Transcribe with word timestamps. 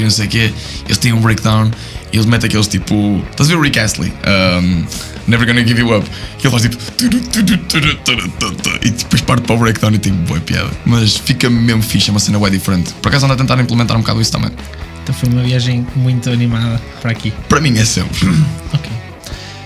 e 0.00 0.04
não 0.04 0.10
sei 0.10 0.26
o 0.26 0.28
quê. 0.28 0.52
Eles 0.84 0.98
têm 0.98 1.12
um 1.12 1.20
breakdown 1.20 1.70
e 2.12 2.16
eles 2.16 2.26
metem 2.26 2.48
aqueles 2.48 2.66
tipo. 2.66 3.22
Estás 3.30 3.48
a 3.48 3.52
ver 3.52 3.58
o 3.58 3.62
Rick 3.62 3.78
Astley? 3.78 4.12
Um, 4.26 4.84
Never 5.26 5.46
Gonna 5.46 5.66
Give 5.66 5.80
You 5.80 5.96
Up. 5.96 6.08
Que 6.38 6.46
ele 6.46 6.58
faz 6.58 6.62
tipo. 6.62 6.76
E 8.82 8.90
depois 8.90 9.22
parte 9.22 9.42
para 9.42 9.54
o 9.54 9.58
breakdown 9.58 9.92
e 9.94 9.98
tem 9.98 10.12
boa 10.12 10.40
piada. 10.40 10.70
Mas 10.84 11.16
fica 11.16 11.48
mesmo 11.48 11.82
fixe, 11.82 12.10
é 12.10 12.12
uma 12.12 12.20
cena 12.20 12.38
bem 12.38 12.50
diferente. 12.50 12.92
Por 12.94 13.08
acaso 13.08 13.26
ando 13.26 13.34
a 13.34 13.36
tentar 13.36 13.60
implementar 13.60 13.96
um 13.96 14.00
bocado 14.00 14.20
isso 14.20 14.32
também. 14.32 14.50
Então 15.02 15.14
foi 15.14 15.28
uma 15.28 15.42
viagem 15.42 15.86
muito 15.96 16.30
animada 16.30 16.80
para 17.00 17.10
aqui. 17.10 17.32
Para 17.48 17.60
mim 17.60 17.76
é 17.78 17.84
sempre. 17.84 18.18
Ok. 18.72 18.90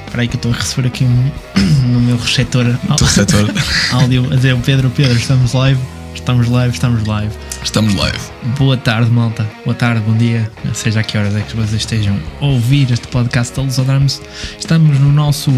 Espera 0.06 0.22
aí 0.22 0.28
que 0.28 0.36
eu 0.36 0.38
estou 0.38 0.52
a 0.52 0.54
receber 0.54 0.86
aqui 0.86 1.04
um 1.04 1.30
no 1.92 2.00
meu 2.00 2.16
receptor 2.16 2.64
receptor. 3.00 3.50
áudio 3.90 4.32
a 4.32 4.36
dizer 4.36 4.56
Pedro, 4.58 4.88
Pedro, 4.90 5.18
estamos 5.18 5.52
live, 5.52 5.80
estamos 6.14 6.48
live, 6.48 6.72
estamos 6.72 7.06
live. 7.06 7.34
Estamos 7.62 7.94
live. 7.94 8.18
Boa 8.58 8.76
tarde, 8.76 9.10
malta. 9.10 9.48
Boa 9.64 9.74
tarde, 9.74 10.00
bom 10.06 10.16
dia. 10.16 10.50
Seja 10.72 11.00
a 11.00 11.02
que 11.02 11.18
horas 11.18 11.34
é 11.34 11.40
que 11.40 11.56
vocês 11.56 11.82
estejam 11.82 12.18
a 12.40 12.44
ouvir 12.46 12.90
este 12.90 13.08
podcast 13.08 13.54
da 13.54 13.62
Lusodrams. 13.62 14.22
Estamos 14.58 14.98
no 14.98 15.12
nosso 15.12 15.50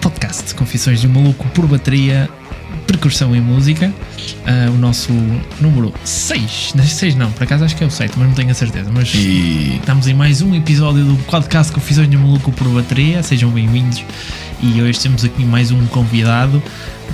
podcast 0.00 0.54
Confissões 0.54 1.00
de 1.00 1.06
um 1.06 1.12
Maluco 1.12 1.46
por 1.48 1.66
Bateria, 1.66 2.28
Percussão 2.86 3.34
e 3.34 3.40
Música. 3.40 3.92
Ah, 4.46 4.70
o 4.70 4.76
nosso 4.78 5.12
número 5.60 5.94
6. 6.04 6.74
6 6.76 7.14
não, 7.14 7.30
por 7.32 7.44
acaso 7.44 7.64
acho 7.64 7.76
que 7.76 7.84
é 7.84 7.86
o 7.86 7.90
7, 7.90 8.18
mas 8.18 8.28
não 8.28 8.34
tenho 8.34 8.50
a 8.50 8.54
certeza. 8.54 8.90
Mas 8.92 9.14
E. 9.14 9.76
Estamos 9.76 10.08
em 10.08 10.14
mais 10.14 10.42
um 10.42 10.54
episódio 10.54 11.04
do 11.04 11.16
podcast 11.24 11.72
Confissões 11.72 12.10
de 12.10 12.16
um 12.16 12.20
Maluco 12.20 12.50
por 12.52 12.68
Bateria, 12.68 13.22
sejam 13.22 13.50
bem-vindos. 13.50 14.04
E 14.62 14.82
hoje 14.82 15.00
temos 15.00 15.24
aqui 15.24 15.44
mais 15.44 15.70
um 15.70 15.86
convidado 15.86 16.62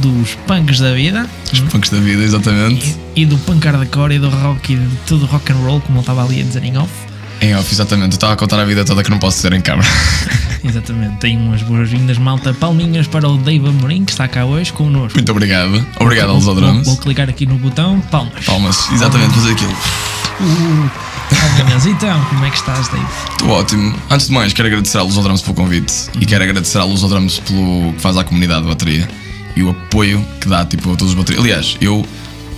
dos 0.00 0.34
punks 0.46 0.78
da 0.80 0.92
vida 0.92 1.28
Os 1.52 1.60
punks 1.60 1.90
da 1.90 1.98
vida, 1.98 2.22
exatamente. 2.22 2.96
e, 3.14 3.22
e 3.22 3.26
do 3.26 3.36
punk 3.38 3.66
hardcore 3.66 4.14
e 4.14 4.18
do 4.18 4.28
rock 4.28 4.72
e 4.72 4.76
de 4.76 4.96
tudo 5.06 5.26
rock 5.26 5.52
and 5.52 5.56
roll, 5.56 5.80
como 5.80 5.98
ele 5.98 6.00
estava 6.00 6.24
ali 6.24 6.40
a 6.40 6.44
dizer 6.44 6.64
em 6.64 6.76
off. 6.76 6.90
Em 7.40 7.54
off, 7.54 7.70
exatamente. 7.72 8.12
Eu 8.12 8.16
estava 8.16 8.32
a 8.32 8.36
contar 8.36 8.58
a 8.60 8.64
vida 8.64 8.84
toda 8.84 9.02
que 9.04 9.10
não 9.10 9.18
posso 9.18 9.36
dizer 9.36 9.52
em 9.52 9.60
câmara. 9.60 9.86
Exatamente, 10.64 11.18
tem 11.18 11.36
umas 11.36 11.62
boas-vindas, 11.62 12.18
malta. 12.18 12.52
Palminhas 12.54 13.06
para 13.06 13.28
o 13.28 13.36
Dave 13.36 13.68
Amorim, 13.68 14.04
que 14.04 14.10
está 14.10 14.26
cá 14.26 14.44
hoje 14.46 14.72
connosco. 14.72 15.16
Muito 15.16 15.30
obrigado. 15.30 15.86
Obrigado, 16.00 16.28
Vou- 16.28 16.40
vou, 16.40 16.54
Lusodrams. 16.54 16.86
vou 16.86 16.96
clicar 16.96 17.28
aqui 17.28 17.46
no 17.46 17.56
botão, 17.56 18.00
palmas. 18.10 18.44
Palmas, 18.44 18.90
exatamente, 18.90 19.34
fazer 19.34 19.52
aquilo. 19.52 19.70
Uh, 20.40 20.90
palminhas. 21.30 21.86
Então, 21.86 22.20
como 22.30 22.44
é 22.44 22.50
que 22.50 22.56
estás, 22.56 22.88
Dave? 22.88 23.04
Estou 23.32 23.50
ótimo. 23.50 23.94
Antes 24.10 24.26
de 24.28 24.32
mais, 24.32 24.52
quero 24.52 24.68
agradecer 24.68 24.98
à 24.98 25.02
Lusodrams 25.02 25.40
pelo 25.42 25.54
convite 25.54 25.92
e 26.20 26.26
quero 26.26 26.42
agradecer 26.42 26.78
à 26.78 26.84
Lusodrams 26.84 27.38
pelo 27.40 27.92
que 27.92 28.00
faz 28.00 28.16
à 28.16 28.24
comunidade 28.24 28.62
de 28.62 28.68
bateria 28.68 29.08
e 29.56 29.62
o 29.62 29.70
apoio 29.70 30.24
que 30.40 30.48
dá 30.48 30.64
tipo, 30.64 30.92
a 30.92 30.96
todos 30.96 31.14
os 31.14 31.14
bateristas. 31.14 31.44
Aliás, 31.44 31.76
eu 31.80 32.06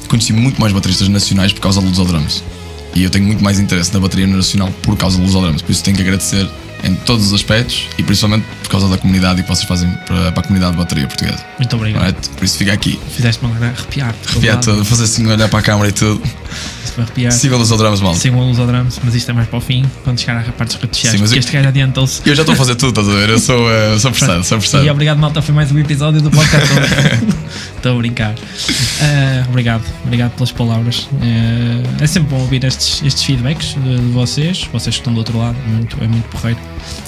conheci 0.08 0.32
muito 0.32 0.60
mais 0.60 0.72
bateristas 0.72 1.08
nacionais 1.08 1.52
por 1.52 1.60
causa 1.60 1.80
da 1.80 1.86
Lusodrams 1.86 2.42
e 2.94 3.04
eu 3.04 3.10
tenho 3.10 3.24
muito 3.24 3.42
mais 3.42 3.58
interesse 3.60 3.92
na 3.94 4.00
bateria 4.00 4.26
nacional 4.26 4.70
por 4.82 4.96
causa 4.96 5.18
da 5.18 5.24
Lusodrams, 5.24 5.62
por 5.62 5.70
isso 5.70 5.84
tenho 5.84 5.96
que 5.96 6.02
agradecer 6.02 6.48
em 6.84 6.94
todos 6.94 7.26
os 7.26 7.32
aspectos 7.32 7.88
e 7.98 8.02
principalmente 8.02 8.44
por 8.62 8.70
causa 8.70 8.88
da 8.88 8.96
comunidade 8.96 9.40
e 9.40 9.42
que 9.42 9.48
vocês 9.48 9.66
fazem 9.66 9.90
para, 10.06 10.32
para 10.32 10.40
a 10.40 10.42
comunidade 10.42 10.72
de 10.72 10.78
bateria 10.78 11.06
portuguesa. 11.06 11.44
Muito 11.58 11.76
obrigado. 11.76 12.28
Por 12.30 12.44
isso 12.44 12.56
fica 12.56 12.72
aqui. 12.72 12.98
Fizeste-me 13.14 13.52
arrepiar. 13.52 14.14
Arrepiar 14.30 14.60
todo, 14.60 14.84
fazer 14.84 15.04
assim, 15.04 15.26
olhar 15.26 15.48
para 15.48 15.58
a 15.58 15.62
câmara 15.62 15.88
e 15.88 15.92
tudo. 15.92 16.22
Fizeste-me 16.50 17.04
arrepiar. 17.04 17.32
Sigam 17.32 17.56
a 17.56 17.60
Lusodrams, 17.60 18.00
mal. 18.00 18.14
Sigam 18.14 18.40
a 18.40 18.44
Lusodrams, 18.44 19.00
mas 19.04 19.14
isto 19.14 19.30
é 19.30 19.34
mais 19.34 19.48
para 19.48 19.58
o 19.58 19.60
fim, 19.60 19.84
quando 20.04 20.18
chegar 20.18 20.38
à 20.38 20.42
parte 20.52 20.72
dos 20.74 20.82
redes 20.82 20.96
sociais. 20.98 21.16
Sim, 21.16 21.20
mas 21.22 21.32
eu- 21.32 21.38
este 21.38 21.52
gajo 21.52 21.68
adiantou-se. 21.68 22.20
Eu 22.26 22.34
já 22.34 22.42
estou 22.42 22.52
a 22.54 22.56
fazer 22.56 22.74
tudo, 22.76 22.88
estás 23.00 23.08
a 23.08 23.12
ver? 23.12 23.28
Eu 23.30 23.38
sou, 23.38 23.70
eh, 23.70 23.98
sou 23.98 24.08
apressado, 24.10 24.44
sou 24.44 24.56
apressado. 24.56 24.84
E 24.84 24.90
obrigado, 24.90 25.18
malta. 25.18 25.40
Foi 25.42 25.54
mais 25.54 25.70
um 25.72 25.78
episódio 25.78 26.20
do 26.20 26.30
podcast. 26.30 26.68
Estou 27.78 27.94
a 27.94 27.98
brincar. 27.98 28.34
Ah, 29.00 29.44
obrigado, 29.48 29.84
obrigado 30.04 30.32
pelas 30.32 30.50
palavras. 30.50 31.08
Ah, 31.22 32.02
é 32.02 32.06
sempre 32.06 32.30
bom 32.30 32.40
ouvir 32.40 32.64
estes, 32.64 33.02
estes 33.04 33.22
feedbacks 33.22 33.74
de, 33.74 33.96
de 33.98 34.12
vocês, 34.12 34.68
vocês 34.72 34.96
que 34.96 35.00
estão 35.00 35.12
do 35.12 35.18
outro 35.20 35.38
lado. 35.38 35.56
É 35.64 35.70
muito, 35.70 35.96
é 36.02 36.08
muito 36.08 36.28
porreiro 36.28 36.58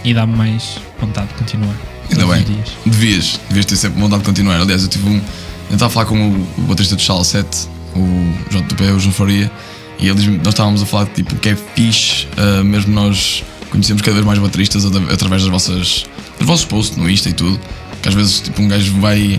e 0.05 0.15
dá-me 0.15 0.37
mais 0.37 0.79
vontade 1.01 1.29
de 1.29 1.35
continuar. 1.35 1.75
Ainda 2.11 2.27
bem. 2.27 2.39
os 2.43 2.45
dias. 2.47 2.69
Devias, 2.87 3.41
devias 3.49 3.67
ter 3.67 3.77
sempre 3.77 4.01
vontade 4.01 4.23
de 4.23 4.27
continuar. 4.29 4.61
Aliás, 4.61 4.83
eu 4.83 4.89
tive 4.89 5.09
um. 5.09 5.15
Eu 5.17 5.75
estava 5.75 5.87
a 5.87 5.91
falar 5.91 6.07
com 6.07 6.31
o, 6.31 6.47
o 6.59 6.63
baterista 6.63 6.95
do 6.97 7.03
Shala 7.03 7.25
7, 7.25 7.69
o 7.97 8.35
JP, 8.51 8.83
o 8.93 8.99
João 9.01 9.13
Faria, 9.13 9.51
e 9.99 10.09
eles, 10.09 10.27
nós 10.27 10.49
estávamos 10.49 10.83
a 10.83 10.87
falar 10.87 11.05
de 11.05 11.11
tipo, 11.15 11.35
que 11.37 11.51
é 11.51 11.57
fixe, 11.75 12.27
ah, 12.37 12.63
mesmo 12.65 12.93
nós 12.95 13.45
conhecemos 13.71 14.03
cada 14.03 14.15
vez 14.15 14.27
mais 14.27 14.39
bateristas 14.39 14.85
atra- 14.85 15.13
através 15.13 15.43
das 15.43 15.51
vossas, 15.51 16.05
dos 16.39 16.47
vossos 16.47 16.65
posts 16.65 16.97
no 16.97 17.09
Insta 17.09 17.29
e 17.29 17.33
tudo. 17.33 17.59
Que 18.03 18.09
às 18.09 18.15
vezes 18.15 18.41
tipo, 18.41 18.63
um 18.63 18.69
gajo 18.69 18.99
vai. 19.01 19.39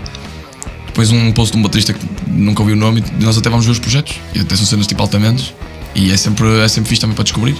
Depois 0.86 1.10
um 1.10 1.32
post 1.32 1.52
de 1.52 1.58
um 1.58 1.62
baterista 1.62 1.92
que 1.92 2.06
nunca 2.28 2.60
ouviu 2.62 2.76
o 2.76 2.78
nome 2.78 3.02
e 3.18 3.24
nós 3.24 3.36
até 3.36 3.50
vamos 3.50 3.64
ver 3.66 3.72
os 3.72 3.78
projetos. 3.78 4.14
E 4.34 4.40
até 4.40 4.54
são 4.54 4.64
cenas 4.64 4.86
tipo 4.86 5.02
altamentos. 5.02 5.52
E 5.94 6.10
é 6.12 6.16
sempre, 6.16 6.46
é 6.60 6.68
sempre 6.68 6.88
fixe 6.88 7.00
também 7.00 7.14
para 7.16 7.24
descobrir. 7.24 7.56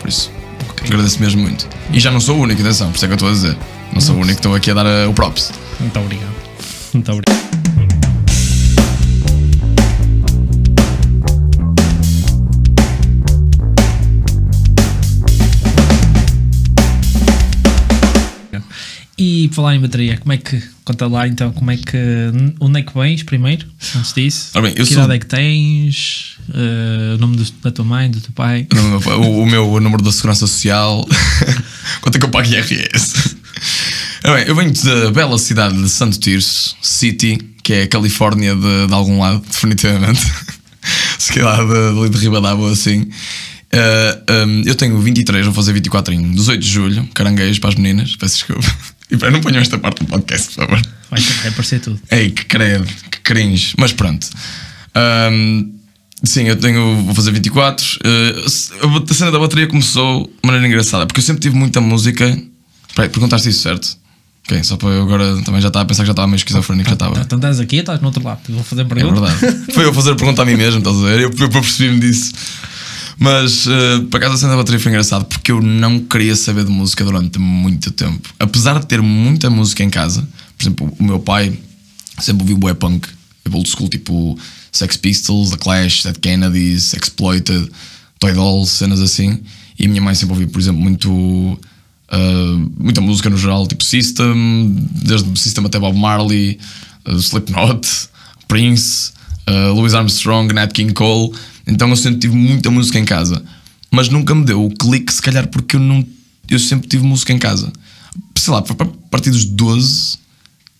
Por 0.00 0.08
isso, 0.08 0.30
Ok. 0.70 0.86
agradeço 0.86 1.20
mesmo 1.20 1.42
muito. 1.42 1.68
E 1.92 2.00
já 2.00 2.10
não 2.10 2.20
sou 2.20 2.36
o 2.38 2.40
único, 2.40 2.60
atenção, 2.62 2.88
por 2.90 2.96
isso 2.96 3.04
é 3.04 3.08
que 3.08 3.12
eu 3.12 3.16
estou 3.16 3.28
a 3.28 3.32
dizer. 3.32 3.56
Não 3.92 4.00
sou 4.00 4.14
o 4.14 4.18
único 4.18 4.34
que 4.34 4.38
estou 4.40 4.54
aqui 4.54 4.70
a 4.70 4.74
dar 4.74 4.86
ah, 4.86 5.08
o 5.08 5.12
props. 5.12 5.52
Muito 5.78 5.98
obrigado. 5.98 6.32
Muito 6.94 7.12
obrigado. 7.12 7.39
E 19.22 19.48
por 19.48 19.56
falar 19.56 19.76
em 19.76 19.80
bateria, 19.80 20.16
como 20.16 20.32
é 20.32 20.38
que. 20.38 20.62
Conta 20.82 21.06
lá 21.06 21.28
então, 21.28 21.52
como 21.52 21.70
é 21.70 21.76
que. 21.76 21.96
Onde 22.58 22.80
é 22.80 22.82
que 22.82 22.94
vens 22.98 23.22
primeiro? 23.22 23.66
Antes 23.94 24.14
disso? 24.14 24.50
Ora 24.54 24.62
bem, 24.62 24.74
que 24.74 24.84
sou- 24.86 24.94
idade 24.96 25.12
é 25.12 25.18
que 25.18 25.26
tens? 25.26 26.36
Eh, 26.54 27.14
o 27.16 27.18
nome 27.18 27.36
do- 27.36 27.52
da 27.62 27.70
tua 27.70 27.84
mãe, 27.84 28.10
do 28.10 28.18
teu 28.18 28.32
pai? 28.32 28.66
o, 29.18 29.42
o 29.42 29.46
meu 29.46 29.78
número 29.78 30.02
da 30.02 30.10
segurança 30.10 30.40
social. 30.46 31.06
Quanto 32.00 32.16
é 32.16 32.18
que 32.18 32.24
eu 32.24 32.30
pago 32.30 32.48
IRS? 32.48 33.36
Ora 34.24 34.36
bem, 34.36 34.48
eu 34.48 34.54
venho 34.56 34.72
da 34.72 35.10
bela 35.10 35.38
cidade 35.38 35.80
de 35.80 35.88
Santo 35.90 36.18
Tirso, 36.18 36.74
City, 36.80 37.38
que 37.62 37.74
é 37.74 37.82
a 37.82 37.88
Califórnia 37.88 38.54
de, 38.56 38.86
de 38.86 38.94
algum 38.94 39.20
lado, 39.20 39.40
definitivamente. 39.46 40.20
Se 41.18 41.32
calhar 41.34 41.58
de, 41.66 42.08
de 42.08 42.18
Ribadavia, 42.18 42.68
assim. 42.72 43.02
Uh, 43.72 44.46
um, 44.48 44.62
eu 44.64 44.74
tenho 44.74 44.98
23, 44.98 45.44
vou 45.44 45.54
fazer 45.54 45.72
24 45.74 46.12
em 46.14 46.32
18 46.32 46.60
de 46.60 46.68
julho, 46.68 47.08
caranguejo 47.14 47.60
para 47.60 47.68
as 47.70 47.76
meninas, 47.76 48.16
peço 48.16 48.36
desculpa. 48.36 48.66
E 49.10 49.16
pá, 49.16 49.30
não 49.30 49.40
ponham 49.40 49.60
esta 49.60 49.78
parte 49.78 50.00
do 50.04 50.06
podcast, 50.06 50.54
por 50.54 50.66
favor. 50.66 50.82
Vai, 51.10 51.20
vai 51.20 51.48
aparecer 51.48 51.80
tudo. 51.80 52.00
Ei, 52.10 52.30
que 52.30 52.44
credo, 52.44 52.86
que 53.10 53.20
cringe. 53.20 53.74
Mas 53.78 53.92
pronto. 53.92 54.26
Ahm, 54.94 55.70
sim, 56.24 56.44
eu 56.44 56.56
tenho. 56.56 57.02
Vou 57.04 57.14
fazer 57.14 57.32
24. 57.32 57.84
Eh, 58.04 58.44
a 59.10 59.14
cena 59.14 59.30
da 59.32 59.38
bateria 59.38 59.66
começou 59.66 60.24
de 60.26 60.32
maneira 60.46 60.66
engraçada, 60.66 61.06
porque 61.06 61.20
eu 61.20 61.24
sempre 61.24 61.40
tive 61.42 61.56
muita 61.56 61.80
música. 61.80 62.24
Espera 62.88 63.06
aí, 63.06 63.08
perguntaste 63.08 63.48
isso, 63.48 63.62
certo? 63.62 63.98
Ok, 64.46 64.64
só 64.64 64.76
para 64.76 64.88
eu 64.88 65.02
agora 65.02 65.40
também 65.42 65.60
já 65.60 65.68
estava 65.68 65.84
a 65.84 65.86
pensar 65.86 66.02
que 66.02 66.06
já 66.08 66.12
estava 66.12 66.26
meio 66.26 66.36
esquizofrénico, 66.36 66.88
já 66.88 66.94
estava. 66.94 67.20
Então 67.20 67.38
estás 67.38 67.60
aqui, 67.60 67.76
estás 67.76 68.00
no 68.00 68.06
outro 68.06 68.22
lado. 68.24 68.40
Vou 68.48 68.64
fazer 68.64 68.82
É 68.82 68.84
pergunta. 68.84 69.20
verdade. 69.20 69.72
Foi 69.74 69.84
eu 69.84 69.94
fazer 69.94 70.12
a 70.12 70.16
pergunta 70.16 70.42
a 70.42 70.44
mim 70.44 70.56
mesmo, 70.56 70.78
estás 70.78 70.96
a 70.96 71.00
ver? 71.00 71.20
Eu, 71.20 71.30
eu 71.38 71.48
percebi-me 71.50 72.00
disso. 72.00 72.32
Mas, 73.22 73.66
uh, 73.66 74.02
por 74.10 74.16
acaso, 74.16 74.32
a 74.32 74.38
cena 74.38 74.52
da 74.52 74.56
bateria 74.56 74.80
foi 74.80 74.90
engraçado 74.90 75.26
porque 75.26 75.52
eu 75.52 75.60
não 75.60 76.00
queria 76.00 76.34
saber 76.34 76.64
de 76.64 76.70
música 76.70 77.04
durante 77.04 77.38
muito 77.38 77.90
tempo. 77.90 78.26
Apesar 78.38 78.80
de 78.80 78.86
ter 78.86 79.02
muita 79.02 79.50
música 79.50 79.84
em 79.84 79.90
casa, 79.90 80.26
por 80.56 80.62
exemplo, 80.62 80.96
o 80.98 81.04
meu 81.04 81.20
pai 81.20 81.52
sempre 82.18 82.44
ouviu 82.44 82.56
bué 82.56 82.72
punk, 82.72 83.06
old 83.52 83.68
school, 83.68 83.90
tipo 83.90 84.38
Sex 84.72 84.96
Pistols, 84.96 85.50
The 85.50 85.58
Clash, 85.58 86.04
Dead 86.04 86.16
Kennedys, 86.18 86.94
Exploited, 86.94 87.70
Toy 88.18 88.32
Dolls, 88.32 88.70
cenas 88.72 89.02
assim. 89.02 89.38
E 89.78 89.84
a 89.84 89.88
minha 89.88 90.00
mãe 90.00 90.14
sempre 90.14 90.32
ouvia, 90.32 90.48
por 90.48 90.58
exemplo, 90.58 90.80
muito. 90.80 91.10
uh, 91.10 92.72
muita 92.78 93.02
música 93.02 93.28
no 93.28 93.36
geral, 93.36 93.66
tipo 93.66 93.84
System, 93.84 94.76
desde 94.92 95.38
System 95.38 95.66
até 95.66 95.78
Bob 95.78 95.94
Marley, 95.94 96.58
uh, 97.06 97.16
Slipknot, 97.16 97.86
Prince, 98.48 99.12
uh, 99.46 99.74
Louis 99.74 99.92
Armstrong, 99.92 100.54
Nat 100.54 100.72
King 100.72 100.94
Cole. 100.94 101.32
Então 101.66 101.88
eu 101.88 101.96
sempre 101.96 102.20
tive 102.20 102.34
muita 102.34 102.70
música 102.70 102.98
em 102.98 103.04
casa. 103.04 103.42
Mas 103.90 104.08
nunca 104.08 104.34
me 104.34 104.44
deu 104.44 104.64
o 104.64 104.70
clique, 104.70 105.12
se 105.12 105.20
calhar 105.20 105.48
porque 105.48 105.76
eu 105.76 105.80
não. 105.80 106.06
Eu 106.48 106.58
sempre 106.58 106.88
tive 106.88 107.04
música 107.04 107.32
em 107.32 107.38
casa. 107.38 107.72
Sei 108.38 108.52
lá, 108.52 108.60
a 108.60 109.08
partir 109.10 109.30
dos 109.30 109.44
12 109.44 110.18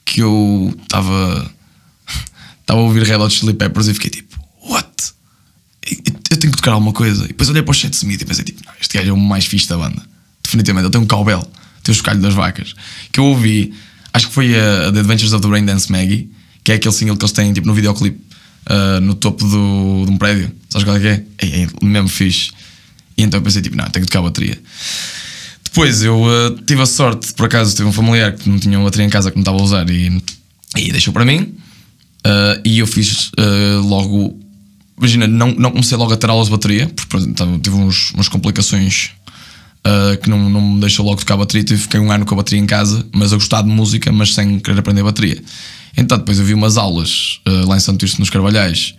que 0.05 0.21
eu 0.21 0.75
estava. 0.83 1.51
Estava 2.61 2.81
a 2.81 2.83
ouvir 2.83 3.03
Red 3.03 3.17
Hot 3.17 3.35
Chili 3.35 3.55
Peppers 3.55 3.89
e 3.89 3.95
fiquei 3.95 4.11
tipo, 4.11 4.39
what? 4.69 4.89
Eu, 6.31 6.37
tenho 6.37 6.53
que 6.53 6.59
tocar 6.59 6.73
alguma 6.73 6.93
coisa. 6.93 7.25
E 7.25 7.29
depois 7.29 7.49
olhei 7.49 7.63
para 7.63 7.71
o 7.71 7.75
Chet 7.75 7.95
Smith 7.95 8.21
e 8.21 8.25
pensei 8.25 8.45
tipo, 8.45 8.61
não, 8.65 8.73
este 8.81 8.97
gajo 8.97 9.11
é 9.11 9.13
o 9.13 9.17
mais 9.17 9.47
fixe 9.47 9.69
da 9.69 9.77
banda. 9.77 10.03
Definitivamente, 10.43 10.85
ele 10.85 10.93
tem 10.93 11.01
um 11.01 11.07
cowbell, 11.07 11.43
tem 11.83 11.93
o 11.93 11.95
chocalho 11.95 12.21
das 12.21 12.35
vacas. 12.35 12.75
Que 13.13 13.21
eu 13.21 13.25
ouvi, 13.25 13.73
acho 14.13 14.29
que 14.29 14.35
foi 14.35 14.55
a, 14.55 14.93
The 14.93 15.01
Adventures 15.01 15.33
of 15.33 15.43
the 15.43 15.49
Raindance 15.49 15.91
Maggie, 15.91 16.31
que 16.63 16.73
é 16.73 16.75
aquele 16.77 16.95
single 16.95 17.17
que 17.17 17.25
eles 17.25 17.33
têm 17.33 17.53
tipo, 17.53 17.67
no 17.67 17.75
videoclipe, 17.75 18.21
ah, 18.67 19.01
no 19.01 19.15
topo 19.15 19.45
do, 19.45 20.05
de 20.07 20.13
um 20.13 20.17
prédio. 20.17 20.51
Sabes 20.69 20.85
qual 20.85 20.97
é 20.97 21.01
que 21.01 21.07
é? 21.07 21.25
É, 21.39 21.63
é 21.63 21.69
mesmo 21.83 22.09
fixe. 22.09 22.51
E 23.17 23.23
então 23.23 23.39
eu 23.39 23.43
pensei 23.45 23.61
tipo, 23.63 23.77
não, 23.77 23.85
tenho 23.87 24.05
que 24.05 24.11
tocar 24.11 24.21
a 24.21 24.29
bateria. 24.29 24.59
Depois 25.65 26.03
eu 26.03 26.25
ah, 26.27 26.63
tive 26.67 26.83
a 26.83 26.87
sorte, 26.87 27.33
por 27.35 27.47
acaso, 27.47 27.75
tive 27.75 27.89
um 27.89 27.93
familiar 27.93 28.33
que 28.33 28.49
não 28.49 28.59
tinha 28.59 28.79
uma 28.79 28.85
bateria 28.85 29.07
em 29.07 29.11
casa 29.11 29.31
que 29.31 29.37
não 29.37 29.43
estava 29.43 29.59
a 29.59 29.63
usar 29.63 29.89
e, 29.91 30.23
e 30.77 30.93
deixou 30.93 31.13
para 31.13 31.25
mim. 31.25 31.55
Ah, 32.25 32.61
e 32.65 32.79
eu 32.79 32.87
fiz 32.87 33.31
logo 33.85 34.39
imagina, 35.01 35.27
não, 35.27 35.53
não 35.53 35.71
comecei 35.71 35.97
logo 35.97 36.13
a 36.13 36.17
ter 36.17 36.29
aulas 36.29 36.49
de 36.49 36.53
bateria, 36.53 36.87
porque 36.95 37.17
então, 37.27 37.59
tive 37.59 37.75
uns, 37.75 38.13
umas 38.13 38.29
complicações 38.29 39.13
uh, 39.87 40.17
que 40.21 40.29
não, 40.29 40.49
não 40.49 40.75
me 40.75 40.81
deixou 40.81 41.05
logo 41.05 41.19
tocar 41.19 41.37
bateria. 41.37 41.65
Tive, 41.65 41.81
fiquei 41.81 42.01
um 42.01 42.11
ano 42.11 42.25
com 42.25 42.35
a 42.35 42.39
bateria 42.39 42.61
em 42.61 42.67
casa, 42.67 43.07
mas 43.13 43.33
a 43.33 43.37
gostar 43.37 43.63
de 43.63 43.69
música, 43.69 44.11
mas 44.13 44.35
sem 44.35 44.59
querer 44.59 44.79
aprender 44.79 45.03
bateria. 45.03 45.43
Então, 45.97 46.19
depois 46.19 46.39
eu 46.39 46.45
vi 46.45 46.55
umas 46.55 46.77
aulas 46.77 47.41
uh, 47.49 47.69
lá 47.69 47.77
em 47.77 47.81
Santo 47.81 47.99
Tirso, 47.99 48.21
nos 48.21 48.31
Carvalhais, 48.31 48.95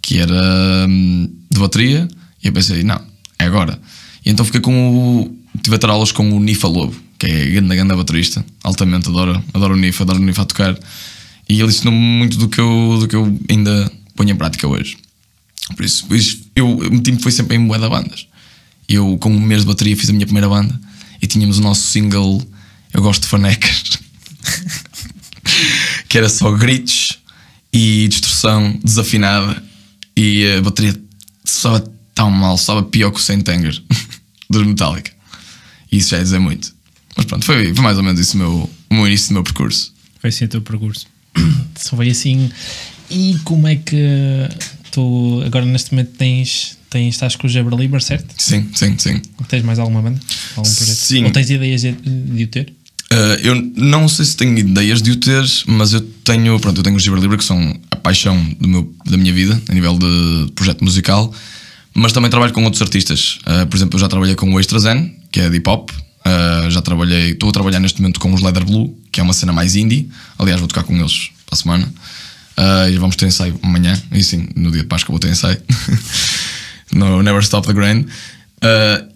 que 0.00 0.18
era 0.18 0.86
um, 0.88 1.30
de 1.50 1.58
bateria, 1.58 2.08
e 2.42 2.48
eu 2.48 2.52
pensei, 2.52 2.82
não, 2.82 3.00
é 3.38 3.44
agora. 3.44 3.78
E 4.24 4.30
então 4.30 4.44
fiquei 4.44 4.60
com 4.60 5.20
o. 5.20 5.38
Tive 5.62 5.76
a 5.76 5.78
ter 5.78 5.90
aulas 5.90 6.10
com 6.10 6.28
o 6.30 6.40
Nifa 6.40 6.66
Lobo, 6.66 6.94
que 7.18 7.26
é 7.26 7.46
grande, 7.50 7.76
grande 7.76 7.94
baterista, 7.94 8.44
altamente 8.64 9.08
adoro, 9.08 9.42
adoro 9.52 9.74
o 9.74 9.76
Nifa, 9.76 10.02
adoro 10.02 10.18
o 10.18 10.24
Nifa 10.24 10.42
a 10.42 10.44
tocar. 10.44 10.78
E 11.48 11.60
ele 11.60 11.68
ensinou-me 11.68 11.98
muito 11.98 12.38
do 12.38 12.48
que, 12.48 12.60
eu, 12.60 12.96
do 13.00 13.06
que 13.06 13.14
eu 13.14 13.38
ainda 13.50 13.92
ponho 14.16 14.30
em 14.30 14.36
prática 14.36 14.66
hoje. 14.66 14.96
Por 15.76 15.84
isso, 15.84 16.06
eu 16.56 16.78
meti-me 16.90 17.20
foi 17.20 17.30
sempre 17.30 17.56
em 17.56 17.58
moeda 17.58 17.88
bandas. 17.88 18.26
Eu, 18.88 19.16
com 19.18 19.30
um 19.30 19.40
mês 19.40 19.62
de 19.62 19.66
bateria, 19.66 19.96
fiz 19.96 20.10
a 20.10 20.12
minha 20.12 20.26
primeira 20.26 20.48
banda 20.48 20.78
e 21.20 21.26
tínhamos 21.26 21.58
o 21.58 21.62
nosso 21.62 21.82
single 21.82 22.42
Eu 22.92 23.02
Gosto 23.02 23.22
de 23.22 23.28
Fanecas, 23.28 23.98
que 26.08 26.18
era 26.18 26.28
só 26.28 26.50
gritos 26.52 27.18
e 27.72 28.08
distorção 28.08 28.78
desafinada 28.84 29.62
e 30.16 30.46
a 30.58 30.60
bateria 30.60 30.94
soava 31.44 31.84
tão 32.14 32.30
mal, 32.30 32.58
soava 32.58 32.82
pior 32.82 33.10
que 33.10 33.18
o 33.18 33.22
Saint 33.22 33.48
Anger 33.48 33.82
dos 34.50 34.66
Metallica. 34.66 35.12
E 35.90 35.98
isso 35.98 36.10
já 36.10 36.18
é 36.18 36.22
dizer 36.22 36.38
muito. 36.38 36.74
Mas 37.16 37.26
pronto, 37.26 37.44
foi, 37.44 37.74
foi 37.74 37.82
mais 37.82 37.96
ou 37.96 38.02
menos 38.02 38.20
isso 38.20 38.34
o 38.36 38.38
meu, 38.38 38.70
o 38.90 38.94
meu 38.94 39.06
início 39.06 39.28
do 39.28 39.34
meu 39.34 39.42
percurso. 39.42 39.92
Foi 40.20 40.28
assim 40.28 40.44
o 40.44 40.48
teu 40.48 40.62
percurso. 40.62 41.06
Só 41.76 41.96
foi 41.96 42.10
assim. 42.10 42.50
E 43.10 43.38
como 43.44 43.66
é 43.66 43.76
que 43.76 43.96
tu 44.92 45.42
agora 45.44 45.64
neste 45.64 45.92
momento 45.92 46.12
tens, 46.16 46.78
tens 46.88 47.14
estás 47.14 47.34
com 47.34 47.48
o 47.48 47.50
Jabra 47.50 47.74
Liber, 47.74 48.00
certo? 48.00 48.32
Sim, 48.38 48.68
sim, 48.74 48.96
sim. 48.98 49.20
Tens 49.48 49.64
mais 49.64 49.78
alguma 49.80 50.00
banda? 50.00 50.20
Algum 50.56 50.72
projeto? 50.72 50.96
Sim. 50.96 51.24
Ou 51.24 51.30
tens 51.32 51.50
ideias 51.50 51.80
de, 51.80 51.92
de 51.92 52.44
o 52.44 52.46
ter? 52.46 52.72
Uh, 53.12 53.36
eu 53.42 53.54
não 53.76 54.08
sei 54.08 54.24
se 54.24 54.36
tenho 54.36 54.56
ideias 54.56 55.02
de 55.02 55.10
o 55.10 55.16
ter, 55.16 55.44
mas 55.66 55.92
eu 55.92 56.00
tenho, 56.00 56.58
pronto, 56.60 56.78
eu 56.78 56.82
tenho 56.82 56.96
os 56.96 57.02
Giber 57.02 57.20
Libre 57.20 57.36
que 57.36 57.44
são 57.44 57.76
a 57.90 57.96
paixão 57.96 58.42
do 58.58 58.68
meu, 58.68 58.94
da 59.04 59.16
minha 59.16 59.32
vida 59.32 59.60
a 59.68 59.74
nível 59.74 59.98
de 59.98 60.52
projeto 60.54 60.82
musical, 60.84 61.34
mas 61.92 62.12
também 62.12 62.30
trabalho 62.30 62.52
com 62.52 62.64
outros 62.64 62.80
artistas. 62.80 63.38
Uh, 63.46 63.66
por 63.66 63.76
exemplo, 63.76 63.96
eu 63.96 64.00
já 64.00 64.08
trabalhei 64.08 64.34
com 64.34 64.50
o 64.52 64.60
Extra 64.60 64.78
Zen, 64.78 65.14
que 65.30 65.40
é 65.40 65.50
de 65.50 65.56
hip 65.56 65.68
hop. 65.68 65.90
Uh, 65.90 66.70
já 66.70 66.80
trabalhei, 66.80 67.32
estou 67.32 67.48
a 67.48 67.52
trabalhar 67.52 67.80
neste 67.80 68.00
momento 68.00 68.20
com 68.20 68.32
os 68.32 68.40
Leather 68.40 68.64
Blue, 68.64 68.96
que 69.10 69.20
é 69.20 69.22
uma 69.22 69.32
cena 69.32 69.52
mais 69.52 69.76
indie. 69.76 70.08
Aliás, 70.38 70.60
vou 70.60 70.68
tocar 70.68 70.84
com 70.84 70.96
eles 70.96 71.30
para 71.44 71.54
a 71.54 71.56
semana. 71.56 71.92
E 72.90 72.98
vamos 72.98 73.16
ter 73.16 73.26
ensaio 73.26 73.58
amanhã, 73.62 74.00
e 74.12 74.22
sim, 74.22 74.48
no 74.54 74.70
dia 74.70 74.82
de 74.82 74.88
Páscoa 74.88 75.12
vou 75.12 75.18
ter 75.18 75.30
ensaio. 75.30 75.60
no 76.92 77.22
Never 77.22 77.42
Stop 77.42 77.66
the 77.66 77.72
Grind. 77.72 78.06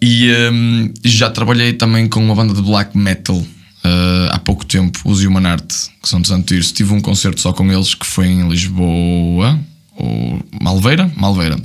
e 0.01 0.33
um, 0.51 0.93
já 1.05 1.31
trabalhei 1.31 1.73
também 1.75 2.09
com 2.09 2.21
uma 2.21 2.35
banda 2.35 2.55
de 2.55 2.63
black 2.63 2.97
metal 2.97 3.45
uh, 3.87 4.29
há 4.31 4.39
pouco 4.39 4.65
tempo, 4.65 5.01
os 5.05 5.25
Human 5.25 5.47
Art, 5.47 5.73
que 6.03 6.09
são 6.09 6.21
de 6.21 6.29
Santo 6.29 6.59
tive 6.73 6.93
um 6.93 7.01
concerto 7.01 7.41
só 7.41 7.53
com 7.53 7.71
eles 7.71 7.95
que 7.95 8.07
foi 8.07 8.27
em 8.27 8.49
Lisboa, 8.49 9.59
ou 9.97 10.43
Malveira? 10.61 11.11
Malveira. 11.17 11.59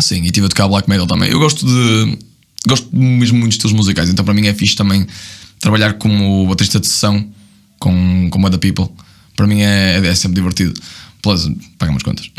Sim, 0.00 0.22
e 0.24 0.30
tive 0.30 0.46
a 0.46 0.48
tocar 0.48 0.68
black 0.68 0.88
metal 0.88 1.06
também. 1.06 1.30
Eu 1.30 1.38
gosto 1.38 1.66
de. 1.66 2.18
Gosto 2.66 2.88
mesmo 2.94 3.38
muito 3.38 3.52
de 3.52 3.56
estilos 3.56 3.76
musicais, 3.76 4.10
então 4.10 4.24
para 4.24 4.34
mim 4.34 4.46
é 4.46 4.54
fixe 4.54 4.76
também 4.76 5.06
trabalhar 5.60 5.94
como 5.94 6.46
baterista 6.46 6.78
de 6.78 6.86
sessão 6.86 7.26
com, 7.78 8.28
com 8.30 8.44
Other 8.44 8.58
People. 8.58 8.88
Para 9.36 9.46
mim 9.46 9.60
é, 9.60 9.96
é 10.04 10.14
sempre 10.14 10.36
divertido. 10.36 10.74
Plus, 11.22 11.50
paga 11.78 11.92
umas 11.92 12.02
contas. 12.02 12.30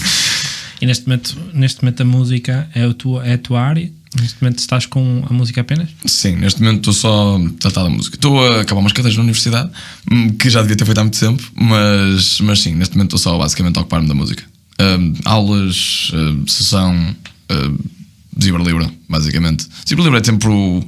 e 0.80 0.86
neste 0.86 1.06
momento, 1.06 1.36
neste 1.52 1.82
momento 1.82 2.00
a 2.00 2.04
música 2.04 2.68
é 2.74 2.84
a 2.84 2.92
tua, 2.92 3.26
é 3.26 3.34
a 3.34 3.38
tua 3.38 3.60
área? 3.60 3.90
Neste 4.18 4.42
momento 4.42 4.58
estás 4.58 4.86
com 4.86 5.24
a 5.28 5.32
música 5.32 5.60
apenas? 5.60 5.90
Sim, 6.06 6.36
neste 6.36 6.62
momento 6.62 6.78
estou 6.78 6.94
só 6.94 7.38
tratado 7.60 7.88
da 7.88 7.94
música. 7.94 8.16
Estou 8.16 8.42
a 8.42 8.62
acabar 8.62 8.80
umas 8.80 8.92
cadeiras 8.92 9.16
na 9.16 9.22
universidade, 9.22 9.70
hum, 10.10 10.30
que 10.30 10.48
já 10.48 10.62
devia 10.62 10.76
ter 10.76 10.84
feito 10.84 10.98
há 10.98 11.02
muito 11.02 11.18
tempo, 11.18 11.42
mas, 11.54 12.40
mas 12.40 12.60
sim, 12.60 12.74
neste 12.74 12.96
momento 12.96 13.16
estou 13.16 13.32
só 13.32 13.38
basicamente 13.38 13.76
a 13.76 13.82
ocupar-me 13.82 14.08
da 14.08 14.14
música. 14.14 14.42
Um, 14.80 15.12
aulas, 15.24 16.10
um, 16.14 16.46
sessão, 16.46 16.94
um, 17.50 17.78
Zibra 18.42 18.62
Libra, 18.62 18.90
basicamente. 19.08 19.66
Zibra 19.86 20.04
Libra 20.04 20.20
é 20.20 20.24
sempre 20.24 20.48
o, 20.48 20.82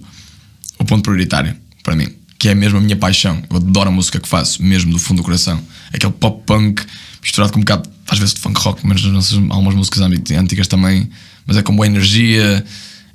o 0.79 0.85
ponto 0.85 1.03
prioritário 1.03 1.55
para 1.83 1.95
mim, 1.95 2.09
que 2.39 2.49
é 2.49 2.55
mesmo 2.55 2.79
a 2.79 2.81
minha 2.81 2.97
paixão. 2.97 3.43
Eu 3.51 3.57
adoro 3.57 3.91
a 3.91 3.93
música 3.93 4.19
que 4.19 4.29
faço, 4.29 4.63
mesmo 4.63 4.93
do 4.93 4.99
fundo 4.99 5.19
do 5.19 5.25
coração. 5.25 5.61
Aquele 5.93 6.13
pop 6.13 6.43
punk 6.47 6.83
misturado 7.23 7.53
com 7.53 7.59
um 7.59 7.63
bocado, 7.63 7.89
às 8.09 8.19
vezes, 8.19 8.35
de 8.35 8.41
funk 8.41 8.61
rock, 8.61 8.87
mas 8.87 9.03
nas 9.03 9.13
nossas, 9.13 9.39
algumas 9.51 9.75
músicas 9.75 10.01
antigas 10.03 10.67
também, 10.67 11.09
mas 11.47 11.57
é 11.57 11.63
com 11.63 11.75
boa 11.75 11.87
energia 11.87 12.65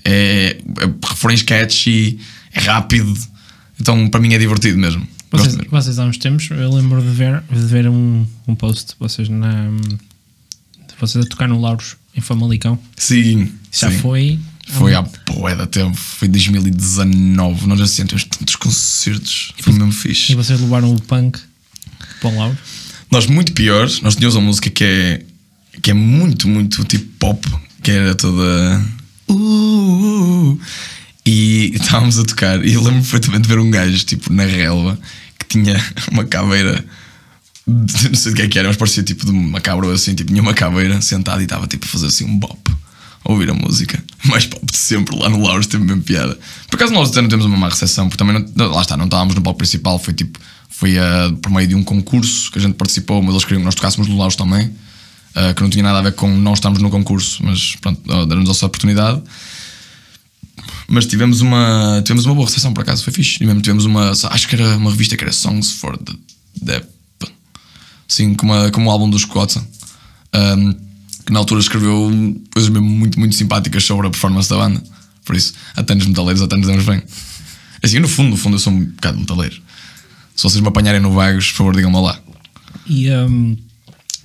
é, 0.05 0.57
é 0.81 1.07
refrões 1.09 1.41
catchy, 1.41 2.19
é 2.53 2.59
rápido. 2.59 3.17
Então 3.81 4.07
para 4.07 4.19
mim 4.19 4.33
é 4.33 4.37
divertido 4.37 4.77
mesmo. 4.77 5.05
Vocês, 5.31 5.55
mesmo. 5.55 5.71
vocês 5.71 5.99
há 5.99 6.05
uns 6.05 6.17
tempos, 6.17 6.47
eu 6.51 6.71
lembro 6.71 7.01
de 7.01 7.09
ver, 7.09 7.43
de 7.51 7.65
ver 7.65 7.89
um, 7.89 8.25
um 8.47 8.55
post 8.55 8.93
vocês 8.99 9.27
na. 9.27 9.69
Vocês 10.97 11.25
a 11.25 11.27
tocar 11.27 11.49
no 11.49 11.59
Lauros 11.59 11.97
em 12.15 12.21
Famalicão. 12.21 12.79
Sim. 12.95 13.51
Já 13.69 13.91
sim. 13.91 13.97
foi. 13.97 14.39
Foi 14.67 14.95
há 14.95 15.01
boé 15.01 15.55
da 15.55 15.67
tempo, 15.67 15.95
foi 15.95 16.27
2019. 16.27 17.67
Nós 17.67 17.79
já 17.79 17.85
sentimos 17.85 18.23
tantos 18.23 18.55
concertos, 18.55 19.53
foi 19.59 19.73
mesmo 19.73 19.91
fixe. 19.91 20.31
E 20.31 20.35
vocês 20.35 20.59
levaram 20.59 20.93
o 20.93 21.01
punk 21.01 21.39
para 22.21 22.29
o 22.29 22.35
Lauros? 22.35 22.57
Nós, 23.15 23.27
muito 23.27 23.53
piores, 23.53 24.01
nós 24.01 24.13
tínhamos 24.17 24.35
uma 24.35 24.47
música 24.47 24.69
que 24.69 24.83
é, 24.83 25.21
que 25.81 25.89
é 25.89 25.93
muito, 25.93 26.49
muito 26.49 26.83
tipo 26.83 27.05
pop, 27.17 27.49
que 27.81 27.89
era 27.89 28.13
toda 28.13 28.83
Uh, 29.29 30.59
e 31.25 31.71
estávamos 31.75 32.19
a 32.19 32.25
tocar. 32.25 32.61
E 32.65 32.73
eu 32.73 32.83
lembro 32.83 32.99
perfeitamente 32.99 33.43
de 33.43 33.47
ver 33.47 33.59
um 33.59 33.71
gajo, 33.71 34.03
tipo, 34.03 34.33
na 34.33 34.43
relva, 34.43 34.99
que 35.39 35.47
tinha 35.47 35.81
uma 36.11 36.25
caveira. 36.25 36.83
De, 37.65 38.09
não 38.09 38.15
sei 38.15 38.33
de 38.33 38.35
que 38.35 38.41
é 38.41 38.47
que 38.49 38.59
era, 38.59 38.67
mas 38.67 38.75
parecia 38.75 39.01
tipo 39.01 39.25
de 39.25 39.31
uma 39.31 39.61
cabra 39.61 39.93
assim. 39.93 40.13
Tipo, 40.13 40.31
tinha 40.31 40.41
uma 40.41 40.53
caveira 40.53 41.01
sentada 41.01 41.39
e 41.39 41.45
estava 41.45 41.67
tipo 41.67 41.85
a 41.85 41.87
fazer 41.87 42.07
assim 42.07 42.25
um 42.25 42.37
bop. 42.37 42.59
Ouvir 43.23 43.49
a 43.49 43.53
música. 43.53 44.03
Mais 44.27 44.45
pop 44.45 44.65
de 44.69 44.77
sempre 44.77 45.17
lá 45.17 45.29
no 45.29 45.41
Lauros, 45.41 45.67
teve 45.67 45.85
mesmo 45.85 46.01
piada. 46.03 46.37
Por 46.69 46.75
acaso 46.75 46.91
nós 46.91 47.11
até 47.11 47.21
não 47.21 47.29
temos 47.29 47.45
uma 47.45 47.55
má 47.55 47.69
recepção, 47.69 48.09
porque 48.09 48.21
também 48.21 48.45
não, 48.53 48.71
lá 48.71 48.81
está, 48.81 48.97
não 48.97 49.05
estávamos 49.05 49.35
no 49.35 49.41
palco 49.41 49.59
principal. 49.59 49.97
Foi 49.97 50.13
tipo, 50.13 50.37
foi 50.77 50.97
uh, 50.97 51.35
por 51.41 51.51
meio 51.51 51.67
de 51.67 51.75
um 51.75 51.83
concurso 51.83 52.51
que 52.51 52.59
a 52.59 52.61
gente 52.61 52.75
participou, 52.75 53.21
mas 53.21 53.31
eles 53.31 53.43
queriam 53.43 53.61
que 53.61 53.65
nós 53.65 53.75
tocássemos 53.75 54.07
no 54.07 54.17
Lauros 54.17 54.35
também 54.35 54.71
uh, 55.35 55.53
que 55.53 55.61
não 55.61 55.69
tinha 55.69 55.83
nada 55.83 55.99
a 55.99 56.01
ver 56.01 56.13
com 56.13 56.29
nós 56.29 56.57
estarmos 56.57 56.81
no 56.81 56.89
concurso, 56.89 57.43
mas 57.43 57.75
pronto, 57.75 58.01
deram-nos 58.25 58.49
essa 58.49 58.65
oportunidade. 58.65 59.21
Mas 60.87 61.05
tivemos 61.05 61.41
uma, 61.41 62.01
tivemos 62.03 62.25
uma 62.25 62.35
boa 62.35 62.45
recepção 62.45 62.73
por 62.73 62.81
acaso, 62.81 63.03
foi 63.03 63.11
fixe. 63.11 63.37
E 63.41 63.45
mesmo 63.45 63.61
tivemos 63.61 63.85
uma, 63.85 64.11
acho 64.11 64.47
que 64.47 64.55
era 64.55 64.77
uma 64.77 64.91
revista 64.91 65.17
que 65.17 65.23
era 65.23 65.33
Songs 65.33 65.71
for 65.73 65.97
the 65.97 66.13
Deaf, 66.61 66.85
sim, 68.07 68.33
como, 68.33 68.53
a, 68.53 68.71
como 68.71 68.87
o 68.87 68.91
álbum 68.91 69.09
dos 69.09 69.23
Scots, 69.23 69.57
um, 69.57 70.73
que 71.25 71.33
na 71.33 71.39
altura 71.39 71.59
escreveu 71.59 72.11
coisas 72.53 72.69
mesmo 72.69 72.87
muito, 72.87 73.19
muito 73.19 73.35
simpáticas 73.35 73.83
sobre 73.83 74.07
a 74.07 74.09
performance 74.09 74.49
da 74.49 74.57
banda. 74.57 74.81
Por 75.25 75.35
isso, 75.35 75.53
até 75.75 75.95
nos 75.95 76.05
metaleiros, 76.05 76.41
até 76.41 76.55
nos 76.55 76.67
demos 76.67 76.85
bem. 76.85 77.01
Assim, 77.81 77.99
no 77.99 78.07
fundo, 78.07 78.29
no 78.29 78.37
fundo, 78.37 78.55
eu 78.55 78.59
sou 78.59 78.71
um 78.71 78.85
bocado 78.85 79.19
metaleiro. 79.19 79.61
Se 80.35 80.43
vocês 80.43 80.61
me 80.61 80.67
apanharem 80.67 80.99
no 80.99 81.11
Vagos, 81.11 81.51
por 81.51 81.57
favor, 81.57 81.75
digam-me 81.75 82.01
lá. 82.01 82.19
E 82.87 83.09
um, 83.11 83.57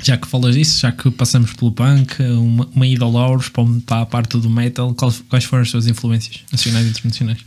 já 0.02 0.16
que 0.16 0.26
falas 0.26 0.54
disso, 0.54 0.80
já 0.80 0.92
que 0.92 1.10
passamos 1.10 1.52
pelo 1.52 1.72
punk, 1.72 2.22
uma, 2.22 2.68
uma 2.74 2.86
ida 2.86 3.04
ao 3.04 3.12
Lauros 3.12 3.48
para 3.48 4.00
a 4.00 4.06
parte 4.06 4.36
do 4.38 4.50
metal, 4.50 4.94
quais, 4.94 5.22
quais 5.28 5.44
foram 5.44 5.62
as 5.62 5.70
suas 5.70 5.86
influências 5.86 6.40
nacionais 6.50 6.86
e 6.86 6.90
internacionais? 6.90 7.38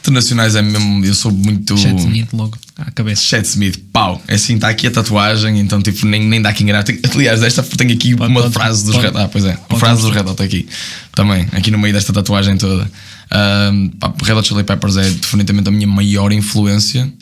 Internacionais 0.00 0.54
é 0.54 0.62
mesmo, 0.62 1.04
eu 1.04 1.14
sou 1.14 1.32
muito. 1.32 1.76
Chet 1.76 1.98
Smith 1.98 2.28
logo 2.32 2.56
à 2.76 2.90
cabeça. 2.92 3.22
Chet 3.22 3.44
Smith, 3.44 3.78
pau. 3.92 4.22
É 4.28 4.34
assim, 4.34 4.54
está 4.54 4.68
aqui 4.68 4.86
a 4.86 4.90
tatuagem, 4.90 5.58
então 5.58 5.82
tipo, 5.82 6.06
nem, 6.06 6.24
nem 6.24 6.40
dá 6.40 6.50
aqui 6.50 6.62
enganar. 6.62 6.84
Aliás, 7.12 7.42
esta 7.42 7.62
tenho 7.62 7.92
aqui 7.92 8.14
pode, 8.14 8.30
uma 8.30 8.42
pode, 8.42 8.54
frase 8.54 8.84
dos 8.84 8.94
Red 8.96 9.12
Ah, 9.14 9.26
pois 9.26 9.44
é, 9.44 9.58
a 9.68 9.76
frase 9.76 10.02
dos 10.02 10.12
Red 10.12 10.30
Hot 10.30 10.40
aqui. 10.40 10.68
Também, 11.12 11.48
aqui 11.50 11.72
no 11.72 11.78
meio 11.78 11.92
desta 11.92 12.12
tatuagem 12.12 12.56
toda. 12.56 12.88
Um, 13.32 13.88
pá, 13.88 14.14
Red 14.22 14.34
Hot 14.34 14.46
Chili 14.46 14.62
Peppers 14.62 14.96
é 14.96 15.10
definitivamente 15.10 15.68
a 15.68 15.72
minha 15.72 15.88
maior 15.88 16.30
influência. 16.32 17.12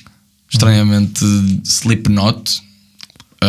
Estranhamente, 0.50 1.24
Slipknot 1.64 2.62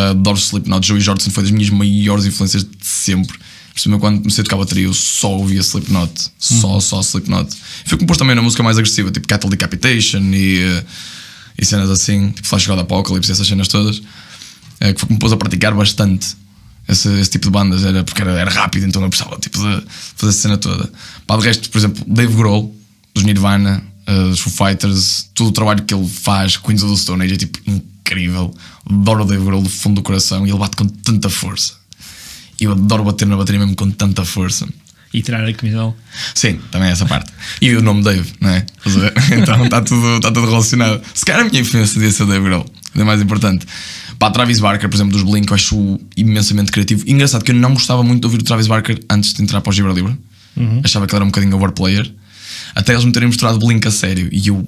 adoro 0.09 0.37
Slipknot. 0.37 0.85
Joey 0.85 1.01
Jordison 1.01 1.31
foi 1.31 1.43
das 1.43 1.51
minhas 1.51 1.69
maiores 1.69 2.25
influências 2.25 2.63
de 2.63 2.69
sempre. 2.81 3.37
Principalmente 3.71 4.01
quando 4.01 4.19
comecei 4.19 4.41
a 4.41 4.45
tocar 4.45 4.57
bateria, 4.57 4.85
eu 4.85 4.93
só 4.93 5.31
ouvia 5.31 5.59
Slipknot. 5.59 6.31
Só, 6.39 6.77
hum. 6.77 6.81
só 6.81 6.99
Slipknot. 7.01 7.55
Foi 7.85 7.97
composto 7.97 8.19
também 8.19 8.35
na 8.35 8.41
música 8.41 8.63
mais 8.63 8.77
agressiva, 8.77 9.11
tipo 9.11 9.27
Cattle 9.27 9.49
Decapitation 9.49 10.21
e, 10.33 10.63
uh, 10.63 10.85
e 11.57 11.65
cenas 11.65 11.89
assim, 11.89 12.31
tipo 12.31 12.47
Flash 12.47 12.67
God 12.67 12.79
Apocalypse, 12.79 13.31
essas 13.31 13.47
cenas 13.47 13.67
todas. 13.67 13.97
Uh, 13.97 14.93
que 14.95 15.11
me 15.11 15.19
pôs 15.19 15.31
a 15.31 15.37
praticar 15.37 15.73
bastante 15.73 16.35
esse, 16.87 17.09
esse, 17.19 17.31
tipo 17.31 17.45
de 17.45 17.51
bandas, 17.51 17.83
era, 17.83 18.03
porque 18.03 18.21
era, 18.21 18.31
era 18.31 18.51
rápido, 18.51 18.85
então 18.85 19.01
eu 19.01 19.09
precisava 19.09 19.37
tipo, 19.39 19.57
de 19.57 19.83
fazer 20.15 20.29
essa 20.29 20.41
cena 20.41 20.57
toda. 20.57 20.89
Para 21.25 21.41
de 21.41 21.47
resto, 21.47 21.69
por 21.69 21.77
exemplo, 21.77 22.03
Dave 22.07 22.33
Grohl, 22.33 22.73
dos 23.13 23.23
Nirvana, 23.23 23.83
uh, 24.07 24.29
dos 24.29 24.39
Foo 24.39 24.51
Fighters, 24.51 25.29
todo 25.33 25.47
o 25.47 25.51
trabalho 25.51 25.83
que 25.83 25.93
ele 25.93 26.07
faz, 26.07 26.57
Queens 26.57 26.83
of 26.83 26.93
the 26.93 26.99
Stone 26.99 27.23
Age, 27.23 27.33
é 27.33 27.37
tipo 27.37 27.59
incrível. 27.65 28.53
Adoro 28.89 29.23
o 29.23 29.25
Dave 29.25 29.43
Grohl 29.43 29.61
do 29.61 29.69
fundo 29.69 29.95
do 29.95 30.01
coração 30.01 30.45
e 30.45 30.49
ele 30.49 30.59
bate 30.59 30.75
com 30.75 30.85
tanta 30.85 31.29
força. 31.29 31.73
Eu 32.59 32.71
adoro 32.71 33.03
bater 33.03 33.27
na 33.27 33.35
bateria 33.35 33.59
mesmo 33.59 33.75
com 33.75 33.89
tanta 33.91 34.23
força. 34.23 34.67
E 35.13 35.21
tirar 35.21 35.47
a 35.47 35.53
camisola. 35.53 35.95
Sim, 36.33 36.59
também 36.71 36.89
é 36.89 36.91
essa 36.91 37.05
parte. 37.05 37.31
E 37.61 37.73
o 37.73 37.81
nome 37.81 38.03
Dave, 38.03 38.33
não 38.41 38.49
é? 38.49 38.65
Então 39.31 39.63
está 39.63 39.81
tudo, 39.81 40.17
está 40.17 40.31
tudo 40.31 40.45
relacionado. 40.45 41.01
Se 41.13 41.23
calhar 41.23 41.41
a 41.41 41.49
minha 41.49 41.61
influência 41.61 41.93
devia 41.93 42.11
ser 42.11 42.23
o 42.23 42.27
Dave 42.27 42.43
Grohl, 42.43 42.65
é 42.95 43.03
mais 43.03 43.21
importante. 43.21 43.65
Pá, 44.19 44.29
Travis 44.31 44.59
Barker, 44.59 44.89
por 44.89 44.95
exemplo, 44.95 45.13
dos 45.13 45.23
Blink, 45.23 45.49
eu 45.49 45.55
acho 45.55 45.99
imensamente 46.15 46.71
criativo. 46.71 47.03
E 47.05 47.11
engraçado 47.11 47.43
que 47.43 47.51
eu 47.51 47.55
não 47.55 47.73
gostava 47.73 48.03
muito 48.03 48.21
de 48.21 48.27
ouvir 48.27 48.39
o 48.39 48.43
Travis 48.43 48.67
Barker 48.67 48.99
antes 49.09 49.33
de 49.33 49.41
entrar 49.41 49.61
para 49.61 49.69
o 49.69 49.73
Gibra 49.73 49.93
Libra. 49.93 50.17
Achava 50.83 51.05
que 51.05 51.13
ele 51.13 51.17
era 51.17 51.25
um 51.25 51.29
bocadinho 51.29 51.55
overplayer. 51.55 52.11
Até 52.73 52.93
eles 52.93 53.05
me 53.05 53.11
terem 53.11 53.27
mostrado 53.27 53.59
Blink 53.59 53.87
a 53.87 53.91
sério. 53.91 54.29
E 54.31 54.47
eu, 54.47 54.67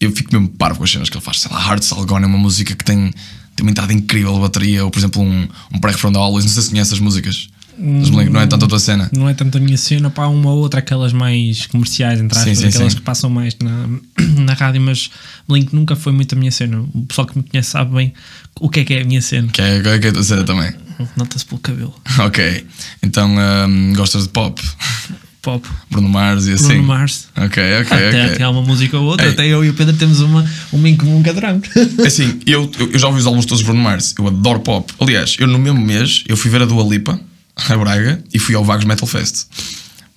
eu 0.00 0.12
fico 0.12 0.32
mesmo 0.32 0.48
parvo 0.48 0.78
com 0.78 0.84
as 0.84 0.90
cenas 0.90 1.08
que 1.08 1.16
ele 1.16 1.24
faz. 1.24 1.40
Sei 1.40 1.50
lá, 1.50 1.58
Hard 1.58 1.82
Salgone 1.82 2.24
é 2.24 2.28
uma 2.28 2.38
música 2.38 2.74
que 2.74 2.84
tem, 2.84 3.10
tem 3.56 3.64
uma 3.64 3.70
entrada 3.70 3.92
incrível 3.92 4.34
de 4.34 4.40
bateria. 4.40 4.84
Ou, 4.84 4.90
por 4.90 4.98
exemplo, 4.98 5.22
um, 5.22 5.48
um 5.72 5.78
pré-refrão 5.78 6.12
da 6.12 6.18
Always. 6.18 6.44
Não 6.44 6.52
sei 6.52 6.62
se 6.62 6.70
conheces 6.70 6.92
as 6.92 7.00
músicas. 7.00 7.48
Dos 7.78 8.10
Blink, 8.10 8.28
não 8.32 8.40
é 8.40 8.46
tanto 8.46 8.64
a 8.64 8.68
tua 8.68 8.80
cena. 8.80 9.08
Não 9.12 9.28
é 9.28 9.34
tanto 9.34 9.56
a 9.56 9.60
minha 9.60 9.78
cena, 9.78 10.10
pá, 10.10 10.26
uma 10.26 10.50
ou 10.50 10.58
outra, 10.58 10.80
aquelas 10.80 11.12
mais 11.12 11.64
comerciais, 11.66 12.20
entre 12.20 12.36
Sim, 12.36 12.50
aspas, 12.50 12.58
sim, 12.58 12.66
aquelas 12.66 12.92
sim. 12.92 12.98
que 12.98 13.04
passam 13.04 13.30
mais 13.30 13.56
na, 13.62 13.86
na 14.42 14.52
rádio, 14.54 14.80
mas 14.80 15.08
Blink 15.48 15.72
nunca 15.72 15.94
foi 15.94 16.12
muito 16.12 16.34
a 16.34 16.38
minha 16.38 16.50
cena. 16.50 16.80
O 16.92 17.06
pessoal 17.06 17.28
que 17.28 17.38
me 17.38 17.44
conhece 17.44 17.70
sabe 17.70 17.94
bem 17.94 18.12
o 18.60 18.68
que 18.68 18.80
é 18.80 18.84
que 18.84 18.94
é 18.94 19.02
a 19.02 19.04
minha 19.04 19.22
cena. 19.22 19.46
Que 19.52 19.62
é, 19.62 19.80
que 19.80 20.06
é 20.06 20.10
a 20.10 20.12
tua 20.12 20.24
cena 20.24 20.42
também. 20.42 20.72
Nota-se 21.16 21.46
pelo 21.46 21.60
cabelo. 21.60 21.94
Ok. 22.18 22.66
Então, 23.00 23.30
hum, 23.30 23.92
gostas 23.94 24.24
de 24.24 24.30
pop? 24.30 24.60
Pop. 25.48 25.68
Bruno 25.90 26.08
Mars 26.08 26.46
e 26.46 26.52
assim? 26.52 26.66
Bruno 26.68 26.82
Mars. 26.84 27.28
Ok, 27.36 27.62
ok, 27.80 27.96
Até, 27.96 28.08
ok. 28.08 28.20
até 28.34 28.42
há 28.44 28.50
uma 28.50 28.60
música 28.62 28.98
ou 28.98 29.04
outra, 29.06 29.26
Ei. 29.26 29.32
até 29.32 29.46
eu 29.46 29.64
e 29.64 29.70
o 29.70 29.74
Pedro 29.74 29.96
temos 29.96 30.20
uma, 30.20 30.44
uma 30.72 30.88
em 30.88 30.96
comum 30.96 31.22
que 31.22 31.30
adoramos. 31.30 31.66
Assim, 32.06 32.38
eu, 32.46 32.70
eu 32.78 32.98
já 32.98 33.06
ouvi 33.08 33.20
os 33.20 33.26
álbuns 33.26 33.46
todos 33.46 33.60
de 33.60 33.64
Bruno 33.64 33.82
Mars. 33.82 34.14
Eu 34.18 34.26
adoro 34.28 34.60
pop. 34.60 34.92
Aliás, 35.00 35.36
eu 35.38 35.46
no 35.46 35.58
mesmo 35.58 35.80
mês 35.80 36.24
eu 36.28 36.36
fui 36.36 36.50
ver 36.50 36.60
a 36.62 36.66
Dua 36.66 36.84
Lipa, 36.84 37.18
a 37.56 37.76
Braga, 37.76 38.22
e 38.32 38.38
fui 38.38 38.54
ao 38.54 38.64
Vagos 38.64 38.84
Metal 38.84 39.06
Fest. 39.08 39.46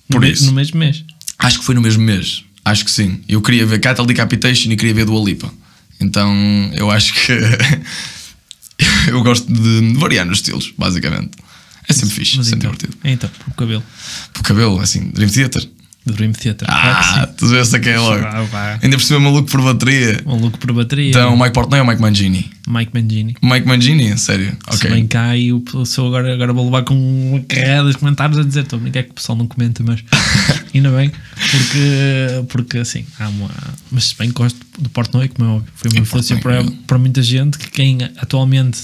Por 0.08 0.20
no, 0.20 0.26
me- 0.26 0.32
isso. 0.32 0.44
No 0.46 0.52
mesmo 0.52 0.78
mês. 0.78 1.02
Acho 1.38 1.58
que 1.60 1.64
foi 1.64 1.74
no 1.74 1.80
mesmo 1.80 2.02
mês. 2.02 2.44
Acho 2.64 2.84
que 2.84 2.90
sim. 2.90 3.20
Eu 3.28 3.40
queria 3.40 3.64
ver 3.66 3.78
Cattle 3.80 4.06
Decapitation 4.06 4.70
e 4.70 4.76
queria 4.76 4.94
ver 4.94 5.04
Dua 5.06 5.24
Lipa. 5.24 5.52
Então 6.00 6.30
eu 6.74 6.90
acho 6.90 7.14
que. 7.14 7.32
eu 9.08 9.22
gosto 9.22 9.52
de 9.52 9.94
variar 9.98 10.26
nos 10.26 10.38
estilos, 10.38 10.72
basicamente. 10.76 11.30
É 11.88 11.92
sempre 11.92 12.14
fixe, 12.14 12.32
sempre 12.44 12.58
então, 12.58 12.70
divertido. 12.72 12.96
então, 13.04 13.30
o 13.48 13.54
cabelo. 13.54 13.82
O 14.38 14.42
cabelo, 14.42 14.80
assim, 14.80 15.10
Dream 15.10 15.28
Theater. 15.30 15.68
Do 16.04 16.14
Dream 16.14 16.32
Theater. 16.32 16.66
Ah, 16.68 17.28
tu 17.36 17.46
vês 17.46 17.68
essa 17.68 17.78
que 17.78 17.88
é 17.88 17.98
logo. 17.98 18.24
Ah. 18.24 18.78
Ainda 18.82 18.98
cima 18.98 19.20
maluco 19.20 19.48
por 19.48 19.62
bateria. 19.62 20.20
Look 20.26 20.58
por 20.58 20.72
bateria. 20.72 21.10
Então, 21.10 21.32
o 21.34 21.38
Mike 21.38 21.52
Portnoy 21.52 21.78
ou 21.78 21.86
o 21.86 21.88
Mike 21.88 22.02
Mangini? 22.02 22.50
Mike 22.66 22.90
Mangini. 22.92 23.36
Mike 23.40 23.66
Mangini, 23.68 24.18
sério? 24.18 24.56
Se 24.72 24.88
bem 24.88 25.06
cá 25.06 25.36
e 25.36 25.52
o 25.52 25.60
pessoal 25.60 26.08
agora, 26.08 26.34
agora 26.34 26.52
vou 26.52 26.64
levar 26.64 26.82
com 26.82 26.94
uma 26.94 27.40
carrada 27.40 27.90
de 27.90 27.98
comentários 27.98 28.38
a 28.38 28.42
dizer, 28.42 28.62
estou 28.64 28.80
a 28.80 28.88
é 28.98 29.02
que 29.02 29.10
o 29.10 29.14
pessoal 29.14 29.38
não 29.38 29.46
comenta, 29.46 29.82
mas 29.84 30.02
ainda 30.74 30.90
bem, 30.90 31.10
porque, 31.50 32.44
porque 32.48 32.78
assim, 32.78 33.04
há 33.20 33.28
uma. 33.28 33.50
Mas 33.90 34.04
se 34.08 34.16
bem 34.18 34.30
gosto 34.32 34.58
do 34.78 34.88
Portnoy, 34.90 35.28
como 35.28 35.48
é 35.48 35.52
óbvio, 35.54 35.72
foi 35.74 35.90
uma 35.90 35.98
É, 35.98 36.02
influência 36.02 36.36
para, 36.38 36.56
Portnoy. 36.56 36.78
para 36.86 36.98
muita 36.98 37.22
gente 37.22 37.58
que 37.58 37.70
quem 37.70 37.98
atualmente 38.16 38.78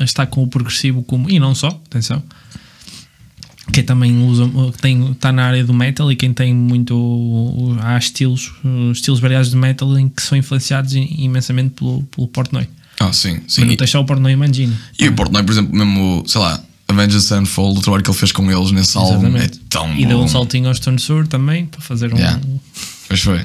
está 0.00 0.26
com 0.26 0.42
o 0.42 0.46
progressivo 0.46 1.02
como. 1.02 1.28
E 1.28 1.38
não 1.40 1.54
só, 1.54 1.68
atenção. 1.86 2.22
Quem 3.70 3.84
também 3.84 4.22
usa, 4.24 4.50
tem, 4.80 5.12
está 5.12 5.30
na 5.32 5.44
área 5.44 5.64
do 5.64 5.72
metal 5.72 6.10
e 6.10 6.16
quem 6.16 6.32
tem 6.32 6.52
muito. 6.54 7.76
Há 7.80 7.96
estilos, 7.96 8.52
estilos 8.92 9.20
variados 9.20 9.50
de 9.50 9.56
metal 9.56 9.96
em 9.98 10.08
que 10.08 10.20
são 10.22 10.36
influenciados 10.36 10.94
imensamente 10.94 11.70
pelo, 11.70 12.02
pelo 12.04 12.26
Portnoy. 12.28 12.68
Ah, 12.98 13.12
sim, 13.12 13.40
sim. 13.46 13.64
Não 13.64 13.86
só 13.86 14.00
o 14.00 14.04
Portnoy 14.04 14.32
e 14.32 14.36
Mangini. 14.36 14.76
E 14.98 15.08
o 15.08 15.12
Portnoy, 15.14 15.42
por 15.44 15.52
exemplo, 15.52 15.74
mesmo, 15.76 16.24
sei 16.26 16.40
lá, 16.40 16.60
Avengers 16.88 17.24
Sevenfold, 17.24 17.78
o 17.78 17.82
trabalho 17.82 18.02
que 18.02 18.10
ele 18.10 18.18
fez 18.18 18.32
com 18.32 18.50
eles 18.50 18.70
nesse 18.72 18.98
álbum 18.98 19.14
é 19.14 19.16
Exatamente. 19.44 19.58
tão 19.70 19.94
E 19.96 20.06
deu 20.06 20.18
bom. 20.18 20.24
um 20.24 20.28
saltinho 20.28 20.68
ao 20.68 20.74
Stone 20.74 20.98
Sur 20.98 21.26
também 21.28 21.66
para 21.66 21.80
fazer 21.80 22.12
um. 22.12 22.16
Yeah. 22.16 22.40
Pois 23.08 23.20
foi. 23.22 23.44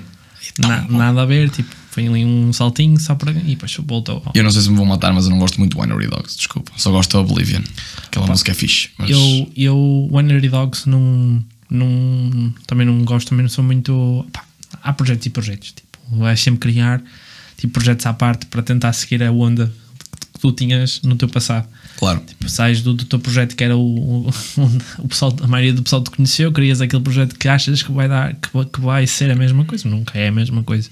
na- 0.59 0.81
nada 0.89 1.21
a 1.21 1.25
ver, 1.25 1.49
tipo, 1.51 1.69
foi 1.97 2.07
ali 2.07 2.23
um 2.23 2.53
saltinho 2.53 2.99
só 2.99 3.15
para. 3.15 3.31
E 3.31 3.55
depois 3.55 3.75
voltou. 3.87 4.21
ao- 4.23 4.31
Eu 4.35 4.43
não 4.43 4.51
sei 4.51 4.61
se 4.61 4.69
me 4.69 4.77
vão 4.77 4.85
matar, 4.85 5.11
mas 5.11 5.25
eu 5.25 5.31
não 5.31 5.39
gosto 5.39 5.57
muito 5.57 5.75
de 5.75 5.81
Winery 5.81 6.07
Dogs, 6.07 6.37
desculpa. 6.37 6.71
Só 6.77 6.91
gosto 6.91 7.09
de 7.09 7.17
Oblivion. 7.17 7.61
Aquela 8.05 8.27
música 8.27 8.51
é 8.51 8.53
fixe. 8.53 8.89
Mas... 8.99 9.09
Eu, 9.09 9.51
eu, 9.57 10.09
Winery 10.13 10.47
Dogs, 10.47 10.87
não, 10.87 11.43
não, 11.71 12.53
também 12.67 12.85
não 12.85 13.03
gosto, 13.03 13.29
também 13.29 13.41
não 13.41 13.49
sou 13.49 13.63
muito. 13.63 14.27
pá, 14.31 14.45
há 14.83 14.93
projetos 14.93 15.25
e 15.25 15.31
projetos. 15.31 15.71
Tipo, 15.71 15.87
vais 16.19 16.39
sempre 16.39 16.59
criar 16.59 17.01
tipo, 17.57 17.73
projetos 17.73 18.05
à 18.05 18.13
parte 18.13 18.45
para 18.45 18.61
tentar 18.61 18.93
seguir 18.93 19.23
a 19.23 19.31
onda 19.31 19.73
que 20.33 20.39
tu 20.39 20.51
tinhas 20.51 21.01
no 21.01 21.15
teu 21.15 21.27
passado. 21.27 21.67
Claro. 21.97 22.19
Tipo, 22.27 22.47
sais 22.47 22.83
do, 22.83 22.93
do 22.93 23.05
teu 23.05 23.17
projeto 23.17 23.55
que 23.55 23.63
era 23.63 23.75
o, 23.75 24.27
o, 24.27 24.29
o 24.99 25.07
pessoal, 25.07 25.35
a 25.41 25.47
maioria 25.47 25.73
do 25.73 25.81
pessoal 25.81 26.03
te 26.03 26.11
conheceu, 26.11 26.51
crias 26.51 26.79
aquele 26.79 27.01
projeto 27.01 27.35
que 27.39 27.47
achas 27.47 27.81
que 27.81 27.91
vai 27.91 28.07
dar, 28.07 28.35
que, 28.35 28.49
que 28.71 28.79
vai 28.81 29.07
ser 29.07 29.31
a 29.31 29.35
mesma 29.35 29.65
coisa, 29.65 29.89
nunca 29.89 30.15
é 30.19 30.27
a 30.27 30.31
mesma 30.31 30.61
coisa. 30.61 30.91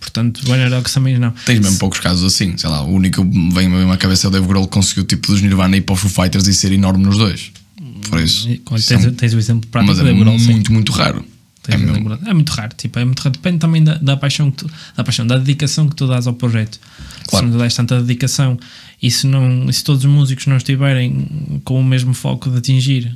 Portanto, 0.00 0.40
Dogs 0.44 0.94
também 0.94 1.18
não. 1.18 1.30
Tens 1.44 1.60
mesmo 1.60 1.78
poucos 1.78 2.00
casos 2.00 2.24
assim. 2.24 2.56
Sei 2.56 2.68
lá, 2.70 2.82
o 2.82 2.90
único 2.94 3.24
que 3.24 3.54
vem 3.54 3.68
mesmo 3.68 3.90
à 3.92 3.96
cabeça 3.96 4.26
é 4.26 4.28
o 4.28 4.30
Dave 4.30 4.46
Grohl 4.46 4.66
que 4.66 4.72
conseguiu 4.72 5.04
tipo 5.04 5.26
dos 5.28 5.42
Nirvana 5.42 5.76
e 5.76 5.80
para 5.80 5.94
os 5.94 6.00
Foo 6.00 6.10
Fighters 6.10 6.46
e 6.46 6.54
ser 6.54 6.72
enorme 6.72 7.04
nos 7.04 7.18
dois. 7.18 7.50
Por 8.08 8.20
isso. 8.20 8.48
E, 8.48 8.58
tens, 8.58 8.90
é 8.90 8.96
um- 9.08 9.12
tens 9.14 9.34
o 9.34 9.38
exemplo 9.38 9.68
prático 9.68 9.90
mas 9.92 10.00
é 10.00 10.04
Dave 10.04 10.18
Grohl, 10.20 10.38
sim. 10.38 10.52
muito, 10.52 10.72
muito 10.72 10.92
raro. 10.92 11.24
É 11.68 11.74
o 11.76 11.80
mesmo. 11.80 12.18
É 12.26 12.32
muito 12.32 12.50
raro, 12.50 12.70
tipo, 12.76 12.96
é 13.00 13.04
muito 13.04 13.18
raro. 13.18 13.32
Depende 13.32 13.58
também 13.58 13.82
da, 13.82 13.94
da 13.94 14.16
paixão 14.16 14.52
tu, 14.52 14.70
da 14.96 15.02
paixão, 15.02 15.26
da 15.26 15.36
dedicação 15.36 15.88
que 15.88 15.96
tu 15.96 16.06
dás 16.06 16.28
ao 16.28 16.34
projeto. 16.34 16.78
Claro. 17.26 17.44
Se 17.46 17.52
não 17.52 17.58
dás 17.58 17.74
tanta 17.74 18.00
dedicação 18.00 18.56
e 19.02 19.10
se, 19.10 19.26
não, 19.26 19.68
e 19.68 19.72
se 19.72 19.82
todos 19.82 20.04
os 20.04 20.10
músicos 20.10 20.46
não 20.46 20.56
estiverem 20.56 21.26
com 21.64 21.80
o 21.80 21.84
mesmo 21.84 22.14
foco 22.14 22.48
de 22.50 22.58
atingir 22.58 23.12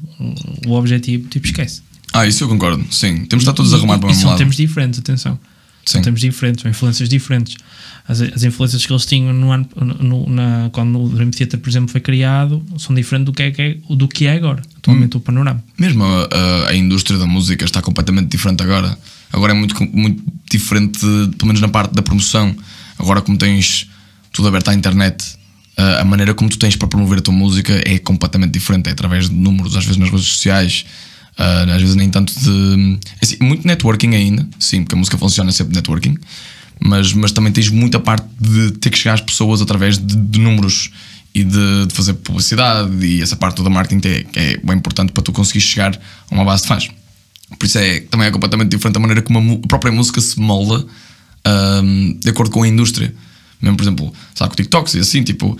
o 0.66 0.73
objetivo, 0.73 1.28
tipo, 1.28 1.47
esquece. 1.47 1.83
Ah, 2.12 2.26
isso 2.26 2.42
eu 2.42 2.49
concordo. 2.49 2.85
Sim. 2.92 3.19
Temos 3.26 3.28
de 3.28 3.37
estar 3.50 3.52
todos 3.52 3.73
a 3.73 3.76
arrumar 3.76 3.99
para 4.00 4.09
o 4.09 4.11
e 4.11 4.11
mesmo 4.11 4.23
são 4.23 4.30
lado. 4.30 4.38
tempos 4.38 4.57
diferentes, 4.57 4.99
atenção. 4.99 5.38
São 5.90 6.00
Sim. 6.00 6.04
tempos 6.04 6.20
diferentes, 6.20 6.62
são 6.62 6.70
influências 6.70 7.09
diferentes. 7.09 7.56
As, 8.09 8.20
as 8.20 8.42
influências 8.44 8.85
que 8.85 8.92
eles 8.92 9.06
tinham 9.06 9.32
no 9.32 9.50
ano, 9.50 9.68
no- 10.00 10.28
na, 10.28 10.68
quando 10.73 11.00
o 11.02 11.09
Dream 11.09 11.30
Theater, 11.30 11.59
por 11.61 11.68
exemplo, 11.68 11.88
foi 11.90 12.00
criado, 12.00 12.62
são 12.78 12.94
diferentes 12.94 13.26
do 13.26 13.32
que 13.32 13.42
é, 13.42 13.50
que 13.50 13.62
é- 13.62 13.76
do 13.97 14.09
que 14.09 14.26
é 14.26 14.32
agora, 14.35 14.62
atualmente 14.76 15.16
Hum. 15.16 15.18
o 15.18 15.20
panorama. 15.20 15.62
Mesmo 15.78 16.04
a, 16.04 16.28
a- 16.30 16.68
a 16.70 16.75
indústria 16.76 17.18
da 17.18 17.26
música 17.26 17.64
está 17.64 17.80
completamente 17.82 18.28
diferente 18.28 18.62
agora. 18.62 18.97
Agora 19.32 19.52
é 19.52 19.54
muito, 19.54 19.75
muito 19.97 20.23
diferente, 20.50 20.99
pelo 21.37 21.47
menos 21.47 21.61
na 21.61 21.68
parte 21.68 21.94
da 21.94 22.02
promoção. 22.02 22.54
Agora, 22.99 23.20
como 23.20 23.38
tens 23.38 23.88
tudo 24.32 24.49
aberto 24.49 24.68
à 24.68 24.75
internet, 24.75 25.25
a 25.76 26.04
maneira 26.04 26.35
como 26.35 26.50
tu 26.50 26.59
tens 26.59 26.76
para 26.76 26.88
promover 26.88 27.18
a 27.20 27.23
tua 27.23 27.32
música 27.35 27.80
é 27.87 27.99
completamente 27.99 28.52
diferente. 28.52 28.88
É 28.88 28.92
através 28.92 29.28
de 29.28 29.35
números, 29.35 29.76
às 29.76 29.85
vezes 29.85 29.97
nas 29.99 30.11
redes 30.11 30.26
sociais, 30.26 30.85
ah, 31.40 31.75
às 31.75 31.80
vezes 31.80 31.97
nem 31.97 32.11
tanto 32.11 32.38
de. 32.38 32.99
assim, 33.23 33.38
muito 33.40 33.66
networking 33.66 34.14
ainda, 34.14 34.47
sim, 34.59 34.82
porque 34.82 34.94
a 34.94 34.99
música 34.99 35.16
funciona 35.16 35.50
sempre 35.50 35.75
networking. 35.75 36.18
Mas, 36.78 37.14
mas 37.14 37.32
também 37.32 37.50
tens 37.50 37.70
muita 37.70 37.99
parte 37.99 38.26
de 38.38 38.73
ter 38.73 38.90
que 38.90 38.99
chegar 38.99 39.14
às 39.14 39.20
pessoas 39.23 39.62
através 39.62 39.97
de, 39.97 40.16
de 40.16 40.38
números 40.38 40.90
e 41.35 41.42
de, 41.42 41.87
de 41.87 41.94
fazer 41.94 42.14
publicidade 42.14 43.06
e 43.06 43.23
essa 43.23 43.37
parte 43.37 43.56
toda 43.56 43.70
marketing 43.70 44.06
é, 44.06 44.26
é 44.35 44.56
bem 44.59 44.76
importante 44.76 45.12
para 45.12 45.23
tu 45.23 45.32
conseguir 45.32 45.61
chegar 45.61 45.94
a 46.30 46.35
uma 46.35 46.44
base 46.44 46.62
de 46.62 46.68
fãs. 46.68 46.90
Por 47.59 47.66
isso 47.66 47.78
é, 47.78 48.00
também 48.00 48.26
é 48.26 48.30
completamente 48.30 48.70
diferente 48.70 48.97
a 48.97 49.00
maneira 49.00 49.23
como 49.23 49.61
a, 49.62 49.68
própria 49.68 49.92
música 49.92 50.20
se 50.20 50.38
molda 50.38 50.85
ahm, 51.44 52.18
de 52.18 52.30
acordo 52.30 52.50
com 52.50 52.62
a 52.62 52.68
indústria. 52.68 53.14
Mesmo, 53.62 53.76
por 53.76 53.82
exemplo, 53.82 54.12
sabe, 54.35 54.50
com 54.50 54.56
TikToks 54.56 54.94
e 54.94 54.99
assim, 55.00 55.23
tipo, 55.23 55.59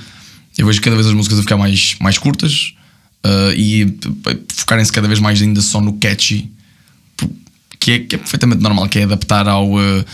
eu 0.59 0.67
vejo 0.67 0.81
cada 0.81 0.97
vez 0.97 1.07
as 1.07 1.15
músicas 1.15 1.39
a 1.39 1.43
ficar 1.43 1.57
mais, 1.57 1.97
mais 2.01 2.19
curtas 2.19 2.75
ah, 3.25 3.53
e 3.55 3.99
focarem-se 4.55 4.93
cada 4.93 5.07
vez 5.09 5.21
mais 5.21 5.41
ainda 5.41 5.61
só 5.61 5.81
no 5.81 5.95
catchy, 5.95 6.51
que 7.79 7.93
é, 7.93 7.99
que 8.01 8.15
é 8.15 8.19
perfeitamente 8.19 8.63
normal, 8.63 8.89
que 8.89 8.99
é 8.99 9.05
adaptar 9.05 9.49
ao, 9.49 9.73
uh, 9.73 10.05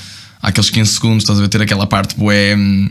àqueles 0.41 0.71
15 0.71 0.93
segundos, 0.93 1.23
estás 1.25 1.39
a 1.39 1.43
ver, 1.43 1.49
ter 1.49 1.61
aquela 1.61 1.87
parte 1.87 2.15
hum, 2.19 2.89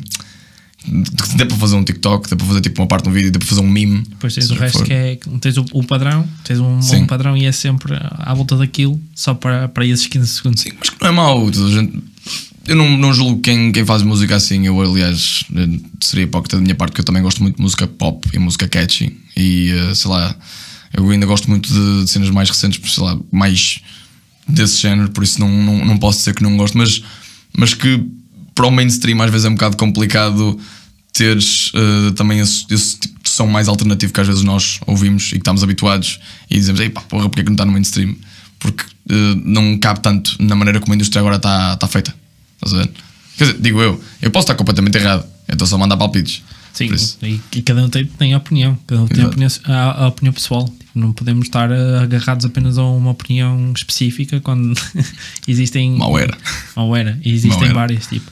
que 0.86 1.38
dá 1.38 1.45
para 1.45 1.57
fazer 1.57 1.75
um 1.75 1.84
TikTok, 1.84 2.29
dá 2.29 2.36
para 2.36 2.45
fazer 2.45 2.62
tipo 2.62 2.81
uma 2.81 2.88
parte 2.88 3.03
de 3.05 3.10
um 3.10 3.13
vídeo, 3.13 3.31
dá 3.31 3.39
para 3.39 3.48
fazer 3.48 3.62
um 3.62 3.67
meme. 3.67 4.03
Depois 4.10 4.34
tens 4.36 4.51
o 4.51 4.55
resto 4.55 4.79
for. 4.79 4.86
que 4.86 4.93
é. 4.93 5.17
Tens 5.41 5.57
o, 5.57 5.65
o 5.72 5.84
padrão, 5.84 6.27
tens 6.43 6.60
um 6.60 7.05
padrão 7.07 7.36
e 7.36 7.45
é 7.45 7.51
sempre 7.51 7.93
à 8.01 8.34
volta 8.34 8.55
daquilo, 8.57 9.00
só 9.15 9.34
para, 9.34 9.67
para 9.67 9.86
esses 9.86 10.07
15 10.07 10.27
segundos. 10.27 10.62
Sim, 10.62 10.72
mas 10.79 10.89
que 10.89 10.98
não 11.01 11.07
é 11.10 11.12
mau. 11.12 11.48
a 11.48 11.51
gente- 11.51 12.03
Eu 12.67 12.75
não, 12.75 12.98
não 12.98 13.13
julgo 13.13 13.41
quem, 13.41 13.72
quem 13.72 13.86
faz 13.86 14.01
música 14.01 14.36
assim. 14.36 14.65
Eu, 14.65 14.79
aliás, 14.81 15.45
eh, 15.55 15.79
seria 16.01 16.24
hipócrita 16.25 16.57
da 16.57 16.62
minha 16.63 16.75
parte, 16.75 16.91
porque 16.91 17.01
eu 17.01 17.05
também 17.05 17.22
gosto 17.22 17.41
muito 17.41 17.57
de 17.57 17.62
música 17.62 17.88
pop 17.88 18.27
e 18.34 18.39
música 18.39 18.67
catchy. 18.67 19.15
E 19.38 19.72
eh, 19.72 19.93
sei 19.93 20.10
lá, 20.10 20.36
eu 20.93 21.10
ainda 21.10 21.25
gosto 21.25 21.50
muito 21.50 21.72
de, 21.72 22.03
de 22.03 22.10
cenas 22.10 22.29
mais 22.29 22.50
recentes, 22.50 22.93
sei 22.93 23.03
lá, 23.03 23.17
mais 23.31 23.81
desse 24.48 24.81
género, 24.81 25.10
por 25.10 25.24
isso 25.24 25.39
não, 25.39 25.50
não, 25.50 25.86
não 25.86 25.98
posso 25.98 26.19
dizer 26.19 26.36
que 26.36 26.43
não 26.43 26.55
gosto, 26.55 26.77
mas, 26.77 27.01
mas 27.57 27.74
que 27.74 28.03
para 28.53 28.67
o 28.67 28.72
mainstream 28.72 29.22
às 29.22 29.31
vezes 29.31 29.45
é 29.45 29.50
um 29.50 29.55
bocado 29.55 29.75
complicado 29.75 30.57
teres 31.12 31.72
eh, 31.74 32.12
também 32.12 32.39
esse, 32.39 32.65
esse 32.69 33.00
tipo 33.00 33.24
de 33.24 33.29
som 33.29 33.48
mais 33.48 33.67
alternativo 33.67 34.13
que 34.13 34.19
às 34.19 34.27
vezes 34.27 34.43
nós 34.43 34.79
ouvimos 34.86 35.27
e 35.27 35.31
que 35.31 35.38
estamos 35.38 35.63
habituados 35.63 36.19
e 36.50 36.55
dizemos, 36.55 36.79
ei 36.81 36.89
pá, 36.89 37.01
porra, 37.01 37.29
porque 37.29 37.41
é 37.41 37.43
que 37.43 37.50
não 37.50 37.55
está 37.55 37.65
no 37.65 37.72
mainstream? 37.72 38.15
Porque 38.60 38.84
eh, 39.10 39.36
não 39.43 39.77
cabe 39.77 40.01
tanto 40.01 40.36
na 40.39 40.55
maneira 40.55 40.79
como 40.79 40.93
a 40.93 40.95
indústria 40.95 41.22
agora 41.22 41.38
está 41.38 41.74
está 41.74 41.88
feita. 41.88 42.13
Estás 42.65 42.74
a 42.74 42.84
ver? 42.84 42.91
Quer 43.38 43.43
dizer, 43.45 43.62
digo 43.62 43.81
eu, 43.81 44.01
eu 44.22 44.31
posso 44.31 44.45
estar 44.45 44.55
completamente 44.55 44.98
errado, 44.98 45.25
eu 45.48 45.53
estou 45.53 45.67
só 45.67 45.75
a 45.75 45.79
mandar 45.79 45.98
palpites. 45.98 46.41
Sim, 46.74 46.89
e, 47.22 47.39
e 47.55 47.62
cada 47.62 47.81
um 47.84 47.89
tem, 47.89 48.05
tem 48.05 48.34
a 48.34 48.38
opinião, 48.38 48.77
cada 48.86 49.01
um 49.01 49.07
tem 49.07 49.24
a 49.24 49.27
opinião, 49.27 49.50
a, 49.63 50.03
a 50.03 50.07
opinião 50.07 50.34
pessoal. 50.34 50.65
Tipo, 50.65 51.00
não 51.00 51.13
podemos 51.13 51.45
estar 51.45 51.72
eh, 51.72 52.00
agarrados 52.00 52.45
apenas 52.45 52.77
a 52.77 52.84
uma 52.84 53.12
opinião 53.12 53.72
específica 53.74 54.41
quando 54.41 54.74
existem. 55.48 55.91
Mal 55.98 56.19
era. 56.19 56.38
Mal 56.75 56.95
era. 56.95 57.19
E 57.24 57.31
existem 57.31 57.72
várias, 57.72 58.07
tipo. 58.07 58.29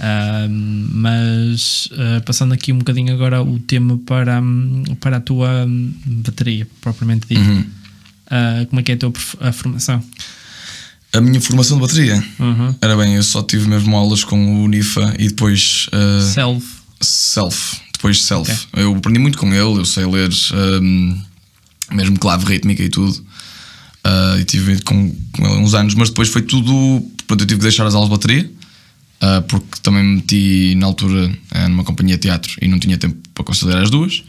Ahm, 0.00 0.88
mas 0.94 1.88
ah, 1.92 2.22
passando 2.24 2.54
aqui 2.54 2.72
um 2.72 2.78
bocadinho 2.78 3.12
agora 3.12 3.42
o 3.42 3.58
tema 3.58 3.98
para, 3.98 4.40
hum, 4.40 4.82
para 4.98 5.18
a 5.18 5.20
tua 5.20 5.66
hum, 5.66 5.92
bateria, 6.06 6.66
propriamente 6.80 7.28
dita. 7.28 7.40
Uhum. 7.40 7.64
Ah, 8.30 8.66
como 8.68 8.80
é 8.80 8.82
que 8.82 8.92
é 8.92 8.94
a 8.94 8.98
tua 8.98 9.12
a 9.40 9.52
formação? 9.52 10.02
A 11.12 11.20
minha 11.20 11.40
formação 11.40 11.76
de 11.76 11.82
bateria. 11.82 12.24
Uhum. 12.38 12.74
Era 12.80 12.96
bem, 12.96 13.16
eu 13.16 13.22
só 13.22 13.42
tive 13.42 13.68
mesmo 13.68 13.96
aulas 13.96 14.22
com 14.22 14.64
o 14.64 14.68
Nifa 14.68 15.14
e 15.18 15.28
depois 15.28 15.88
uh, 15.88 16.22
Self. 16.22 16.66
Self. 17.00 17.80
Depois 17.92 18.22
Self. 18.22 18.50
Eu 18.74 18.94
aprendi 18.94 19.18
muito 19.18 19.36
com 19.36 19.52
ele, 19.52 19.80
eu 19.80 19.84
sei 19.84 20.06
ler 20.06 20.30
um, 20.82 21.20
mesmo 21.92 22.18
clave 22.18 22.46
rítmica 22.46 22.82
e 22.82 22.88
tudo. 22.88 23.12
Uh, 24.06 24.40
e 24.40 24.44
tive 24.44 24.80
com, 24.82 25.14
com 25.32 25.46
ele 25.46 25.56
uns 25.56 25.74
anos, 25.74 25.94
mas 25.94 26.10
depois 26.10 26.28
foi 26.28 26.42
tudo. 26.42 26.72
Pronto, 27.26 27.42
eu 27.42 27.46
tive 27.46 27.58
que 27.58 27.64
deixar 27.64 27.86
as 27.86 27.94
aulas 27.94 28.08
de 28.08 28.16
bateria 28.16 28.50
uh, 29.20 29.42
porque 29.42 29.80
também 29.82 30.02
me 30.02 30.16
meti 30.16 30.74
na 30.76 30.86
altura 30.86 31.30
numa 31.68 31.84
companhia 31.84 32.16
de 32.16 32.22
teatro 32.22 32.52
e 32.60 32.68
não 32.68 32.78
tinha 32.78 32.96
tempo 32.96 33.16
para 33.34 33.44
considerar 33.44 33.82
as 33.82 33.90
duas. 33.90 34.22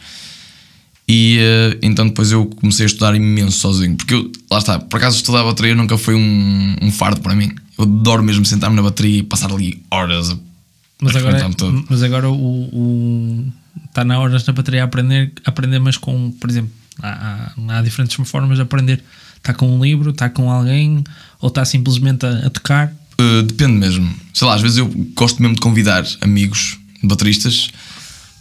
E 1.13 1.39
uh, 1.39 1.77
então 1.81 2.07
depois 2.07 2.31
eu 2.31 2.45
comecei 2.45 2.85
a 2.85 2.87
estudar 2.87 3.13
imenso 3.15 3.57
sozinho, 3.59 3.97
porque 3.97 4.13
eu, 4.13 4.31
lá 4.49 4.59
está, 4.59 4.79
por 4.79 4.95
acaso 4.95 5.17
estudar 5.17 5.43
bateria 5.43 5.75
nunca 5.75 5.97
foi 5.97 6.15
um, 6.15 6.75
um 6.81 6.89
fardo 6.89 7.19
para 7.19 7.35
mim. 7.35 7.51
Eu 7.77 7.83
adoro 7.83 8.23
mesmo 8.23 8.45
sentar-me 8.45 8.77
na 8.77 8.81
bateria 8.81 9.17
e 9.19 9.23
passar 9.23 9.51
ali 9.51 9.83
horas 9.91 10.29
a 10.29 10.37
Mas 11.01 11.13
agora, 11.17 11.49
mas 11.89 12.03
agora 12.03 12.29
o, 12.29 12.33
o- 12.71 13.45
está 13.87 14.05
na 14.05 14.19
hora 14.19 14.41
na 14.47 14.53
bateria 14.53 14.83
a 14.83 14.85
aprender, 14.85 15.33
aprender, 15.43 15.79
mas 15.79 15.97
com, 15.97 16.31
por 16.31 16.49
exemplo, 16.49 16.71
há, 17.01 17.09
há- 17.67 17.77
há 17.77 17.81
diferentes 17.81 18.15
formas 18.29 18.57
de 18.57 18.61
aprender. 18.61 19.03
Está 19.35 19.53
com 19.53 19.67
um 19.75 19.83
livro, 19.83 20.11
está 20.11 20.29
com 20.29 20.49
alguém, 20.49 21.03
ou 21.41 21.49
está 21.49 21.65
simplesmente 21.65 22.25
a, 22.25 22.45
a 22.45 22.49
tocar. 22.49 22.93
Uh, 23.19 23.41
depende 23.43 23.73
mesmo. 23.73 24.09
Sei 24.33 24.47
lá, 24.47 24.53
às 24.55 24.61
vezes 24.61 24.77
eu 24.77 24.87
gosto 25.15 25.41
mesmo 25.41 25.55
de 25.55 25.61
convidar 25.61 26.05
amigos 26.21 26.77
bateristas 27.03 27.69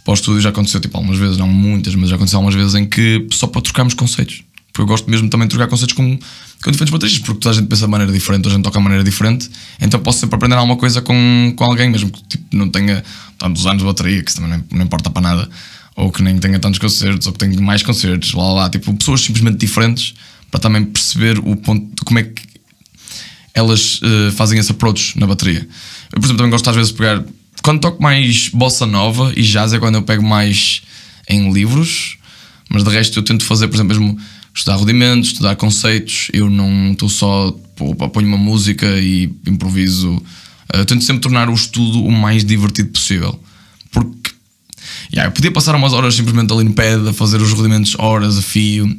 para 0.03 0.11
o 0.11 0.13
estúdio. 0.13 0.41
Já 0.41 0.49
aconteceu 0.49 0.79
tipo 0.79 0.97
algumas 0.97 1.17
vezes, 1.17 1.37
não 1.37 1.47
muitas, 1.47 1.95
mas 1.95 2.09
já 2.09 2.15
aconteceu 2.15 2.37
algumas 2.37 2.55
vezes 2.55 2.75
em 2.75 2.85
que 2.85 3.27
só 3.31 3.47
para 3.47 3.61
trocarmos 3.61 3.93
conceitos. 3.93 4.43
Porque 4.71 4.83
eu 4.83 4.85
gosto 4.85 5.09
mesmo 5.09 5.29
também 5.29 5.47
de 5.47 5.55
trocar 5.55 5.67
conceitos 5.67 5.93
com, 5.95 6.17
com 6.63 6.71
diferentes 6.71 6.91
bateristas, 6.91 7.23
porque 7.23 7.39
toda 7.39 7.55
a 7.55 7.59
gente 7.59 7.67
pensa 7.67 7.85
de 7.85 7.91
maneira 7.91 8.13
diferente, 8.13 8.43
toda 8.43 8.55
a 8.55 8.57
gente 8.57 8.63
toca 8.63 8.77
de 8.77 8.83
maneira 8.83 9.03
diferente. 9.03 9.49
Então 9.81 9.99
posso 9.99 10.19
sempre 10.19 10.35
aprender 10.35 10.55
alguma 10.55 10.77
coisa 10.77 11.01
com, 11.01 11.53
com 11.55 11.63
alguém, 11.63 11.89
mesmo 11.89 12.09
que 12.09 12.23
tipo, 12.23 12.55
não 12.55 12.69
tenha 12.69 13.03
tantos 13.37 13.65
anos 13.65 13.79
de 13.79 13.85
bateria, 13.85 14.23
que 14.23 14.33
também 14.33 14.49
não, 14.49 14.63
não 14.71 14.85
importa 14.85 15.09
para 15.09 15.21
nada, 15.21 15.49
ou 15.95 16.11
que 16.11 16.23
nem 16.23 16.37
tenha 16.37 16.57
tantos 16.59 16.79
concertos, 16.79 17.27
ou 17.27 17.33
que 17.33 17.39
tenha 17.39 17.59
mais 17.59 17.83
concertos, 17.83 18.33
lá 18.33 18.43
lá, 18.43 18.53
lá. 18.53 18.69
Tipo, 18.69 18.93
pessoas 18.93 19.21
simplesmente 19.21 19.57
diferentes 19.57 20.13
para 20.49 20.59
também 20.59 20.85
perceber 20.85 21.39
o 21.39 21.55
ponto 21.55 21.85
de 21.85 22.03
como 22.05 22.19
é 22.19 22.23
que 22.23 22.51
elas 23.53 23.99
eh, 24.03 24.31
fazem 24.31 24.59
esse 24.59 24.71
approach 24.71 25.17
na 25.19 25.27
bateria. 25.27 25.67
Eu, 26.11 26.19
por 26.19 26.25
exemplo, 26.25 26.37
também 26.37 26.51
gosto 26.51 26.69
às 26.69 26.75
vezes 26.75 26.91
de 26.91 26.97
pegar. 26.97 27.23
Quando 27.63 27.79
toco 27.79 28.01
mais 28.01 28.49
bossa 28.49 28.85
nova 28.85 29.31
e 29.35 29.43
jazz 29.43 29.73
é 29.73 29.79
quando 29.79 29.95
eu 29.95 30.01
pego 30.01 30.23
mais 30.23 30.81
em 31.29 31.51
livros, 31.51 32.17
mas 32.69 32.83
de 32.83 32.89
resto 32.89 33.19
eu 33.19 33.23
tento 33.23 33.45
fazer, 33.45 33.67
por 33.67 33.75
exemplo, 33.75 33.95
mesmo 33.95 34.17
estudar 34.53 34.75
rudimentos, 34.75 35.29
estudar 35.29 35.55
conceitos. 35.55 36.29
Eu 36.33 36.49
não 36.49 36.91
estou 36.91 37.09
só. 37.09 37.51
pô, 37.75 37.93
ponho 37.95 38.27
uma 38.27 38.37
música 38.37 38.87
e 38.99 39.29
improviso. 39.47 40.21
Eh, 40.73 40.79
Eu 40.79 40.85
tento 40.85 41.03
sempre 41.03 41.21
tornar 41.21 41.49
o 41.49 41.53
estudo 41.53 42.03
o 42.03 42.11
mais 42.11 42.43
divertido 42.43 42.89
possível. 42.89 43.39
Porque. 43.91 44.31
Yeah, 45.13 45.29
eu 45.29 45.31
podia 45.33 45.51
passar 45.51 45.75
umas 45.75 45.93
horas 45.93 46.15
simplesmente 46.15 46.51
ali 46.53 46.63
no 46.63 46.73
pad 46.73 47.09
a 47.09 47.13
fazer 47.13 47.41
os 47.41 47.51
rudimentos 47.51 47.95
horas 47.99 48.37
a 48.37 48.41
fio 48.41 48.97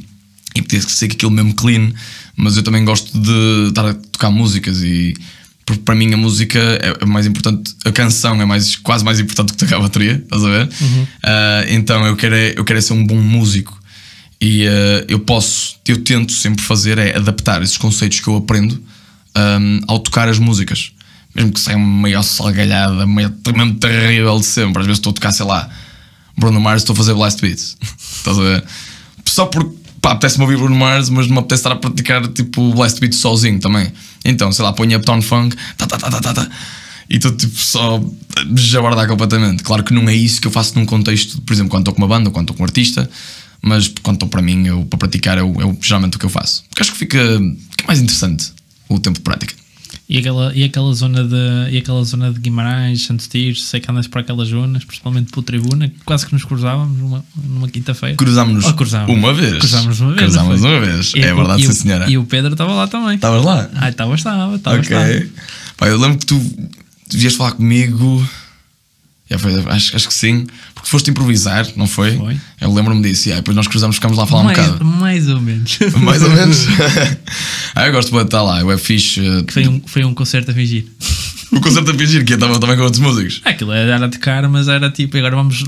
e 0.54 0.62
podia 0.62 0.80
ser 0.82 1.06
aquilo 1.06 1.30
mesmo 1.30 1.54
clean, 1.54 1.90
mas 2.36 2.56
eu 2.56 2.62
também 2.62 2.84
gosto 2.84 3.18
de 3.18 3.68
estar 3.68 3.86
a 3.86 3.94
tocar 3.94 4.30
músicas 4.30 4.82
e 4.82 5.14
porque 5.72 5.84
para 5.84 5.94
mim 5.94 6.12
a 6.12 6.16
música 6.16 6.58
é 6.58 6.92
é 7.00 7.06
mais 7.06 7.26
importante, 7.26 7.74
a 7.84 7.90
canção 7.90 8.40
é 8.40 8.44
mais, 8.44 8.76
quase 8.76 9.04
mais 9.04 9.18
importante 9.18 9.52
que 9.52 9.58
tocar 9.58 9.76
a 9.76 9.80
bateria, 9.80 10.22
estás 10.22 10.44
a 10.44 10.48
ver? 10.48 10.68
Ah, 11.22 11.64
então 11.68 12.04
eu 12.06 12.16
quero, 12.16 12.34
é, 12.34 12.54
eu 12.56 12.64
quero 12.64 12.78
é 12.78 12.82
ser 12.82 12.92
um 12.92 13.04
bom 13.04 13.16
músico 13.16 13.80
e 14.40 14.66
ah, 14.66 15.04
eu 15.08 15.20
posso, 15.20 15.76
eu 15.88 16.02
tento 16.02 16.32
sempre 16.32 16.62
fazer 16.62 16.98
é 16.98 17.16
adaptar 17.16 17.62
esses 17.62 17.78
conceitos 17.78 18.20
que 18.20 18.28
eu 18.28 18.36
aprendo 18.36 18.82
ahm, 19.34 19.80
ao 19.88 19.98
tocar 19.98 20.28
as 20.28 20.38
músicas. 20.38 20.92
Mesmo 21.34 21.50
que 21.52 21.60
saia 21.60 21.78
uma 21.78 21.86
maior 21.86 22.22
salgalhada, 22.22 23.06
meio 23.06 23.34
mesmo 23.56 23.74
terrível 23.76 24.38
de 24.38 24.44
sempre. 24.44 24.82
Às 24.82 24.86
vezes 24.86 24.98
estou 24.98 25.12
a 25.12 25.14
tocar, 25.14 25.32
sei 25.32 25.46
lá, 25.46 25.70
Bruno 26.36 26.60
Mars, 26.60 26.82
estou 26.82 26.92
a 26.92 26.96
fazer 26.96 27.14
blast 27.14 27.40
beats. 27.40 27.78
Estás 28.18 28.38
a 28.38 28.42
ver? 28.42 28.64
Só 29.24 29.46
porque, 29.46 29.74
pá, 30.02 30.10
apetece-me 30.12 30.42
ouvir 30.44 30.58
Bruno 30.58 30.76
Mars, 30.76 31.08
mas 31.08 31.26
não 31.28 31.34
me 31.34 31.38
apetece 31.38 31.60
estar 31.60 31.72
a 31.72 31.76
praticar 31.76 32.26
tipo 32.28 32.74
blast 32.74 33.00
beats 33.00 33.18
sozinho 33.18 33.58
também. 33.58 33.90
Então, 34.24 34.52
sei 34.52 34.64
lá, 34.64 34.72
ponho 34.74 34.98
Uptown 34.98 35.22
Funk, 35.22 35.56
tá, 35.78 35.86
tá, 35.86 35.96
tá, 35.96 36.10
tá, 36.10 36.20
tá, 36.20 36.34
tá, 36.34 36.48
e 37.08 37.16
estou 37.16 37.32
tipo 37.32 37.56
só 37.58 38.02
jabardar 38.56 39.06
completamente. 39.08 39.62
Claro 39.62 39.82
que 39.84 39.94
não 39.94 40.08
é 40.08 40.14
isso 40.14 40.40
que 40.40 40.46
eu 40.46 40.52
faço 40.52 40.78
num 40.78 40.84
contexto, 40.84 41.40
por 41.42 41.52
exemplo, 41.52 41.70
quando 41.70 41.82
estou 41.82 41.94
com 41.94 42.02
uma 42.02 42.08
banda 42.08 42.28
ou 42.28 42.32
quando 42.32 42.44
estou 42.44 42.56
com 42.56 42.62
um 42.62 42.66
artista, 42.66 43.08
mas 43.62 43.88
quando 44.02 44.16
estou 44.16 44.28
para 44.28 44.42
mim, 44.42 44.66
eu, 44.66 44.84
para 44.86 44.98
praticar, 44.98 45.38
é, 45.38 45.42
o- 45.42 45.60
é 45.60 45.64
o- 45.64 45.78
geralmente 45.80 46.16
o 46.16 46.18
que 46.18 46.26
eu 46.26 46.30
faço. 46.30 46.64
Porque 46.68 46.82
acho 46.82 46.92
que 46.92 46.98
fica, 46.98 47.18
fica 47.70 47.86
mais 47.86 48.00
interessante 48.00 48.52
o 48.88 48.98
tempo 48.98 49.18
de 49.18 49.22
prática. 49.22 49.54
E 50.14 50.18
aquela, 50.18 50.52
e 50.54 50.62
aquela 50.62 50.92
zona 50.92 51.24
de 51.24 51.70
e 51.72 51.78
aquela 51.78 52.04
zona 52.04 52.30
de 52.30 52.38
Guimarães, 52.38 53.06
Santos 53.06 53.26
Tiros, 53.28 53.64
sei 53.64 53.80
que 53.80 53.90
andas 53.90 54.06
para 54.06 54.20
aquelas 54.20 54.48
zonas, 54.48 54.84
principalmente 54.84 55.30
pelo 55.30 55.42
tribuna, 55.42 55.88
que 55.88 55.94
quase 56.04 56.26
que 56.26 56.34
nos 56.34 56.44
cruzávamos 56.44 56.98
numa, 56.98 57.24
numa 57.42 57.66
quinta-feira. 57.68 58.14
Cruzámos-nos 58.16 58.66
Oh, 58.66 58.74
cruzámos. 58.74 59.10
uma 59.16 59.32
vez. 59.32 59.56
Cruzámos 59.58 60.00
uma 60.00 60.10
vez. 60.10 60.20
Cruzámos 60.22 60.60
uma 60.62 60.80
vez. 60.80 61.12
E- 61.16 61.20
é 61.20 61.34
verdade, 61.34 61.62
sim, 61.62 61.68
o- 61.70 61.74
senhora. 61.74 62.10
E 62.10 62.18
o 62.18 62.24
Pedro 62.24 62.52
estava 62.52 62.74
lá 62.74 62.86
também. 62.86 63.14
Estavas 63.14 63.42
lá? 63.42 63.70
Ah, 63.74 63.88
estava, 63.88 64.14
estava, 64.14 64.54
estava. 64.56 64.76
Ok. 64.78 64.96
estava. 64.96 65.26
Pá, 65.78 65.88
eu 65.88 65.98
lembro 65.98 66.18
que 66.18 66.26
tu 66.26 66.38
devias 67.10 67.34
falar 67.34 67.52
comigo. 67.52 68.22
Acho, 69.70 69.96
acho 69.96 70.08
que 70.08 70.14
sim. 70.14 70.46
Porque 70.74 70.88
foste 70.88 71.10
improvisar, 71.10 71.66
não 71.76 71.86
foi? 71.86 72.16
Foi. 72.16 72.36
Eu 72.60 72.72
lembro-me 72.72 73.02
disso. 73.02 73.28
E 73.28 73.32
aí 73.32 73.38
depois 73.38 73.56
nós 73.56 73.66
cruzamos, 73.66 73.96
ficámos 73.96 74.16
lá 74.18 74.24
a 74.24 74.26
falar 74.26 74.44
mais, 74.44 74.58
um 74.58 74.62
bocado. 74.62 74.84
mais 74.84 75.28
ou 75.28 75.40
menos. 75.40 75.78
Mais 76.02 76.22
ou 76.22 76.30
menos. 76.30 76.66
ah, 77.74 77.86
eu 77.86 77.92
gosto 77.92 78.10
de 78.10 78.22
estar 78.22 78.42
lá. 78.42 78.60
Eu 78.60 78.70
é 78.70 78.78
fixe. 78.78 79.20
eh, 79.20 79.44
Foi 79.50 79.68
um, 79.68 79.80
foi 79.86 80.04
um 80.04 80.14
concerto 80.14 80.50
a 80.50 80.54
fingir. 80.54 80.84
O 81.52 81.60
concerto 81.60 81.90
a 81.90 81.94
fingir 81.94 82.24
que 82.24 82.32
eu 82.32 82.36
estava 82.36 82.58
também 82.58 82.76
com 82.76 82.82
outros 82.84 83.00
músicos. 83.00 83.42
Aquilo 83.44 83.72
era 83.72 84.04
a 84.04 84.08
tocar, 84.08 84.48
mas 84.48 84.68
era 84.68 84.90
tipo, 84.90 85.16
agora 85.18 85.36
vamos, 85.36 85.62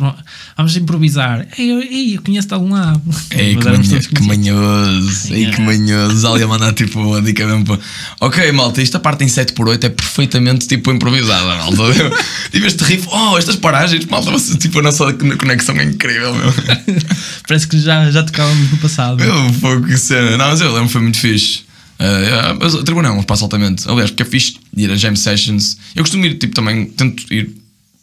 vamos 0.57 0.77
improvisar. 0.77 1.47
Ei, 1.59 1.71
eu, 1.73 1.81
ei, 1.83 2.17
eu 2.17 2.23
conheço 2.23 2.49
de 2.49 2.55
algum 2.55 2.73
lado. 2.73 3.03
Ei, 3.31 3.55
Mas 3.57 3.81
que, 3.83 3.89
todos 3.91 4.07
que 4.07 4.23
manhoso. 4.23 5.33
Ei, 5.35 5.51
que 5.51 5.61
manhoso. 5.61 6.27
Ali 6.27 6.43
a 6.43 6.47
mandar 6.49 6.73
tipo 6.73 7.15
a 7.15 7.21
dica 7.21 7.47
mesmo. 7.47 7.65
para- 7.67 7.79
Ok, 8.21 8.51
malta, 8.53 8.81
esta 8.81 8.99
parte 8.99 9.25
em 9.25 9.27
7x8 9.29 9.85
é 9.85 9.89
perfeitamente 9.91 10.67
tipo 10.67 10.91
improvisada, 10.91 11.45
malta. 11.57 11.83
tipo 12.51 12.67
este 12.67 12.83
riff, 12.85 13.07
oh, 13.13 13.37
estas 13.37 13.57
paragens, 13.57 14.07
malta, 14.07 14.31
você, 14.31 14.57
tipo 14.57 14.79
a 14.79 14.83
nossa 14.83 15.13
conexão 15.13 15.77
é 15.77 15.85
incrível, 15.85 16.35
meu. 16.35 16.53
Parece 17.47 17.69
que 17.69 17.79
já, 17.79 18.11
já 18.11 18.23
tocávamos 18.23 18.71
no 18.71 18.79
passado. 18.79 19.19
Meu, 19.23 19.53
foi 19.55 19.83
que 19.83 19.99
cena. 19.99 20.39
Não, 20.39 20.49
mas 20.49 20.61
eu 20.63 20.73
lembro, 20.73 20.89
foi 20.89 21.03
muito 21.03 21.19
fixe. 21.19 21.64
Uh, 21.99 22.59
mas 22.61 22.75
a 22.75 22.83
tribuna 22.83 23.09
é 23.09 23.11
um 23.11 23.21
espaço 23.21 23.45
altamente. 23.45 23.89
Aliás, 23.89 24.11
porque 24.11 24.23
é 24.23 24.27
fixe 24.27 24.57
ir 24.77 24.91
a 24.91 24.97
jam 24.97 25.15
sessions. 25.15 25.77
Eu 25.95 26.03
costumo 26.03 26.25
ir, 26.27 26.39
tipo, 26.39 26.55
também, 26.55 26.87
tento 26.87 27.33
ir, 27.33 27.55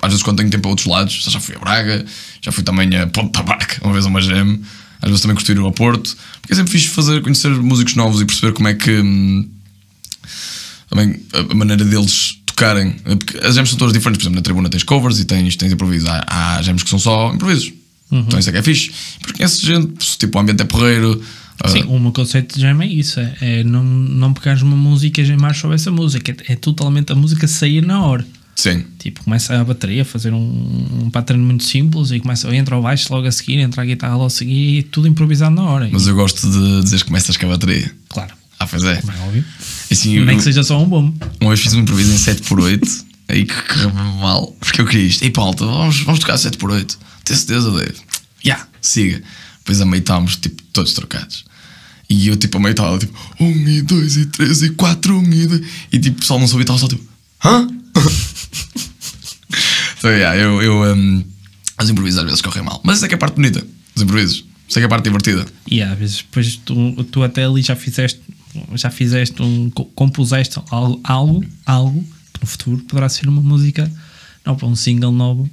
às 0.01 0.09
vezes 0.09 0.23
quando 0.23 0.37
tenho 0.37 0.49
tempo 0.49 0.67
a 0.67 0.71
outros 0.71 0.87
lados. 0.87 1.23
Já 1.27 1.39
fui 1.39 1.55
a 1.55 1.59
Braga, 1.59 2.05
já 2.41 2.51
fui 2.51 2.63
também 2.63 2.95
a 2.95 3.07
Ponta 3.07 3.43
Barca, 3.43 3.79
uma 3.83 3.93
vez 3.93 4.05
a 4.05 4.09
uma 4.09 4.21
jam. 4.21 4.59
Às 5.01 5.09
vezes 5.09 5.21
também 5.21 5.35
costumo 5.35 5.61
ir 5.61 5.63
ao 5.63 5.71
Porto. 5.71 6.15
Porque 6.41 6.53
é 6.53 6.55
sempre 6.55 6.71
fixe 6.71 6.87
fazer, 6.87 7.21
conhecer 7.21 7.49
músicos 7.49 7.95
novos 7.95 8.21
e 8.21 8.25
perceber 8.25 8.53
como 8.53 8.67
é 8.67 8.73
que. 8.73 8.91
hum, 8.91 9.49
também 10.89 11.19
a 11.33 11.55
maneira 11.55 11.83
deles 11.83 12.37
tocarem. 12.45 12.91
Porque 12.91 13.37
as 13.45 13.55
jams 13.55 13.69
são 13.69 13.79
todas 13.79 13.93
diferentes. 13.93 14.19
Por 14.19 14.23
exemplo, 14.23 14.35
na 14.35 14.41
tribuna 14.43 14.69
tens 14.69 14.83
covers 14.83 15.19
e 15.19 15.25
tens, 15.25 15.55
tens 15.55 15.71
improvisos. 15.71 16.07
Há, 16.07 16.23
há 16.27 16.61
jams 16.61 16.83
que 16.83 16.89
são 16.89 16.99
só 16.99 17.33
improvisos. 17.33 17.73
Então 18.11 18.37
isso 18.37 18.49
é 18.49 18.51
que 18.51 18.57
é 18.57 18.63
fixe. 18.63 18.91
Porque 19.21 19.37
conheces 19.37 19.61
gente, 19.61 20.17
tipo, 20.17 20.37
o 20.37 20.41
ambiente 20.41 20.61
é 20.61 20.65
porreiro. 20.65 21.21
Ah, 21.63 21.69
Sim, 21.69 21.83
o 21.83 21.99
meu 21.99 22.11
conceito 22.11 22.55
de 22.55 22.61
jam 22.61 22.81
é 22.81 22.85
isso: 22.87 23.19
é, 23.19 23.35
é 23.41 23.63
não, 23.63 23.83
não 23.83 24.33
pegares 24.33 24.61
uma 24.61 24.75
música 24.75 25.21
e 25.21 25.25
jamar 25.25 25.55
sobre 25.55 25.75
essa 25.75 25.91
música. 25.91 26.31
É, 26.47 26.53
é 26.53 26.55
totalmente 26.55 27.11
a 27.11 27.15
música 27.15 27.47
sair 27.47 27.85
na 27.85 28.03
hora. 28.05 28.25
Sim. 28.55 28.83
Tipo, 28.99 29.23
começa 29.23 29.59
a 29.59 29.63
bateria 29.63 30.03
a 30.03 30.05
fazer 30.05 30.33
um, 30.33 31.01
um 31.03 31.09
pattern 31.09 31.41
muito 31.43 31.63
simples 31.63 32.11
e 32.11 32.19
começa, 32.19 32.53
entra 32.55 32.77
o 32.77 32.81
baixo 32.81 33.11
logo 33.11 33.25
a 33.25 33.31
seguir, 33.31 33.57
entra 33.59 33.81
a 33.81 33.85
guitarra 33.85 34.13
logo 34.13 34.25
a 34.25 34.29
seguir 34.29 34.79
e 34.79 34.83
tudo 34.83 35.07
improvisado 35.07 35.55
na 35.55 35.63
hora. 35.63 35.89
Mas 35.91 36.05
eu 36.05 36.15
gosto 36.15 36.47
de 36.47 36.83
dizer 36.83 36.97
que 36.99 37.05
começas 37.05 37.37
com 37.37 37.45
a 37.47 37.49
bateria. 37.49 37.91
Claro, 38.09 38.33
Ah, 38.59 38.67
pois 38.67 38.83
é. 38.83 38.97
como 38.97 39.11
é 39.13 39.19
óbvio. 39.21 39.45
Assim, 39.89 40.13
eu, 40.15 40.25
Nem 40.25 40.37
que 40.37 40.43
seja 40.43 40.63
só 40.63 40.79
um 40.81 40.87
bom. 40.87 41.13
uma 41.39 41.49
vez 41.49 41.61
fiz 41.61 41.73
um 41.73 41.79
improviso 41.79 42.11
em 42.11 42.17
7x8, 42.17 43.05
aí 43.29 43.45
que 43.45 43.53
correu 43.67 43.89
mal, 43.93 44.55
porque 44.59 44.81
eu 44.81 44.85
queria 44.85 45.07
isto. 45.07 45.23
Ei, 45.23 45.31
Paulo, 45.31 45.55
vamos, 45.57 46.01
vamos 46.01 46.19
tocar 46.19 46.35
7x8. 46.35 46.97
Tem 47.23 47.35
certeza, 47.35 47.71
Dave? 47.71 47.95
Já, 48.43 48.67
siga. 48.81 49.23
Depois 49.59 49.79
a 49.81 49.85
meio 49.85 50.01
estávamos, 50.01 50.35
tipo, 50.35 50.61
todos 50.73 50.93
trocados. 50.93 51.45
E 52.11 52.27
eu, 52.27 52.35
tipo, 52.35 52.57
a 52.57 52.59
meio 52.59 52.71
estava, 52.71 52.97
tipo, 52.99 53.13
1 53.39 53.67
e 53.69 53.81
2 53.83 54.17
e 54.17 54.25
3 54.25 54.61
e 54.63 54.69
4, 54.71 55.17
1 55.17 55.33
e 55.33 55.47
2. 55.47 55.61
E, 55.93 55.99
tipo, 55.99 56.17
o 56.17 56.19
pessoal 56.19 56.39
não 56.39 56.47
soube 56.47 56.63
estava 56.63 56.77
só, 56.79 56.87
tipo, 56.87 57.03
hã? 57.45 57.67
então, 59.97 60.11
yeah, 60.11 60.35
eu, 60.37 60.61
eu, 60.61 60.93
um, 60.95 61.23
Os 61.81 61.89
improvisos 61.89 62.19
às 62.19 62.25
vezes 62.25 62.41
correm 62.41 62.63
mal. 62.63 62.81
Mas 62.83 62.97
isso 62.97 63.05
é 63.05 63.07
que 63.07 63.13
é 63.13 63.17
a 63.17 63.19
parte 63.19 63.35
bonita 63.35 63.65
dos 63.95 64.03
improvisos. 64.03 64.45
Isso 64.67 64.79
é 64.79 64.81
que 64.81 64.83
é 64.83 64.85
a 64.85 64.89
parte 64.89 65.03
divertida. 65.05 65.45
E 65.69 65.81
às 65.81 65.97
vezes 65.97 66.17
depois 66.17 66.55
tu, 66.65 67.03
tu 67.05 67.23
até 67.23 67.45
ali 67.45 67.61
já 67.61 67.75
fizeste, 67.75 68.21
já 68.75 68.89
fizeste 68.89 69.41
um, 69.41 69.69
co- 69.69 69.85
compuseste 69.95 70.59
algo, 70.69 70.99
algo, 71.03 71.45
algo 71.65 72.03
que 72.33 72.41
no 72.41 72.47
futuro 72.47 72.77
poderá 72.83 73.09
ser 73.09 73.27
uma 73.27 73.41
música 73.41 73.91
nova, 74.45 74.65
um 74.65 74.75
single 74.75 75.11
novo, 75.11 75.49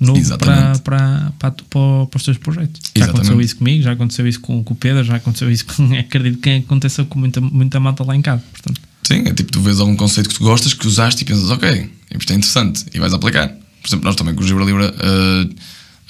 novo 0.00 0.38
para, 0.38 0.78
para, 0.78 1.32
para, 1.38 1.50
para, 1.50 2.16
os 2.16 2.22
teus 2.22 2.38
projetos. 2.38 2.80
Já 2.96 3.04
Exatamente. 3.04 3.10
aconteceu 3.10 3.40
isso 3.40 3.56
comigo, 3.56 3.82
já 3.82 3.92
aconteceu 3.92 4.28
isso 4.28 4.40
com, 4.40 4.62
com 4.62 4.74
o 4.74 4.76
Pedro, 4.76 5.04
já 5.04 5.16
aconteceu 5.16 5.50
isso 5.50 5.64
com, 5.66 5.92
acredito 5.98 6.38
que 6.38 6.50
aconteça 6.50 7.04
com 7.04 7.18
muita, 7.18 7.40
muita 7.40 7.80
malta 7.80 8.04
lá 8.04 8.14
em 8.16 8.22
casa. 8.22 8.42
Portanto, 8.52 8.80
Sim, 9.08 9.22
é 9.26 9.32
tipo, 9.32 9.50
tu 9.50 9.60
vês 9.60 9.80
algum 9.80 9.96
conceito 9.96 10.28
que 10.28 10.34
tu 10.34 10.44
gostas, 10.44 10.74
que 10.74 10.86
usaste 10.86 11.22
e 11.22 11.24
pensas, 11.24 11.50
ok, 11.50 11.90
isto 12.18 12.30
é 12.30 12.36
interessante, 12.36 12.84
e 12.92 12.98
vais 12.98 13.14
aplicar. 13.14 13.48
Por 13.48 13.88
exemplo, 13.88 14.04
nós 14.04 14.14
também 14.16 14.34
com 14.34 14.42
o 14.42 14.46
Gibra 14.46 14.64
Libra, 14.64 14.94
eh, 14.98 15.48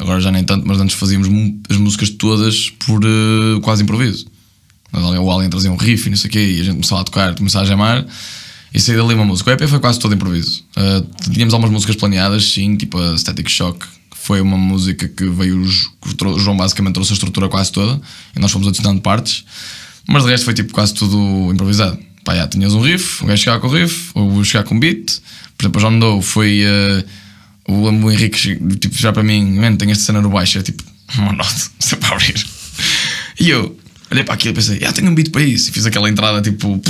agora 0.00 0.20
já 0.20 0.32
nem 0.32 0.42
tanto, 0.42 0.66
mas 0.66 0.80
antes 0.80 0.96
fazíamos 0.96 1.28
as 1.70 1.76
músicas 1.76 2.10
todas 2.10 2.70
por 2.70 3.00
eh, 3.04 3.60
quase 3.62 3.84
improviso. 3.84 4.26
O 4.92 5.30
Alien 5.30 5.48
trazia 5.48 5.70
um 5.70 5.76
riff 5.76 6.08
e 6.08 6.10
não 6.10 6.16
sei 6.16 6.28
o 6.28 6.32
quê, 6.32 6.40
e 6.40 6.60
a 6.60 6.64
gente 6.64 6.74
começava 6.74 7.02
a 7.02 7.04
tocar, 7.04 7.36
começava 7.36 7.64
a 7.64 7.68
jamar, 7.68 8.04
e 8.72 8.80
saía 8.80 8.98
dali 8.98 9.14
uma 9.14 9.24
música. 9.24 9.50
O 9.50 9.52
EP 9.54 9.66
foi 9.68 9.78
quase 9.80 9.98
todo 9.98 10.14
improviso. 10.14 10.64
Eh, 10.76 11.02
tínhamos 11.32 11.54
algumas 11.54 11.72
músicas 11.72 11.96
planeadas, 11.96 12.44
sim, 12.52 12.76
tipo 12.76 12.98
a 12.98 13.16
Static 13.16 13.48
Shock, 13.50 13.78
que 14.10 14.16
foi 14.16 14.40
uma 14.40 14.56
música 14.56 15.08
que 15.08 15.24
veio, 15.28 15.60
o 15.60 15.64
Ju- 15.64 15.90
que 16.00 16.24
o 16.24 16.38
João 16.38 16.56
basicamente 16.56 16.94
trouxe 16.94 17.12
a 17.12 17.14
estrutura 17.14 17.48
quase 17.48 17.72
toda, 17.72 18.00
e 18.36 18.38
nós 18.38 18.50
fomos 18.50 18.68
adicionando 18.68 19.00
partes. 19.00 19.44
Mas 20.06 20.24
de 20.24 20.30
resto 20.30 20.44
foi 20.44 20.54
tipo 20.54 20.72
quase 20.72 20.94
tudo 20.94 21.50
improvisado. 21.52 21.98
Pá, 22.24 22.34
já, 22.34 22.46
tinhas 22.46 22.74
um 22.74 22.80
riff, 22.82 23.22
o 23.24 23.26
gajo 23.26 23.42
chegava 23.42 23.60
com 23.60 23.68
o 23.68 23.70
riff, 23.70 24.10
ou 24.14 24.32
o 24.36 24.44
chegar 24.44 24.64
com 24.64 24.74
um 24.74 24.80
beat. 24.80 25.18
Por 25.56 25.64
exemplo, 25.64 25.80
o 25.80 25.90
John 26.00 26.22
foi 26.22 26.62
eh, 26.62 27.04
o, 27.66 27.90
o 27.90 28.10
Henrique 28.10 28.56
tipo, 28.78 28.96
já 28.96 29.12
para 29.12 29.22
mim, 29.22 29.58
mano, 29.58 29.76
tem 29.76 29.90
esta 29.90 30.04
cena 30.04 30.20
no 30.20 30.28
baixo, 30.30 30.58
é 30.58 30.62
tipo, 30.62 30.82
isso 31.80 31.94
é 31.94 31.96
para 31.96 32.14
abrir. 32.16 32.46
E 33.40 33.48
eu 33.50 33.78
olhei 34.10 34.24
para 34.24 34.34
aquilo 34.34 34.52
e 34.52 34.54
pensei, 34.54 34.84
ah, 34.84 34.92
tenho 34.92 35.10
um 35.10 35.14
beat 35.14 35.30
para 35.30 35.42
isso, 35.42 35.70
e 35.70 35.72
fiz 35.72 35.86
aquela 35.86 36.08
entrada 36.08 36.40
tipo. 36.42 36.80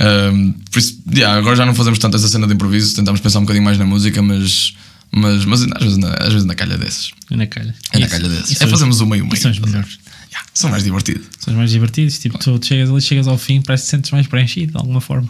Um, 0.00 0.52
por 0.70 0.78
isso, 0.78 1.00
yeah, 1.12 1.38
agora 1.38 1.54
já 1.56 1.64
não 1.64 1.74
fazemos 1.74 1.98
tanto 1.98 2.16
essa 2.16 2.28
cena 2.28 2.46
de 2.46 2.54
improviso, 2.54 2.94
tentamos 2.96 3.20
pensar 3.20 3.38
um 3.38 3.42
bocadinho 3.42 3.64
mais 3.64 3.78
na 3.78 3.84
música, 3.84 4.20
mas, 4.22 4.74
mas, 5.12 5.44
mas 5.44 5.62
às, 5.62 5.82
vezes, 5.82 5.98
na- 5.98 6.14
às 6.14 6.32
vezes 6.32 6.44
na 6.44 6.54
calha 6.54 6.76
dessas. 6.76 7.12
é 7.30 7.36
na 7.36 7.46
calha. 7.46 7.74
É 7.92 7.98
na 8.00 8.08
calha 8.08 8.28
desses. 8.28 8.60
É 8.60 8.64
o 8.66 9.06
meio 9.06 9.24
meio. 9.24 9.34
isso 9.34 9.42
são 9.42 9.50
os 9.52 9.58
melhores. 9.60 9.98
Yeah, 10.30 10.48
são 10.52 10.70
mais 10.70 10.82
divertidos. 10.82 11.26
São 11.38 11.52
os 11.54 11.58
mais 11.58 11.70
divertidos. 11.70 12.18
Tipo, 12.18 12.38
tu 12.38 12.58
chegas 12.64 12.90
ali, 12.90 13.00
chegas 13.00 13.28
ao 13.28 13.38
fim, 13.38 13.60
parece 13.62 13.84
que 13.84 13.88
te 13.88 13.90
sentes 13.92 14.10
mais 14.10 14.26
preenchido 14.26 14.72
de 14.72 14.78
alguma 14.78 15.00
forma. 15.00 15.28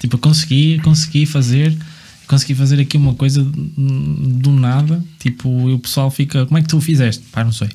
Tipo, 0.00 0.16
eu 0.16 0.18
consegui, 0.20 0.80
consegui 0.82 1.24
fazer, 1.26 1.76
consegui 2.28 2.54
fazer 2.54 2.78
aqui 2.78 2.96
uma 2.96 3.14
coisa 3.14 3.42
do 3.42 4.52
nada. 4.52 5.02
Tipo, 5.18 5.68
e 5.70 5.72
o 5.74 5.78
pessoal 5.78 6.10
fica, 6.10 6.46
como 6.46 6.58
é 6.58 6.62
que 6.62 6.68
tu 6.68 6.76
o 6.76 6.80
fizeste? 6.80 7.24
Pá, 7.32 7.42
não 7.42 7.52
sei. 7.52 7.68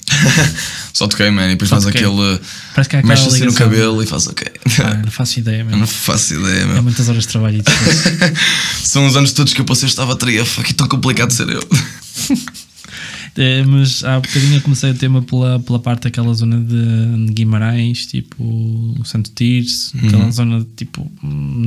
Só 0.93 1.07
toquei, 1.07 1.29
man, 1.31 1.47
e 1.47 1.49
depois 1.49 1.69
Só 1.69 1.75
faz 1.81 1.85
toquei. 1.85 2.01
aquele. 2.07 2.39
Parece 2.73 2.89
que 2.89 2.95
há 2.95 3.03
Mexe 3.03 3.27
assim 3.27 3.45
no 3.45 3.53
cabelo 3.53 4.01
e 4.01 4.05
faz 4.05 4.27
ok. 4.27 4.47
Pá, 4.77 4.93
não 4.93 5.11
faço 5.11 5.39
ideia, 5.39 5.63
mesmo. 5.63 5.79
não 5.79 5.87
faço 5.87 6.35
ideia, 6.35 6.61
É 6.61 6.65
meu. 6.65 6.83
muitas 6.83 7.09
horas 7.09 7.23
de 7.23 7.29
trabalho 7.29 7.57
e. 7.61 7.63
São 8.87 9.05
os 9.07 9.17
anos 9.17 9.33
todos 9.33 9.53
que 9.53 9.59
eu 9.61 9.65
passei 9.65 9.89
esta 9.89 10.05
bateria. 10.05 10.45
Fuck, 10.45 10.69
é 10.69 10.73
tão 10.73 10.87
complicado 10.87 11.31
ser 11.31 11.49
eu. 11.49 11.61
É, 13.35 13.63
mas 13.63 14.03
há 14.03 14.19
bocadinho 14.19 14.57
eu 14.57 14.61
comecei 14.61 14.91
o 14.91 14.93
tema 14.93 15.19
pela, 15.23 15.59
pela 15.59 15.79
parte 15.79 16.03
daquela 16.03 16.31
zona 16.35 16.59
de, 16.59 17.33
Guimarães, 17.33 18.05
tipo 18.05 18.95
Santo 19.03 19.31
Tirso, 19.31 19.91
aquela 20.05 20.29
zona 20.29 20.63
tipo 20.75 21.11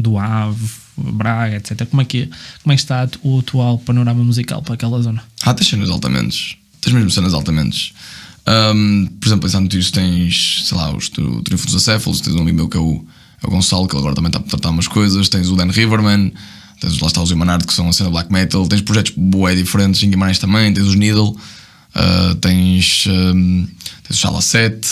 do 0.00 0.16
Ave, 0.16 0.64
Braga, 0.96 1.56
etc. 1.56 1.86
Como 1.86 2.02
é 2.02 2.04
que, 2.04 2.30
como 2.62 2.72
é 2.72 2.76
que 2.76 2.82
está 2.82 3.08
o 3.22 3.40
atual 3.40 3.78
panorama 3.78 4.24
musical 4.24 4.62
para 4.62 4.74
aquela 4.74 5.00
zona? 5.02 5.22
Ah, 5.42 5.54
tens 5.54 5.68
cenas 5.68 5.90
altamentos. 5.90 6.56
Tens 6.80 6.92
mesmo 6.92 7.10
cenas 7.10 7.34
altamentos. 7.34 7.92
Ahm, 8.46 9.06
por 9.20 9.28
exemplo, 9.28 9.48
em 9.48 9.50
Santo 9.50 9.68
Tirso 9.68 9.92
tens, 9.92 10.62
sei 10.64 10.78
lá, 10.78 10.94
os 10.94 11.08
o 11.18 11.42
Triunfo 11.42 11.66
dos 11.66 11.74
Acéfalos, 11.74 12.20
tens 12.20 12.34
um 12.36 12.42
amigo 12.42 12.56
meu 12.56 12.68
que 12.68 12.76
é 12.76 12.80
o, 12.80 13.04
é 13.42 13.46
o 13.46 13.50
Gonçalo, 13.50 13.88
que 13.88 13.96
agora 13.96 14.14
também 14.14 14.28
está 14.28 14.38
a 14.38 14.42
tratar 14.42 14.70
umas 14.70 14.86
coisas, 14.86 15.28
tens 15.28 15.48
o 15.48 15.56
Dan 15.56 15.70
Riverman, 15.70 16.32
tens 16.80 17.00
lá 17.00 17.08
está 17.08 17.20
os 17.20 17.30
Imanard, 17.30 17.66
que 17.66 17.74
são 17.74 17.88
a 17.88 17.92
cena 17.92 18.08
black 18.08 18.32
metal, 18.32 18.66
tens 18.68 18.82
projetos 18.82 19.12
bué 19.16 19.54
diferentes 19.54 20.00
em 20.02 20.10
Guimarães 20.10 20.38
também, 20.38 20.72
tens 20.72 20.86
os 20.86 20.94
Needle, 20.94 21.36
ah, 21.94 22.36
tens, 22.40 23.06
ahm, 23.08 23.66
tens 24.06 24.16
o 24.18 24.20
Shala 24.20 24.40
7, 24.40 24.88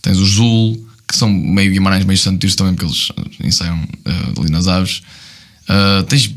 tens 0.00 0.18
o 0.18 0.24
Zul, 0.24 0.86
que 1.08 1.16
são 1.16 1.28
meio 1.28 1.72
Guimarães, 1.72 2.04
meio 2.04 2.18
Santo 2.18 2.38
Tirso 2.38 2.56
também, 2.56 2.74
porque 2.74 2.86
eles 2.86 3.08
ensaiam 3.42 3.82
ah, 4.04 4.40
ali 4.40 4.50
nas 4.50 4.68
aves. 4.68 5.02
Ah, 5.68 6.04
tens 6.08 6.34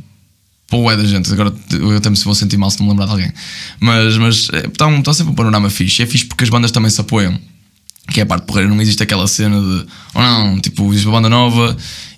Boa 0.69 0.97
da 0.97 1.05
gente, 1.05 1.31
agora 1.31 1.53
eu 1.71 1.95
até 1.95 2.09
me 2.09 2.17
vou 2.17 2.33
sentir 2.33 2.57
mal 2.57 2.71
se 2.71 2.79
não 2.79 2.87
me 2.87 2.91
lembrar 2.91 3.05
de 3.05 3.11
alguém. 3.11 3.31
Mas, 3.79 4.17
mas 4.17 4.49
está 4.49 4.87
um, 4.87 5.01
tá 5.01 5.13
sempre 5.13 5.31
um 5.31 5.35
panorama 5.35 5.69
fixe. 5.69 6.01
É 6.01 6.05
fixe 6.07 6.25
porque 6.25 6.43
as 6.43 6.49
bandas 6.49 6.71
também 6.71 6.89
se 6.89 6.99
apoiam. 6.99 7.39
Que 8.09 8.19
é 8.19 8.23
a 8.23 8.25
parte 8.25 8.45
porreira, 8.45 8.69
não 8.69 8.81
existe 8.81 9.01
aquela 9.01 9.27
cena 9.27 9.59
de 9.59 9.85
ou 10.13 10.21
não, 10.21 10.59
tipo, 10.59 10.91
existe 10.91 11.07
uma 11.07 11.17
banda 11.17 11.29
nova 11.29 11.75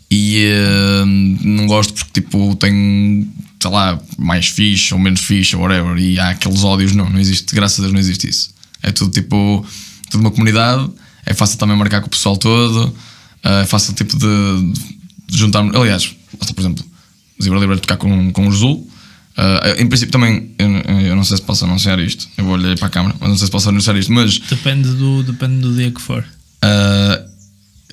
e 0.09 0.43
eh, 0.45 1.05
não 1.05 1.65
gosto 1.65 1.93
porque 1.93 2.21
tipo 2.21 2.55
tem, 2.55 3.31
sei 3.61 3.71
lá, 3.71 3.99
mais 4.17 4.47
fixe 4.47 4.93
ou 4.93 4.99
menos 4.99 5.21
fixe 5.21 5.55
ou 5.55 5.61
whatever. 5.61 5.97
E 5.97 6.19
há 6.19 6.29
aqueles 6.29 6.63
ódios, 6.63 6.93
não, 6.93 7.09
não 7.09 7.19
existe, 7.19 7.53
graças 7.55 7.79
a 7.79 7.83
Deus 7.83 7.93
não 7.93 7.99
existe 7.99 8.27
isso. 8.27 8.49
É 8.81 8.91
tudo 8.91 9.11
tipo, 9.11 9.65
tudo 10.09 10.21
uma 10.21 10.31
comunidade, 10.31 10.89
é 11.25 11.33
fácil 11.33 11.57
também 11.57 11.77
marcar 11.77 12.01
com 12.01 12.07
o 12.07 12.09
pessoal 12.09 12.35
todo, 12.35 12.93
eh, 13.43 13.61
é 13.61 13.65
fácil 13.65 13.93
tipo 13.93 14.17
de, 14.17 14.73
de 15.27 15.37
juntar. 15.37 15.63
Aliás, 15.73 16.13
por 16.37 16.59
exemplo, 16.59 16.83
Zebra 17.41 17.59
Livre 17.59 17.79
tocar 17.79 17.97
com, 17.97 18.31
com 18.31 18.47
o 18.47 18.51
Zul. 18.51 18.89
Ah, 19.39 19.75
em 19.77 19.85
princípio 19.87 20.11
também, 20.11 20.51
eu, 20.57 20.67
eu 21.09 21.15
não 21.15 21.23
sei 21.23 21.37
se 21.37 21.43
posso 21.43 21.63
anunciar 21.63 21.99
isto, 21.99 22.27
eu 22.37 22.43
vou 22.43 22.55
olhar 22.55 22.75
para 22.75 22.87
a 22.87 22.89
câmara, 22.89 23.15
mas 23.19 23.29
não 23.29 23.37
sei 23.37 23.45
se 23.45 23.51
posso 23.51 23.69
anunciar 23.69 23.95
isto, 23.95 24.11
mas 24.11 24.39
Depende 24.39 24.89
do, 24.89 25.21
depende 25.21 25.61
do 25.61 25.75
dia 25.75 25.91
que 25.91 26.01
for. 26.01 26.25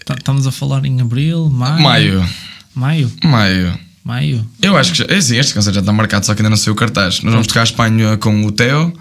Tá- 0.04 0.14
Estamos 0.18 0.46
a 0.46 0.52
falar 0.52 0.84
em 0.84 1.00
abril, 1.00 1.48
maio. 1.50 1.82
maio, 1.82 2.30
Maio. 2.74 3.12
maio, 3.24 3.78
Maio. 4.02 4.46
eu 4.60 4.76
acho 4.76 4.92
que 4.92 4.98
já, 4.98 5.04
é 5.06 5.16
assim, 5.16 5.36
este 5.36 5.54
concerto 5.54 5.74
já 5.74 5.80
está 5.80 5.92
marcado, 5.92 6.26
só 6.26 6.34
que 6.34 6.40
ainda 6.42 6.50
não 6.50 6.56
sei 6.56 6.72
o 6.72 6.76
cartaz. 6.76 7.20
Nós 7.22 7.32
vamos 7.32 7.46
tocar 7.46 7.60
a 7.60 7.64
Espanha 7.64 8.16
com 8.18 8.44
o 8.44 8.50
Theo, 8.52 8.92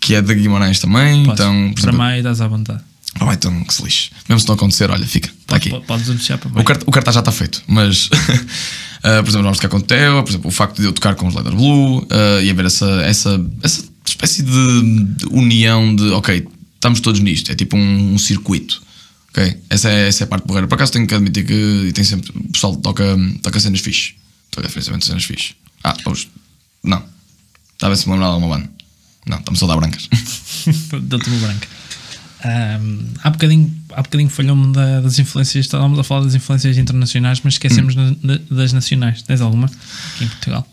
que 0.00 0.14
é 0.14 0.20
de 0.22 0.34
Guimarães 0.34 0.78
também, 0.80 1.24
Posso. 1.24 1.42
então, 1.42 1.70
para 1.74 1.80
exemplo, 1.80 1.98
maio 1.98 2.18
estás 2.18 2.40
à 2.40 2.46
vontade. 2.48 2.80
Ah, 3.20 3.32
então 3.32 3.64
que 3.64 3.74
se 3.74 3.82
lixe. 3.82 4.10
Mesmo 4.28 4.40
se 4.40 4.48
não 4.48 4.54
acontecer, 4.54 4.90
olha, 4.90 5.06
fica, 5.06 5.30
está 5.40 5.56
aqui. 5.56 5.70
Podes 5.86 6.08
anunciar 6.08 6.38
para 6.38 6.60
O, 6.60 6.64
cart 6.64 6.82
o 6.86 6.90
cartaz 6.90 7.14
já 7.14 7.20
está 7.20 7.32
feito, 7.32 7.62
mas 7.66 8.08
ah, 9.02 9.22
por 9.22 9.28
exemplo, 9.28 9.42
vamos 9.42 9.58
tocar 9.58 9.68
com 9.68 9.76
o 9.78 9.82
Theo, 9.82 10.22
por 10.22 10.30
exemplo, 10.30 10.48
o 10.48 10.52
facto 10.52 10.80
de 10.80 10.86
eu 10.86 10.92
tocar 10.92 11.14
com 11.14 11.26
os 11.26 11.34
Leather 11.34 11.54
Blue 11.54 12.06
ah, 12.10 12.42
e 12.42 12.50
haver 12.50 12.66
essa, 12.66 12.86
essa, 13.02 13.44
essa 13.62 13.84
espécie 14.06 14.42
de, 14.42 15.04
de 15.16 15.26
união 15.30 15.94
de 15.94 16.10
ok, 16.10 16.46
estamos 16.74 17.00
todos 17.00 17.20
nisto, 17.20 17.50
é 17.50 17.54
tipo 17.54 17.76
um, 17.76 18.14
um 18.14 18.18
circuito. 18.18 18.82
ok? 19.30 19.56
Essa, 19.70 19.90
é, 19.90 20.08
essa 20.08 20.22
é 20.22 20.26
a 20.26 20.28
parte 20.28 20.46
porreira. 20.46 20.68
Por 20.68 20.74
acaso 20.74 20.92
tenho 20.92 21.06
que 21.06 21.14
admitir 21.14 21.46
que 21.46 21.92
tem 21.94 22.04
sempre, 22.04 22.30
o 22.34 22.52
pessoal 22.52 22.76
toca, 22.76 23.16
toca 23.42 23.58
cenas 23.58 23.80
fixe. 23.80 24.14
Toca 24.50 24.68
definitivamente 24.68 25.06
cenas 25.06 25.24
fixe. 25.24 25.54
Ah, 25.82 25.96
hoje. 26.04 26.28
Não. 26.82 27.02
Estava 27.72 27.94
a 27.94 27.96
se 27.96 28.08
lembrar 28.08 28.26
de 28.26 28.32
alguma 28.34 28.56
banda. 28.56 28.70
Não, 29.26 29.38
estamos 29.38 29.58
só 29.58 29.66
a 29.66 29.68
dar 29.68 29.76
brancas. 29.76 30.08
Deu-te 31.02 31.28
uma 31.30 31.38
branca. 31.38 31.68
Ahm, 32.44 33.06
há 33.22 33.30
bocadinho, 33.30 33.74
há 33.92 34.02
bocadinho 34.02 34.28
falhou-me 34.28 34.72
da- 34.72 35.00
das 35.00 35.18
influências, 35.18 35.64
estávamos 35.64 35.98
a 35.98 36.04
falar 36.04 36.24
das 36.24 36.34
influências 36.34 36.76
internacionais, 36.76 37.40
mas 37.42 37.54
esquecemos 37.54 37.96
Hum. 37.96 38.16
na- 38.22 38.36
da- 38.36 38.42
das 38.50 38.72
nacionais. 38.72 39.22
Tens 39.22 39.40
alguma 39.40 39.66
aqui 39.66 40.24
em 40.24 40.28
Portugal? 40.28 40.68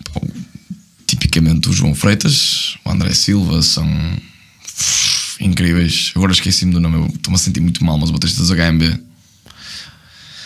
tipicamente 1.07 1.67
o 1.69 1.73
João 1.73 1.93
Freitas, 1.93 2.77
o 2.85 2.89
André 2.91 3.13
Silva 3.13 3.61
são 3.61 3.85
incríveis. 5.39 6.11
Agora 6.15 6.31
esqueci-me 6.31 6.71
do 6.71 6.79
nome, 6.79 7.07
estou-me 7.13 7.35
a 7.35 7.39
sentir 7.39 7.59
muito 7.59 7.83
mal, 7.83 7.97
mas 7.97 8.09
o 8.09 8.13
baterista 8.13 8.41
dos 8.41 8.51
HMB. 8.51 8.97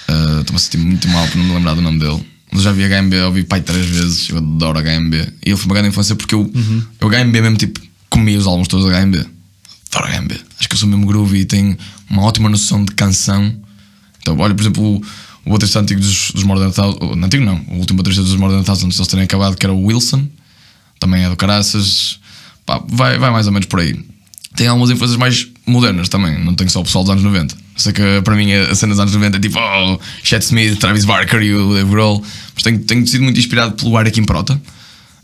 ah, 0.08 0.38
Estou-me 0.42 0.56
a 0.56 0.60
sentir 0.60 0.78
muito 0.78 1.08
mal 1.10 1.28
por 1.28 1.38
não 1.38 1.46
me 1.46 1.54
lembrar 1.54 1.74
do 1.76 1.82
nome 1.82 2.00
dele. 2.00 2.26
Mas 2.52 2.60
eu 2.64 2.64
já 2.64 2.72
vi 2.72 2.84
HMB, 2.84 3.14
eu 3.16 3.26
ouvi 3.28 3.44
pai 3.44 3.62
três 3.62 3.86
vezes, 3.86 4.30
eu 4.30 4.38
adoro 4.38 4.80
HMB. 4.80 5.16
E 5.46 5.50
ele 5.50 5.58
foi 5.58 5.66
uma 5.66 5.74
grande 5.76 5.90
influência 5.90 6.16
porque 6.16 6.34
eu, 6.36 6.52
eu 7.00 7.08
HMB 7.10 7.42
mesmo 7.42 7.58
tipo, 7.58 7.82
comi 8.10 8.36
os 8.38 8.48
álbuns 8.48 8.68
todos 8.68 8.86
da 8.90 9.00
HMB. 9.02 9.26
Adoro 9.94 10.12
HMB. 10.12 10.35
Eu 10.76 10.80
sou 10.80 10.90
mesmo 10.90 11.06
groovy 11.06 11.40
e 11.40 11.46
tenho 11.46 11.78
uma 12.10 12.24
ótima 12.24 12.50
noção 12.50 12.84
de 12.84 12.92
canção. 12.92 13.54
Então, 14.20 14.38
olha, 14.38 14.54
por 14.54 14.62
exemplo, 14.62 14.84
o, 14.84 15.02
o 15.46 15.52
baterista 15.54 15.80
antigo 15.80 16.02
dos, 16.02 16.32
dos 16.32 16.44
Modern 16.44 16.70
Thousand, 16.72 16.98
o- 17.02 17.16
não 17.16 17.28
antigo 17.28 17.46
não, 17.46 17.62
o 17.70 17.76
último 17.78 17.98
baterista 17.98 18.22
dos 18.24 18.36
Modern 18.36 18.62
de 18.62 18.70
eles 18.84 19.08
terem 19.08 19.24
acabado, 19.24 19.56
que 19.56 19.66
era 19.66 19.72
o 19.74 19.86
Wilson, 19.86 20.28
também 21.00 21.24
é 21.24 21.30
do 21.30 21.38
Caraças, 21.38 22.20
pá, 22.66 22.84
vai, 22.90 23.18
vai 23.18 23.32
mais 23.32 23.48
ou 23.48 23.54
menos 23.54 23.68
por 23.68 23.80
aí. 23.80 23.98
Tem 24.56 24.68
algumas 24.68 24.90
influências 24.90 25.18
mais 25.18 25.48
modernas 25.66 26.10
também, 26.10 26.44
não 26.44 26.54
tenho 26.56 26.70
só 26.70 26.82
o 26.82 26.84
pessoal 26.84 27.04
dos 27.06 27.12
anos 27.12 27.24
90. 27.24 27.56
Sei 27.78 27.94
que 27.94 28.22
para 28.24 28.36
mim 28.36 28.52
a 28.52 28.76
cena 28.76 28.92
dos 28.94 29.00
anos 29.00 29.14
90 29.14 29.38
é 29.38 29.40
tipo, 29.40 29.58
oh, 29.60 30.00
Chet 30.24 30.44
Smith, 30.44 30.78
Travis 30.78 31.06
Barker 31.06 31.42
e 31.42 31.54
o 31.54 31.74
Dave 31.74 31.90
Grohl, 31.90 32.22
mas 32.54 32.64
tenho, 32.64 32.80
tenho 32.80 33.08
sido 33.08 33.24
muito 33.24 33.40
inspirado 33.40 33.76
pelo 33.76 33.98
Eric 34.00 34.20
Improta. 34.20 34.62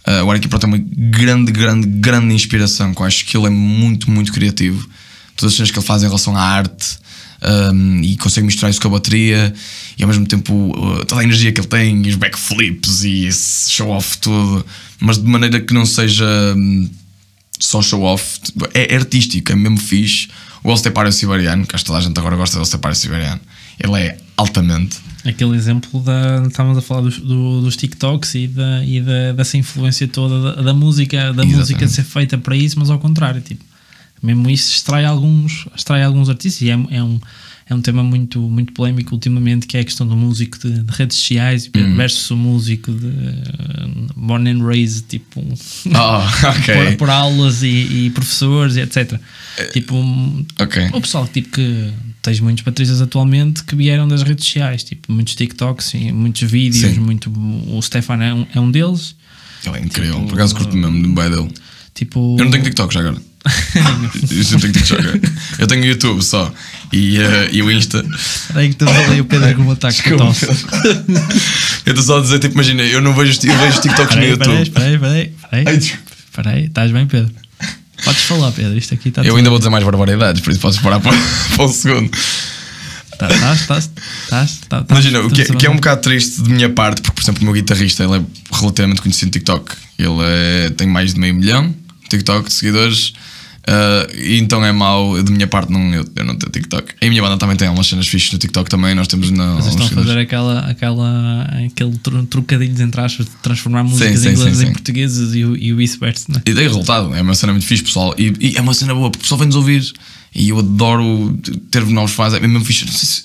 Uh, 0.07 0.23
o 0.25 0.31
Eric 0.31 0.47
Improta 0.47 0.65
é 0.65 0.69
uma 0.69 0.77
grande, 0.81 1.51
grande, 1.51 1.87
grande 1.87 2.33
inspiração, 2.33 2.93
que 2.93 3.01
eu 3.01 3.05
acho 3.05 3.25
que 3.25 3.35
ele 3.35 3.47
é 3.47 3.49
muito, 3.49 4.09
muito 4.09 4.31
criativo. 4.31 4.87
Todas 5.41 5.53
as 5.53 5.57
cenas 5.57 5.71
que 5.71 5.77
ele 5.79 5.85
faz 5.85 6.01
em 6.03 6.05
relação 6.05 6.35
à 6.37 6.41
arte 6.41 6.97
um, 7.73 8.01
e 8.01 8.15
consegue 8.17 8.45
misturar 8.45 8.69
isso 8.71 8.79
com 8.79 8.87
a 8.87 8.91
bateria 8.91 9.53
e 9.97 10.03
ao 10.03 10.07
mesmo 10.07 10.25
tempo 10.27 10.53
uh, 10.53 11.03
toda 11.05 11.21
a 11.21 11.23
energia 11.23 11.51
que 11.51 11.59
ele 11.59 11.67
tem 11.67 12.05
e 12.05 12.09
os 12.09 12.15
backflips 12.15 13.03
e 13.03 13.25
esse 13.25 13.71
show-off 13.71 14.17
todo, 14.19 14.65
mas 14.99 15.17
de 15.17 15.27
maneira 15.27 15.59
que 15.59 15.73
não 15.73 15.85
seja. 15.85 16.25
só 17.59 17.81
show 17.81 18.01
off. 18.03 18.39
Tipo, 18.41 18.67
É, 18.73 18.93
é 18.93 18.97
artístico, 18.97 19.51
é 19.51 19.55
mesmo 19.55 19.77
fixe. 19.77 20.27
O 20.63 20.69
Elstepário 20.69 21.11
Siberiano, 21.11 21.65
que 21.65 21.75
acho 21.75 21.83
que 21.83 21.87
toda 21.87 21.99
a 21.99 22.01
gente 22.01 22.17
agora 22.19 22.35
gosta 22.35 22.55
do 22.57 22.61
Elstepário 22.61 22.95
Siberiano, 22.95 23.41
ele 23.79 23.95
é 23.97 24.17
altamente. 24.37 24.97
Aquele 25.25 25.55
exemplo 25.55 25.99
da. 26.01 26.43
Estávamos 26.47 26.77
a 26.77 26.81
falar 26.81 27.01
dos, 27.01 27.17
do- 27.19 27.61
dos 27.61 27.75
TikToks 27.75 28.35
e, 28.35 28.47
da, 28.47 28.83
e 28.85 29.01
da, 29.01 29.31
dessa 29.33 29.57
influência 29.57 30.07
toda 30.07 30.55
da, 30.55 30.61
da 30.61 30.73
música, 30.73 31.17
da 31.17 31.23
Exatamente. 31.43 31.55
música 31.55 31.87
ser 31.87 32.03
feita 32.03 32.37
para 32.37 32.55
isso, 32.55 32.77
mas 32.79 32.89
ao 32.89 32.97
contrário, 32.99 33.41
tipo, 33.41 33.63
mesmo 34.21 34.49
isso 34.49 34.71
extrai 34.75 35.05
alguns, 35.05 35.67
extrai 35.75 36.03
alguns 36.03 36.29
artistas 36.29 36.61
e 36.61 36.69
é, 36.69 36.73
é 36.91 37.03
um. 37.03 37.19
É 37.69 37.73
um 37.73 37.81
tema 37.81 38.03
muito, 38.03 38.37
muito 38.41 38.73
polémico 38.73 39.15
ultimamente, 39.15 39.65
que 39.65 39.77
é 39.77 39.79
a 39.79 39.83
questão 39.85 40.05
do 40.05 40.13
músico 40.13 40.57
de, 40.59 40.83
de 40.83 40.91
redes 40.91 41.15
sociais 41.15 41.69
Hum. 41.73 41.95
versus 41.95 42.29
o 42.29 42.35
músico 42.35 42.91
de 42.91 43.05
uh, 43.05 44.07
born 44.13 44.49
and 44.49 44.65
raised, 44.65 45.05
tipo, 45.07 45.41
Ah, 45.95 46.29
ok. 46.49 46.73
por, 46.89 46.97
por 46.97 47.09
aulas 47.09 47.63
e, 47.63 47.67
e 48.07 48.09
professores 48.09 48.75
e 48.75 48.81
etc. 48.81 49.17
Tipo, 49.71 49.95
Ok. 50.59 50.89
o 50.91 50.99
pessoal 50.99 51.25
tipo, 51.29 51.49
que 51.51 51.93
tens 52.21 52.41
muitos 52.41 52.61
bateristas 52.65 52.99
atualmente 53.01 53.63
que 53.63 53.73
vieram 53.73 54.05
das 54.05 54.21
redes 54.23 54.43
sociais, 54.45 54.83
tipo, 54.83 55.09
muitos 55.09 55.35
TikToks 55.35 55.93
muitos 56.11 56.51
vídeos, 56.51 56.93
Sim. 56.93 56.99
muito, 56.99 57.31
o 57.69 57.81
Stefan 57.81 58.21
é 58.21 58.33
um, 58.33 58.45
é 58.53 58.59
um 58.59 58.69
deles. 58.69 59.15
Ele 59.65 59.77
é 59.77 59.81
incrível. 59.81 60.19
Por 60.23 60.33
acaso 60.33 60.55
curto 60.55 60.75
mesmo 60.75 61.15
bem 61.15 61.29
dele. 61.29 61.49
Tipo, 61.95 62.35
Eu 62.37 62.43
não 62.45 62.51
tenho 62.51 62.63
TikTok 62.65 62.93
já 62.93 62.99
agora. 62.99 63.21
Eu 63.43 64.59
tenho 64.59 64.73
TikTok. 64.73 65.21
Eu 65.59 65.67
tenho 65.67 65.85
YouTube 65.85 66.21
só. 66.23 66.53
E, 66.91 67.17
eh, 67.17 67.49
e 67.51 67.61
o 67.63 67.71
Insta. 67.71 68.05
Peraí 68.49 68.73
que 68.73 68.83
estás 68.83 69.09
ali 69.09 69.21
o 69.21 69.25
Pedro 69.25 69.55
com 69.55 69.61
um 69.63 69.71
ataque 69.71 70.03
de 70.09 70.17
tosse. 70.17 70.45
Eu 71.85 71.93
estou 71.93 72.03
só 72.03 72.19
a 72.19 72.21
dizer, 72.21 72.39
tipo, 72.39 72.53
imagina, 72.53 72.83
eu 72.83 73.01
não 73.01 73.13
vejo, 73.13 73.39
eu 73.43 73.57
vejo 73.57 73.81
TikToks 73.81 74.15
no 74.15 74.23
YouTube. 74.23 74.69
peraí, 74.71 74.99
peraí, 74.99 75.33
peraí. 75.49 75.91
Peraí, 76.33 76.65
estás 76.65 76.91
bem, 76.91 77.07
Pedro? 77.07 77.31
Podes 78.03 78.21
falar, 78.23 78.51
Pedro, 78.51 78.77
isto 78.77 78.93
aqui 78.93 79.09
está 79.09 79.21
Eu 79.23 79.35
ainda 79.35 79.49
vou 79.49 79.59
dizer 79.59 79.69
mais 79.69 79.83
barbaridades, 79.83 80.41
por 80.41 80.51
isso 80.51 80.59
podes 80.59 80.79
parar 80.79 80.99
para, 80.99 81.15
para 81.55 81.65
um 81.65 81.69
segundo. 81.69 82.09
Tá, 83.17 83.29
Estás, 83.31 83.61
estás, 83.61 83.91
estás, 84.23 84.51
estás. 84.63 84.85
Imagina, 84.89 85.19
o 85.21 85.29
que, 85.29 85.41
é- 85.41 85.43
estamos 85.43 85.59
que 85.61 85.67
é 85.67 85.69
um 85.69 85.75
bocado 85.75 86.01
triste 86.01 86.41
de 86.41 86.49
minha 86.49 86.69
parte, 86.69 87.01
porque, 87.01 87.15
por 87.15 87.23
exemplo, 87.23 87.41
o 87.43 87.45
meu 87.45 87.53
guitarrista 87.53 88.03
ele 88.03 88.15
é 88.17 88.21
relativamente 88.51 89.01
conhecido 89.01 89.27
no 89.27 89.31
TikTok. 89.33 89.75
Ele 89.99 90.17
é- 90.23 90.69
tem 90.71 90.87
mais 90.87 91.13
de 91.13 91.19
meio 91.19 91.35
milhão 91.35 91.75
TikTok 92.11 92.47
de 92.47 92.53
seguidores. 92.53 93.13
ah, 93.67 94.07
e 94.15 94.37
então 94.39 94.63
é 94.65 94.71
mau 94.71 95.21
de 95.21 95.31
minha 95.31 95.47
parte 95.47 95.71
não, 95.71 95.93
eu, 95.93 96.05
eu 96.15 96.23
não 96.25 96.35
ter 96.35 96.49
TikTok. 96.49 96.93
E 97.01 97.05
a 97.07 97.09
minha 97.09 97.21
banda 97.21 97.37
também 97.37 97.55
tem 97.55 97.67
umas 97.69 97.87
cenas 97.87 98.07
fixas 98.07 98.31
no 98.33 98.39
TikTok 98.39 98.69
também. 98.69 98.93
Nós 98.95 99.07
temos 99.07 99.29
na, 99.31 99.55
Vocês 99.55 99.73
estão 99.75 99.85
a 99.85 99.89
fazer 99.89 100.17
aquela, 100.19 100.59
aquela, 100.61 101.43
aquele 101.65 101.97
trocadilhos 102.29 102.79
entre 102.79 103.01
aspas 103.01 103.25
de 103.27 103.31
transformar 103.43 103.83
músicas 103.83 104.19
sim, 104.19 104.29
inglesas 104.29 104.57
sim, 104.57 104.63
em 104.63 104.67
sim. 104.67 104.73
portugueses 104.73 105.35
e, 105.35 105.43
o- 105.45 105.55
e 105.57 105.73
o 105.73 105.77
vice-versa, 105.77 106.25
né? 106.29 106.41
E 106.45 106.53
tem 106.53 106.63
resultado, 106.63 107.13
é 107.15 107.21
uma 107.21 107.35
cena 107.35 107.51
muito 107.53 107.65
fixe, 107.65 107.83
pessoal. 107.83 108.15
E, 108.17 108.33
e 108.39 108.57
é 108.57 108.61
uma 108.61 108.73
cena 108.73 108.93
boa, 108.95 109.09
porque 109.11 109.19
o 109.19 109.23
pessoal 109.23 109.39
vem-nos 109.39 109.55
ouvir. 109.55 109.91
E 110.33 110.49
eu 110.49 110.59
adoro 110.59 111.37
ter 111.69 111.85
novos 111.85 112.11
fãs, 112.13 112.33
é 112.33 112.39
mesmo 112.39 112.63
fixe. 112.65 112.85
Não 112.85 112.93
sei 112.93 113.07
se- 113.09 113.23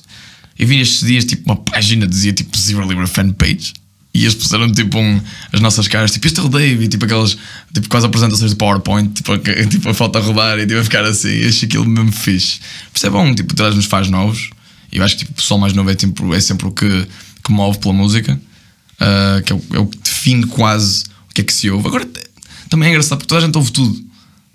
Eu 0.58 0.66
vi 0.66 0.80
estes 0.80 1.06
dias, 1.06 1.24
tipo, 1.24 1.42
uma 1.46 1.56
página 1.56 2.06
dizia 2.06 2.32
tipo 2.32 2.56
Zero 2.58 2.86
Libra 2.88 3.06
fanpage. 3.06 3.72
E 4.16 4.22
eles 4.22 4.34
puseram 4.34 4.72
tipo 4.72 4.98
um, 4.98 5.20
as 5.52 5.60
nossas 5.60 5.86
caras, 5.86 6.10
tipo, 6.10 6.26
este 6.26 6.40
é 6.40 6.42
o 6.42 6.48
Dave, 6.48 6.88
tipo 6.88 7.04
aquelas, 7.04 7.36
tipo 7.72 7.86
quase 7.88 8.06
apresentações 8.06 8.52
de 8.52 8.56
PowerPoint, 8.56 9.12
tipo, 9.12 9.30
a, 9.32 9.38
tipo 9.68 9.90
a 9.90 9.94
foto 9.94 10.16
a 10.16 10.20
rodar 10.22 10.58
e 10.58 10.66
tipo 10.66 10.80
a 10.80 10.84
ficar 10.84 11.04
assim. 11.04 11.28
E 11.28 11.46
achei 11.46 11.68
aquilo 11.68 11.84
mesmo 11.84 12.10
fixe. 12.12 12.58
É 13.02 13.10
bom, 13.10 13.34
tipo, 13.34 13.54
traz-nos 13.54 13.84
fãs 13.84 14.08
novos. 14.08 14.48
E 14.90 14.96
eu 14.96 15.04
acho 15.04 15.16
que 15.16 15.20
tipo, 15.20 15.32
o 15.32 15.34
pessoal 15.34 15.60
mais 15.60 15.74
novo 15.74 15.90
é, 15.90 15.94
tipo, 15.94 16.34
é 16.34 16.40
sempre 16.40 16.66
o 16.66 16.70
que, 16.70 17.06
que 17.44 17.52
move 17.52 17.78
pela 17.78 17.92
música, 17.92 18.40
ah, 18.98 19.42
que 19.44 19.52
é 19.52 19.56
o, 19.56 19.62
é 19.74 19.78
o 19.78 19.86
que 19.86 19.98
define 19.98 20.46
quase 20.46 21.04
o 21.30 21.34
que 21.34 21.42
é 21.42 21.44
que 21.44 21.52
se 21.52 21.68
ouve. 21.70 21.88
Agora, 21.88 22.08
também 22.70 22.88
é 22.88 22.92
engraçado 22.92 23.18
porque 23.18 23.28
toda 23.28 23.42
a 23.42 23.44
gente 23.44 23.56
ouve 23.56 23.70
tudo. 23.70 24.02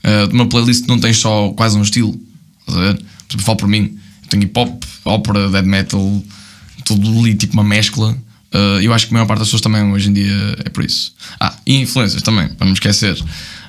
Ah, 0.03 0.27
uma 0.31 0.47
playlist 0.47 0.87
não 0.87 0.99
tem 0.99 1.13
só 1.13 1.49
quase 1.51 1.77
um 1.77 1.83
estilo. 1.83 2.19
Por 2.65 2.81
exemplo, 2.81 3.05
falo 3.39 3.57
por 3.57 3.67
mim, 3.67 3.97
eu 4.23 4.29
tenho 4.29 4.43
hip 4.43 4.59
hop, 4.59 4.83
ópera, 5.05 5.49
death 5.49 5.65
metal, 5.65 6.23
tudo 6.83 7.19
ali, 7.19 7.35
tipo 7.35 7.53
uma 7.53 7.63
mescla. 7.63 8.17
Ah, 8.51 8.79
eu 8.81 8.93
acho 8.93 9.07
que 9.07 9.13
a 9.13 9.15
maior 9.15 9.25
parte 9.25 9.39
das 9.39 9.47
pessoas 9.47 9.61
também 9.61 9.83
hoje 9.83 10.09
em 10.09 10.13
dia 10.13 10.55
é 10.65 10.69
por 10.69 10.83
isso. 10.83 11.13
Ah, 11.39 11.55
e 11.65 11.75
influências 11.75 12.21
também, 12.21 12.49
para 12.49 12.65
não 12.65 12.73
esquecer. 12.73 13.17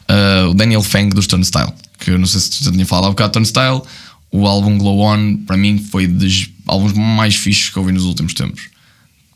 Ah, 0.08 0.48
o 0.50 0.54
Daniel 0.54 0.82
Fang 0.82 1.14
dos 1.14 1.26
Turnstile, 1.26 1.72
que 1.98 2.10
eu 2.10 2.18
não 2.18 2.26
sei 2.26 2.40
se 2.40 2.64
já 2.64 2.72
tinha 2.72 2.86
falado 2.86 3.06
há 3.06 3.10
bocado. 3.10 3.32
Turnstile, 3.32 3.82
o 4.30 4.46
álbum 4.46 4.78
Glow 4.78 5.00
On, 5.00 5.36
para 5.38 5.56
mim, 5.56 5.78
foi 5.78 6.06
dos 6.06 6.48
álbuns 6.66 6.92
mais 6.92 7.36
fixos 7.36 7.70
que 7.70 7.76
eu 7.76 7.82
ouvi 7.82 7.92
nos 7.92 8.04
últimos 8.04 8.34
tempos. 8.34 8.62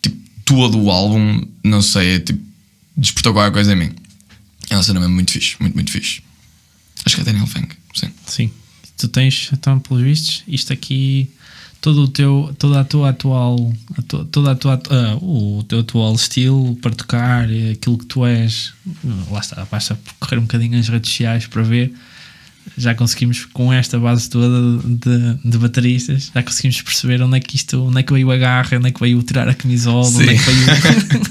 Tipo, 0.02 0.16
todo 0.44 0.78
o 0.80 0.90
álbum, 0.90 1.46
não 1.62 1.82
sei, 1.82 2.16
é, 2.16 2.18
tipo, 2.18 2.42
despertou 2.96 3.32
qualquer 3.32 3.52
coisa 3.52 3.72
em 3.72 3.76
mim. 3.76 3.90
É 4.68 4.76
uma 4.76 4.82
cena 4.82 4.98
mesmo 4.98 5.14
muito 5.14 5.30
fixe, 5.30 5.56
muito, 5.60 5.74
muito 5.74 5.92
fixe. 5.92 6.22
Acho 7.04 7.14
que 7.14 7.22
é 7.22 7.24
Daniel 7.24 7.46
Fang, 7.46 7.68
sim. 7.94 8.10
Sim. 8.26 8.50
Tu 8.96 9.08
tens, 9.08 9.50
então, 9.52 9.78
pelos 9.78 10.02
vistos, 10.02 10.42
isto 10.48 10.72
aqui, 10.72 11.30
todo 11.80 12.02
o 12.04 12.08
teu, 12.08 12.54
toda 12.58 12.80
a 12.80 12.84
tua 12.84 13.10
atual, 13.10 13.72
a 13.96 14.02
tua- 14.02 14.24
toda 14.30 14.50
a 14.52 14.54
tua, 14.56 14.80
ah, 14.90 15.16
o 15.22 15.64
teu 15.68 15.80
atual 15.80 16.14
estilo 16.14 16.76
para 16.82 16.90
tocar, 16.92 17.44
aquilo 17.72 17.98
que 17.98 18.06
tu 18.06 18.26
és, 18.26 18.72
lá 19.30 19.40
está, 19.40 19.64
basta 19.70 19.98
correr 20.18 20.38
um 20.38 20.42
bocadinho 20.42 20.78
as 20.78 20.88
redes 20.88 21.10
sociais 21.10 21.46
para 21.46 21.62
ver. 21.62 21.92
Já 22.76 22.96
conseguimos, 22.96 23.44
com 23.52 23.72
esta 23.72 23.96
base 23.96 24.28
toda 24.28 24.82
de, 24.82 25.34
de 25.50 25.58
bateristas, 25.58 26.32
já 26.34 26.42
conseguimos 26.42 26.82
perceber 26.82 27.22
onde 27.22 27.36
é 27.36 27.40
que 27.40 27.54
isto, 27.54 27.80
onde 27.80 28.00
é 28.00 28.02
que 28.02 28.12
veio 28.12 28.28
a 28.32 28.36
garra, 28.36 28.76
onde 28.76 28.88
é 28.88 28.90
que 28.90 28.98
veio 29.00 29.22
tirar 29.22 29.48
a 29.48 29.54
camisola, 29.54 30.04
onde 30.08 30.30
é 30.30 30.32
que 30.32 30.38
Sim. 30.42 30.52
veio. 30.52 31.22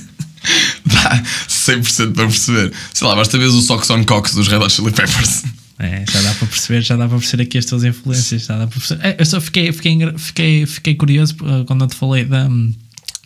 Dá 0.85 1.23
100% 1.49 2.13
para 2.13 2.27
perceber. 2.27 2.71
Sei 2.93 3.05
lá, 3.07 3.15
basta 3.15 3.37
ver 3.37 3.45
o 3.47 3.61
Socks 3.61 3.89
on 3.89 4.03
Cox 4.05 4.33
dos 4.33 4.47
Red 4.47 4.57
Hot 4.59 4.71
Chili 4.71 4.91
Peppers. 4.91 5.43
É, 5.77 6.05
já 6.09 6.21
dá 6.21 6.33
para 6.35 6.47
perceber, 6.47 6.81
já 6.81 6.95
dá 6.95 7.07
para 7.07 7.17
perceber 7.17 7.43
aqui 7.43 7.57
as 7.57 7.65
tuas 7.65 7.83
influências. 7.83 8.45
Já 8.45 8.57
dá 8.57 8.67
para 8.67 8.79
perceber. 8.79 9.05
É, 9.07 9.15
eu 9.19 9.25
só 9.25 9.41
fiquei, 9.41 9.71
fiquei, 9.73 9.99
fiquei, 10.17 10.65
fiquei 10.65 10.95
curioso 10.95 11.35
uh, 11.41 11.65
quando 11.65 11.83
eu 11.83 11.87
te 11.89 11.95
falei 11.95 12.23
da, 12.23 12.45
hum, 12.45 12.73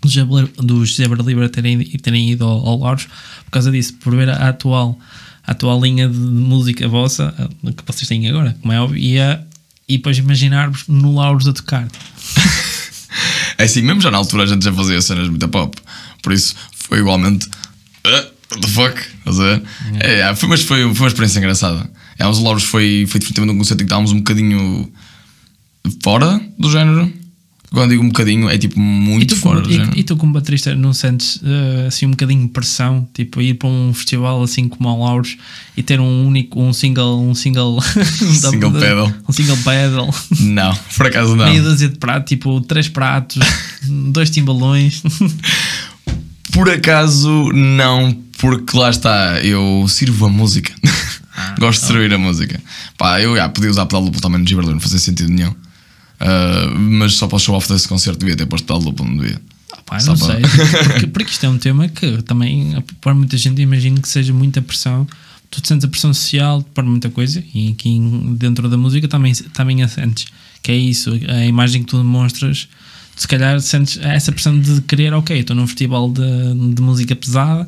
dos 0.02 0.14
Zebra- 0.14 0.50
dos 0.58 0.96
Zebra 0.96 1.22
Libra 1.22 1.48
terem, 1.50 1.84
terem 2.00 2.32
ido 2.32 2.46
ao, 2.46 2.66
ao 2.68 2.80
Lauros 2.80 3.06
por 3.46 3.52
causa 3.52 3.72
disso, 3.72 3.94
por 3.96 4.16
ver 4.16 4.30
a 4.30 4.50
atual, 4.50 4.98
a 5.46 5.52
atual 5.52 5.80
linha 5.80 6.10
de 6.10 6.18
música 6.18 6.88
vossa 6.88 7.34
uh, 7.64 7.72
que 7.74 7.84
vocês 7.86 8.08
têm 8.08 8.28
agora, 8.28 8.58
como 8.62 8.74
é 8.74 8.82
óbvio, 8.82 8.98
e, 8.98 9.20
a- 9.20 9.42
e 9.88 9.98
depois 9.98 10.18
imaginar-vos 10.18 10.86
no 10.88 11.14
Lauros 11.16 11.48
a 11.48 11.54
tocar. 11.54 11.88
É 13.58 13.64
assim, 13.64 13.82
mesmo 13.82 14.02
já 14.02 14.10
na 14.10 14.18
altura 14.18 14.44
a 14.44 14.46
gente 14.48 14.64
já 14.64 14.72
fazia 14.74 15.02
cenas 15.02 15.28
muito 15.28 15.48
pop. 15.50 15.78
Por 16.24 16.32
isso 16.34 16.56
foi 16.74 17.00
igualmente. 17.00 17.48
"Ah, 18.06 18.26
what 18.52 18.62
the 18.62 18.68
fuck? 18.68 19.00
Estás 19.20 19.40
a 19.40 19.44
ver? 19.44 19.64
É, 20.00 20.36
foi, 20.36 20.50
mas 20.50 20.62
foi, 20.64 20.82
foi 20.94 21.06
uma 21.06 21.08
experiência 21.08 21.40
engraçada. 21.40 21.90
É, 22.20 22.28
os 22.28 22.38
Lauros 22.40 22.64
foi, 22.64 23.06
foi 23.08 23.20
definitivamente 23.20 23.56
um 23.56 23.58
conceito 23.58 23.80
em 23.82 23.86
que 23.86 23.88
estávamos 23.88 24.12
um 24.12 24.18
bocadinho 24.18 24.92
fora 26.04 26.40
do 26.58 26.70
género. 26.70 27.12
Quando 27.72 27.92
digo 27.92 28.04
um 28.04 28.08
bocadinho, 28.08 28.50
é 28.50 28.58
tipo 28.58 28.80
E 28.80 28.82
muito 28.82 29.36
fora 29.36 29.62
do 29.62 29.72
género. 29.72 29.96
e, 29.96 30.00
e 30.00 30.04
tu 30.04 30.18
como 30.18 30.34
baterista 30.34 30.74
não 30.76 30.92
sentes 30.92 31.36
uh, 31.36 31.86
assim 31.88 32.08
um 32.08 32.12
bocadinho 32.12 32.42
de 32.42 32.48
pressão, 32.48 33.08
tipo 33.14 33.40
ir 33.40 33.54
para 33.54 33.70
um 33.70 33.94
festival 33.94 34.42
assim 34.42 34.68
como 34.68 34.90
ao 34.90 35.00
Lauros 35.00 35.38
e 35.78 35.84
ter 35.84 36.00
um 36.00 36.26
único, 36.28 36.60
um 36.60 36.74
single, 36.74 37.22
um 37.22 37.36
single, 37.36 37.78
um 37.78 38.34
Single 38.34 38.72
pedal. 38.72 39.14
um 39.30 39.32
single 39.32 39.58
pedal, 39.58 40.16
Não, 40.42 40.76
por 40.98 41.06
acaso 41.06 41.36
não. 41.36 41.46
meia 41.46 41.62
dúzia 41.62 41.90
de 41.90 42.00
pratos, 42.00 42.30
tipo 42.30 42.60
três 42.62 42.88
pratos, 42.90 43.38
dois 44.12 44.32
timbalões. 44.32 45.04
Por 46.52 46.68
acaso, 46.72 47.52
não, 47.54 48.12
porque 48.40 48.76
lá 48.76 48.90
está, 48.90 49.40
eu 49.44 49.86
sirvo 49.88 50.26
a 50.26 50.30
música. 50.30 50.74
Gosto 51.60 51.82
de 51.82 51.88
servir 51.88 52.14
a 52.14 52.18
música. 52.18 52.60
Pá, 52.98 53.20
eu 53.22 53.36
já 53.36 53.48
podia 53.50 53.70
usar 53.70 53.86
pedal 53.86 54.06
duplo 54.06 54.22
também 54.22 54.40
no 54.42 54.48
Gibraltar, 54.48 54.74
não 54.74 54.82
fazia 54.82 55.00
sentido 55.00 55.32
nenhum. 55.32 55.54
Ah, 56.20 56.72
mas 56.78 57.14
só 57.14 57.28
para 57.28 57.38
o 57.38 57.40
show 57.40 57.56
off 57.56 57.68
desse 57.72 57.88
concerto 57.88 58.20
devia 58.20 58.36
ter 58.36 58.46
posto 58.46 58.66
pedal 58.66 58.82
duplo, 58.82 59.06
não 59.06 59.18
devia. 59.18 59.42
Pá, 59.86 60.00
Só 60.00 60.14
não 60.16 60.20
para- 60.20 60.48
sei, 60.48 60.84
porque, 60.84 61.08
porque 61.08 61.32
isto 61.32 61.46
é 61.46 61.50
um 61.50 61.58
tema 61.58 61.88
que 61.88 62.22
também 62.24 62.84
para 63.02 63.14
muita 63.14 63.38
gente 63.38 63.62
imagino 63.62 64.00
que 64.02 64.08
seja 64.10 64.34
muita 64.34 64.62
pressão. 64.62 65.08
Tu 65.52 65.66
sentes 65.68 65.84
a 65.84 65.88
pressão 65.88 66.14
social 66.14 66.62
para 66.76 66.84
muita 66.84 67.10
coisa 67.10 67.44
e 67.56 67.70
aqui 67.72 68.00
dentro 68.38 68.70
da 68.70 68.78
música 68.78 69.08
também, 69.08 69.34
também 69.34 69.82
a 69.82 69.88
sentes. 69.88 70.28
Que 70.62 70.72
é 70.72 70.76
isso, 70.76 71.12
a 71.28 71.46
imagem 71.46 71.82
que 71.84 71.90
tu 71.90 71.98
demonstras. 71.98 72.68
Se 73.16 73.28
calhar 73.28 73.60
sentes 73.60 73.98
essa 74.02 74.32
pressão 74.32 74.60
de 74.60 74.80
querer, 74.82 75.14
ok, 75.14 75.40
estou 75.40 75.56
num 75.56 75.66
festival 75.66 76.10
de, 76.12 76.74
de 76.76 76.82
música 76.82 77.16
pesada 77.16 77.68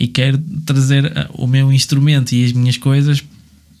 e 0.00 0.08
quero 0.08 0.38
trazer 0.66 1.04
eh, 1.04 1.28
o 1.34 1.46
meu 1.46 1.70
instrumento 1.72 2.32
e 2.34 2.44
as 2.46 2.52
minhas 2.52 2.76
coisas 2.78 3.22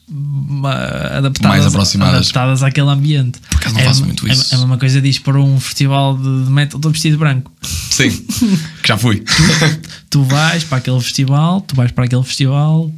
ma- 0.08 0.74
adaptadas, 1.18 1.48
Mais 1.48 1.66
aproximadas. 1.66 2.14
adaptadas 2.16 2.62
àquele 2.62 2.88
ambiente. 2.90 3.38
Por 3.48 3.56
acaso 3.56 3.74
não 3.74 3.80
é, 3.80 3.84
faço 3.84 4.04
muito 4.04 4.28
é- 4.28 4.32
isso. 4.32 4.52
É, 4.54 4.56
a 4.56 4.60
mesma 4.60 4.76
coisa 4.78 5.00
diz 5.00 5.18
para 5.18 5.40
um 5.40 5.58
festival 5.58 6.16
de 6.18 6.28
metal, 6.50 6.78
estou 6.78 6.90
vestido 6.92 7.12
de 7.12 7.18
branco. 7.18 7.50
Sim, 7.62 8.10
que 8.10 8.86
já 8.88 8.98
fui. 8.98 9.24
tu 10.10 10.22
vais 10.24 10.62
para 10.64 10.78
aquele 10.78 11.00
festival, 11.00 11.60
tu 11.62 11.74
vais 11.74 11.90
para 11.90 12.04
aquele 12.04 12.22
festival 12.22 12.92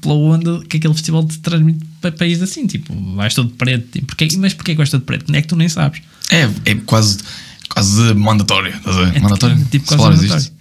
pela 0.00 0.14
onda 0.14 0.60
que 0.68 0.76
aquele 0.76 0.94
festival 0.94 1.24
te 1.24 1.38
transmite 1.40 1.80
para 2.00 2.12
país 2.12 2.40
assim, 2.40 2.66
tipo, 2.68 2.94
vais 3.16 3.34
todo 3.34 3.48
de 3.48 3.54
preto, 3.54 3.88
tipo, 3.90 4.06
porque, 4.06 4.28
mas 4.38 4.54
porquê 4.54 4.72
que 4.72 4.76
vais 4.78 4.88
todo 4.90 5.00
de 5.00 5.06
preto? 5.06 5.30
Não 5.30 5.38
é 5.38 5.42
que 5.42 5.48
tu 5.48 5.56
nem 5.56 5.68
sabes. 5.68 6.00
É, 6.30 6.48
é 6.64 6.74
quase, 6.86 7.18
quase 7.68 8.14
mandatório. 8.14 8.72
Estás 8.74 8.96
a 8.96 9.04
ver? 9.06 9.16
É 9.16 9.20
mandatório? 9.20 9.64
tipo 9.70 9.84
Essa 9.86 9.96
quase 9.96 10.22
mandatório. 10.28 10.55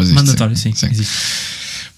Existe? 0.00 0.14
Mandatório, 0.14 0.56
sim, 0.56 0.70
existe. 0.70 1.12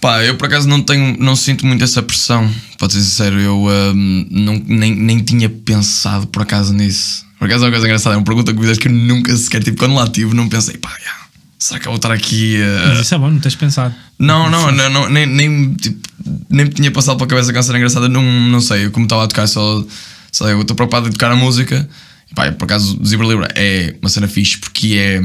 Pá, 0.01 0.25
eu 0.25 0.37
por 0.37 0.47
acaso 0.47 0.69
não 0.69 0.81
tenho, 0.81 1.17
não 1.19 1.35
sinto 1.35 1.67
muito 1.67 1.83
essa 1.83 2.01
pressão, 2.03 2.49
para 2.79 2.89
ser 2.89 3.01
sincero, 3.01 3.41
eu 3.41 3.67
hum, 3.67 4.27
não, 4.31 4.63
nem, 4.67 4.95
nem 4.95 5.19
tinha 5.19 5.49
pensado 5.49 6.27
por 6.29 6.43
acaso 6.43 6.73
nisso. 6.73 7.27
Por 7.39 7.47
acaso 7.47 7.65
é 7.65 7.67
uma 7.67 7.73
coisa 7.73 7.87
engraçada, 7.87 8.15
é 8.15 8.19
uma 8.19 8.25
pergunta 8.25 8.53
que 8.53 8.61
me 8.61 8.77
que 8.77 8.89
eu 8.89 8.93
nunca 8.93 9.37
sequer, 9.37 9.63
tipo, 9.63 9.79
quando 9.79 9.95
lá 9.95 10.07
tive, 10.07 10.35
não 10.35 10.49
pensei, 10.49 10.77
pá, 10.77 10.91
yeah, 11.01 11.19
será 11.59 11.81
que 11.81 11.89
eu 11.89 11.93
vou 11.93 11.97
estar 11.97 12.13
aqui 12.13 12.63
a. 12.63 12.89
Mas 12.89 13.01
isso 13.01 13.15
é 13.15 13.19
bom, 13.19 13.31
não 13.31 13.41
tens 13.41 13.57
pensado. 13.57 13.93
Não, 14.19 14.49
não, 14.49 14.71
não, 14.71 14.89
não, 14.89 15.09
nem, 15.09 15.27
nem, 15.27 15.75
tipo, 15.75 16.01
nem 16.49 16.67
me 16.67 16.73
tinha 16.73 16.91
passado 16.93 17.17
pela 17.17 17.29
cabeça 17.29 17.53
que 17.53 17.63
ser 17.63 17.75
engraçada, 17.75 18.09
não, 18.09 18.23
não 18.23 18.61
sei, 18.61 18.87
eu 18.87 18.91
como 18.93 19.07
estava 19.07 19.25
a 19.25 19.27
tocar 19.27 19.49
só, 19.49 19.85
sei, 20.31 20.53
eu 20.53 20.61
estou 20.61 20.77
preocupado 20.77 21.09
em 21.09 21.13
tocar 21.13 21.33
a 21.33 21.37
música, 21.37 21.89
e 22.31 22.35
pá, 22.35 22.53
por 22.53 22.67
acaso 22.67 23.01
Zebra 23.05 23.27
Libra 23.27 23.49
é 23.57 23.97
uma 24.01 24.09
cena 24.09 24.29
fixe 24.29 24.59
porque 24.59 24.95
é, 24.95 25.21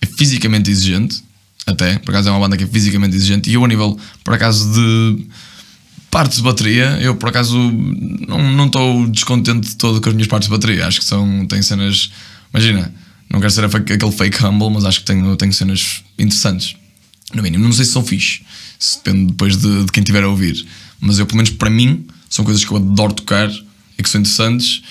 é 0.00 0.06
fisicamente 0.06 0.70
exigente, 0.70 1.23
até, 1.66 1.98
por 1.98 2.10
acaso 2.10 2.28
é 2.28 2.32
uma 2.32 2.40
banda 2.40 2.56
que 2.56 2.64
é 2.64 2.66
fisicamente 2.66 3.16
exigente, 3.16 3.50
e 3.50 3.54
eu 3.54 3.64
a 3.64 3.68
nível, 3.68 3.98
por 4.22 4.34
acaso, 4.34 4.72
de 4.72 5.26
partes 6.10 6.38
de 6.38 6.44
bateria, 6.44 6.98
eu 7.00 7.16
por 7.16 7.28
acaso 7.28 7.58
não 7.58 8.66
estou 8.66 9.06
descontente 9.08 9.76
todo 9.76 10.00
com 10.00 10.08
as 10.08 10.14
minhas 10.14 10.28
partes 10.28 10.48
de 10.48 10.54
bateria, 10.54 10.86
acho 10.86 11.00
que 11.00 11.04
são, 11.04 11.46
tem 11.46 11.60
cenas, 11.60 12.10
imagina, 12.52 12.92
não 13.34 13.40
quero 13.40 13.52
ser 13.52 13.64
aquele 13.64 14.12
fake 14.12 14.44
humble, 14.44 14.70
mas 14.70 14.84
acho 14.84 15.00
que 15.00 15.06
tenho, 15.06 15.36
tenho 15.36 15.52
cenas 15.52 16.04
interessantes 16.16 16.76
no 17.34 17.42
mínimo. 17.42 17.64
Não 17.64 17.72
sei 17.72 17.84
se 17.84 17.92
são 17.92 18.04
fixe, 18.04 18.42
se 18.78 18.98
depende 18.98 19.32
depois 19.32 19.56
de, 19.56 19.84
de, 19.84 19.92
quem 19.92 20.02
estiver 20.02 20.22
a 20.22 20.28
ouvir. 20.28 20.64
Mas 21.00 21.18
eu, 21.18 21.26
pelo 21.26 21.38
menos 21.38 21.50
para 21.50 21.68
mim, 21.68 22.06
são 22.28 22.44
coisas 22.44 22.64
que 22.64 22.70
eu 22.70 22.76
adoro 22.76 23.12
tocar 23.12 23.50
e 23.98 24.02
que 24.02 24.08
são 24.08 24.20
interessantes. 24.20 24.82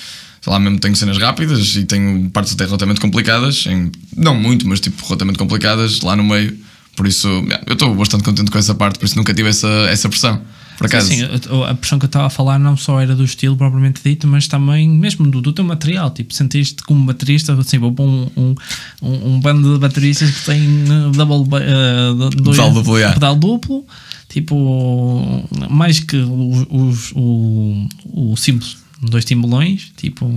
Sei 0.41 0.51
lá, 0.51 0.59
mesmo 0.59 0.77
tenho 0.77 0.95
cenas 0.95 1.17
rápidas 1.17 1.75
e 1.77 1.85
tenho 1.85 2.29
partes 2.31 2.53
até 2.53 2.65
relativamente 2.65 2.99
complicadas, 2.99 3.65
em, 3.65 3.89
não 4.15 4.35
muito, 4.35 4.67
mas 4.67 4.81
tipo 4.81 5.01
relativamente 5.05 5.39
complicadas 5.39 6.01
lá 6.01 6.15
no 6.15 6.23
meio. 6.23 6.57
Por 6.95 7.07
isso, 7.07 7.27
eu 7.65 7.73
estou 7.73 7.93
bastante 7.95 8.23
contente 8.23 8.51
com 8.51 8.57
essa 8.57 8.75
parte, 8.75 8.99
por 8.99 9.05
isso 9.05 9.17
nunca 9.17 9.33
tive 9.33 9.49
essa, 9.49 9.67
essa 9.89 10.07
pressão. 10.07 10.41
Por 10.77 10.87
acaso. 10.87 11.07
Sim, 11.07 11.17
sim, 11.17 11.63
a 11.67 11.73
pressão 11.75 11.99
que 11.99 12.05
eu 12.05 12.07
estava 12.07 12.27
a 12.27 12.29
falar 12.29 12.59
não 12.59 12.75
só 12.75 12.99
era 12.99 13.15
do 13.15 13.23
estilo 13.23 13.55
propriamente 13.55 14.01
dito, 14.03 14.27
mas 14.27 14.47
também 14.47 14.89
mesmo 14.89 15.29
do, 15.29 15.41
do 15.41 15.53
teu 15.53 15.63
material. 15.63 16.11
Tipo, 16.11 16.33
sentiste 16.33 16.83
como 16.83 17.05
baterista, 17.05 17.53
assim, 17.53 17.77
vou 17.77 17.91
para 17.91 18.05
um, 18.05 18.29
um, 18.35 18.55
um, 19.01 19.39
bando 19.39 19.73
de 19.73 19.79
bateristas 19.79 20.31
que 20.31 20.45
tem 20.45 20.61
uh, 20.83 21.11
double, 21.11 21.57
uh, 21.59 22.29
dois, 22.31 22.57
pedal 22.57 22.71
duplo, 22.71 22.97
yeah. 22.97 23.13
pedal 23.13 23.35
duplo, 23.35 23.85
tipo, 24.29 25.47
mais 25.69 25.99
que 25.99 26.17
o, 26.17 26.93
o, 27.15 27.87
o 28.31 28.37
simples 28.37 28.82
dois 29.03 29.25
timbalões, 29.25 29.91
tipo, 29.97 30.27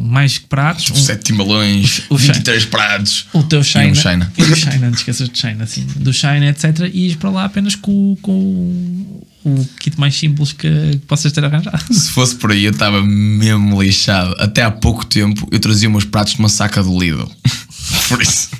mais 0.00 0.38
que 0.38 0.46
pratos. 0.46 0.84
Tipo, 0.84 0.98
um, 0.98 1.02
sete 1.02 1.24
timbalões, 1.24 2.02
o 2.08 2.16
23 2.16 2.62
China, 2.62 2.70
pratos. 2.70 3.26
O 3.32 3.42
teu 3.42 3.62
China. 3.62 3.84
E 3.84 3.90
um 3.90 3.94
China. 3.94 4.32
E 4.36 4.42
o 4.42 4.56
China, 4.56 4.78
não 4.78 4.90
esqueças 4.90 5.28
de 5.28 5.38
China, 5.38 5.64
assim. 5.64 5.86
Do 5.96 6.12
China, 6.12 6.46
etc. 6.48 6.90
E 6.92 7.06
ires 7.06 7.16
para 7.16 7.30
lá 7.30 7.44
apenas 7.44 7.74
com, 7.74 8.16
com 8.22 9.22
o 9.44 9.64
kit 9.80 9.98
mais 9.98 10.14
simples 10.14 10.52
que, 10.52 10.68
que 10.68 10.98
possas 11.06 11.32
ter 11.32 11.44
arranjado. 11.44 11.82
Se 11.92 12.10
fosse 12.10 12.34
por 12.36 12.52
aí, 12.52 12.64
eu 12.64 12.72
estava 12.72 13.02
mesmo 13.02 13.82
lixado. 13.82 14.34
Até 14.38 14.62
há 14.62 14.70
pouco 14.70 15.04
tempo 15.04 15.48
eu 15.50 15.58
trazia 15.58 15.90
meus 15.90 16.04
pratos 16.04 16.34
de 16.34 16.38
uma 16.38 16.48
saca 16.48 16.82
do 16.82 16.98
Lidl. 16.98 17.30
por 18.08 18.22
isso, 18.22 18.50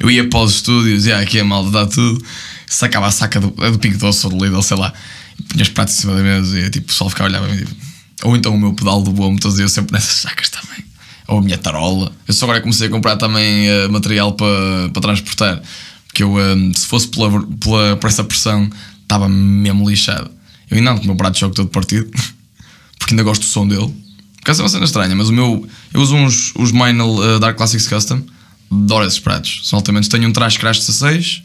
eu 0.00 0.10
ia 0.10 0.28
para 0.28 0.40
os 0.40 0.54
estúdios, 0.54 1.06
e 1.06 1.12
aqui 1.12 1.38
a 1.38 1.44
malta 1.44 1.70
dá 1.70 1.86
tudo, 1.86 2.24
sacava 2.66 3.06
a 3.06 3.10
saca 3.10 3.40
do, 3.40 3.48
do 3.50 3.78
Pico 3.78 3.98
Doce 3.98 4.26
ou 4.26 4.32
do 4.32 4.44
Lidl, 4.44 4.62
sei 4.62 4.76
lá, 4.76 4.92
e 5.38 5.42
punha 5.42 5.62
os 5.62 5.68
pratos 5.68 5.96
em 5.96 6.00
cima 6.00 6.14
da 6.14 6.22
mesa 6.22 6.58
e 6.58 6.70
tipo, 6.70 6.84
o 6.84 6.88
pessoal 6.88 7.10
ficava 7.10 7.28
a 7.28 7.30
olhar 7.30 7.42
para 7.42 7.54
mim 7.54 7.64
tipo 7.64 7.91
ou 8.22 8.36
então 8.36 8.54
o 8.54 8.58
meu 8.58 8.72
pedal 8.72 9.02
do 9.02 9.10
bom, 9.10 9.36
trazia 9.36 9.64
eu 9.64 9.68
sempre 9.68 9.92
nessas 9.92 10.16
sacas 10.16 10.48
também. 10.48 10.84
Ou 11.28 11.38
a 11.38 11.42
minha 11.42 11.58
tarola. 11.58 12.12
Eu 12.26 12.34
só 12.34 12.44
agora 12.44 12.60
comecei 12.60 12.88
a 12.88 12.90
comprar 12.90 13.16
também 13.16 13.68
uh, 13.68 13.90
material 13.90 14.32
para, 14.32 14.88
para 14.92 15.02
transportar. 15.02 15.62
Porque 16.06 16.22
eu, 16.22 16.34
um, 16.34 16.70
eh, 16.70 16.72
se 16.74 16.86
fosse 16.86 17.08
pela, 17.08 17.30
pela, 17.56 17.96
por 17.96 18.06
essa 18.06 18.22
pressão, 18.22 18.68
estava 19.02 19.28
mesmo 19.28 19.88
lixado. 19.88 20.30
Eu 20.70 20.76
ainda 20.76 20.90
ando 20.90 21.00
com 21.00 21.04
o 21.04 21.08
meu 21.08 21.16
prato 21.16 21.34
de 21.34 21.40
choque 21.40 21.56
todo 21.56 21.68
partido. 21.68 22.10
porque 22.98 23.14
ainda 23.14 23.22
gosto 23.22 23.42
do 23.42 23.46
som 23.46 23.66
dele. 23.66 23.94
Porque 24.36 24.50
essa 24.50 24.60
é 24.60 24.64
uma 24.64 24.68
cena 24.68 24.84
estranha, 24.84 25.14
mas 25.14 25.28
o 25.28 25.32
meu. 25.32 25.66
Eu 25.94 26.00
uso 26.00 26.14
uns 26.14 26.52
os 26.56 26.70
Meinl 26.70 27.18
uh, 27.18 27.38
Dark 27.38 27.56
Classics 27.56 27.88
Custom. 27.88 28.22
Adoro 28.70 29.06
esses 29.06 29.18
pratos. 29.18 29.60
São 29.64 29.78
altamente. 29.78 30.08
Tenho 30.08 30.28
um 30.28 30.32
traje 30.32 30.58
crash 30.58 30.80
16, 30.80 31.42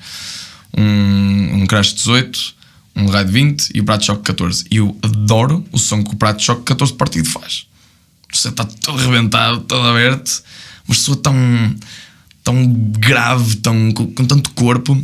um, 0.77 1.61
um 1.61 1.65
crash 1.65 1.93
18 1.93 2.56
um 2.97 3.05
raio 3.07 3.25
de 3.25 3.31
20 3.31 3.71
e 3.75 3.79
o 3.79 3.83
prato 3.83 4.01
de 4.01 4.07
choque 4.07 4.23
14. 4.23 4.65
E 4.71 4.77
eu 4.77 4.97
adoro 5.01 5.63
o 5.71 5.77
som 5.77 6.03
que 6.03 6.13
o 6.13 6.17
prato 6.17 6.39
de 6.39 6.45
choque 6.45 6.63
14 6.63 6.93
partido 6.93 7.29
faz. 7.29 7.67
Você 8.33 8.49
está 8.49 8.65
todo 8.65 8.99
arrebentado, 8.99 9.61
todo 9.61 9.87
aberto, 9.87 10.43
mas 10.87 10.97
soa 10.99 11.15
tão, 11.15 11.35
tão 12.43 12.67
grave, 12.99 13.57
tão, 13.57 13.91
com, 13.91 14.07
com 14.07 14.25
tanto 14.25 14.49
corpo, 14.51 15.01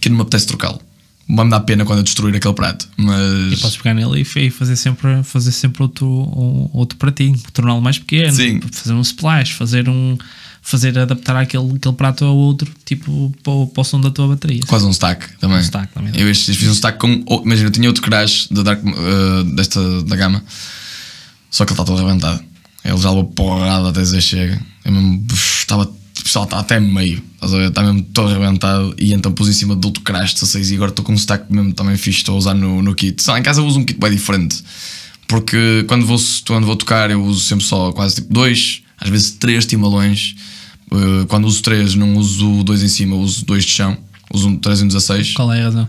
que 0.00 0.08
não 0.08 0.16
me 0.16 0.22
apetece 0.22 0.46
trocá-lo. 0.46 0.80
Vai-me 1.28 1.50
dar 1.50 1.60
pena 1.60 1.84
quando 1.84 2.00
eu 2.00 2.04
destruir 2.04 2.36
aquele 2.36 2.54
prato. 2.54 2.88
Mas... 2.96 3.52
E 3.52 3.56
podes 3.56 3.76
pegar 3.78 3.94
nele 3.94 4.20
e 4.20 4.50
fazer 4.50 4.76
sempre, 4.76 5.22
fazer 5.22 5.52
sempre 5.52 5.82
outro, 5.82 6.06
outro 6.72 6.98
pratinho, 6.98 7.38
torná-lo 7.52 7.80
mais 7.80 7.98
pequeno, 7.98 8.34
Sim. 8.34 8.60
fazer 8.70 8.92
um 8.92 9.00
splash, 9.00 9.52
fazer 9.52 9.88
um 9.88 10.18
fazer 10.62 10.96
adaptar 10.96 11.36
aquele, 11.36 11.74
aquele 11.74 11.94
prato 11.94 12.24
ao 12.24 12.36
outro, 12.36 12.72
tipo 12.84 13.34
para 13.42 13.52
o, 13.52 13.66
para 13.66 13.80
o 13.80 13.84
som 13.84 14.00
da 14.00 14.10
tua 14.10 14.28
bateria. 14.28 14.60
Quase 14.66 14.86
um 14.86 14.90
stack 14.90 15.36
também. 15.38 15.58
Um 15.58 15.60
stack 15.60 15.92
também. 15.92 16.12
Eu 16.16 16.34
fiz 16.34 16.68
um 16.68 16.72
stack 16.72 16.98
com. 16.98 17.22
Oh, 17.26 17.42
imagina, 17.44 17.68
eu 17.68 17.72
tinha 17.72 17.88
outro 17.88 18.02
crash 18.02 18.48
da, 18.50 18.62
Dark, 18.62 18.82
uh, 18.84 19.44
desta, 19.54 20.02
da 20.04 20.16
gama, 20.16 20.42
só 21.50 21.64
que 21.64 21.72
ele 21.72 21.80
está 21.80 21.84
todo 21.84 21.98
arrebentado. 21.98 22.42
Ele 22.84 22.96
já 22.96 23.10
levou 23.10 23.24
porrada 23.24 23.90
até 23.90 24.00
dizer 24.00 24.20
chega. 24.20 24.60
Eu 24.84 24.92
mesmo 24.92 25.26
estava 25.32 25.90
pessoal 26.22 26.44
está 26.44 26.58
até 26.60 26.80
meio, 26.80 27.22
está 27.42 27.82
mesmo 27.82 28.02
todo 28.04 28.30
arrebentado. 28.30 28.94
E 28.98 29.12
então 29.12 29.32
pus 29.32 29.48
em 29.48 29.52
cima 29.52 29.76
do 29.76 29.86
outro 29.86 30.02
crash 30.02 30.34
16 30.34 30.70
e 30.70 30.74
agora 30.76 30.90
estou 30.90 31.04
com 31.04 31.12
um 31.12 31.16
stack 31.16 31.52
mesmo 31.52 31.74
também 31.74 31.96
fixe, 31.96 32.18
estou 32.18 32.36
a 32.36 32.38
usar 32.38 32.54
no, 32.54 32.82
no 32.82 32.94
kit. 32.94 33.22
Só 33.22 33.36
em 33.36 33.42
casa 33.42 33.60
eu 33.60 33.66
uso 33.66 33.80
um 33.80 33.84
kit 33.84 33.98
bem 33.98 34.10
diferente, 34.10 34.62
porque 35.26 35.84
quando 35.88 36.06
vou, 36.06 36.18
quando 36.46 36.64
vou 36.64 36.76
tocar 36.76 37.10
eu 37.10 37.22
uso 37.22 37.40
sempre 37.40 37.64
só 37.64 37.92
quase 37.92 38.16
tipo 38.16 38.32
dois, 38.32 38.82
às 38.98 39.10
vezes 39.10 39.32
três 39.32 39.66
timbalões 39.66 40.34
eh, 40.92 41.26
quando 41.26 41.46
uso 41.46 41.62
3, 41.62 41.94
não 41.94 42.16
uso 42.16 42.62
dois 42.64 42.82
em 42.82 42.88
cima, 42.88 43.16
uso 43.16 43.44
dois 43.44 43.64
de 43.64 43.72
chão. 43.72 43.96
Uso 44.32 44.48
um 44.48 44.56
3 44.56 44.82
em 44.82 44.86
16. 44.88 45.34
Qual 45.34 45.52
é 45.52 45.60
a 45.60 45.64
razão? 45.64 45.88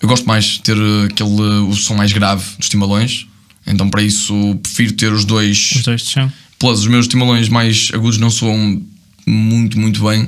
Eu 0.00 0.08
gosto 0.08 0.26
mais 0.26 0.44
de 0.44 0.60
ter 0.62 0.76
aquele, 1.06 1.30
o 1.30 1.74
som 1.74 1.94
mais 1.94 2.12
grave 2.12 2.44
dos 2.58 2.68
timalões. 2.68 3.26
Então, 3.66 3.88
para 3.90 4.02
isso, 4.02 4.34
prefiro 4.62 4.92
ter 4.92 5.12
os 5.12 5.24
dois. 5.24 5.72
Os 5.76 5.82
dois 5.82 6.02
de 6.02 6.10
chão. 6.10 6.32
Plus, 6.58 6.80
os 6.80 6.86
meus 6.86 7.06
timalões 7.06 7.48
mais 7.48 7.90
agudos 7.92 8.18
não 8.18 8.30
soam 8.30 8.80
muito, 9.26 9.78
muito 9.78 10.02
bem. 10.02 10.26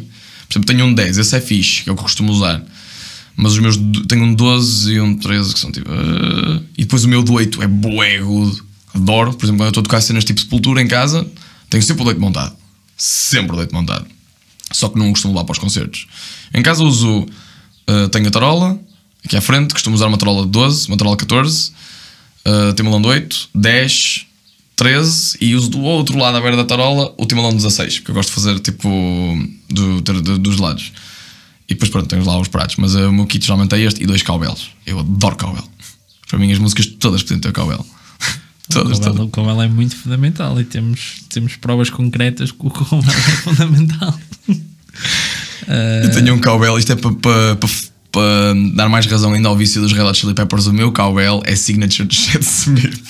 Por 0.49 0.55
exemplo, 0.55 0.67
tenho 0.67 0.85
um 0.85 0.95
10, 0.95 1.19
esse 1.19 1.37
é 1.37 1.41
fixe, 1.41 1.83
que 1.83 1.91
é 1.91 1.93
o 1.93 1.97
que 1.97 2.01
eu 2.01 2.05
costumo 2.05 2.33
usar. 2.33 2.63
Mas 3.37 3.53
os 3.53 3.59
meus. 3.59 3.79
Tenho 4.09 4.25
um 4.25 4.35
12 4.35 4.93
e 4.93 5.01
um 5.01 5.17
13 5.17 5.55
que 5.55 5.61
são 5.61 5.73
tipo. 5.73 5.91
Uh, 5.91 6.63
e 6.77 6.83
depois 6.83 7.05
o 7.05 7.09
meu 7.09 7.23
do 7.23 7.33
8 7.33 7.63
é 7.63 7.67
bué 7.67 8.19
agudo. 8.19 8.65
Adoro. 8.93 9.33
Por 9.33 9.45
exemplo, 9.45 9.61
quando 9.61 9.67
eu 9.67 9.71
estou 9.71 9.81
a 9.81 9.85
tocar 9.85 10.01
cenas 10.01 10.25
tipo 10.25 10.41
Sepultura 10.41 10.83
em 10.83 10.89
casa, 10.89 11.27
tenho 11.71 11.83
sempre 11.83 12.03
o 12.03 12.07
leite 12.07 12.21
montado 12.21 12.60
sempre 13.01 13.57
leite 13.57 13.73
montado. 13.73 14.07
Só 14.73 14.89
que 14.89 14.99
não 14.99 15.11
costumo 15.11 15.33
levar 15.33 15.45
para 15.45 15.53
os 15.53 15.59
concertos. 15.59 16.07
Em 16.55 16.63
casa 16.63 16.85
uso, 16.85 17.27
uh, 17.89 18.09
tenho 18.11 18.29
a 18.29 18.31
tarola, 18.31 18.79
aqui 19.25 19.37
à 19.37 19.41
frente, 19.41 19.73
costumo 19.73 19.97
usar 19.97 20.07
uma 20.07 20.19
tarola 20.19 20.45
de 20.45 20.51
12, 20.51 20.89
uma 20.89 20.97
tarola 20.97 21.17
14, 21.17 21.73
uh, 22.47 22.73
timbalão 22.75 23.01
de 23.01 23.09
8, 23.09 23.49
10, 23.55 24.27
13 24.77 25.39
e 25.41 25.55
uso 25.55 25.71
do 25.71 25.81
outro 25.81 26.19
lado 26.19 26.37
à 26.37 26.41
beira 26.41 26.57
da 26.57 26.65
tarola 26.65 27.15
o 27.17 27.27
timbalão 27.27 27.51
de 27.51 27.57
16, 27.57 27.99
porque 27.99 28.11
eu 28.11 28.15
gosto 28.15 28.29
de 28.29 28.35
fazer 28.35 28.59
tipo 28.61 28.89
do, 29.69 30.01
do, 30.01 30.23
do, 30.23 30.39
dos 30.39 30.59
lados. 30.59 30.93
E 31.69 31.75
depois 31.75 31.91
pronto, 31.91 32.09
tenho 32.09 32.25
lá 32.25 32.39
os 32.39 32.49
pratos, 32.49 32.77
mas 32.77 32.95
uh, 32.95 33.09
o 33.09 33.13
meu 33.13 33.27
kit 33.27 33.45
geralmente 33.45 33.75
é 33.75 33.81
este 33.81 34.03
e 34.03 34.07
dois 34.07 34.23
cowbells. 34.23 34.69
Eu 34.85 34.99
adoro 34.99 35.37
cowbell. 35.37 35.69
Para 36.29 36.39
mim 36.39 36.53
as 36.53 36.59
músicas 36.59 36.87
todas 36.87 37.23
podiam 37.23 37.41
ter 37.41 37.53
cowbell. 37.53 37.85
Todas, 38.71 38.99
o 38.99 39.01
todas. 39.01 39.21
O 39.21 39.29
Comel 39.29 39.63
é 39.63 39.69
muito 39.69 39.97
fundamental 39.97 40.59
e 40.61 40.65
temos, 40.65 41.23
temos 41.29 41.57
provas 41.57 41.91
concretas 41.91 42.51
que 42.51 42.67
o 42.67 42.71
Comel 42.71 43.05
é 43.09 43.31
fundamental. 43.43 44.19
Eu 46.03 46.11
tenho 46.11 46.35
um 46.35 46.41
cowbell, 46.41 46.79
isto 46.79 46.93
é 46.93 46.97
para, 46.97 47.13
para, 47.13 47.57
para, 47.57 47.71
para 48.11 48.55
dar 48.75 48.89
mais 48.89 49.07
razão 49.07 49.33
ainda 49.33 49.49
ao 49.49 49.57
vício 49.57 49.81
dos 49.81 49.93
Red 49.93 50.03
Hot 50.03 50.19
Chili 50.19 50.35
Peppers. 50.35 50.67
O 50.67 50.73
meu 50.73 50.91
cowbell 50.91 51.43
é 51.45 51.55
signature 51.55 52.09
de 52.09 52.17
Chad 52.17 52.43
Smith. 52.43 53.01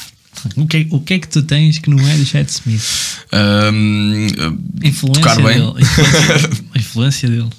O 0.56 0.66
que, 0.66 0.76
é, 0.78 0.86
o 0.90 1.00
que 1.00 1.14
é 1.14 1.18
que 1.18 1.28
tu 1.28 1.42
tens 1.42 1.78
que 1.78 1.90
não 1.90 1.98
é 2.06 2.16
de 2.16 2.24
Chad 2.24 2.46
Smith? 2.48 2.82
Um, 3.32 4.26
influência 4.82 5.22
tocar 5.22 5.36
bem. 5.36 5.58
Dele. 5.58 5.74
Influência, 5.80 6.50
a 6.74 6.78
influência 6.78 7.28
dele. 7.28 7.50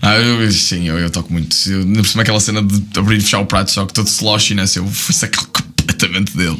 Ah, 0.00 0.16
eu, 0.16 0.50
sim, 0.50 0.88
eu, 0.88 0.98
eu 0.98 1.10
toco 1.10 1.32
muito. 1.32 1.56
Eu, 1.68 1.86
por 1.86 2.06
cima 2.06 2.22
aquela 2.22 2.40
cena 2.40 2.62
de 2.62 2.98
abrir 2.98 3.18
e 3.18 3.20
fechar 3.20 3.38
o 3.38 3.46
prato, 3.46 3.70
só 3.70 3.86
que 3.86 3.92
todo 3.92 4.08
sloshy, 4.08 4.54
né? 4.54 4.64
Eu 4.74 4.86
fui 4.86 5.14
sacar 5.14 5.44
completamente 5.46 6.36
dele. 6.36 6.58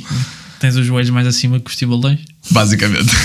Tens 0.62 0.76
os 0.76 0.86
joelhos 0.86 1.10
mais 1.10 1.26
acima 1.26 1.58
que 1.58 1.68
os 1.68 1.74
tibalões? 1.74 2.20
Basicamente. 2.48 3.10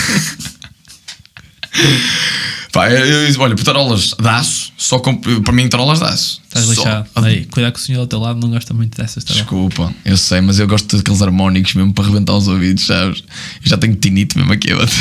Pá, 2.74 2.90
eu, 2.90 3.06
eu, 3.06 3.42
olha, 3.42 3.56
por 3.56 3.64
tarolas 3.64 4.16
de 4.20 4.28
aço, 4.28 4.74
só 4.76 4.98
com, 4.98 5.16
para 5.16 5.54
mim 5.54 5.70
tarolas 5.70 6.00
de 6.00 6.06
aço. 6.06 6.42
Estás 6.48 6.66
só. 6.66 6.72
lixado. 6.72 7.08
Aí, 7.14 7.46
cuidado 7.46 7.74
que 7.74 7.80
o 7.80 7.84
senhor 7.84 8.00
ao 8.00 8.08
teu 8.08 8.18
lado 8.18 8.40
não 8.40 8.50
gosta 8.50 8.74
muito 8.74 8.98
dessas 8.98 9.24
tarolas. 9.24 9.44
Desculpa, 9.44 9.94
eu 10.04 10.18
sei, 10.18 10.42
mas 10.42 10.58
eu 10.58 10.68
gosto 10.68 10.98
daqueles 10.98 11.22
harmónicos 11.22 11.76
mesmo 11.76 11.94
para 11.94 12.06
rebentar 12.06 12.36
os 12.36 12.48
ouvidos, 12.48 12.88
sabes? 12.88 13.24
Eu 13.64 13.70
já 13.70 13.78
tenho 13.78 13.94
tinite 13.94 14.36
mesmo 14.36 14.54
aqui. 14.54 14.74
uh, 14.74 14.80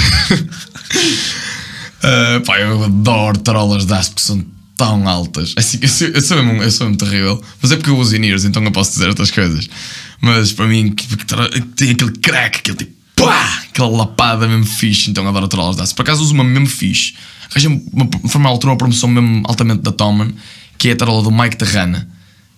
pá, 2.45 2.61
eu 2.61 2.85
adoro 2.85 3.39
tarolas 3.39 3.87
de 3.87 3.95
aço 3.95 4.11
porque 4.11 4.25
são 4.25 4.45
tão 4.77 5.09
altas. 5.09 5.55
Assim, 5.57 5.79
eu, 5.81 5.89
sou, 5.89 6.09
eu, 6.09 6.21
sou 6.21 6.43
mesmo, 6.43 6.63
eu 6.63 6.71
sou 6.71 6.87
mesmo 6.87 6.99
terrível. 6.99 7.43
Mas 7.61 7.73
é 7.73 7.77
porque 7.77 7.91
eu 7.91 7.99
uso 7.99 8.15
in-ears, 8.15 8.45
então 8.45 8.63
eu 8.63 8.71
posso 8.71 8.93
dizer 8.93 9.09
outras 9.09 9.31
coisas. 9.31 9.69
Mas 10.21 10.53
para 10.53 10.67
mim, 10.67 10.95
tem 11.77 11.91
aquele 11.91 12.13
crack, 12.13 12.59
aquele 12.59 12.77
tipo, 12.77 12.93
pá, 13.17 13.63
aquela 13.69 13.89
lapada 13.89 14.47
mesmo 14.47 14.67
fixe. 14.67 15.11
Então 15.11 15.27
adoro 15.27 15.49
trolas 15.49 15.77
dessas. 15.77 15.93
Por 15.93 16.03
acaso 16.03 16.23
uso 16.23 16.35
uma 16.35 16.45
mesmo 16.45 16.67
fixe. 16.67 17.15
Arranjei 17.51 17.83
uma, 17.93 18.09
foi 18.29 18.43
altura 18.45 18.73
uma 18.73 18.79
promoção 18.79 19.09
mesmo 19.09 19.43
altamente 19.47 19.83
da 19.83 19.93
Toman, 19.93 20.33
que 20.79 20.89
é 20.89 20.93
a 20.93 20.97
tarola 20.97 21.23
do 21.23 21.31
Mike 21.31 21.57
Terrana. 21.57 22.09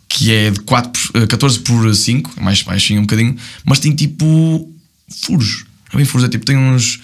Que 0.09 0.33
é 0.33 0.51
de 0.51 0.61
4 0.61 0.91
por, 0.91 1.23
eh, 1.23 1.27
14 1.27 1.59
por 1.61 1.95
5, 1.95 2.33
é 2.39 2.41
mais 2.41 2.63
baixinho 2.63 3.01
um 3.01 3.03
bocadinho, 3.03 3.37
mas 3.65 3.79
tem 3.79 3.95
tipo 3.95 4.73
furos. 5.23 5.65
É 5.93 5.97
bem 5.97 6.07
furos, 6.07 6.27
é 6.27 6.31
tipo, 6.31 6.47
tem 6.47 6.57
uns 6.57 6.99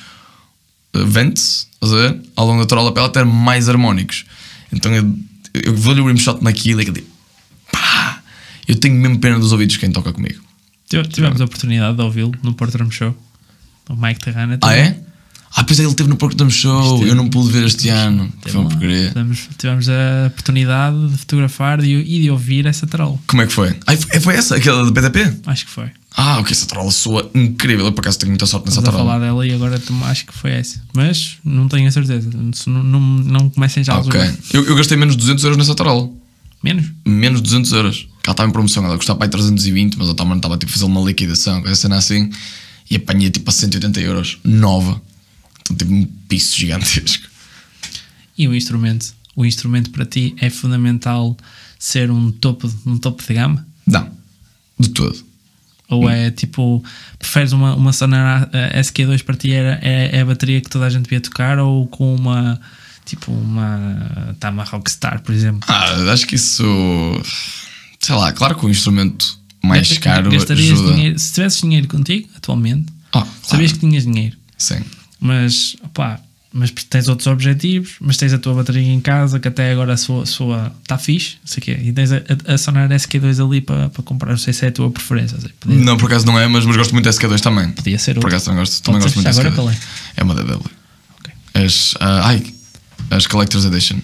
uh, 0.95 1.07
vents, 1.07 1.69
estás 1.75 1.93
a 1.93 1.97
ver? 1.97 2.21
Ao 2.35 2.47
longo 2.47 2.61
da 2.61 2.67
tarola 2.67 2.93
para 2.93 3.03
ela 3.03 3.13
ter 3.13 3.25
mais 3.27 3.69
harmónicos. 3.69 4.25
Então 4.75 4.93
eu, 4.95 5.17
eu 5.55 5.75
vou-lhe 5.77 6.01
o 6.01 6.07
rimshot 6.07 6.43
naquilo 6.43 6.81
e 6.81 6.83
aquele 6.83 7.01
tipo, 7.01 7.11
pá! 7.73 8.21
Eu 8.67 8.77
tenho 8.77 8.95
mesmo 8.95 9.19
pena 9.19 9.39
dos 9.39 9.53
ouvidos 9.53 9.75
de 9.75 9.79
quem 9.81 9.91
toca 9.93 10.13
comigo. 10.13 10.43
Tive- 10.89 11.09
Tivemos 11.09 11.41
a 11.41 11.45
oportunidade 11.45 11.97
de 11.97 12.03
ouvi-lo 12.03 12.33
no 12.43 12.55
Porto 12.55 12.77
Drum 12.79 12.91
Show. 12.91 13.17
O 13.89 13.95
Mike 13.97 14.21
Terrana. 14.21 14.59
Ah, 14.63 14.75
é? 14.75 14.99
Ah, 15.57 15.63
pois 15.63 15.79
é, 15.79 15.83
ele 15.83 15.91
esteve 15.91 16.09
no 16.09 16.17
Porto 16.17 16.37
Drum 16.37 16.51
Show, 16.51 16.95
Esteve- 16.95 17.11
eu 17.11 17.15
não 17.15 17.29
pude 17.29 17.53
ver 17.53 17.65
este 17.65 17.89
ano. 17.89 18.29
Teve 18.43 18.57
Foi 18.57 18.65
porcaria. 18.65 19.09
Tivemos, 19.09 19.49
tivemos 19.57 19.89
a 19.89 20.27
oportunidade 20.29 21.09
de 21.11 21.17
fotografar 21.19 21.85
e, 21.85 21.93
e 21.95 22.23
de 22.23 22.31
ouvir 22.31 22.67
essa 22.67 22.87
tarola. 22.87 23.19
Como 23.27 23.43
é 23.43 23.47
que 23.47 23.53
foi? 23.53 23.77
Ah, 23.87 23.97
foi- 23.97 24.21
foi 24.21 24.35
essa, 24.35 24.57
aquela 24.57 24.85
de 24.85 24.91
BDP? 24.93 25.33
Acho 25.47 25.65
que 25.67 25.71
foi. 25.71 25.91
Ah, 26.17 26.39
ok, 26.39 26.53
essa 26.53 26.67
tarola 26.67 26.93
soa 26.93 27.29
incrível. 27.35 27.87
Eu 27.87 27.93
por 27.93 28.03
acaso 28.03 28.19
tenho 28.19 28.31
muita 28.31 28.47
sorte 28.47 28.67
nessa 28.67 28.79
Estamos 28.79 29.01
a 29.01 29.03
falar 29.05 29.19
tarola. 29.19 29.43
dela 29.43 29.47
e 29.47 29.53
agora 29.53 29.83
acho 30.11 30.27
que 30.27 30.33
foi 30.33 30.53
essa. 30.53 30.81
Mas 30.95 31.39
não 31.45 31.67
tenho 31.67 31.89
a 31.89 31.91
certeza. 31.91 32.31
Não, 32.67 32.85
não, 32.85 33.01
não 33.01 33.51
comecem 33.51 33.83
já 33.83 33.95
a 33.95 33.99
ok. 33.99 34.21
Eu, 34.53 34.65
eu 34.65 34.77
gastei 34.77 34.97
menos 34.97 35.17
de 35.17 35.21
200 35.23 35.43
euros 35.43 35.59
nessa 35.59 35.75
tarola. 35.75 36.09
Menos? 36.63 36.87
menos 37.05 37.43
de 37.43 37.49
200 37.49 37.73
euros. 37.73 38.09
Ela 38.25 38.33
estava 38.33 38.49
em 38.49 38.53
promoção, 38.53 38.85
ela 38.87 38.97
custava 38.97 39.19
para 39.19 39.27
aí 39.27 39.31
320, 39.31 39.99
mas 39.99 40.09
a 40.09 40.15
Toman 40.15 40.37
estava 40.37 40.57
tipo 40.57 40.71
a 40.71 40.73
fazer 40.73 40.87
uma 40.87 41.01
liquidação, 41.03 41.61
coisa 41.61 41.77
cena 41.77 41.97
assim, 41.97 42.31
e 42.91 42.97
apanhei 42.97 43.29
tipo 43.29 43.51
a 43.51 43.53
180 43.53 44.01
euros, 44.01 44.39
nova. 44.43 45.01
Então 45.61 45.77
tipo 45.77 45.93
um 45.93 46.07
piso 46.27 46.57
gigantesco. 46.57 47.29
E 48.39 48.49
o 48.49 48.55
instrumento? 48.55 49.13
O 49.37 49.45
instrumento 49.45 49.91
para 49.91 50.07
ti 50.07 50.35
é 50.41 50.49
fundamental 50.49 51.37
ser 51.79 52.11
um 52.11 52.31
topo, 52.31 52.73
um 52.87 52.97
topo 52.97 53.23
de 53.27 53.35
gama? 53.35 53.67
Não, 53.87 54.09
de 54.79 54.89
todo. 54.89 55.24
Ou 56.01 56.11
é 56.11 56.31
tipo, 56.31 56.83
preferes 57.19 57.53
uma, 57.53 57.75
uma 57.75 57.93
Sonora 57.93 58.49
eh, 58.53 58.81
SQ2 58.81 59.23
para 59.25 59.37
ti 59.37 59.53
era, 59.53 59.79
é, 59.83 60.17
é 60.17 60.21
a 60.21 60.25
bateria 60.25 60.61
que 60.61 60.69
toda 60.71 60.87
a 60.87 60.91
gente 60.91 61.05
devia 61.05 61.21
tocar 61.21 61.59
ou 61.59 61.87
com 61.87 62.15
uma 62.15 62.61
tipo 63.05 63.31
uma 63.33 64.35
Tama 64.41 64.65
Rockstar, 64.65 65.21
por 65.23 65.35
exemplo? 65.35 65.61
Ah, 65.69 65.95
acho 66.13 66.27
que 66.27 66.37
isso. 66.37 66.65
Sei 68.01 68.15
lá, 68.15 68.33
claro 68.33 68.55
que 68.57 68.67
o 68.67 68.71
instrumento 68.71 69.39
mais 69.63 69.89
Gasta- 69.89 70.01
caro 70.03 70.31
Gastarias 70.31 70.73
ajuda. 70.79 70.93
dinheiro, 70.95 71.19
se 71.19 71.33
tivesses 71.33 71.61
dinheiro 71.61 71.89
contigo 71.89 72.29
atualmente, 72.37 72.87
sabias 73.43 73.73
claro. 73.73 73.73
que 73.73 73.79
tinhas 73.79 74.05
dinheiro, 74.05 74.37
Sim. 74.59 74.83
mas 75.21 75.77
opá, 75.83 76.21
mas 76.57 76.71
tens 76.71 77.09
outros 77.09 77.27
objetivos, 77.27 77.95
mas 78.01 78.17
tens 78.17 78.33
a 78.33 78.39
tua 78.39 78.55
bateria 78.55 78.81
em 78.93 79.01
casa 79.01 79.41
que 79.41 79.49
até 79.49 79.73
agora 79.73 79.93
a 79.95 79.97
sua 79.97 80.25
sua 80.25 80.73
está 80.83 80.97
fixe, 80.97 81.33
não 81.43 81.49
sei 81.49 81.61
o 81.61 81.65
quê, 81.65 81.79
e 81.83 81.93
tens 81.93 82.13
a, 82.13 82.23
a, 82.47 82.55
a 82.55 82.59
Sonar 82.59 82.89
SQ2 82.89 83.45
ali 83.45 83.61
para, 83.61 83.89
para 83.89 84.03
comprar, 84.05 84.31
não 84.31 84.39
sei 84.39 84.53
se 84.53 84.65
é 84.65 84.69
a 84.69 84.73
tua 84.73 84.89
preferência, 84.91 85.37
sei, 85.41 85.51
podia, 85.59 85.79
Não, 85.81 85.97
por 85.97 86.07
acaso 86.07 86.25
não 86.25 86.39
é, 86.39 86.47
mas, 86.47 86.65
mas 86.65 86.77
gosto 86.77 86.93
muito 86.93 87.11
de 87.11 87.17
SK2 87.19 87.41
também. 87.41 87.71
podia 87.73 87.99
ser 87.99 88.15
Por 88.15 88.19
outra. 88.25 88.31
acaso 88.37 88.45
também 88.47 88.61
gosto, 88.61 88.83
também 88.83 89.01
gosto 89.03 89.15
muito 89.17 89.35
já 89.35 89.43
SK2. 89.43 89.47
agora 89.53 89.73
é? 89.75 90.21
É 90.21 90.23
uma 90.23 90.35
DW. 90.35 90.63
Ok. 91.19 91.33
As, 91.55 91.95
ah, 91.99 92.29
ai, 92.29 92.43
as 93.11 93.27
Collector's 93.27 93.65
Edition. 93.65 93.99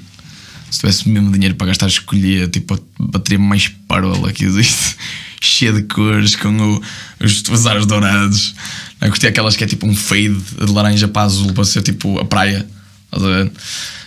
Se 0.70 0.80
tivesse 0.80 1.08
mesmo 1.08 1.32
dinheiro 1.32 1.54
para 1.54 1.68
gastar, 1.68 1.86
escolhia 1.88 2.46
tipo 2.48 2.74
a 2.74 2.78
bateria 2.98 3.38
mais 3.38 3.68
parola 3.88 4.32
que 4.32 4.44
existe, 4.44 4.96
cheia 5.40 5.72
de 5.72 5.82
cores, 5.82 6.36
com 6.36 6.48
o- 6.56 6.82
os, 7.24 7.66
aros 7.66 7.86
dourados. 7.86 8.54
Eu 9.00 9.08
gostei 9.08 9.30
aquelas 9.30 9.56
que 9.56 9.64
é 9.64 9.66
tipo 9.66 9.86
um 9.86 9.94
fade 9.96 10.28
de 10.38 10.70
laranja 10.72 11.08
para 11.08 11.22
azul, 11.22 11.52
para 11.52 11.64
ser 11.64 11.82
tipo 11.82 12.18
a 12.18 12.24
praia. 12.24 12.66
A? 13.12 13.18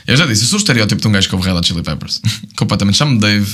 Eu 0.05 0.17
já 0.17 0.25
disse, 0.25 0.43
eu 0.43 0.47
sou 0.47 0.57
o 0.57 0.61
estereótipo 0.61 1.01
de 1.01 1.07
um 1.07 1.11
gajo 1.11 1.27
que 1.29 1.35
ouve 1.35 1.47
Red 1.49 1.55
Hot 1.57 1.67
Chili 1.67 1.81
Peppers. 1.81 2.21
Completamente. 2.55 2.97
Chamo-me 2.97 3.19
Dave, 3.19 3.49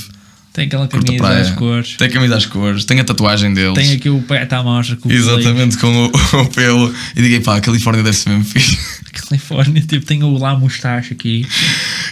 Tem 0.52 0.66
aquela 0.66 0.84
a 0.84 0.88
camisa 0.88 1.16
praia. 1.16 1.40
às 1.42 1.50
cores, 1.52 1.94
Tem 1.96 2.08
a 2.08 2.10
camisa 2.10 2.36
às 2.36 2.46
cores, 2.46 2.84
tem 2.84 3.00
a 3.00 3.04
tatuagem 3.04 3.54
deles. 3.54 3.74
tem 3.74 3.92
aqui 3.92 4.10
o 4.10 4.20
pé 4.22 4.46
à 4.50 4.62
mostra 4.62 4.96
com 4.96 5.08
o 5.08 5.12
Exatamente, 5.12 5.78
com 5.78 5.86
o, 6.06 6.10
o 6.42 6.46
pelo. 6.50 6.92
E 7.16 7.22
digo, 7.22 7.42
pá, 7.44 7.56
a 7.56 7.60
Califórnia 7.60 8.02
deve 8.02 8.16
ser 8.16 8.28
mesmo 8.30 8.44
fixe. 8.44 8.76
Califórnia, 9.12 9.82
tipo, 9.82 10.04
tem 10.06 10.22
o 10.22 10.36
lá 10.38 10.56
mustache 10.58 11.12
aqui. 11.12 11.46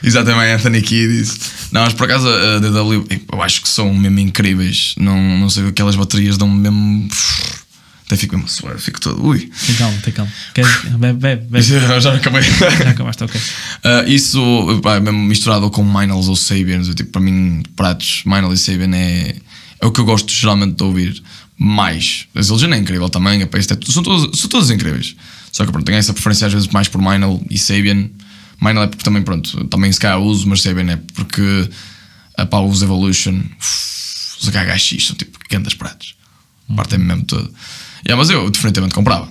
Exatamente, 0.02 0.52
Anthony 0.52 0.82
Kiddis. 0.82 1.38
Não, 1.72 1.82
mas 1.82 1.92
por 1.92 2.04
acaso 2.04 2.28
a 2.28 2.58
DW, 2.58 3.06
eu 3.32 3.42
acho 3.42 3.62
que 3.62 3.68
são 3.68 3.92
mesmo 3.94 4.18
incríveis. 4.20 4.94
Não, 4.98 5.16
não 5.38 5.50
sei, 5.50 5.66
aquelas 5.68 5.96
baterias 5.96 6.36
dão 6.38 6.48
mesmo. 6.48 7.08
Até 8.06 8.16
fico 8.16 8.36
mesmo 8.36 8.46
a 8.46 8.50
suar, 8.50 8.78
fico 8.78 8.98
todo. 9.00 9.22
Ui. 9.26 9.50
Tem 9.66 9.74
calma, 9.76 9.98
tem 10.02 10.12
calma. 10.14 10.32
Queres, 10.54 10.70
bebe, 10.98 11.18
bebe, 11.18 11.46
bebe. 11.50 11.60
Já 11.62 12.00
já 12.00 12.14
acabei. 12.14 12.42
Já 12.42 12.90
acabaste, 12.90 13.22
ok. 13.24 13.40
Ah, 13.84 14.04
isso, 14.06 14.80
pá, 14.82 14.98
mesmo 14.98 15.18
misturado 15.18 15.70
com 15.70 15.84
Minals 15.84 16.26
ou 16.28 16.34
Sabians, 16.36 16.88
tipo, 16.94 17.10
para 17.10 17.20
mim, 17.20 17.62
pratos, 17.76 18.22
Minal 18.24 18.52
e 18.52 18.56
Sabian 18.56 18.94
é, 18.96 19.36
é 19.80 19.86
o 19.86 19.92
que 19.92 20.00
eu 20.00 20.04
gosto 20.06 20.32
geralmente 20.32 20.76
de 20.76 20.82
ouvir 20.84 21.22
mais. 21.58 22.26
A 22.34 22.40
Zildjian 22.40 22.74
é 22.74 22.78
incrível 22.78 23.08
também, 23.10 23.42
a 23.42 23.44
é, 23.44 23.46
tudo- 23.46 23.92
são, 23.92 24.02
todas, 24.02 24.38
são 24.40 24.48
todas 24.48 24.70
incríveis. 24.70 25.14
Só 25.52 25.64
que 25.64 25.72
pronto, 25.72 25.84
tenho 25.84 25.98
essa 25.98 26.12
preferência 26.12 26.46
às 26.46 26.52
vezes 26.52 26.68
mais 26.68 26.88
por 26.88 27.00
Minal 27.00 27.42
e 27.50 27.58
Sabian. 27.58 28.08
Minal 28.60 28.84
é 28.84 28.86
porque 28.86 29.04
também, 29.04 29.22
pronto, 29.22 29.64
também 29.66 29.92
se 29.92 30.00
calhar 30.00 30.20
uso, 30.20 30.48
mas 30.48 30.62
Sabian 30.62 30.92
é 30.92 30.96
porque 31.14 31.68
a 32.36 32.46
pá, 32.46 32.60
os 32.60 32.82
Evolution, 32.82 33.40
os 33.60 34.48
HHX 34.48 35.06
são 35.06 35.16
tipo 35.16 35.38
grandes 35.48 35.74
pratos. 35.74 36.14
Partem-me 36.74 37.04
mesmo 37.04 37.24
todo. 37.24 37.50
Yeah, 38.06 38.16
mas 38.16 38.30
eu 38.30 38.48
definitivamente 38.50 38.94
comprava. 38.94 39.28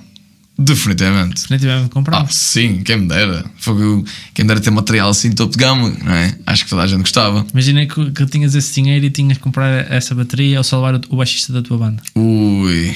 Definitivamente. 0.59 1.41
Definitivamente 1.41 1.89
comprava. 1.91 2.25
Ah, 2.25 2.27
sim, 2.31 2.81
quem 2.83 2.97
me 2.97 3.07
dera. 3.07 3.45
Fogo, 3.59 4.03
quem 4.33 4.43
me 4.43 4.47
dera 4.47 4.59
ter 4.59 4.71
material 4.71 5.09
assim 5.09 5.31
topo 5.31 5.51
de 5.51 5.57
gama, 5.57 5.95
não 6.03 6.13
é? 6.13 6.35
Acho 6.47 6.63
que 6.63 6.69
toda 6.71 6.81
a 6.81 6.87
gente 6.87 7.01
gostava. 7.01 7.45
Imagina 7.53 7.85
que, 7.85 8.11
que 8.11 8.25
tinhas 8.25 8.55
esse 8.55 8.73
dinheiro 8.73 9.05
e 9.05 9.09
tinhas 9.11 9.37
que 9.37 9.43
comprar 9.43 9.91
essa 9.91 10.15
bateria 10.15 10.57
ou 10.57 10.63
salvar 10.63 10.95
o, 10.95 11.01
o 11.09 11.17
baixista 11.17 11.53
da 11.53 11.61
tua 11.61 11.77
banda. 11.77 12.01
Ui. 12.15 12.95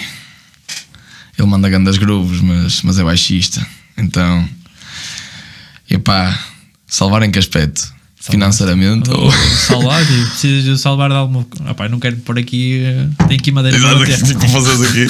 Ele 1.41 1.49
manda 1.49 1.67
grandes 1.69 1.97
grooves, 1.97 2.39
mas, 2.39 2.83
mas 2.83 2.99
é 2.99 3.03
baixista. 3.03 3.65
Então. 3.97 4.47
Epá, 5.89 6.39
salvar 6.85 7.23
em 7.23 7.31
que 7.31 7.39
aspecto? 7.39 7.91
Financeiramente? 8.22 9.09
Ou 9.09 9.26
Ou... 9.26 9.32
salvar, 9.32 10.05
tipo, 10.05 10.26
precisas 10.30 10.63
de 10.63 10.78
salvar 10.78 11.09
de 11.09 11.15
alguma 11.15 11.43
coisa. 11.43 11.72
Opá, 11.72 11.89
não 11.89 11.99
quero 11.99 12.17
pôr 12.17 12.38
aqui. 12.38 12.82
eh, 12.84 13.07
Tem 13.28 13.38
aqui 13.38 13.51
madeira 13.51 13.80
para 13.80 13.89
Exato, 14.09 14.26
que 14.26 14.36
tipo 14.45 14.47
fazes 14.61 14.82
aqui? 14.89 15.07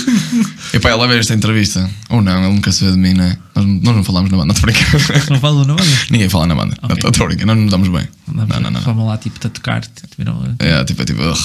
Epá, 0.77 0.95
vai 0.95 1.07
ver 1.09 1.19
esta 1.19 1.33
entrevista. 1.33 1.89
Ou 2.09 2.21
não, 2.21 2.41
ele 2.45 2.53
nunca 2.53 2.71
se 2.71 2.85
vê 2.85 2.91
de 2.91 2.97
mim, 2.97 3.13
não 3.13 3.25
é? 3.25 3.37
Nós, 3.53 3.65
nós 3.65 3.95
não 3.97 4.03
falamos 4.05 4.31
na 4.31 4.37
banda, 4.37 4.53
estou 4.53 4.71
brincando. 4.71 5.29
Não 5.29 5.39
falo 5.41 5.65
na 5.65 5.73
banda. 5.73 5.91
Ninguém 6.09 6.29
fala 6.29 6.47
na 6.47 6.55
banda. 6.55 6.77
Ok. 6.83 7.09
Estou 7.09 7.27
brincando, 7.27 7.47
nós 7.47 7.55
não 7.57 7.63
nos 7.63 7.71
damos 7.71 7.89
bem. 7.89 8.07
Não, 8.33 8.45
Não, 8.47 8.59
não, 8.61 8.71
não. 8.71 8.81
Vamos 8.81 9.05
lá, 9.05 9.17
tipo, 9.17 9.45
a 9.45 9.49
tocar. 9.49 9.81
Tipo, 9.81 10.07
viram- 10.17 10.55
É, 10.59 10.83
tipo, 10.85 11.01
é 11.01 11.05
tipo, 11.05 11.21
ugh, 11.21 11.37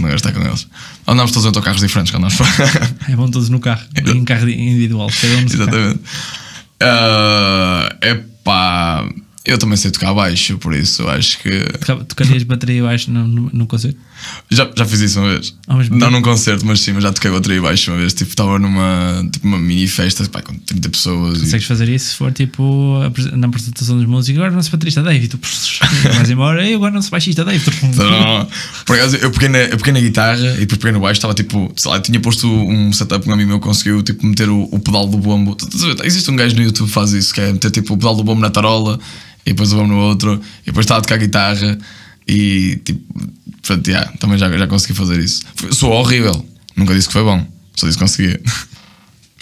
não 0.00 0.10
gosto- 0.10 0.24
não 0.26 0.32
com 0.42 0.48
eles. 0.48 0.66
Andamos 1.06 1.30
todos 1.30 1.44
em 1.44 1.48
autocarros 1.48 1.80
diferentes 1.80 2.10
quando 2.10 2.24
nós 2.24 2.34
É 3.08 3.14
bom 3.14 3.30
todos 3.30 3.48
no 3.50 3.60
carro. 3.60 3.82
Em 4.04 4.24
carro 4.24 4.48
individual. 4.48 5.08
Cada 5.20 5.36
um. 5.36 5.40
Exatamente. 5.44 6.00
Ah, 6.80 7.96
epá, 8.02 9.08
eu 9.44 9.58
também 9.58 9.76
sei 9.76 9.90
tocar 9.90 10.14
baixo, 10.14 10.56
por 10.58 10.74
isso 10.74 11.06
acho 11.08 11.38
que. 11.40 11.60
Toca- 11.84 12.04
Tocarias 12.04 12.42
bateria, 12.42 12.86
acho, 12.88 13.10
no, 13.10 13.26
no, 13.26 13.50
no 13.52 13.66
concerto. 13.66 13.98
Já, 14.50 14.70
já 14.76 14.84
fiz 14.84 15.00
isso 15.00 15.20
uma 15.20 15.30
vez. 15.30 15.54
Ah, 15.66 15.74
mas- 15.76 15.88
não 15.88 16.10
num 16.10 16.22
concerto, 16.22 16.64
mas 16.66 16.80
sim, 16.80 16.92
mas 16.92 17.02
já 17.02 17.12
toquei 17.12 17.30
bateria 17.30 17.60
baixo 17.60 17.90
uma 17.90 17.98
vez. 17.98 18.12
Tipo, 18.14 18.30
estava 18.30 18.58
numa 18.58 19.26
tipo, 19.32 19.46
uma 19.46 19.58
mini 19.58 19.86
festa 19.88 20.24
pá, 20.28 20.42
com 20.42 20.54
30 20.54 20.88
pessoas. 20.90 21.38
e- 21.38 21.40
Consegues 21.42 21.66
fazer 21.66 21.88
isso 21.88 22.10
se 22.10 22.14
for 22.16 22.32
tipo 22.32 22.98
na 23.32 23.46
apresentação 23.46 23.96
dos 23.96 24.06
músicos. 24.06 24.38
Agora 24.40 24.52
não 24.54 24.62
se 24.62 24.70
baterista 24.70 25.02
Dave. 25.02 25.26
Tu 25.28 25.38
vais 26.14 26.30
embora. 26.30 26.68
E 26.68 26.74
agora 26.74 26.92
não 26.92 27.02
se 27.02 27.10
baixista 27.10 27.44
Dave. 27.44 27.64
Então, 27.82 28.48
por 28.86 28.96
acaso, 28.96 29.16
eu 29.16 29.30
peguei, 29.30 29.48
na, 29.48 29.58
eu 29.58 29.76
peguei 29.78 29.92
na 29.92 30.00
guitarra 30.00 30.54
e 30.56 30.60
depois 30.60 30.78
peguei 30.78 30.92
no 30.92 31.00
baixo, 31.00 31.18
estava 31.18 31.34
tipo, 31.34 31.72
sei 31.76 31.90
lá, 31.90 31.96
eu 31.96 32.02
tinha 32.02 32.20
posto 32.20 32.46
um 32.48 32.92
setup, 32.92 33.28
um 33.28 33.32
amigo 33.32 33.48
meu 33.48 33.60
conseguiu 33.60 34.02
tipo, 34.02 34.26
meter 34.26 34.48
o, 34.48 34.68
o 34.70 34.78
pedal 34.78 35.06
do 35.08 35.16
bombo. 35.18 35.56
Existe 36.04 36.30
um 36.30 36.36
gajo 36.36 36.54
no 36.56 36.62
YouTube 36.62 36.86
que 36.86 36.92
faz 36.92 37.12
isso, 37.12 37.32
que 37.34 37.40
é 37.40 37.52
meter 37.52 37.70
tipo 37.70 37.94
o 37.94 37.96
pedal 37.96 38.14
do 38.14 38.22
bombo 38.24 38.40
na 38.40 38.50
tarola 38.50 38.98
e 39.46 39.50
depois 39.50 39.72
o 39.72 39.76
bombo 39.76 39.88
no 39.88 39.98
outro, 39.98 40.40
e 40.62 40.66
depois 40.66 40.84
estava 40.84 41.00
a 41.00 41.02
tocar 41.02 41.18
guitarra 41.18 41.78
e 42.26 42.76
tipo, 42.84 43.00
portanto, 43.62 43.88
yeah, 43.88 44.10
também 44.18 44.38
já, 44.38 44.50
já 44.56 44.66
consegui 44.66 44.94
fazer 44.94 45.20
isso. 45.20 45.42
Sou 45.72 45.90
horrível, 45.92 46.46
nunca 46.76 46.94
disse 46.94 47.06
que 47.08 47.12
foi 47.12 47.22
bom, 47.24 47.46
só 47.76 47.86
disse 47.86 47.98
que 47.98 48.04
conseguia. 48.04 48.40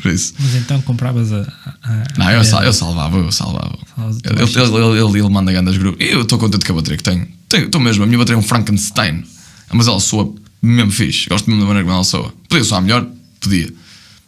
Por 0.02 0.10
isso. 0.10 0.34
Mas 0.40 0.56
então 0.56 0.82
compravas 0.82 1.32
a. 1.32 1.42
a- 1.42 1.76
a- 1.84 2.04
Não, 2.18 2.30
eu, 2.30 2.40
a- 2.40 2.44
sal- 2.44 2.64
eu 2.64 2.72
salvava, 2.72 3.18
eu 3.18 3.30
salvava. 3.30 3.78
Ele, 4.24 4.42
ele, 4.42 4.98
ele, 4.98 5.18
ele, 5.20 5.28
manda 5.28 5.52
grandes 5.52 5.76
grupos. 5.76 6.04
E 6.04 6.10
eu 6.10 6.22
estou 6.22 6.38
contente 6.40 6.64
com 6.64 6.72
a 6.72 6.76
bateria 6.76 6.96
que 6.96 7.04
tenho. 7.04 7.28
Tenho- 7.48 7.66
Estou 7.66 7.80
mesmo, 7.80 8.02
a 8.02 8.06
minha 8.06 8.18
bateria 8.18 8.34
é 8.36 8.38
um 8.40 8.42
Frankenstein. 8.42 9.22
Mas 9.72 9.86
ela 9.86 10.00
soa 10.00 10.34
mesmo 10.60 10.90
fixe. 10.90 11.28
Gosto 11.28 11.48
mesmo 11.48 11.60
da 11.62 11.68
maneira 11.68 11.84
como 11.84 11.94
ela 11.94 12.04
soa. 12.04 12.34
Podia 12.48 12.64
soar 12.64 12.82
melhor? 12.82 13.06
Podia. 13.38 13.72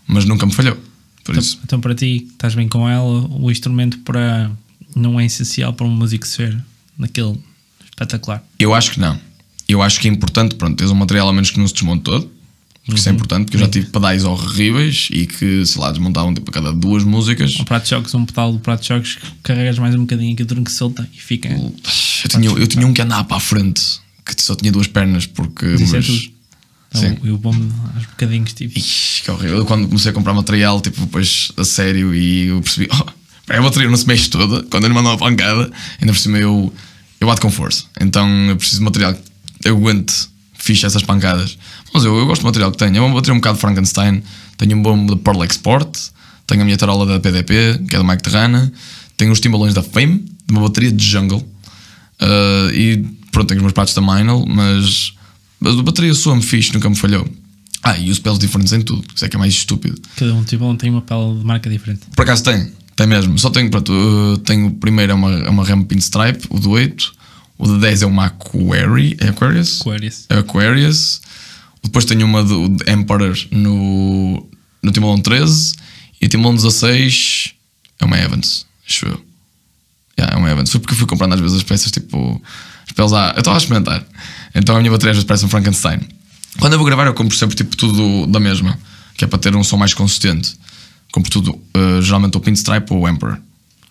Mas 0.06 0.24
nunca 0.26 0.46
me 0.46 0.52
falhou. 0.52 0.78
Por 1.24 1.36
isso. 1.36 1.58
Então, 1.64 1.80
para 1.80 1.92
ti, 1.94 2.28
estás 2.30 2.54
bem 2.54 2.68
com 2.68 2.88
ela, 2.88 3.26
o 3.28 3.50
instrumento 3.50 3.98
para 4.00 4.52
não 4.94 5.18
é 5.18 5.24
essencial 5.26 5.72
para 5.72 5.86
um 5.86 5.90
músico 5.90 6.24
ser 6.24 6.56
naquele 6.96 7.36
Espetacular. 7.94 8.42
Eu 8.58 8.74
acho 8.74 8.90
que 8.92 9.00
não. 9.00 9.18
Eu 9.68 9.80
acho 9.80 10.00
que 10.00 10.08
é 10.08 10.10
importante, 10.10 10.56
pronto, 10.56 10.76
tens 10.76 10.90
um 10.90 10.94
material 10.94 11.28
a 11.28 11.32
menos 11.32 11.50
que 11.50 11.58
não 11.58 11.66
se 11.66 11.74
desmonte 11.74 12.02
todo. 12.02 12.30
Porque 12.84 13.00
isso 13.00 13.08
é 13.08 13.12
importante, 13.12 13.44
porque 13.46 13.56
eu 13.56 13.60
já 13.60 13.68
tive 13.68 13.86
pedais 13.86 14.24
horríveis 14.24 15.08
e 15.10 15.26
que, 15.26 15.64
sei 15.64 15.80
lá, 15.80 15.90
desmontavam 15.90 16.34
tipo 16.34 16.50
a 16.50 16.52
cada 16.52 16.70
duas 16.70 17.02
músicas. 17.02 17.58
Um 17.58 17.64
prato 17.64 17.84
de 17.84 17.88
choques, 17.88 18.14
um 18.14 18.26
pedal 18.26 18.52
do 18.52 18.58
prato 18.58 18.82
de 18.82 18.88
choques, 18.88 19.18
carregas 19.42 19.78
mais 19.78 19.94
um 19.94 20.00
bocadinho 20.00 20.34
aqui 20.34 20.42
o 20.42 20.46
tronco 20.46 20.70
solta 20.70 21.08
e 21.14 21.18
fica. 21.18 21.48
Eu 21.48 21.72
tinha, 22.28 22.50
eu 22.50 22.66
tinha 22.66 22.86
um 22.86 22.92
que 22.92 23.00
andava 23.00 23.24
para 23.24 23.38
a 23.38 23.40
frente, 23.40 23.82
que 24.22 24.42
só 24.42 24.54
tinha 24.54 24.70
duas 24.70 24.86
pernas, 24.86 25.24
porque. 25.24 25.64
Isso 25.66 25.94
é 25.94 25.98
mas- 25.98 26.06
tudo. 26.06 26.34
Sim. 26.94 27.06
Então, 27.06 27.26
eu 27.26 27.38
vou-me 27.38 27.72
aos 27.96 28.04
bocadinhos, 28.04 28.52
tipo. 28.52 28.78
Ixi, 28.78 29.22
que 29.22 29.30
horrível. 29.30 29.56
Eu 29.58 29.64
quando 29.64 29.88
comecei 29.88 30.10
a 30.10 30.14
comprar 30.14 30.34
material, 30.34 30.78
tipo, 30.82 31.00
depois 31.00 31.52
a 31.56 31.64
sério, 31.64 32.14
e 32.14 32.48
eu 32.48 32.60
percebi, 32.60 32.88
oh, 32.92 33.52
a 33.52 33.62
bateria 33.62 33.88
não 33.88 33.96
se 33.96 34.06
mexe 34.06 34.28
toda. 34.28 34.62
Quando 34.64 34.84
ele 34.84 34.92
manda 34.92 35.08
uma 35.08 35.18
pancada, 35.18 35.72
ainda 36.00 36.12
por 36.12 36.18
cima 36.18 36.36
eu, 36.36 36.70
eu 37.24 37.28
bato 37.28 37.40
com 37.42 37.50
força. 37.50 37.84
Então 38.00 38.28
eu 38.48 38.56
preciso 38.56 38.78
de 38.78 38.84
material 38.84 39.14
que 39.14 39.68
aguente 39.68 40.28
fixe 40.54 40.86
essas 40.86 41.02
pancadas. 41.02 41.58
Mas 41.92 42.04
eu, 42.04 42.16
eu 42.16 42.26
gosto 42.26 42.42
do 42.42 42.46
material 42.46 42.70
que 42.70 42.78
tenho. 42.78 42.96
É 42.96 43.00
uma 43.00 43.14
bateria 43.14 43.34
um 43.34 43.38
bocado 43.38 43.58
Frankenstein. 43.58 44.22
Tenho 44.56 44.76
um 44.76 44.82
bom 44.82 45.06
da 45.06 45.16
Pearl 45.16 45.44
Export, 45.44 45.98
tenho 46.46 46.62
a 46.62 46.64
minha 46.64 46.76
tarola 46.76 47.04
da 47.06 47.18
PDP, 47.18 47.80
que 47.88 47.96
é 47.96 47.98
do 47.98 48.04
Mike 48.04 48.22
Terrana, 48.22 48.72
tenho 49.16 49.32
os 49.32 49.40
timbalões 49.40 49.74
da 49.74 49.82
Fame, 49.82 50.18
de 50.46 50.52
uma 50.52 50.60
bateria 50.60 50.92
de 50.92 51.04
jungle. 51.04 51.44
Ah, 52.20 52.70
e 52.72 53.04
pronto, 53.32 53.48
tenho 53.48 53.58
os 53.58 53.62
meus 53.62 53.72
pratos 53.72 53.94
da 53.94 54.00
Minel, 54.00 54.44
mas 54.46 55.12
a 55.60 55.82
bateria 55.82 56.14
soa-me 56.14 56.42
fixe, 56.42 56.72
nunca 56.72 56.88
me 56.88 56.96
falhou. 56.96 57.26
Ah, 57.82 57.98
e 57.98 58.10
os 58.10 58.18
pelos 58.18 58.38
diferentes 58.38 58.72
em 58.72 58.80
tudo, 58.80 59.04
isso 59.14 59.24
é 59.24 59.28
que 59.28 59.36
é 59.36 59.38
mais 59.38 59.52
estúpido. 59.52 60.00
Cada 60.16 60.32
um 60.34 60.42
tipo 60.44 60.72
tem 60.76 60.90
uma 60.90 61.02
pele 61.02 61.38
de 61.38 61.44
marca 61.44 61.68
diferente. 61.68 62.02
Por 62.14 62.22
acaso 62.22 62.42
tem, 62.42 62.72
tem 62.96 63.06
mesmo. 63.06 63.38
Só 63.38 63.50
tenho, 63.50 63.70
pronto, 63.70 63.92
uh, 63.92 64.38
tenho 64.38 64.68
o 64.68 64.70
primeiro 64.72 65.12
é 65.12 65.14
uma, 65.14 65.30
é 65.30 65.50
uma 65.50 65.64
Ram 65.64 65.82
Pinstripe, 65.82 66.46
o 66.50 66.58
do 66.58 66.70
8, 66.70 67.14
o 67.58 67.66
de 67.66 67.78
10 67.78 68.02
é 68.02 68.06
uma 68.06 68.26
Aquari, 68.26 69.16
é 69.20 69.28
Aquarius? 69.28 69.80
Aquarius. 69.80 70.26
É 70.28 70.38
Aquarius. 70.38 71.20
Depois 71.82 72.04
tenho 72.04 72.24
uma 72.24 72.42
do 72.42 72.76
Emperor 72.88 73.36
no, 73.50 74.46
no 74.82 74.92
Timbalão 74.92 75.20
13 75.20 75.74
e 76.20 76.26
o 76.26 76.28
Timbalão 76.28 76.54
16 76.54 77.54
é 78.00 78.04
uma 78.04 78.18
Evans, 78.18 78.66
acho 78.88 79.06
eu. 79.06 79.24
Yeah, 80.18 80.36
é 80.36 80.38
uma 80.38 80.50
Evans. 80.50 80.70
Foi 80.70 80.80
porque 80.80 80.94
eu 80.94 80.98
fui 80.98 81.06
comprando 81.06 81.34
às 81.34 81.40
vezes 81.40 81.56
as 81.58 81.62
peças 81.62 81.90
tipo. 81.90 82.40
As 82.86 82.92
peles 82.92 83.12
à. 83.12 83.32
Eu 83.34 83.40
estava 83.40 83.56
a 83.56 83.58
experimentar. 83.58 84.04
Então 84.54 84.76
a 84.76 84.78
minha 84.78 84.90
bateria 84.90 85.10
às 85.10 85.16
vezes 85.16 85.26
parece 85.26 85.44
um 85.44 85.48
Frankenstein. 85.48 86.00
Quando 86.58 86.74
eu 86.74 86.78
vou 86.78 86.86
gravar, 86.86 87.06
eu 87.06 87.14
compro 87.14 87.36
sempre 87.36 87.56
tipo 87.56 87.76
tudo 87.76 88.26
da 88.28 88.38
mesma, 88.38 88.78
que 89.16 89.24
é 89.24 89.26
para 89.26 89.38
ter 89.38 89.54
um 89.56 89.64
som 89.64 89.76
mais 89.76 89.92
consistente. 89.92 90.56
Compro 91.14 91.30
tudo, 91.30 91.52
uh, 91.76 92.02
geralmente 92.02 92.36
o 92.36 92.40
Pinstripe 92.40 92.92
ou 92.92 93.02
o 93.02 93.08
Emperor 93.08 93.38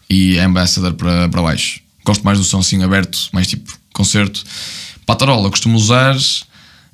e 0.09 0.38
a 0.38 0.45
Ambassador 0.45 0.93
para, 0.93 1.30
para 1.30 1.41
baixo. 1.41 1.80
Gosto 2.03 2.21
mais 2.21 2.38
do 2.38 2.43
som 2.43 2.59
assim 2.59 2.84
aberto, 2.84 3.30
mais 3.32 3.47
tipo 3.47 3.74
concerto. 3.93 4.43
Para 5.05 5.15
a 5.15 5.17
tarola, 5.19 5.49
costumo 5.49 5.78
usar 5.78 6.17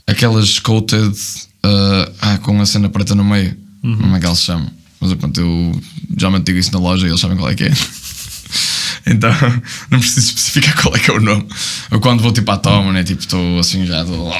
aquelas 0.05 0.59
coated 0.59 1.17
uh, 1.65 2.13
ah, 2.21 2.37
com 2.43 2.61
a 2.61 2.65
cena 2.67 2.89
preta 2.89 3.15
no 3.15 3.25
meio. 3.25 3.57
Como 3.81 4.15
é 4.15 4.19
que 4.19 4.25
elas 4.27 4.43
chamam? 4.43 4.69
Mas 5.01 5.11
pronto, 5.15 5.41
eu 5.41 5.81
geralmente 6.15 6.43
digo 6.43 6.59
isso 6.59 6.73
na 6.73 6.79
loja 6.79 7.07
e 7.07 7.09
eles 7.09 7.19
sabem 7.19 7.35
qual 7.35 7.49
é 7.49 7.55
que 7.55 7.63
é. 7.63 7.71
Então, 9.07 9.31
não 9.89 9.97
preciso 9.97 10.27
especificar 10.27 10.79
qual 10.79 10.95
é 10.95 10.99
que 10.99 11.09
é 11.09 11.13
o 11.15 11.19
nome. 11.19 11.47
Eu 11.89 11.99
quando 11.99 12.21
vou 12.21 12.31
tipo 12.31 12.51
à 12.51 12.57
toma, 12.57 12.93
né? 12.93 13.03
Tipo, 13.03 13.21
estou 13.21 13.57
assim 13.57 13.83
já, 13.83 14.05
todo, 14.05 14.31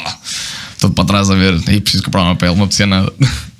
todo 0.78 0.94
para 0.94 1.06
trás 1.06 1.32
a 1.32 1.36
ver, 1.36 1.60
aí 1.66 1.82
preciso 1.82 2.04
comprar 2.04 2.22
uma 2.22 2.36
pele, 2.36 2.54
não 2.54 2.66
apetecia 2.66 2.86
nada. 2.86 3.12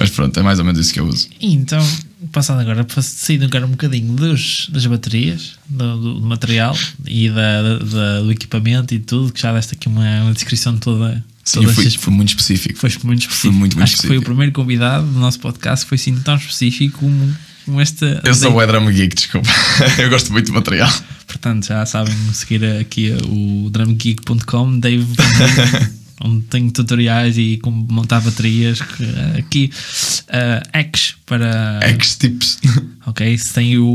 Mas 0.00 0.10
pronto, 0.10 0.40
é 0.40 0.42
mais 0.42 0.58
ou 0.58 0.64
menos 0.64 0.80
isso 0.80 0.92
que 0.92 0.98
eu 1.00 1.06
uso. 1.06 1.28
Então, 1.40 1.84
passando 2.32 2.60
agora, 2.60 2.82
para 2.84 3.00
sair 3.02 3.42
agora 3.44 3.66
um 3.66 3.70
bocadinho 3.70 4.12
dos, 4.14 4.66
das 4.72 4.84
baterias, 4.86 5.52
do, 5.68 6.14
do 6.20 6.26
material 6.26 6.76
e 7.06 7.28
da, 7.28 7.78
da- 7.78 8.20
do 8.22 8.32
equipamento 8.32 8.94
e 8.94 8.98
tudo, 8.98 9.32
que 9.32 9.40
já 9.40 9.52
deste 9.52 9.74
aqui 9.74 9.86
uma, 9.88 10.22
uma 10.22 10.32
descrição 10.32 10.74
de 10.74 10.80
toda. 10.80 11.24
Sim, 11.44 11.66
fui, 11.68 11.90
fui 11.90 12.12
muito 12.12 12.28
específico. 12.30 12.78
Foi 12.78 12.90
muito 13.04 13.22
específico. 13.22 13.54
muito, 13.54 13.76
muito 13.76 13.82
Acho 13.84 13.96
que 13.96 14.02
foi 14.02 14.10
o 14.10 14.20
específico. 14.20 14.24
primeiro 14.30 14.52
convidado 14.52 15.06
do 15.06 15.18
nosso 15.18 15.40
podcast, 15.40 15.84
foi 15.86 15.96
assim 15.96 16.14
tão 16.20 16.36
específico 16.36 16.98
como, 17.00 17.34
como 17.64 17.80
esta. 17.80 18.20
Eu 18.24 18.34
sou 18.34 18.56
o 18.56 18.66
Drum 18.66 18.86
Geek, 18.90 19.14
desculpa. 19.16 19.48
eu 19.98 20.08
gosto 20.10 20.32
muito 20.32 20.46
de 20.46 20.52
material. 20.52 20.92
Portanto, 21.26 21.66
já 21.66 21.84
sabem 21.86 22.14
seguir 22.32 22.64
aqui 22.80 23.12
o 23.28 23.68
drumgeek.com, 23.70 24.78
Dave, 24.80 25.06
onde 26.20 26.42
tenho 26.46 26.70
tutoriais 26.70 27.36
e 27.38 27.58
como 27.62 27.86
montar 27.90 28.20
baterias. 28.20 28.80
que, 28.80 29.38
Aqui, 29.38 29.70
uh, 30.28 30.78
X 30.78 31.16
para. 31.26 31.80
X 31.82 32.16
tips. 32.16 32.58
Ok, 33.06 33.36
se 33.38 33.52
tem 33.54 33.76
o, 33.76 33.86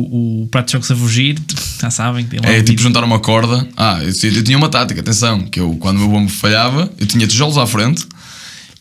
o 0.43 0.47
prato 0.51 0.65
de 0.65 0.71
choques 0.73 0.91
a 0.91 0.95
fugir, 0.95 1.37
já 1.79 1.89
sabem. 1.89 2.27
É 2.43 2.61
tipo 2.61 2.81
juntar 2.81 3.01
uma 3.01 3.19
corda. 3.19 3.65
Ah, 3.77 3.99
eu, 4.01 4.09
eu 4.09 4.43
tinha 4.43 4.57
uma 4.57 4.67
tática, 4.67 4.99
atenção, 4.99 5.41
que 5.43 5.57
eu 5.59 5.77
quando 5.77 5.97
o 5.97 5.99
meu 6.01 6.09
bombo 6.09 6.29
falhava, 6.29 6.91
eu 6.97 7.05
tinha 7.07 7.25
tijolos 7.25 7.57
à 7.57 7.65
frente 7.65 8.05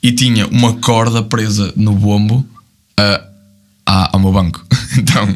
e 0.02 0.10
tinha 0.10 0.48
uma 0.48 0.72
corda 0.72 1.22
presa 1.22 1.72
no 1.76 1.92
bombo 1.92 2.44
ah, 2.96 3.22
à- 3.86 4.10
ao 4.14 4.18
meu 4.18 4.32
banco. 4.32 4.64
Então 4.98 5.28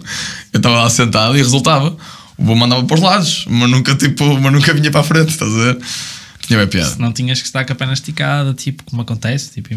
eu 0.52 0.58
estava 0.58 0.82
lá 0.82 0.90
sentado 0.90 1.34
e 1.36 1.38
resultava. 1.38 1.96
O 2.36 2.42
bombo 2.42 2.64
andava 2.64 2.82
para 2.84 2.94
os 2.94 3.00
lados, 3.02 3.44
mas 3.48 3.70
nunca, 3.70 3.94
tipo, 3.94 4.40
mas 4.40 4.52
nunca 4.52 4.72
vinha 4.72 4.90
para 4.90 5.00
a 5.00 5.04
frente, 5.04 5.30
estás 5.30 5.52
a 5.52 5.56
ver? 5.56 5.78
Tinha 6.48 6.58
bem 6.58 6.66
piada. 6.66 6.96
Não 6.98 7.12
tinhas 7.12 7.40
que 7.40 7.46
estar 7.46 7.64
com 7.64 7.72
a 7.72 7.76
perna 7.76 7.92
esticada, 7.94 8.52
tipo, 8.54 8.82
como 8.84 9.02
acontece. 9.02 9.52
Tipo, 9.52 9.68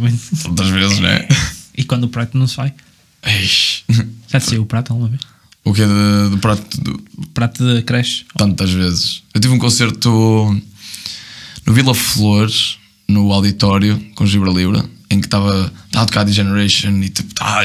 Outras 0.49 0.69
vezes, 0.69 0.99
não 0.99 1.07
é? 1.09 1.27
e 1.77 1.83
quando 1.83 2.05
o 2.05 2.09
prato 2.09 2.35
não 2.37 2.47
se. 2.47 2.55
Eish. 3.23 3.83
Já 4.27 4.39
te 4.39 4.45
saiu 4.49 4.63
o 4.63 4.65
prato 4.65 4.91
alguma 4.93 5.09
vez? 5.09 5.21
O 5.63 5.73
que 5.73 5.81
é 5.83 5.85
de, 5.85 6.29
de 6.31 6.37
prato 6.37 6.81
do- 6.81 7.03
prato 7.35 7.75
de 7.75 7.81
creche. 7.83 8.25
tantas 8.35 8.71
vezes. 8.71 9.21
Eu 9.33 9.39
tive 9.39 9.53
um 9.53 9.59
concerto 9.59 10.09
no 11.65 11.73
Vila 11.73 11.93
Flores, 11.93 12.77
no 13.07 13.31
auditório, 13.31 13.99
com 14.15 14.25
Gibra 14.25 14.49
Libra, 14.49 14.83
em 15.09 15.19
que 15.19 15.27
estava 15.27 15.71
a 15.93 16.05
tocar 16.05 16.23
Degeneration 16.23 16.91
e 17.01 17.09
tipo, 17.09 17.33
tá, 17.35 17.61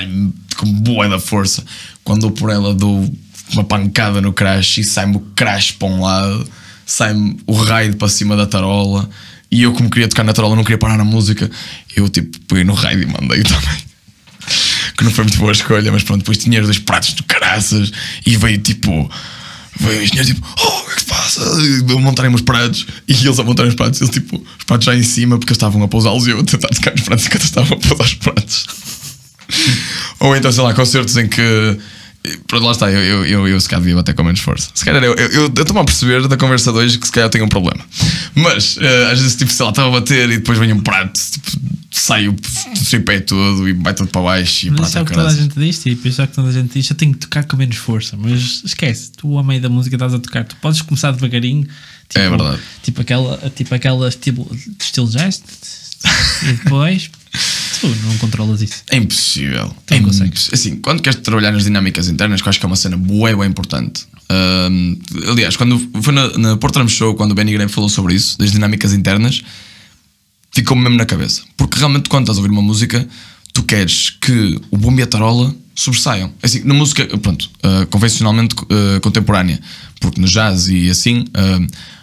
com 0.57 0.71
boa 0.81 1.09
da 1.09 1.19
força. 1.19 1.65
Quando 2.05 2.23
dou 2.23 2.31
por 2.33 2.51
ela, 2.51 2.75
dou 2.75 3.11
uma 3.53 3.65
pancada 3.65 4.21
no 4.21 4.33
crash 4.33 4.79
e 4.79 4.85
sai-me 4.85 5.17
o 5.17 5.21
crash 5.35 5.71
para 5.73 5.89
um 5.89 6.03
lado, 6.03 6.47
sai-me 6.87 7.37
o 7.47 7.53
raid 7.53 7.97
para 7.97 8.09
cima 8.09 8.37
da 8.37 8.47
tarola. 8.47 9.11
E 9.51 9.63
eu, 9.63 9.73
como 9.73 9.91
queria 9.91 10.09
tocar 10.09 10.25
na 10.25 10.33
tarola, 10.33 10.57
não 10.57 10.65
queria 10.65 10.79
parar 10.79 10.97
na 10.97 11.05
música, 11.05 11.51
eu 11.95 12.09
tipo, 12.09 12.39
peguei 12.49 12.65
no 12.65 12.73
raid 12.73 13.03
e 13.03 13.07
mandei 13.07 13.43
também 13.45 13.87
que 14.97 15.05
não 15.05 15.11
foi 15.11 15.25
muito 15.25 15.39
boa 15.39 15.53
escolha, 15.53 15.93
mas 15.93 16.03
pronto, 16.03 16.21
depois 16.21 16.39
tinha 16.39 16.61
os 16.61 16.67
dois 16.67 16.79
pratos 16.79 17.15
de 17.15 17.23
caraças 17.23 17.93
e 18.25 18.37
veio 18.37 18.59
tipo. 18.59 19.11
Veio 19.79 20.01
o 20.01 20.03
engenheiro 20.03 20.35
tipo, 20.35 20.47
oh, 20.59 20.69
o 20.69 20.85
que 20.87 20.93
é 20.93 20.95
que 20.95 21.01
se 21.01 21.07
passa? 21.07 21.41
Eu 21.87 22.01
montarem 22.01 22.35
os 22.35 22.41
pratos 22.41 22.87
e 23.07 23.13
eles 23.13 23.39
a 23.39 23.45
montarem 23.45 23.69
os 23.69 23.75
pratos, 23.75 24.01
eles 24.01 24.11
tipo, 24.11 24.43
os 24.59 24.65
pratos 24.65 24.87
já 24.87 24.97
em 24.97 25.03
cima 25.03 25.37
porque 25.37 25.51
eles 25.51 25.59
estavam 25.59 25.83
a 25.83 25.89
pousá-los 25.89 26.27
e 26.27 26.31
eu 26.31 26.41
a 26.41 26.45
tentar 26.45 26.69
tocar 26.69 26.93
nos 26.93 27.03
pratos 27.03 27.27
enquanto 27.27 27.45
estavam 27.45 27.77
a 27.77 27.81
pousar 27.81 28.05
os 28.05 28.15
pratos. 28.15 28.67
Ou 30.19 30.35
então, 30.35 30.51
sei 30.51 30.63
lá, 30.63 30.73
concertos 30.73 31.17
em 31.19 31.29
que. 31.29 31.79
Pronto, 32.49 32.65
lá 32.65 32.73
está, 32.73 32.91
eu, 32.91 33.01
eu, 33.01 33.25
eu, 33.27 33.49
eu 33.49 33.61
se 33.61 33.69
calhar 33.69 33.81
devia 33.81 33.95
bater 33.97 34.15
com 34.15 34.23
menos 34.25 34.41
força. 34.41 34.69
Se 34.75 34.85
calhar 34.85 35.03
eu 35.03 35.15
estou-me 35.15 35.81
a 35.81 35.85
perceber 35.85 36.27
da 36.27 36.37
conversa 36.37 36.73
de 36.73 36.79
hoje 36.79 36.99
que 36.99 37.07
se 37.07 37.13
calhar 37.13 37.27
eu 37.27 37.31
tenho 37.31 37.45
um 37.45 37.49
problema. 37.49 37.85
Mas 38.35 38.77
eh, 38.81 39.11
às 39.13 39.21
vezes, 39.21 39.37
tipo, 39.37 39.53
sei 39.53 39.65
lá, 39.65 39.71
estava 39.71 39.89
a 39.89 40.01
bater 40.01 40.29
e 40.31 40.39
depois 40.39 40.59
vem 40.59 40.73
um 40.73 40.81
prato, 40.81 41.21
tipo, 41.31 41.51
sai 41.91 42.29
o 42.29 42.35
tripé 42.91 43.21
todo 43.21 43.69
e 43.69 43.73
vai 43.73 43.95
tudo 43.95 44.09
para 44.11 44.23
baixo 44.23 44.67
e 44.67 44.71
Mas 44.71 44.93
prato 44.93 44.97
é 44.97 44.99
é 44.99 45.03
o 45.03 45.07
que 45.07 45.13
toda 45.13 45.29
a 45.29 45.35
gente 45.35 45.59
diz, 45.59 45.79
tipo, 45.83 46.09
isso 46.09 46.21
é 46.21 46.27
que 46.27 46.35
toda 46.35 46.49
a 46.49 46.53
gente 46.53 46.73
diz. 46.73 46.91
Eu 46.91 46.97
tenho 46.97 47.13
que 47.13 47.19
tocar 47.21 47.45
com 47.45 47.57
menos 47.57 47.77
força, 47.77 48.17
mas 48.19 48.63
esquece, 48.65 49.13
tu, 49.17 49.39
a 49.39 49.45
meio 49.45 49.61
da 49.61 49.69
música, 49.69 49.95
estás 49.95 50.13
a 50.13 50.19
tocar, 50.19 50.45
tu 50.45 50.57
podes 50.57 50.83
começar 50.83 51.13
devagarinho, 51.13 51.63
tipo, 51.63 52.19
É 52.19 52.29
verdade. 52.29 52.59
tipo 52.83 53.01
aquela, 53.01 53.51
tipo 53.55 53.75
aquela 53.75 54.09
estilo, 54.09 54.51
estilo 54.81 55.09
jazz, 55.09 55.43
e 56.43 56.53
depois 56.53 57.11
tu 57.81 57.89
não 57.89 58.17
controlas 58.19 58.63
isso. 58.63 58.83
É 58.91 58.97
impossível. 58.97 59.75
Tu 59.87 59.95
é 59.95 60.01
consegues. 60.01 60.51
Assim, 60.53 60.77
quando 60.77 61.03
queres 61.03 61.21
trabalhar 61.21 61.53
nas 61.53 61.65
dinâmicas 61.65 62.09
internas, 62.09 62.41
que 62.41 62.49
eu 62.49 62.51
acho 62.51 62.59
que 62.59 62.67
é 62.67 62.69
uma 62.69 62.77
cena 62.77 62.97
bué, 62.97 63.35
bué 63.35 63.47
importante. 63.47 64.07
Ahm, 64.29 64.97
aliás, 65.29 65.57
quando 65.57 65.79
foi 66.03 66.13
na, 66.13 66.39
na 66.39 66.57
Porto 66.57 66.75
Drum 66.75 66.89
Show, 66.89 67.15
quando 67.15 67.33
o 67.33 67.35
Benny 67.35 67.53
Graham 67.53 67.69
falou 67.69 67.89
sobre 67.89 68.15
isso, 68.15 68.39
das 68.39 68.51
dinâmicas 68.51 68.93
internas, 68.93 69.43
ficou-me 70.53 70.83
mesmo 70.83 70.97
na 70.97 71.07
cabeça. 71.07 71.43
Porque 71.57 71.79
realmente, 71.79 72.09
quando 72.09 72.25
estás 72.25 72.39
a 72.39 72.41
ouvir 72.41 72.53
uma 72.53 72.63
música, 72.63 73.07
tu 73.53 73.63
queres 73.63 74.11
que 74.11 74.61
o 74.71 74.77
bombo 74.77 75.01
e 75.01 75.03
a 75.03 75.07
tarola 75.07 75.55
sobressaiam. 75.75 76.33
Assim, 76.43 76.63
na 76.65 76.75
música, 76.75 77.07
pronto, 77.19 77.51
ah, 77.63 77.87
convencionalmente 77.91 78.55
ah, 78.71 79.01
contemporânea, 79.01 79.61
porque 80.01 80.21
no 80.21 80.27
jazz 80.27 80.69
e 80.69 80.91
assim, 80.91 81.25
ah, 81.35 81.61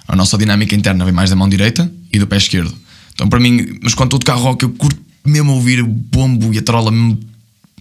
a 0.07 0.15
nossa 0.15 0.37
dinâmica 0.37 0.75
interna 0.75 1.03
vem 1.03 1.13
mais 1.13 1.29
da 1.29 1.35
mão 1.35 1.49
direita 1.49 1.91
e 2.11 2.19
do 2.19 2.27
pé 2.27 2.37
esquerdo. 2.37 2.73
Então, 3.13 3.27
para 3.27 3.39
mim, 3.39 3.79
mas 3.81 3.93
quando 3.93 4.07
estou 4.07 4.19
tocar 4.19 4.35
rock, 4.35 4.63
eu 4.63 4.69
curto 4.69 4.99
mesmo 5.25 5.53
ouvir 5.53 5.81
o 5.81 5.87
bombo 5.87 6.53
e 6.53 6.57
a 6.57 6.61
tarola 6.61 6.91
mesmo 6.91 7.19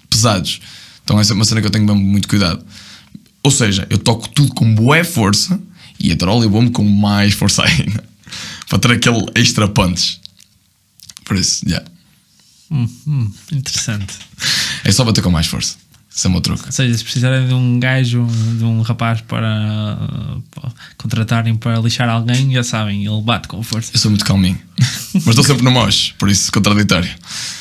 pesados. 0.09 0.61
Então, 1.05 1.19
essa 1.19 1.33
é 1.33 1.35
uma 1.35 1.45
cena 1.45 1.61
que 1.61 1.67
eu 1.67 1.71
tenho 1.71 1.85
mesmo 1.85 2.01
muito 2.01 2.29
cuidado. 2.29 2.65
Ou 3.43 3.51
seja, 3.51 3.87
eu 3.91 3.99
toco 3.99 4.29
tudo 4.29 4.55
com 4.55 4.75
boa 4.75 5.03
força 5.05 5.61
e 5.99 6.13
a 6.13 6.17
tarola 6.17 6.45
e 6.45 6.47
o 6.47 6.51
bombo 6.51 6.71
com 6.71 6.85
mais 6.85 7.35
força 7.35 7.63
ainda. 7.67 8.05
Para 8.69 8.79
ter 8.79 8.93
aquele 8.93 9.27
extra 9.35 9.69
punch. 9.69 10.21
Por 11.25 11.37
isso, 11.37 11.69
já. 11.69 11.83
Hum, 12.71 12.89
hum, 13.07 13.33
interessante. 13.53 14.15
É 14.85 14.91
só 14.91 15.05
bater 15.05 15.23
com 15.23 15.31
mais 15.31 15.47
força. 15.47 15.77
Isso 16.15 16.27
é 16.27 16.31
meu 16.31 16.41
truque. 16.41 16.67
Ou 16.67 16.73
seja, 16.73 16.97
se 16.97 17.03
precisarem 17.03 17.49
de 17.49 17.55
um 17.55 17.81
gajo, 17.81 18.27
de 18.59 18.65
um 18.65 18.83
rapaz 18.83 19.23
para, 19.23 19.97
para 20.51 20.71
contratarem 20.99 21.57
para 21.57 21.79
lixar 21.81 22.09
alguém, 22.09 22.53
já 22.53 22.63
sabem, 22.63 23.07
ele 23.07 23.23
bate 23.23 23.49
com 23.49 23.63
força. 23.63 23.91
Eu 23.95 23.99
sou 23.99 24.11
muito 24.11 24.25
calminho. 24.25 24.59
Mas 25.15 25.27
estou 25.29 25.45
sempre 25.45 25.63
no 25.63 25.71
mosh, 25.71 26.15
por 26.19 26.29
isso 26.29 26.53
contraditório. 26.53 27.11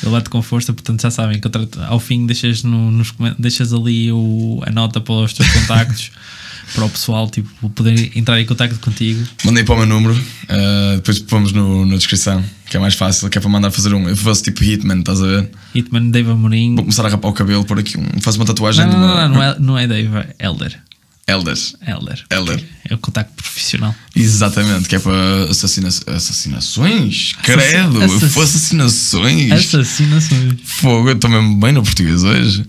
Ele 0.02 0.12
bate 0.12 0.28
com 0.28 0.42
força, 0.42 0.72
portanto 0.72 1.00
já 1.00 1.10
sabem, 1.10 1.40
ao 1.86 1.98
fim 1.98 2.26
deixas, 2.26 2.62
no, 2.62 2.90
nos, 2.90 3.14
deixas 3.38 3.72
ali 3.72 4.12
o, 4.12 4.62
a 4.66 4.70
nota 4.70 5.00
para 5.00 5.14
os 5.14 5.32
teus 5.32 5.48
contactos, 5.50 6.10
para 6.74 6.84
o 6.84 6.90
pessoal 6.90 7.28
tipo, 7.30 7.68
poder 7.70 8.16
entrar 8.16 8.40
em 8.40 8.46
contacto 8.46 8.78
contigo. 8.80 9.26
Mandei 9.44 9.64
para 9.64 9.74
o 9.74 9.78
meu 9.78 9.86
número, 9.86 10.14
uh, 10.14 10.96
depois 10.96 11.18
pomos 11.20 11.52
no, 11.52 11.84
na 11.86 11.96
descrição, 11.96 12.42
que 12.68 12.76
é 12.76 12.80
mais 12.80 12.94
fácil, 12.94 13.28
que 13.28 13.38
é 13.38 13.40
para 13.40 13.50
mandar 13.50 13.70
fazer 13.70 13.92
um. 13.94 14.08
Eu 14.08 14.16
faço 14.16 14.42
tipo 14.42 14.62
Hitman, 14.64 15.00
estás 15.00 15.20
a 15.22 15.26
ver? 15.26 15.50
Hitman, 15.74 16.10
Dave 16.10 16.30
Amorim. 16.30 16.74
Vou 16.74 16.84
começar 16.84 17.04
a 17.06 17.08
rapar 17.08 17.30
o 17.30 17.34
cabelo, 17.34 17.64
por 17.64 17.78
aqui 17.78 17.98
um. 17.98 18.20
Faço 18.20 18.38
uma 18.38 18.44
tatuagem 18.46 18.86
Não, 18.86 18.92
não, 18.92 19.04
uma. 19.04 19.28
não, 19.28 19.34
não, 19.34 19.42
é, 19.42 19.56
não 19.58 19.78
é 19.78 19.86
Dave, 19.86 20.08
é 20.38 20.46
Elder. 20.46 20.78
Elders. 21.24 21.76
Elder. 21.86 22.24
Elder. 22.30 22.64
É 22.90 22.94
o 22.94 22.98
contacto 22.98 23.32
profissional. 23.34 23.94
Exatamente, 24.14 24.88
que 24.88 24.96
é 24.96 24.98
para 24.98 25.44
assassina 25.48 25.88
assassinações? 25.88 27.34
Credo, 27.42 28.02
Assass- 28.02 28.32
foi 28.32 28.44
assassinações. 28.44 29.52
Assassinações. 29.52 30.54
Fogo, 30.64 31.08
eu 31.10 31.14
estou 31.14 31.30
mesmo 31.30 31.56
bem 31.60 31.72
no 31.72 31.82
português 31.82 32.24
hoje. 32.24 32.66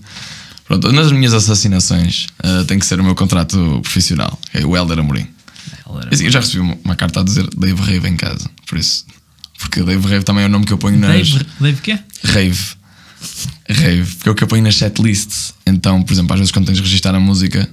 Pronto, 0.66 0.90
nas 0.92 1.12
minhas 1.12 1.34
assassinações 1.34 2.26
uh, 2.42 2.64
tem 2.64 2.78
que 2.78 2.86
ser 2.86 2.98
o 2.98 3.04
meu 3.04 3.14
contrato 3.14 3.80
profissional, 3.82 4.38
é 4.52 4.64
o 4.64 4.76
Elder 4.76 4.98
Amorim. 4.98 5.26
Elder. 5.86 6.08
E 6.10 6.14
assim, 6.14 6.24
eu 6.24 6.30
já 6.30 6.40
recebi 6.40 6.60
uma, 6.60 6.76
uma 6.84 6.96
carta 6.96 7.20
a 7.20 7.22
dizer 7.22 7.46
Dave 7.56 7.80
Rave 7.80 8.08
em 8.08 8.16
casa, 8.16 8.48
por 8.66 8.78
isso. 8.78 9.04
Porque 9.58 9.82
Dave 9.82 10.06
Rave 10.06 10.24
também 10.24 10.44
é 10.44 10.46
o 10.46 10.50
nome 10.50 10.64
que 10.64 10.72
eu 10.72 10.78
ponho 10.78 10.98
nas. 10.98 11.30
Dave, 11.30 11.46
Dave 11.60 11.80
quê? 11.80 11.98
Rave. 12.24 12.76
Rave, 13.68 14.14
porque 14.16 14.28
é 14.28 14.32
o 14.32 14.34
que 14.34 14.44
eu 14.44 14.48
ponho 14.48 14.62
nas 14.62 14.76
setlists. 14.76 15.54
Então, 15.66 16.02
por 16.02 16.12
exemplo, 16.12 16.32
às 16.34 16.40
vezes 16.40 16.52
quando 16.52 16.66
tens 16.66 16.76
de 16.76 16.82
registrar 16.82 17.14
a 17.14 17.20
música, 17.20 17.68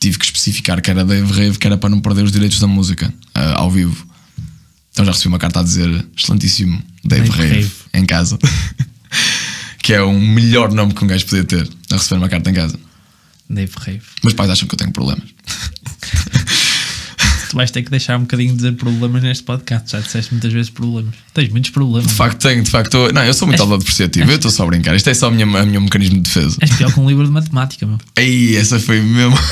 tive 0.00 0.18
que 0.18 0.24
especificar 0.24 0.80
que 0.80 0.90
era 0.90 1.04
Dave 1.04 1.30
Rave, 1.32 1.58
que 1.58 1.66
era 1.66 1.76
para 1.76 1.90
não 1.90 2.00
perder 2.00 2.22
os 2.22 2.32
direitos 2.32 2.60
da 2.60 2.66
música 2.66 3.12
ah, 3.34 3.60
ao 3.60 3.70
vivo. 3.70 4.06
Então 4.92 5.04
já 5.04 5.12
recebi 5.12 5.28
uma 5.28 5.38
carta 5.38 5.60
a 5.60 5.62
dizer 5.62 6.06
excelentíssimo 6.16 6.82
Dave, 7.04 7.28
Dave 7.28 7.38
Rave, 7.38 7.54
Rave. 7.54 7.72
em 7.94 8.06
casa. 8.06 8.38
que 9.86 9.94
é 9.94 10.02
o 10.02 10.12
melhor 10.12 10.72
nome 10.72 10.92
que 10.92 11.04
um 11.04 11.06
gajo 11.06 11.24
podia 11.26 11.44
ter 11.44 11.68
a 11.92 11.94
receber 11.94 12.18
uma 12.18 12.28
carta 12.28 12.50
em 12.50 12.54
casa. 12.54 12.76
Dave 13.48 13.70
Rave. 13.78 14.02
Meus 14.24 14.34
pais 14.34 14.50
acham 14.50 14.66
que 14.66 14.74
eu 14.74 14.78
tenho 14.78 14.90
problemas. 14.90 15.22
Tu 17.48 17.54
vais 17.54 17.70
ter 17.70 17.84
que 17.84 17.90
deixar 17.92 18.16
um 18.18 18.22
bocadinho 18.22 18.50
de 18.50 18.56
dizer 18.56 18.72
problemas 18.72 19.22
neste 19.22 19.44
podcast. 19.44 19.92
Já 19.92 20.00
disseste 20.00 20.34
muitas 20.34 20.52
vezes 20.52 20.68
problemas. 20.70 21.14
Tens 21.32 21.48
muitos 21.50 21.70
problemas. 21.70 22.08
De 22.08 22.14
facto, 22.14 22.42
tenho, 22.42 22.64
de 22.64 22.68
facto. 22.68 23.12
Não, 23.12 23.22
eu 23.22 23.32
sou 23.32 23.46
muito 23.46 23.62
autodepreciativo, 23.62 24.28
eu 24.28 24.34
estou 24.34 24.50
só 24.50 24.64
a 24.64 24.66
brincar. 24.66 24.96
Isto 24.96 25.10
é 25.10 25.14
só 25.14 25.28
o 25.28 25.30
meu, 25.30 25.46
o 25.46 25.66
meu 25.66 25.80
mecanismo 25.80 26.16
de 26.16 26.22
defesa. 26.22 26.56
És 26.60 26.72
pior 26.72 26.92
que 26.92 26.98
um 26.98 27.08
livro 27.08 27.24
de 27.24 27.30
matemática, 27.30 27.86
meu. 27.86 27.98
Ei, 28.16 28.56
essa 28.56 28.80
foi 28.80 29.00
mesmo. 29.00 29.38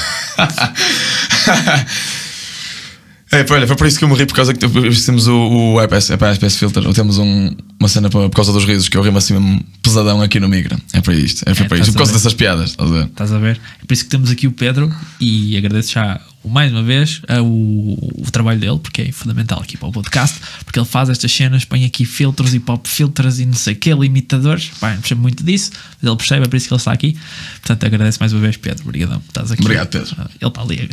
É, 3.35 3.45
olha, 3.51 3.67
foi 3.67 3.75
por 3.75 3.85
isso 3.89 3.99
que 3.99 4.05
eu 4.05 4.09
morri 4.09 4.27
por 4.27 4.35
causa 4.35 4.55
que 4.55 4.61
temos 4.61 5.27
o, 5.27 5.35
o 5.75 5.83
iPS, 5.83 6.11
iPS 6.11 6.57
Filter, 6.57 6.87
ou 6.87 6.95
temos 6.95 7.19
um- 7.19 7.51
uma 7.79 7.89
cena 7.89 8.09
para, 8.09 8.29
por 8.29 8.37
causa 8.37 8.53
dos 8.53 8.65
risos, 8.65 8.89
que 8.89 8.97
eu 8.97 9.03
rimo 9.03 9.19
assim 9.19 9.35
mesmo 9.35 9.65
pesadão 9.83 10.23
aqui 10.23 10.41
no 10.41 10.49
micro. 10.49 10.77
É 10.93 11.01
para 11.01 11.15
isto, 11.15 11.45
é, 11.47 11.51
É, 11.51 11.55
para 11.55 11.65
estás 11.65 11.81
isto, 11.81 11.93
por 11.93 11.99
causa 11.99 12.13
dessas 12.13 12.35
piadas, 12.35 12.71
estás 12.71 12.91
a 12.91 12.95
ver? 12.95 13.05
Estás 13.07 13.33
a 13.33 13.39
ver? 13.39 13.61
É 13.83 13.87
por 13.87 13.95
isso 13.95 14.05
que 14.05 14.11
temos 14.11 14.31
aqui 14.31 14.47
o 14.47 14.53
Pedro 14.53 14.95
e 15.21 15.57
agradeço 15.57 15.93
já 15.93 16.21
mais 16.45 16.71
uma 16.71 16.83
vez 16.83 17.23
a 17.27 17.43
o, 17.43 17.95
o 18.19 18.31
trabalho 18.31 18.61
dele, 18.61 18.79
porque 18.79 19.03
é 19.03 19.13
fundamental 19.13 19.61
aqui 19.61 19.77
para 19.77 19.89
o 19.89 19.93
podcast, 19.93 20.39
porque 20.65 20.79
ele 20.79 20.87
faz 20.87 21.09
estas 21.09 21.33
cenas, 21.33 21.65
põe 21.65 21.85
aqui 21.85 22.05
filtros 22.05 22.55
e 22.55 22.61
pop 22.61 22.89
filtros 22.89 23.41
e 23.41 23.47
não 23.47 23.55
sei 23.55 23.75
o 23.75 23.77
que, 23.77 23.93
limitadores. 23.95 24.71
Pá, 24.81 24.93
não 24.93 25.01
percebo 25.01 25.23
muito 25.23 25.43
disso, 25.43 25.71
mas 26.01 26.09
ele 26.09 26.17
percebe, 26.17 26.45
é 26.45 26.49
por 26.49 26.57
isso 26.57 26.69
que 26.69 26.75
ele 26.75 26.81
está 26.81 26.93
aqui. 26.93 27.17
Portanto, 27.61 27.85
agradeço 27.87 28.19
mais 28.21 28.33
uma 28.33 28.41
vez, 28.41 28.57
Pedro. 28.57 28.85
Obrigadão. 28.85 29.21
por 29.21 29.29
Estás 29.29 29.53
aqui. 29.53 29.63
Obrigado, 29.63 29.89
Pedro. 29.89 30.17
Ele 30.41 30.49
está 30.49 30.63
ali 30.63 30.89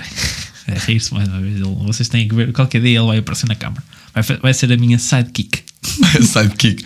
a 0.76 0.80
rir-se 0.80 1.14
mais 1.14 1.28
uma 1.28 1.40
vez. 1.40 1.56
Ele- 1.56 1.76
vocês 1.86 2.10
têm 2.10 2.28
que 2.28 2.36
ver, 2.36 2.52
qualquer 2.52 2.82
dia 2.82 3.00
ele 3.00 3.08
vai 3.08 3.18
aparecer 3.18 3.48
na 3.48 3.56
câmara. 3.56 3.84
Vai, 4.14 4.24
vai 4.38 4.54
ser 4.54 4.72
a 4.72 4.78
minha 4.78 5.00
sidekick. 5.00 5.64
Sidekick. 6.22 6.84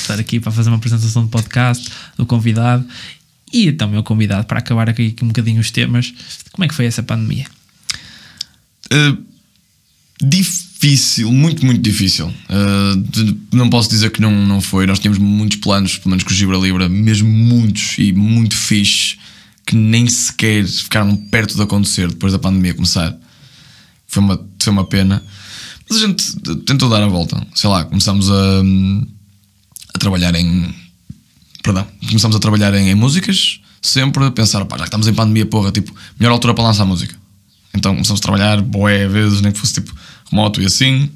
estar 0.00 0.18
aqui 0.18 0.40
para 0.40 0.50
fazer 0.50 0.70
uma 0.70 0.76
apresentação 0.76 1.24
de 1.24 1.30
podcast 1.30 1.88
do 2.16 2.26
convidado 2.26 2.84
e 3.52 3.70
também 3.72 3.98
o 3.98 4.02
convidado 4.02 4.46
para 4.46 4.58
acabar 4.58 4.88
aqui 4.88 5.14
um 5.22 5.28
bocadinho 5.28 5.60
os 5.60 5.70
temas. 5.70 6.12
Como 6.52 6.64
é 6.64 6.68
que 6.68 6.74
foi 6.74 6.86
essa 6.86 7.02
pandemia? 7.02 7.46
Uh, 8.92 9.22
difícil, 10.20 11.30
muito, 11.32 11.64
muito 11.64 11.80
difícil. 11.80 12.26
Uh, 12.26 13.38
não 13.52 13.68
posso 13.70 13.88
dizer 13.90 14.10
que 14.10 14.20
não, 14.20 14.46
não 14.46 14.60
foi. 14.60 14.86
Nós 14.86 14.98
tínhamos 14.98 15.18
muitos 15.18 15.58
planos, 15.58 15.98
pelo 15.98 16.10
menos 16.10 16.24
com 16.24 16.30
o 16.30 16.34
Gibra 16.34 16.56
Libra, 16.56 16.88
mesmo 16.88 17.28
muitos 17.28 17.96
e 17.98 18.12
muito 18.12 18.56
fixe, 18.56 19.16
que 19.66 19.76
nem 19.76 20.08
sequer 20.08 20.66
ficaram 20.66 21.16
perto 21.16 21.54
de 21.54 21.62
acontecer 21.62 22.08
depois 22.08 22.32
da 22.32 22.38
pandemia 22.38 22.74
começar. 22.74 23.16
Foi 24.06 24.22
uma, 24.22 24.46
foi 24.60 24.72
uma 24.72 24.84
pena. 24.84 25.22
Mas 25.88 26.02
a 26.02 26.06
gente 26.06 26.36
tentou 26.66 26.88
dar 26.88 27.02
a 27.02 27.06
volta. 27.06 27.40
Sei 27.54 27.68
lá, 27.68 27.84
começámos 27.84 28.30
a, 28.30 28.62
a 29.94 29.98
trabalhar 29.98 30.34
em. 30.34 30.74
Perdão, 31.62 31.86
começámos 32.08 32.36
a 32.36 32.40
trabalhar 32.40 32.74
em, 32.74 32.90
em 32.90 32.94
músicas, 32.94 33.60
sempre 33.80 34.24
a 34.24 34.30
pensar, 34.30 34.64
pá, 34.64 34.76
já 34.76 34.82
que 34.82 34.88
estamos 34.88 35.06
em 35.06 35.14
pandemia, 35.14 35.46
porra, 35.46 35.70
tipo, 35.70 35.94
melhor 36.18 36.32
altura 36.32 36.54
para 36.54 36.64
lançar 36.64 36.84
música. 36.84 37.14
Então 37.74 37.92
começamos 37.92 38.20
a 38.20 38.22
trabalhar 38.22 38.60
boé 38.60 39.06
vezes, 39.08 39.40
nem 39.40 39.52
que 39.52 39.58
fosse 39.58 39.74
tipo 39.74 39.94
remoto 40.30 40.60
e 40.60 40.66
assim. 40.66 41.10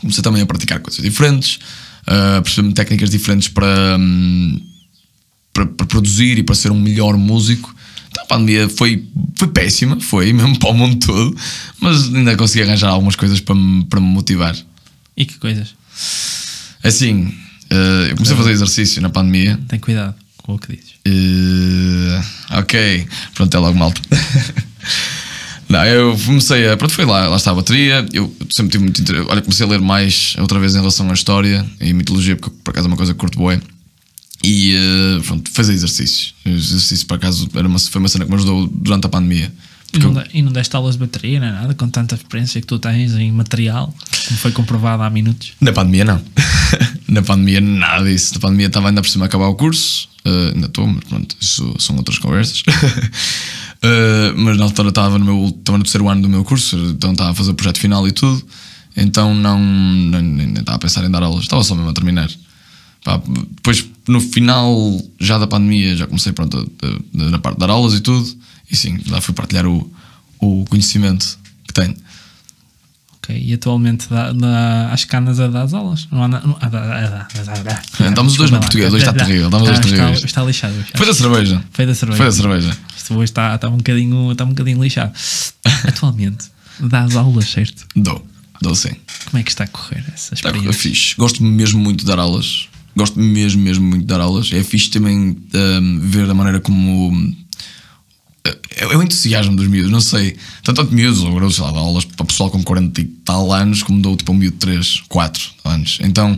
Comecei 0.00 0.22
também 0.22 0.42
a 0.42 0.46
praticar 0.46 0.80
coisas 0.80 1.02
diferentes, 1.02 1.58
a 2.06 2.40
perceber 2.42 2.72
técnicas 2.72 3.10
diferentes 3.10 3.48
para, 3.48 3.96
hum, 3.98 4.60
para, 5.54 5.64
para 5.64 5.86
produzir 5.86 6.36
e 6.36 6.42
para 6.42 6.54
ser 6.54 6.70
um 6.70 6.78
melhor 6.78 7.16
músico. 7.16 7.74
Então 8.10 8.24
a 8.24 8.26
pandemia 8.26 8.68
foi, 8.68 9.08
foi 9.36 9.48
péssima, 9.48 9.98
foi 10.00 10.30
mesmo 10.34 10.58
para 10.58 10.68
o 10.68 10.74
mundo 10.74 10.96
todo, 11.06 11.34
mas 11.80 12.12
ainda 12.14 12.36
consegui 12.36 12.64
arranjar 12.64 12.90
algumas 12.90 13.16
coisas 13.16 13.40
para 13.40 13.54
me, 13.54 13.84
para 13.86 14.00
me 14.00 14.06
motivar. 14.06 14.54
E 15.16 15.24
que 15.24 15.38
coisas? 15.38 15.74
Assim, 16.82 17.32
eh, 17.70 18.08
eu 18.10 18.16
comecei 18.16 18.34
a 18.34 18.38
fazer 18.38 18.50
exercício 18.50 19.00
na 19.00 19.08
pandemia. 19.08 19.58
Tem 19.68 19.78
cuidado 19.78 20.14
com 20.38 20.54
o 20.54 20.58
que 20.58 20.76
dizes. 20.76 20.94
Eh, 21.06 22.58
ok, 22.58 23.06
pronto, 23.34 23.56
é 23.56 23.60
logo 23.60 23.78
malta. 23.78 24.00
Não, 25.68 25.84
eu 25.86 26.18
comecei 26.26 26.68
a. 26.68 26.76
Pronto, 26.76 26.92
foi 26.92 27.06
lá, 27.06 27.28
lá 27.28 27.36
está 27.36 27.50
a 27.50 27.54
bateria. 27.54 28.06
Eu 28.12 28.34
sempre 28.54 28.72
tive 28.72 28.84
muito 28.84 29.00
interesse. 29.00 29.26
Olha, 29.28 29.40
comecei 29.40 29.64
a 29.64 29.68
ler 29.68 29.80
mais 29.80 30.36
outra 30.38 30.58
vez 30.58 30.74
em 30.74 30.78
relação 30.78 31.08
à 31.10 31.14
história 31.14 31.64
e 31.80 31.92
mitologia, 31.92 32.36
porque 32.36 32.54
por 32.62 32.70
acaso 32.70 32.86
é 32.86 32.88
uma 32.88 32.96
coisa 32.96 33.14
que 33.14 33.18
curto 33.18 33.38
boé. 33.38 33.60
E 34.46 34.74
eh, 34.74 35.20
pronto, 35.24 35.50
fazer 35.52 35.72
exercícios. 35.72 36.34
Exercício, 36.44 37.06
por 37.06 37.14
acaso, 37.14 37.48
era 37.54 37.66
uma, 37.66 37.78
foi 37.78 37.98
uma 38.00 38.08
cena 38.08 38.24
que 38.24 38.30
me 38.30 38.36
ajudou 38.36 38.66
durante 38.66 39.06
a 39.06 39.08
pandemia. 39.08 39.52
E 39.92 39.98
não, 39.98 40.20
eu- 40.20 40.26
e 40.34 40.42
não 40.42 40.52
deste 40.52 40.74
aulas 40.76 40.96
de 40.96 41.00
bateria, 41.00 41.38
nem 41.40 41.50
nada, 41.52 41.72
com 41.74 41.88
tanta 41.88 42.14
experiência 42.16 42.60
que 42.60 42.66
tu 42.66 42.78
tens 42.78 43.12
em 43.14 43.30
material, 43.32 43.94
como 44.26 44.38
foi 44.40 44.50
comprovado 44.52 45.02
há 45.04 45.08
minutos. 45.08 45.52
Na 45.60 45.72
pandemia, 45.72 46.04
não. 46.04 46.20
na 47.08 47.22
pandemia, 47.22 47.60
nada 47.60 48.04
disso. 48.04 48.34
Na 48.34 48.40
pandemia 48.40 48.66
estava 48.66 48.88
ainda 48.88 49.00
por 49.00 49.08
cima 49.08 49.24
a 49.24 49.28
acabar 49.28 49.46
o 49.46 49.54
curso. 49.54 50.08
eh, 50.24 50.52
ainda 50.54 50.66
estou, 50.66 50.86
mas 50.86 51.04
pronto, 51.04 51.36
isso 51.40 51.74
são 51.78 51.96
outras 51.96 52.18
conversas. 52.18 52.62
Eh, 53.86 54.32
mas 54.36 54.56
na 54.56 54.64
altura 54.64 54.88
estava 54.88 55.18
no, 55.18 55.24
meu, 55.26 55.48
estava 55.58 55.76
no 55.76 55.84
terceiro 55.84 56.08
ano 56.08 56.22
do 56.22 56.28
meu 56.28 56.42
curso, 56.42 56.74
então 56.88 57.12
estava 57.12 57.32
a 57.32 57.34
fazer 57.34 57.50
o 57.50 57.54
projeto 57.54 57.78
final 57.78 58.08
e 58.08 58.12
tudo. 58.12 58.42
Então 58.96 59.34
não, 59.34 59.58
não- 59.60 60.22
nem, 60.22 60.46
nem 60.46 60.60
estava 60.60 60.76
a 60.76 60.78
pensar 60.78 61.04
em 61.04 61.10
dar 61.10 61.22
aulas, 61.22 61.42
estava 61.42 61.62
só 61.62 61.74
mesmo 61.74 61.90
a 61.90 61.92
terminar. 61.92 62.30
Pá, 63.04 63.20
depois, 63.56 63.84
no 64.08 64.20
final 64.20 65.00
já 65.20 65.38
da 65.38 65.46
pandemia, 65.46 65.96
já 65.96 66.06
comecei 66.06 66.32
pronto, 66.32 66.70
a- 66.82 67.30
na 67.30 67.38
parte 67.38 67.56
de 67.56 67.60
dar 67.60 67.70
aulas 67.70 67.94
e 67.94 68.00
tudo. 68.00 68.36
E 68.70 68.76
sim, 68.76 68.98
lá 69.08 69.20
fui 69.20 69.34
partilhar 69.34 69.66
o, 69.66 69.90
o 70.40 70.64
conhecimento 70.68 71.38
que 71.66 71.74
tenho. 71.74 71.94
Ok, 73.18 73.38
e 73.42 73.54
atualmente 73.54 74.06
dá, 74.10 74.32
dá, 74.32 74.90
acho 74.92 75.06
que 75.08 75.16
andas 75.16 75.40
a 75.40 75.48
dar 75.48 75.62
as 75.62 75.72
aulas. 75.72 76.06
Não 76.10 76.24
anda, 76.24 76.40
não, 76.44 76.56
a 76.60 76.66
a 76.66 76.68
a 76.68 77.62
dar. 77.62 77.82
Estamos 78.08 78.32
os 78.32 78.38
dois 78.38 78.50
no 78.50 78.60
português, 78.60 78.92
hoje 78.92 79.02
está 79.06 79.12
terrível, 79.14 79.46
estamos 79.46 79.68
os 79.70 79.78
dois 79.80 79.92
está, 79.92 80.26
está 80.26 80.44
lixado. 80.44 80.74
Foi 80.94 81.06
da 81.06 81.14
cerveja. 81.14 81.64
Foi 81.72 81.86
da 81.86 81.94
cerveja. 81.94 82.16
Foi 82.18 82.26
da 82.26 82.32
cerveja. 82.32 82.78
Isto 82.96 83.14
hoje 83.14 83.24
está, 83.24 83.54
está, 83.54 83.68
um 83.68 83.76
bocadinho, 83.78 84.32
está 84.32 84.44
um 84.44 84.48
bocadinho 84.50 84.82
lixado. 84.82 85.12
Atualmente, 85.88 86.46
dás 86.80 87.16
aulas, 87.16 87.48
certo? 87.48 87.86
Dou, 87.96 88.26
dou 88.60 88.74
sim. 88.74 88.92
Como 89.26 89.38
é 89.38 89.42
que 89.42 89.50
está 89.50 89.64
a 89.64 89.68
correr 89.68 90.04
essa 90.12 90.34
Está 90.34 90.50
experiência? 90.50 90.72
fixe. 90.72 91.14
Gosto 91.16 91.42
mesmo 91.42 91.80
muito 91.80 92.00
de 92.00 92.06
dar 92.06 92.18
aulas. 92.18 92.68
Gosto 92.96 93.18
mesmo, 93.18 93.62
mesmo 93.62 93.84
muito 93.86 94.02
de 94.02 94.06
dar 94.06 94.20
aulas. 94.20 94.50
É 94.52 94.62
fixe 94.62 94.90
também 94.90 95.36
hum, 95.54 95.98
ver 96.00 96.28
a 96.30 96.34
maneira 96.34 96.60
como. 96.60 97.08
hum, 97.10 97.34
É, 98.46 98.84
é 98.84 98.96
o 98.96 99.02
entusiasmo 99.02 99.56
dos 99.56 99.66
miúdos, 99.66 99.90
não 99.90 100.00
sei. 100.00 100.36
Tanto 100.62 100.76
tanto 100.82 100.94
miúdos, 100.94 101.24
agora, 101.24 101.50
sei 101.50 101.64
lá, 101.64 101.70
aulas 101.70 102.04
para 102.04 102.26
pessoal 102.26 102.50
com 102.50 102.62
40 102.62 103.00
e 103.00 103.04
tal 103.24 103.52
anos, 103.52 103.82
como 103.82 104.00
dou 104.00 104.16
tipo 104.16 104.32
um 104.32 104.36
miúdo 104.36 104.54
de 104.54 104.60
3, 104.60 105.02
4 105.08 105.42
anos. 105.64 105.98
Então. 106.02 106.36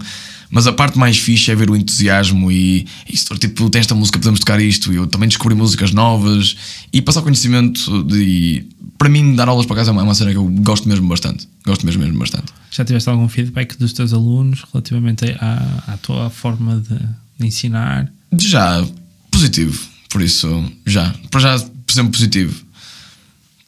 Mas 0.49 0.69
a 0.69 0.73
parte 0.73 0.97
mais 0.97 1.19
fixe 1.19 1.51
é 1.51 1.57
ver 1.57 1.69
o 1.69 1.77
entusiasmo 1.77 2.53
e 2.53 2.87
isso, 3.13 3.27
tipo, 3.37 3.69
tem 3.69 3.81
esta 3.81 3.97
música, 3.97 4.17
podemos 4.17 4.39
tocar 4.39 4.61
isto. 4.61 4.93
E 4.93 4.97
eu 4.97 5.07
também 5.09 5.29
descobri 5.29 5.57
músicas 5.57 5.91
novas 5.91 6.57
e 6.93 7.03
passar 7.03 7.23
conhecimento 7.23 8.05
de. 8.05 8.65
Para 8.99 9.09
mim, 9.09 9.35
dar 9.35 9.49
aulas 9.49 9.67
para 9.67 9.77
casa 9.77 9.91
é 9.91 9.93
uma, 9.93 10.03
é 10.03 10.05
uma 10.05 10.15
cena 10.15 10.31
que 10.31 10.37
eu 10.37 10.47
gosto 10.47 10.89
mesmo 10.89 11.09
bastante. 11.09 11.49
Gosto 11.65 11.85
mesmo, 11.85 12.03
mesmo 12.03 12.19
bastante. 12.19 12.53
Já 12.71 12.85
tiveste 12.85 13.09
algum 13.09 13.29
feedback 13.29 13.77
dos 13.77 13.93
teus 13.93 14.13
alunos 14.13 14.65
relativamente 14.73 15.25
à, 15.39 15.93
à 15.95 15.97
tua 15.99 16.31
forma 16.31 16.81
de, 16.81 16.99
de 17.39 17.47
ensinar? 17.47 18.11
Já, 18.39 18.87
positivo. 19.31 19.87
Por 20.09 20.23
isso, 20.23 20.65
já. 20.87 21.15
Para 21.31 21.41
já, 21.41 21.59
sempre 21.91 22.13
positivo. 22.13 22.67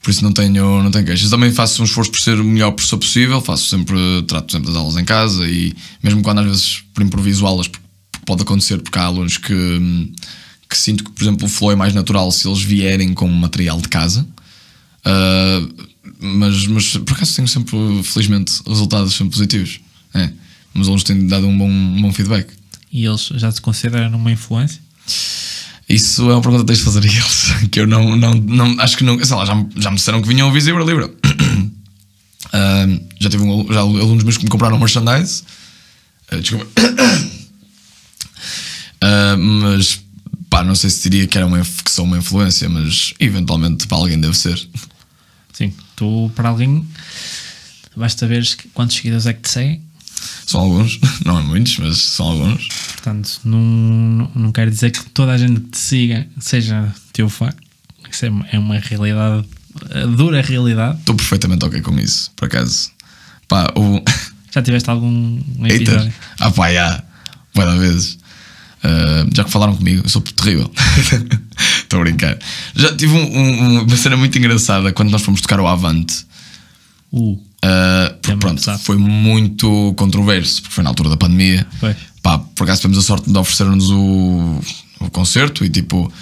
Por 0.02 0.10
isso 0.10 0.24
não 0.24 0.32
tenho, 0.32 0.82
não 0.82 0.90
tenho 0.90 1.04
queixas. 1.04 1.28
Também 1.28 1.52
faço 1.52 1.82
um 1.82 1.84
esforço 1.84 2.10
por 2.10 2.20
ser 2.20 2.40
o 2.40 2.44
melhor 2.44 2.70
professor 2.72 2.98
possível. 2.98 3.40
Faço 3.40 3.66
sempre, 3.66 4.22
trato 4.26 4.52
sempre 4.52 4.68
das 4.68 4.76
aulas 4.76 4.96
em 4.96 5.04
casa 5.04 5.46
e 5.48 5.74
mesmo 6.02 6.22
quando 6.22 6.38
às 6.38 6.46
vezes 6.46 6.82
por 6.94 7.02
improviso 7.02 7.46
aulas, 7.46 7.68
porque 7.68 7.84
pode 8.24 8.42
acontecer, 8.42 8.78
porque 8.78 8.98
há 8.98 9.04
alunos 9.04 9.36
que, 9.36 10.12
que 10.68 10.78
sinto 10.78 11.04
que, 11.04 11.10
por 11.10 11.22
exemplo, 11.22 11.46
o 11.46 11.48
flow 11.48 11.72
é 11.72 11.76
mais 11.76 11.94
natural 11.94 12.30
se 12.30 12.48
eles 12.48 12.62
vierem 12.62 13.12
com 13.12 13.28
material 13.28 13.80
de 13.80 13.88
casa. 13.88 14.26
Uh, 15.05 15.88
mas, 16.20 16.66
mas 16.66 16.96
por 16.96 17.14
acaso 17.14 17.36
tenho 17.36 17.49
sempre, 17.49 18.03
felizmente, 18.03 18.61
resultados 18.66 19.14
sempre 19.14 19.32
positivos. 19.32 19.80
É. 20.14 20.30
Os 20.74 20.86
alunos 20.86 21.05
têm 21.05 21.26
dado 21.26 21.46
um 21.46 21.57
bom, 21.57 21.68
um 21.68 22.03
bom 22.03 22.12
feedback. 22.12 22.53
E 22.92 23.05
eles 23.05 23.30
já 23.34 23.51
se 23.51 23.61
consideram 23.61 24.16
uma 24.16 24.32
influência? 24.32 24.80
Isso 25.88 26.22
é 26.30 26.34
uma 26.34 26.42
pergunta 26.42 26.64
que 26.64 26.68
tens 26.68 26.78
de 26.78 26.84
fazer 26.84 27.01
a 27.01 27.07
eles. 27.07 27.49
Que 27.70 27.80
eu 27.80 27.86
não, 27.86 28.16
não, 28.16 28.34
não 28.34 28.80
acho 28.80 28.96
que 28.96 29.05
não. 29.05 29.22
Sei 29.24 29.36
lá, 29.36 29.44
já, 29.44 29.66
já 29.76 29.90
me 29.90 29.96
disseram 29.96 30.20
que 30.20 30.28
vinham 30.28 30.46
ouvir 30.46 30.61
Zebra 30.61 30.84
Libra. 30.84 31.07
Uh, 31.07 31.11
já 33.18 33.30
tive 33.30 33.42
um, 33.42 33.72
já 33.72 33.80
alunos 33.80 34.24
meus 34.24 34.36
que 34.36 34.44
me 34.44 34.51
compraram 34.51 34.78
merchandise. 34.78 35.42
Uh, 36.32 36.40
desculpa. 36.40 36.66
Uh, 39.03 39.38
mas 39.38 40.01
pá, 40.59 40.64
não 40.64 40.74
sei 40.74 40.90
se 40.90 41.09
diria 41.09 41.26
que, 41.26 41.38
era 41.38 41.46
uma, 41.46 41.61
que 41.61 41.90
são 41.90 42.04
uma 42.04 42.18
influência, 42.18 42.68
mas 42.68 43.14
eventualmente 43.20 43.86
para 43.86 43.98
alguém 43.98 44.20
deve 44.20 44.36
ser. 44.36 44.59
Sim, 45.52 45.72
tu 45.94 46.30
para 46.34 46.48
alguém 46.48 46.86
basta 47.96 48.26
ver 48.26 48.44
quantos 48.74 48.96
seguidores 48.96 49.26
é 49.26 49.32
que 49.32 49.42
te 49.42 49.50
seguem. 49.50 49.82
São 50.46 50.61
alguns, 50.61 50.98
não 51.24 51.38
é 51.38 51.42
muitos, 51.42 51.78
mas 51.78 51.98
são 51.98 52.26
alguns. 52.26 52.68
Portanto, 52.68 53.40
não, 53.44 53.61
não, 53.61 54.30
não 54.34 54.52
quero 54.52 54.70
dizer 54.70 54.90
que 54.90 55.04
toda 55.11 55.32
a 55.32 55.38
gente 55.38 55.61
que 55.61 55.70
te 55.70 55.78
siga 55.78 56.26
seja 56.40 56.92
teu 57.12 57.28
fã. 57.28 57.52
Isso 58.11 58.26
é, 58.26 58.32
é 58.52 58.59
uma 58.59 58.78
realidade, 58.78 59.46
a 59.92 60.06
dura 60.06 60.40
realidade. 60.42 60.98
Estou 60.98 61.14
perfeitamente 61.14 61.64
ok 61.64 61.80
com 61.82 61.98
isso, 62.00 62.32
por 62.34 62.46
acaso. 62.46 62.90
Pá. 63.46 63.72
Já 64.50 64.62
tiveste 64.62 64.90
algum 64.90 65.38
episódio? 65.64 66.06
Hater? 66.06 66.12
Ah 66.40 66.50
pá, 66.50 66.72
já. 66.72 67.04
Várias 67.54 67.78
vezes. 67.78 68.18
Uh, 68.78 69.28
já 69.34 69.44
que 69.44 69.50
falaram 69.50 69.74
comigo, 69.74 70.02
eu 70.04 70.08
sou 70.08 70.22
terrível. 70.22 70.70
Estou 71.82 72.00
a 72.00 72.02
brincar. 72.02 72.38
Já 72.74 72.94
tive 72.96 73.12
um, 73.12 73.38
um, 73.38 73.82
uma 73.82 73.96
cena 73.96 74.16
muito 74.16 74.36
engraçada 74.38 74.92
quando 74.92 75.10
nós 75.10 75.22
fomos 75.22 75.40
tocar 75.40 75.58
o 75.60 75.66
Avante. 75.66 76.26
Uh, 77.12 77.32
uh, 77.32 77.38
porque, 78.22 78.36
pronto, 78.36 78.78
foi 78.78 78.96
muito 78.96 79.94
controverso, 79.96 80.62
porque 80.62 80.74
foi 80.74 80.84
na 80.84 80.90
altura 80.90 81.10
da 81.10 81.16
pandemia. 81.16 81.66
Pois. 81.80 81.96
Pá, 82.22 82.38
por 82.38 82.64
acaso 82.64 82.82
tivemos 82.82 82.98
a 82.98 83.02
sorte 83.02 83.30
de 83.30 83.38
oferecer-nos 83.38 83.90
o, 83.90 84.60
o 85.00 85.10
concerto 85.10 85.64
e 85.64 85.70
tipo. 85.70 86.12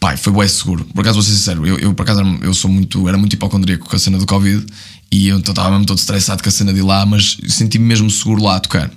Pá, 0.00 0.16
foi 0.16 0.32
bem 0.32 0.48
seguro. 0.48 0.84
Por 0.84 1.00
acaso 1.00 1.14
vou 1.14 1.22
ser 1.22 1.32
sincero, 1.32 1.66
eu, 1.66 1.78
eu 1.78 1.94
por 1.94 2.02
acaso 2.02 2.20
eu 2.42 2.52
sou 2.52 2.70
muito, 2.70 3.08
era 3.08 3.16
muito 3.16 3.32
hipocondríaco 3.32 3.88
com 3.88 3.96
a 3.96 3.98
cena 3.98 4.18
do 4.18 4.26
Covid 4.26 4.66
e 5.10 5.28
eu 5.28 5.38
então 5.38 5.52
estava 5.52 5.70
mesmo 5.70 5.86
todo 5.86 5.96
estressado 5.96 6.42
com 6.42 6.48
a 6.48 6.52
cena 6.52 6.72
de 6.72 6.80
ir 6.80 6.82
lá, 6.82 7.06
mas 7.06 7.38
senti-me 7.48 7.86
mesmo 7.86 8.10
seguro 8.10 8.42
lá 8.42 8.56
a 8.56 8.60
tocar. 8.60 8.90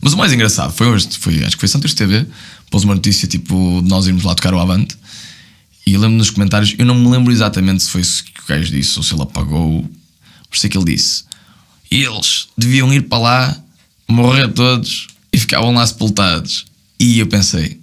Mas 0.00 0.12
o 0.12 0.16
mais 0.16 0.32
engraçado 0.32 0.72
foi 0.72 0.86
hoje, 0.86 1.08
foi, 1.18 1.44
acho 1.44 1.56
que 1.56 1.60
foi 1.60 1.68
Santos 1.68 1.94
TV, 1.94 2.26
pôs 2.70 2.84
uma 2.84 2.94
notícia 2.94 3.26
tipo 3.26 3.80
de 3.82 3.88
nós 3.88 4.06
irmos 4.06 4.24
lá 4.24 4.34
tocar 4.34 4.54
o 4.54 4.58
Avante. 4.58 4.96
E 5.86 5.96
lembro 5.96 6.16
nos 6.16 6.30
comentários, 6.30 6.74
eu 6.78 6.86
não 6.86 6.94
me 6.94 7.08
lembro 7.08 7.32
exatamente 7.32 7.82
se 7.82 7.90
foi 7.90 8.00
isso 8.00 8.24
que 8.24 8.40
o 8.40 8.46
gajo 8.46 8.70
disse 8.70 8.98
ou 8.98 9.02
se 9.02 9.14
ele 9.14 9.22
apagou. 9.22 9.82
Por 9.82 10.56
isso 10.56 10.66
é 10.66 10.68
que 10.68 10.78
ele 10.78 10.94
disse: 10.94 11.24
eles 11.90 12.48
deviam 12.56 12.92
ir 12.92 13.02
para 13.02 13.18
lá, 13.18 13.62
morrer 14.08 14.48
todos 14.48 15.08
e 15.32 15.38
ficavam 15.38 15.74
lá 15.74 15.86
sepultados. 15.86 16.66
E 16.98 17.18
eu 17.18 17.26
pensei: 17.26 17.80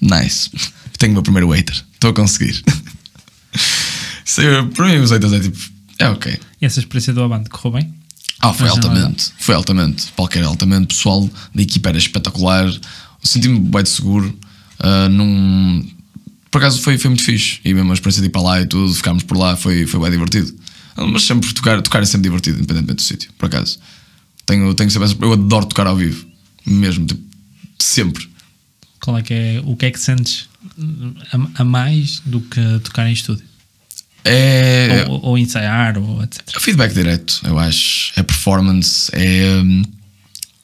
nice, 0.00 0.50
tenho 0.98 1.12
o 1.12 1.14
meu 1.14 1.22
primeiro 1.22 1.48
waiter, 1.48 1.84
estou 1.94 2.10
a 2.10 2.14
conseguir. 2.14 2.62
para 4.74 4.86
mim, 4.86 4.96
os 4.96 5.10
waiters 5.10 5.32
é 5.32 5.40
tipo: 5.40 5.58
é 5.98 6.08
ok. 6.08 6.38
E 6.60 6.66
essa 6.66 6.80
experiência 6.80 7.12
do 7.12 7.22
Avante 7.22 7.50
correu 7.50 7.80
bem? 7.80 7.94
Ah, 8.42 8.52
foi 8.52 8.68
altamente. 8.68 9.32
Foi 9.38 9.54
altamente. 9.54 10.12
Qualquer 10.16 10.42
altamente. 10.42 10.84
O 10.84 10.88
pessoal 10.88 11.30
da 11.54 11.62
equipa 11.62 11.90
era 11.90 11.98
espetacular. 11.98 12.68
Senti-me 13.22 13.60
bem 13.60 13.84
de 13.84 13.88
seguro. 13.88 14.36
Uh, 14.80 15.08
num... 15.08 15.88
Por 16.50 16.58
acaso 16.58 16.82
foi, 16.82 16.98
foi 16.98 17.08
muito 17.08 17.22
fixe. 17.22 17.60
E 17.64 17.72
mesmo 17.72 17.92
a 17.92 17.94
experiência 17.94 18.20
de 18.20 18.28
ir 18.28 18.30
para 18.30 18.42
lá 18.42 18.60
e 18.60 18.66
tudo, 18.66 18.92
ficámos 18.92 19.22
por 19.22 19.38
lá, 19.38 19.56
foi, 19.56 19.86
foi 19.86 20.00
bem 20.00 20.10
divertido. 20.10 20.52
Mas 20.96 21.22
sempre 21.22 21.52
tocar, 21.54 21.80
tocar 21.80 22.02
é 22.02 22.04
sempre 22.04 22.24
divertido, 22.24 22.58
independentemente 22.58 22.96
do 22.96 23.02
sítio, 23.02 23.30
por 23.38 23.46
acaso. 23.46 23.78
Tenho, 24.44 24.74
tenho 24.74 24.90
sempre, 24.90 25.16
eu 25.24 25.32
adoro 25.32 25.66
tocar 25.66 25.86
ao 25.86 25.96
vivo. 25.96 26.26
Mesmo, 26.66 27.06
tipo, 27.06 27.22
sempre. 27.78 28.28
Qual 29.00 29.16
é 29.16 29.22
que 29.22 29.32
é, 29.32 29.62
o 29.64 29.76
que 29.76 29.86
é 29.86 29.90
que 29.90 30.00
sentes 30.00 30.48
a, 31.32 31.62
a 31.62 31.64
mais 31.64 32.20
do 32.26 32.40
que 32.40 32.60
tocar 32.80 33.08
em 33.08 33.12
estúdio? 33.12 33.44
É, 34.24 35.04
ou, 35.08 35.20
ou, 35.24 35.38
ensaiar, 35.38 35.98
ou 35.98 36.22
etc. 36.22 36.40
É 36.56 36.60
feedback 36.60 36.94
direto, 36.94 37.40
eu 37.44 37.58
acho. 37.58 38.12
É 38.16 38.22
performance, 38.22 39.10
é 39.12 39.60
um, 39.62 39.82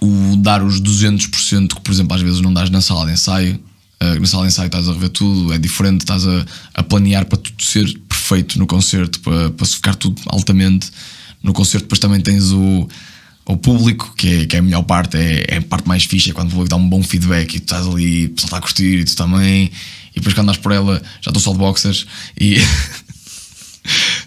o 0.00 0.36
dar 0.36 0.62
os 0.62 0.80
200% 0.80 1.74
que, 1.74 1.80
por 1.80 1.92
exemplo, 1.92 2.14
às 2.14 2.22
vezes 2.22 2.40
não 2.40 2.52
dás 2.52 2.70
na 2.70 2.80
sala 2.80 3.06
de 3.06 3.12
ensaio. 3.12 3.58
Uh, 4.00 4.20
na 4.20 4.26
sala 4.26 4.44
de 4.44 4.52
ensaio 4.52 4.66
estás 4.66 4.88
a 4.88 4.92
rever 4.92 5.08
tudo, 5.08 5.52
é 5.52 5.58
diferente, 5.58 6.02
estás 6.02 6.24
a, 6.24 6.46
a 6.74 6.82
planear 6.84 7.24
para 7.26 7.36
tudo 7.36 7.60
ser 7.60 7.98
perfeito 8.08 8.56
no 8.56 8.66
concerto, 8.66 9.18
para, 9.20 9.50
para 9.50 9.66
ficar 9.66 9.94
tudo 9.96 10.22
altamente. 10.26 10.90
No 11.42 11.52
concerto, 11.52 11.84
depois 11.84 11.98
também 11.98 12.20
tens 12.20 12.52
o, 12.52 12.88
o 13.44 13.56
público, 13.56 14.14
que 14.16 14.42
é, 14.42 14.46
que 14.46 14.54
é 14.54 14.58
a 14.60 14.62
melhor 14.62 14.82
parte, 14.82 15.16
é, 15.16 15.44
é 15.48 15.56
a 15.56 15.62
parte 15.62 15.88
mais 15.88 16.04
fixa, 16.04 16.30
é 16.30 16.32
quando 16.32 16.48
o 16.48 16.50
público 16.50 16.70
dá 16.70 16.76
um 16.76 16.88
bom 16.88 17.02
feedback 17.02 17.54
e 17.54 17.60
tu 17.60 17.74
estás 17.74 17.86
ali, 17.86 18.26
o 18.26 18.30
pessoal 18.30 18.46
está 18.46 18.56
a 18.58 18.60
curtir 18.60 19.00
e 19.00 19.04
tu 19.04 19.16
também. 19.16 19.72
E 20.14 20.20
depois 20.20 20.34
quando 20.34 20.48
andas 20.48 20.58
por 20.58 20.70
ela, 20.70 21.02
já 21.20 21.30
estou 21.30 21.40
só 21.40 21.52
de 21.52 21.58
boxers 21.58 22.06
e. 22.40 22.56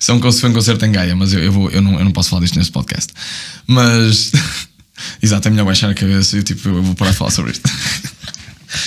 São 0.01 0.19
como 0.19 0.33
se 0.33 0.41
foi 0.41 0.49
um 0.49 0.53
concerto 0.53 0.83
em 0.83 0.91
Gaia, 0.91 1.15
mas 1.15 1.31
eu, 1.31 1.43
eu, 1.43 1.51
vou, 1.51 1.69
eu, 1.69 1.79
não, 1.79 1.99
eu 1.99 2.03
não 2.03 2.11
posso 2.11 2.31
falar 2.31 2.41
disto 2.41 2.57
neste 2.57 2.71
podcast. 2.71 3.13
Mas. 3.67 4.31
Exato, 5.21 5.47
é 5.47 5.51
melhor 5.51 5.65
baixar 5.65 5.91
a 5.91 5.93
cabeça 5.93 6.35
e 6.35 6.39
eu, 6.39 6.43
tipo, 6.43 6.67
eu 6.69 6.81
vou 6.81 6.95
parar 6.95 7.11
de 7.11 7.17
falar 7.17 7.29
sobre 7.29 7.51
isto. 7.51 7.69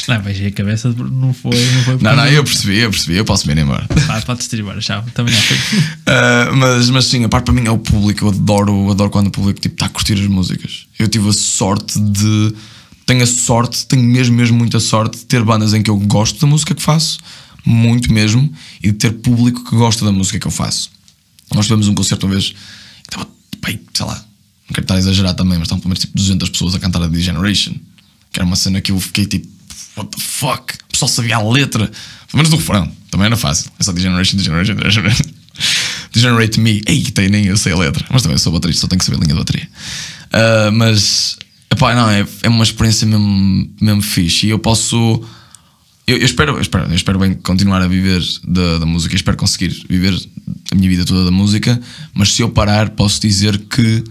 Não, 0.09 0.21
baixei 0.23 0.47
a 0.47 0.51
cabeça, 0.51 0.89
não 0.89 1.35
foi. 1.35 1.51
Não, 1.53 1.83
foi 1.83 1.99
não, 2.01 2.17
não, 2.17 2.27
eu 2.27 2.43
percebi, 2.43 2.79
eu 2.79 2.91
percebi, 2.91 3.19
eu 3.19 3.25
posso 3.25 3.47
me 3.47 3.53
ir 3.53 3.59
embora. 3.59 3.87
Ah, 4.09 4.21
podes 4.23 4.51
ir 4.51 4.61
embora, 4.61 4.81
tchau, 4.81 5.05
também 5.13 5.35
uh, 5.35 6.57
mas, 6.57 6.89
mas 6.89 7.05
sim, 7.05 7.23
a 7.23 7.29
parte 7.29 7.45
para 7.45 7.55
mim 7.55 7.67
é 7.67 7.71
o 7.71 7.77
público, 7.77 8.25
eu 8.25 8.29
adoro, 8.31 8.91
adoro 8.91 9.11
quando 9.11 9.27
o 9.27 9.31
público 9.31 9.61
tipo, 9.61 9.75
está 9.75 9.85
a 9.85 9.89
curtir 9.91 10.15
as 10.15 10.27
músicas. 10.27 10.87
Eu 10.99 11.07
tive 11.07 11.29
a 11.29 11.33
sorte 11.35 12.01
de. 12.01 12.55
Tenho 13.05 13.23
a 13.23 13.27
sorte, 13.27 13.87
tenho 13.87 14.03
mesmo, 14.03 14.35
mesmo 14.35 14.57
muita 14.57 14.81
sorte 14.81 15.19
de 15.19 15.27
ter 15.27 15.45
bandas 15.45 15.75
em 15.75 15.83
que 15.83 15.91
eu 15.91 15.99
gosto 15.99 16.41
da 16.41 16.47
música 16.47 16.75
que 16.75 16.83
faço, 16.83 17.19
muito 17.63 18.11
mesmo, 18.11 18.51
e 18.83 18.91
de 18.91 18.97
ter 18.97 19.13
público 19.13 19.65
que 19.65 19.77
gosta 19.77 20.03
da 20.03 20.13
música 20.13 20.39
que 20.39 20.47
eu 20.47 20.51
faço. 20.51 20.94
Nós 21.53 21.67
tivemos 21.67 21.89
um 21.89 21.95
concerto 21.95 22.27
uma 22.27 22.35
vez 22.35 22.51
que 22.51 22.57
estava, 23.11 23.29
bem, 23.65 23.81
sei 23.93 24.07
lá, 24.07 24.15
não 24.15 24.75
quero 24.75 24.85
estar 24.85 24.95
a 24.95 24.99
exagerar 24.99 25.35
também, 25.35 25.59
mas 25.59 25.67
estavam 25.67 25.81
pelo 25.81 25.91
menos 25.91 26.01
tipo 26.01 26.17
200 26.17 26.49
pessoas 26.51 26.75
a 26.75 26.79
cantar 26.79 27.03
a 27.03 27.07
Degeneration, 27.07 27.75
que 28.33 28.39
era 28.39 28.45
uma 28.45 28.57
cena 28.57 28.81
que 28.81 28.93
eu 28.93 29.01
fiquei 29.01 29.27
tipo, 29.27 29.47
what 29.97 30.11
the 30.11 30.23
fuck? 30.23 30.75
O 30.89 30.93
pessoal 30.93 31.09
sabia 31.09 31.37
a 31.37 31.43
letra, 31.43 31.87
pelo 31.87 32.37
menos 32.37 32.51
do 32.51 32.57
refrão, 32.57 32.91
também 33.11 33.27
era 33.27 33.37
fácil. 33.37 33.71
É 33.79 33.83
só 33.83 33.93
Degeneration, 33.93 34.37
Degeneration, 34.37 34.75
Degeneration. 34.75 35.25
Degenerate 36.13 36.61
Me, 36.61 36.83
ei, 36.87 37.03
tem, 37.03 37.29
nem 37.29 37.47
eu 37.47 37.57
sei 37.57 37.73
a 37.73 37.77
letra, 37.77 38.05
mas 38.09 38.23
também 38.23 38.39
sou 38.39 38.53
baterista, 38.53 38.83
só 38.83 38.87
tenho 38.87 38.99
que 38.99 39.05
saber 39.05 39.19
a 39.19 39.21
linha 39.21 39.35
de 39.35 39.41
bateria. 39.41 39.69
Uh, 40.33 40.73
mas, 40.73 41.37
epá, 41.71 41.95
não, 41.95 42.09
é, 42.09 42.27
é 42.43 42.49
uma 42.49 42.63
experiência 42.63 43.07
mesmo, 43.07 43.69
mesmo 43.81 44.03
fixe 44.03 44.47
e 44.47 44.51
eu 44.51 44.59
posso 44.59 45.25
eu, 46.07 46.19
eu, 46.19 46.25
espero, 46.25 46.53
eu, 46.53 46.61
espero, 46.61 46.91
eu 46.91 46.95
espero 46.95 47.19
bem 47.19 47.35
continuar 47.35 47.81
a 47.83 47.89
viver 47.89 48.23
da, 48.47 48.79
da 48.79 48.87
música, 48.87 49.15
espero 49.15 49.37
conseguir 49.37 49.71
viver 49.89 50.15
a 50.71 50.75
minha 50.75 50.89
vida 50.89 51.05
toda 51.05 51.25
da 51.25 51.31
música, 51.31 51.81
mas 52.13 52.33
se 52.33 52.43
eu 52.43 52.51
parar, 52.51 52.91
posso 52.91 53.21
dizer 53.21 53.59
que 53.59 54.05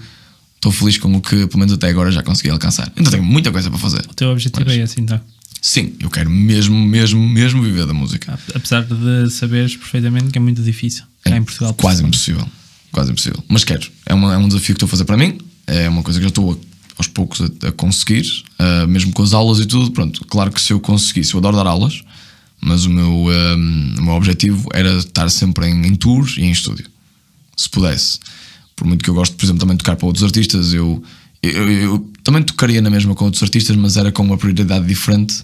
estou 0.56 0.72
feliz 0.72 0.98
com 0.98 1.14
o 1.14 1.22
que, 1.22 1.46
pelo 1.48 1.60
menos 1.60 1.74
até 1.74 1.90
agora, 1.90 2.12
já 2.12 2.24
consegui 2.24 2.50
alcançar. 2.50 2.92
Ainda 2.96 3.12
tenho 3.12 3.24
muita 3.24 3.52
coisa 3.52 3.70
para 3.70 3.80
fazer. 3.80 4.02
O 4.10 4.14
teu 4.14 4.30
objetivo 4.30 4.66
mas, 4.66 4.78
é 4.78 4.82
esse, 4.82 5.02
então? 5.02 5.20
Sim, 5.62 5.94
eu 6.00 6.10
quero 6.10 6.30
mesmo, 6.30 6.76
mesmo, 6.76 7.22
mesmo 7.30 7.62
viver 7.62 7.86
da 7.86 7.94
música. 7.94 8.38
Apesar 8.54 8.84
de 8.84 9.30
saberes 9.30 9.76
perfeitamente 9.76 10.32
que 10.32 10.38
é 10.38 10.42
muito 10.42 10.62
difícil. 10.62 11.04
É 11.26 11.38
em 11.38 11.44
Portugal. 11.44 11.74
Quase 11.76 12.04
impossível. 12.04 12.46
Quase 12.92 13.12
impossível. 13.12 13.44
Mas 13.48 13.64
quero. 13.64 13.88
É, 14.06 14.14
uma, 14.14 14.34
é 14.34 14.38
um 14.38 14.48
desafio 14.48 14.76
que 14.76 14.84
estou 14.84 14.88
a 14.88 14.90
fazer 14.90 15.06
para 15.06 15.16
mim. 15.16 15.38
É 15.66 15.88
uma 15.88 16.04
coisa 16.04 16.20
que 16.20 16.24
já 16.24 16.30
estou 16.30 16.60
aos 16.98 17.08
poucos 17.08 17.42
a, 17.42 17.68
a 17.68 17.72
conseguir, 17.72 18.26
uh, 18.60 18.88
mesmo 18.88 19.12
com 19.12 19.24
as 19.24 19.34
aulas 19.34 19.60
e 19.60 19.66
tudo. 19.66 19.92
Pronto, 19.92 20.24
claro 20.26 20.52
que 20.52 20.62
se 20.62 20.74
eu 20.74 20.80
conseguisse, 20.80 21.34
eu 21.34 21.40
adoro 21.40 21.56
dar 21.56 21.68
aulas, 21.68 22.04
mas 22.60 22.86
o 22.86 22.90
meu, 22.90 23.10
um, 23.10 23.30
ah, 23.30 24.00
o 24.00 24.04
meu 24.04 24.14
objetivo 24.14 24.70
era 24.74 24.98
estar 24.98 25.30
sempre 25.30 25.68
em, 25.68 25.86
em 25.86 25.96
tours 25.96 26.38
e 26.38 26.42
em 26.42 26.52
estúdio, 26.52 26.86
se 27.56 27.70
pudesse. 27.70 28.20
Por 28.76 28.88
muito 28.88 29.04
que 29.04 29.10
eu 29.10 29.14
gosto, 29.14 29.36
por 29.36 29.46
exemplo, 29.46 29.60
também 29.60 29.76
de 29.76 29.84
tocar 29.84 29.96
para 29.96 30.06
outros 30.06 30.24
artistas, 30.24 30.74
eu, 30.74 31.04
eu, 31.42 31.72
eu, 31.72 32.12
também 32.24 32.42
tocaria 32.42 32.82
na 32.82 32.90
mesma 32.90 33.14
com 33.14 33.26
outros 33.26 33.44
artistas, 33.44 33.76
mas 33.76 33.98
era 33.98 34.12
com 34.12 34.24
uma 34.24 34.38
prioridade 34.38 34.86
diferente. 34.88 35.44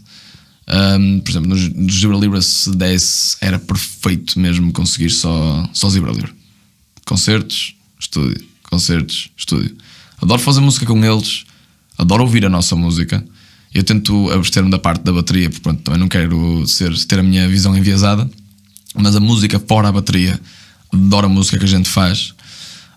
Um, 0.68 1.20
por 1.20 1.32
exemplo, 1.32 1.50
nos, 1.50 1.68
nos 1.70 2.00
Zebra 2.00 2.18
Libra, 2.18 2.42
se 2.42 2.72
desse, 2.72 3.36
era 3.42 3.58
perfeito 3.60 4.40
mesmo 4.40 4.72
conseguir 4.72 5.10
só, 5.10 5.68
só 5.74 5.90
Zebra 5.90 6.12
Libra. 6.12 6.32
Concertos, 7.06 7.76
estúdio, 8.00 8.46
concertos, 8.64 9.30
estúdio. 9.36 9.76
Adoro 10.22 10.42
fazer 10.42 10.60
música 10.60 10.86
com 10.86 11.04
eles, 11.04 11.46
adoro 11.98 12.24
ouvir 12.24 12.46
a 12.46 12.50
nossa 12.50 12.76
música. 12.76 13.24
Eu 13.74 13.84
tento 13.84 14.32
abster-me 14.32 14.70
da 14.70 14.80
parte 14.80 15.04
da 15.04 15.14
bateria, 15.14 15.50
porque 15.50 15.62
pronto, 15.62 15.82
também 15.82 16.00
não 16.00 16.08
quero 16.08 16.66
ser, 16.68 16.94
ter 17.06 17.20
a 17.20 17.24
minha 17.24 17.48
visão 17.48 17.78
enviesada, 17.78 18.30
mas 18.96 19.16
a 19.16 19.20
música 19.20 19.60
fora 19.60 19.88
a 19.88 19.92
bateria, 19.92 20.40
adoro 20.92 21.28
a 21.28 21.30
música 21.30 21.58
que 21.58 21.66
a 21.66 21.68
gente 21.68 21.88
faz, 21.88 22.34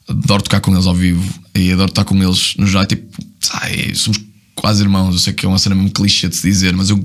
adoro 0.08 0.42
tocar 0.42 0.60
com 0.60 0.72
eles 0.72 0.86
ao 0.86 0.94
vivo 0.94 1.22
e 1.54 1.70
adoro 1.72 1.90
estar 1.90 2.04
com 2.04 2.20
eles 2.20 2.54
no 2.58 2.66
já, 2.66 2.84
tipo, 2.86 3.22
ai, 3.52 3.94
somos 3.94 4.18
quase 4.54 4.82
irmãos, 4.82 5.14
eu 5.14 5.20
sei 5.20 5.32
que 5.32 5.46
é 5.46 5.48
uma 5.48 5.58
cena 5.58 5.74
mesmo 5.74 5.90
clichê 5.90 6.28
de 6.28 6.36
se 6.36 6.48
dizer, 6.48 6.74
mas 6.74 6.90
eu, 6.90 7.02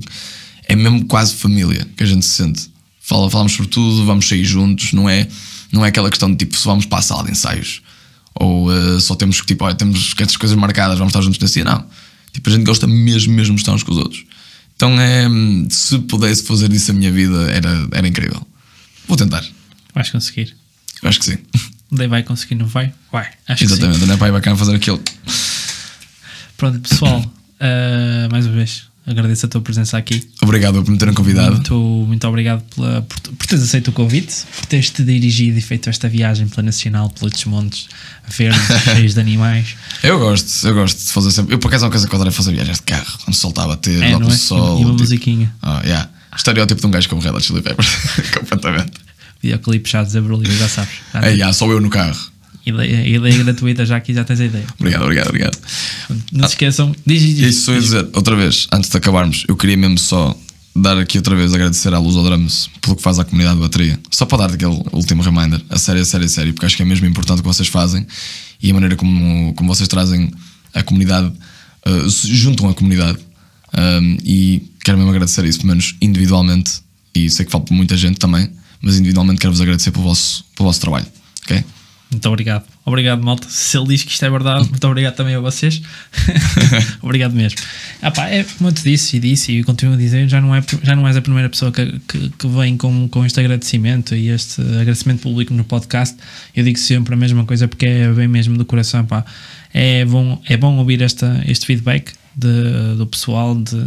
é 0.66 0.74
mesmo 0.74 1.04
quase 1.04 1.34
família 1.34 1.86
que 1.96 2.02
a 2.02 2.06
gente 2.06 2.24
se 2.24 2.34
sente. 2.34 2.70
Fala, 3.00 3.30
falamos 3.30 3.52
sobre 3.52 3.70
tudo, 3.70 4.04
vamos 4.04 4.26
sair 4.26 4.44
juntos, 4.44 4.92
não 4.92 5.08
é, 5.08 5.28
não 5.70 5.84
é 5.84 5.88
aquela 5.88 6.10
questão 6.10 6.30
de 6.30 6.38
tipo, 6.38 6.56
se 6.56 6.64
vamos 6.64 6.86
para 6.86 6.98
a 6.98 7.02
sala 7.02 7.24
de 7.24 7.32
ensaios 7.32 7.82
ou 8.40 8.70
uh, 8.70 9.00
só 9.00 9.14
temos 9.14 9.40
que, 9.40 9.48
tipo, 9.48 9.64
olha, 9.64 9.74
temos 9.74 10.14
estas 10.18 10.36
coisas 10.36 10.56
marcadas, 10.56 10.98
vamos 10.98 11.10
estar 11.10 11.20
juntos 11.22 11.38
nesse 11.40 11.54
dia, 11.54 11.64
não. 11.64 11.84
Tipo, 12.32 12.48
a 12.48 12.52
gente 12.52 12.64
gosta 12.64 12.86
mesmo, 12.86 13.32
mesmo 13.32 13.56
de 13.56 13.60
estar 13.60 13.72
uns 13.72 13.82
com 13.82 13.92
os 13.92 13.98
outros. 13.98 14.24
Então, 14.76 14.98
é, 15.00 15.26
se 15.70 15.98
pudesse 16.00 16.44
fazer 16.44 16.72
isso 16.72 16.92
a 16.92 16.94
minha 16.94 17.10
vida, 17.10 17.50
era, 17.50 17.88
era 17.90 18.06
incrível. 18.06 18.46
Vou 19.08 19.16
tentar. 19.16 19.44
Vais 19.92 20.08
conseguir. 20.10 20.54
Eu 21.02 21.08
acho 21.08 21.18
que 21.18 21.24
sim. 21.24 21.38
Daí 21.90 22.06
vai 22.06 22.22
conseguir, 22.22 22.54
não 22.54 22.66
vai? 22.66 22.92
Vai. 23.10 23.28
Acho 23.48 23.64
Exatamente, 23.64 24.06
não 24.06 24.14
é 24.14 24.16
para 24.16 24.28
ir 24.28 24.32
bacana 24.32 24.56
fazer 24.56 24.76
aquilo. 24.76 24.98
que 24.98 25.10
sim. 25.32 25.48
Pronto, 26.56 26.80
pessoal, 26.80 27.20
uh, 27.20 28.30
mais 28.30 28.46
uma 28.46 28.54
vez, 28.54 28.87
agradeço 29.08 29.46
a 29.46 29.48
tua 29.48 29.60
presença 29.60 29.96
aqui. 29.96 30.28
Obrigado 30.42 30.82
por 30.82 30.90
me 30.90 30.98
terem 30.98 31.14
convidado. 31.14 31.54
Muito, 31.54 31.74
muito 32.06 32.28
obrigado 32.28 32.62
pela, 32.74 33.02
por, 33.02 33.20
por 33.20 33.46
teres 33.46 33.64
aceito 33.64 33.88
o 33.88 33.92
convite, 33.92 34.44
por 34.56 34.66
teres 34.66 34.90
te 34.90 35.02
dirigido 35.02 35.58
e 35.58 35.62
feito 35.62 35.88
esta 35.88 36.08
viagem 36.08 36.46
pela 36.48 36.62
Nacional, 36.62 37.08
pelos 37.10 37.44
montes 37.46 37.88
verdes, 38.28 38.60
cheios 38.84 39.14
de 39.14 39.20
animais. 39.20 39.76
Eu 40.02 40.18
gosto, 40.18 40.66
eu 40.66 40.74
gosto 40.74 40.98
de 40.98 41.12
fazer 41.12 41.30
sempre. 41.30 41.54
Eu, 41.54 41.58
por 41.58 41.68
acaso, 41.68 41.84
é 41.84 41.86
uma 41.86 41.90
coisa 41.92 42.06
que 42.06 42.12
eu 42.14 42.16
adoro 42.16 42.28
é 42.30 42.32
fazer 42.32 42.52
viagens 42.52 42.76
de 42.78 42.82
carro, 42.82 43.18
quando 43.24 43.34
o 43.34 43.36
sol 43.36 43.50
está 43.50 43.64
a 43.64 43.68
bater, 43.68 44.02
É, 44.02 44.12
lá 44.12 44.18
pelo 44.18 44.30
é? 44.32 44.36
sol. 44.36 44.78
E 44.80 44.82
uma 44.84 44.90
tipo, 44.90 45.00
musiquinha. 45.02 45.54
Ah, 45.62 45.80
yeah. 45.84 46.10
Estereótipo 46.36 46.80
de 46.80 46.86
um 46.86 46.90
gajo 46.90 47.08
como 47.08 47.20
Red 47.22 47.30
Hot 47.30 47.44
Chili 47.44 47.62
Peppers. 47.62 47.88
Completamente. 48.38 48.92
Videoclipe 49.42 49.88
já 49.88 50.02
desabrolhou, 50.02 50.44
já 50.52 50.68
sabes. 50.68 50.94
Já 51.14 51.20
É, 51.22 51.30
yeah, 51.30 51.52
só 51.52 51.66
eu 51.70 51.80
no 51.80 51.88
carro. 51.90 52.16
Ideia, 52.68 53.08
ideia 53.08 53.44
gratuita, 53.44 53.86
já 53.86 53.96
aqui 53.96 54.14
já 54.14 54.24
tens 54.24 54.40
a 54.40 54.44
ideia. 54.44 54.66
Obrigado, 54.78 55.02
obrigado, 55.02 55.28
obrigado. 55.28 55.58
Não 56.32 56.46
se 56.46 56.54
esqueçam, 56.54 56.94
diz, 57.04 57.22
diz, 57.22 57.36
diz. 57.36 57.48
isso 57.48 57.66
só 57.66 57.72
ia 57.72 57.80
dizer, 57.80 58.08
outra 58.14 58.36
vez, 58.36 58.66
antes 58.72 58.90
de 58.90 58.96
acabarmos, 58.96 59.44
eu 59.48 59.56
queria 59.56 59.76
mesmo 59.76 59.98
só 59.98 60.36
dar 60.74 60.96
aqui 60.98 61.18
outra 61.18 61.34
vez 61.34 61.52
agradecer 61.52 61.92
à 61.92 61.98
Luz 61.98 62.16
ao 62.16 62.24
Drums 62.24 62.70
pelo 62.80 62.96
que 62.96 63.02
faz 63.02 63.18
à 63.18 63.24
comunidade 63.24 63.56
de 63.56 63.62
bateria. 63.62 63.98
Só 64.10 64.26
para 64.26 64.46
dar 64.46 64.54
aquele 64.54 64.80
último 64.92 65.22
reminder, 65.22 65.60
a 65.68 65.78
sério, 65.78 66.02
a 66.02 66.04
sério, 66.04 66.26
a 66.26 66.28
sério, 66.28 66.52
porque 66.54 66.66
acho 66.66 66.76
que 66.76 66.82
é 66.82 66.86
mesmo 66.86 67.06
importante 67.06 67.40
o 67.40 67.42
que 67.42 67.48
vocês 67.48 67.68
fazem 67.68 68.06
e 68.62 68.70
a 68.70 68.74
maneira 68.74 68.96
como, 68.96 69.52
como 69.54 69.74
vocês 69.74 69.88
trazem 69.88 70.30
a 70.74 70.82
comunidade, 70.82 71.32
uh, 71.86 72.10
se 72.10 72.34
juntam 72.34 72.68
a 72.68 72.74
comunidade. 72.74 73.18
Um, 73.76 74.16
e 74.24 74.70
quero 74.84 74.96
mesmo 74.96 75.10
agradecer 75.10 75.44
isso, 75.44 75.58
pelo 75.58 75.70
menos 75.70 75.94
individualmente, 76.00 76.80
e 77.14 77.28
sei 77.28 77.44
que 77.44 77.52
falo 77.52 77.64
por 77.64 77.74
muita 77.74 77.96
gente 77.96 78.18
também, 78.18 78.48
mas 78.80 78.96
individualmente 78.96 79.40
quero-vos 79.40 79.60
agradecer 79.60 79.90
pelo 79.90 80.04
vosso, 80.04 80.44
pelo 80.56 80.68
vosso 80.68 80.80
trabalho. 80.80 81.06
ok? 81.44 81.64
Muito 82.10 82.26
obrigado. 82.26 82.64
Obrigado, 82.86 83.22
malta. 83.22 83.46
Se 83.50 83.76
ele 83.76 83.88
diz 83.88 84.02
que 84.02 84.10
isto 84.12 84.24
é 84.24 84.30
verdade, 84.30 84.66
muito 84.70 84.86
obrigado 84.86 85.14
também 85.14 85.34
a 85.34 85.40
vocês. 85.40 85.82
obrigado 87.02 87.34
mesmo. 87.34 87.58
Ah, 88.00 88.10
pá, 88.10 88.28
é 88.28 88.44
como 88.44 88.70
eu 88.70 88.72
te 88.72 88.82
disse 88.82 89.18
e 89.18 89.20
disse 89.20 89.52
e 89.52 89.62
continuo 89.62 89.94
a 89.94 89.98
dizer, 89.98 90.26
já 90.26 90.40
não, 90.40 90.54
é, 90.54 90.62
já 90.82 90.96
não 90.96 91.06
és 91.06 91.16
a 91.16 91.20
primeira 91.20 91.50
pessoa 91.50 91.70
que, 91.70 92.00
que, 92.08 92.30
que 92.30 92.48
vem 92.48 92.78
com, 92.78 93.08
com 93.08 93.26
este 93.26 93.38
agradecimento 93.40 94.14
e 94.14 94.28
este 94.28 94.62
agradecimento 94.62 95.20
público 95.20 95.52
no 95.52 95.64
podcast. 95.64 96.16
Eu 96.56 96.64
digo 96.64 96.78
sempre 96.78 97.12
a 97.12 97.16
mesma 97.16 97.44
coisa 97.44 97.68
porque 97.68 97.84
é 97.84 98.08
bem 98.10 98.26
mesmo 98.26 98.56
do 98.56 98.64
coração. 98.64 99.04
Pá. 99.04 99.22
É, 99.80 100.04
bom, 100.04 100.42
é 100.44 100.56
bom 100.56 100.76
ouvir 100.78 101.00
esta, 101.02 101.40
este 101.46 101.64
feedback 101.64 102.12
de, 102.34 102.96
do 102.96 103.06
pessoal 103.06 103.54
de, 103.54 103.80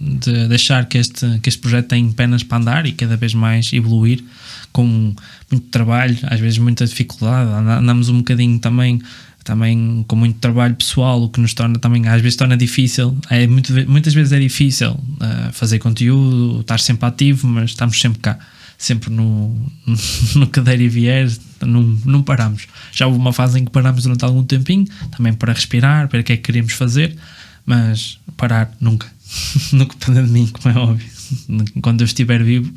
de 0.00 0.48
deixar 0.48 0.86
que 0.86 0.96
este, 0.96 1.38
que 1.40 1.50
este 1.50 1.60
projeto 1.60 1.88
tem 1.88 2.10
penas 2.12 2.42
para 2.42 2.56
andar 2.56 2.86
e 2.86 2.92
cada 2.92 3.14
vez 3.14 3.34
mais 3.34 3.74
evoluir 3.74 4.24
com 4.72 5.14
muito 5.50 5.66
trabalho, 5.70 6.16
às 6.22 6.40
vezes 6.40 6.56
muita 6.56 6.86
dificuldade, 6.86 7.50
andamos 7.50 8.08
um 8.08 8.18
bocadinho 8.18 8.58
também 8.58 9.02
também 9.44 10.02
com 10.08 10.16
muito 10.16 10.38
trabalho 10.38 10.74
pessoal, 10.76 11.20
o 11.22 11.28
que 11.28 11.40
nos 11.40 11.52
torna 11.52 11.78
também 11.78 12.08
às 12.08 12.22
vezes 12.22 12.36
torna 12.36 12.56
difícil, 12.56 13.14
é 13.28 13.46
muito, 13.46 13.70
muitas 13.90 14.14
vezes 14.14 14.32
é 14.32 14.38
difícil 14.38 14.92
uh, 14.92 15.52
fazer 15.52 15.78
conteúdo, 15.78 16.60
estar 16.60 16.80
sempre 16.80 17.06
ativo, 17.06 17.46
mas 17.48 17.70
estamos 17.70 18.00
sempre 18.00 18.20
cá, 18.20 18.38
sempre 18.82 19.10
no, 19.10 19.54
no 20.34 20.46
cadeira 20.48 20.82
e 20.82 20.88
vier, 20.88 21.30
não, 21.60 21.82
não 22.04 22.20
paramos. 22.20 22.66
Já 22.92 23.06
houve 23.06 23.16
uma 23.16 23.32
fase 23.32 23.60
em 23.60 23.64
que 23.64 23.70
paramos 23.70 24.02
durante 24.02 24.24
algum 24.24 24.42
tempinho, 24.42 24.86
também 25.16 25.32
para 25.32 25.52
respirar, 25.52 26.08
para 26.08 26.20
o 26.20 26.24
que 26.24 26.32
é 26.32 26.36
que 26.36 26.42
queremos 26.42 26.72
fazer, 26.72 27.16
mas 27.64 28.18
parar 28.36 28.74
nunca, 28.80 29.06
nunca 29.72 29.94
depende 29.96 30.26
de 30.26 30.32
mim, 30.32 30.48
como 30.48 30.76
é 30.76 30.78
óbvio. 30.80 31.08
Quando 31.80 32.00
eu 32.00 32.04
estiver 32.04 32.42
vivo, 32.42 32.72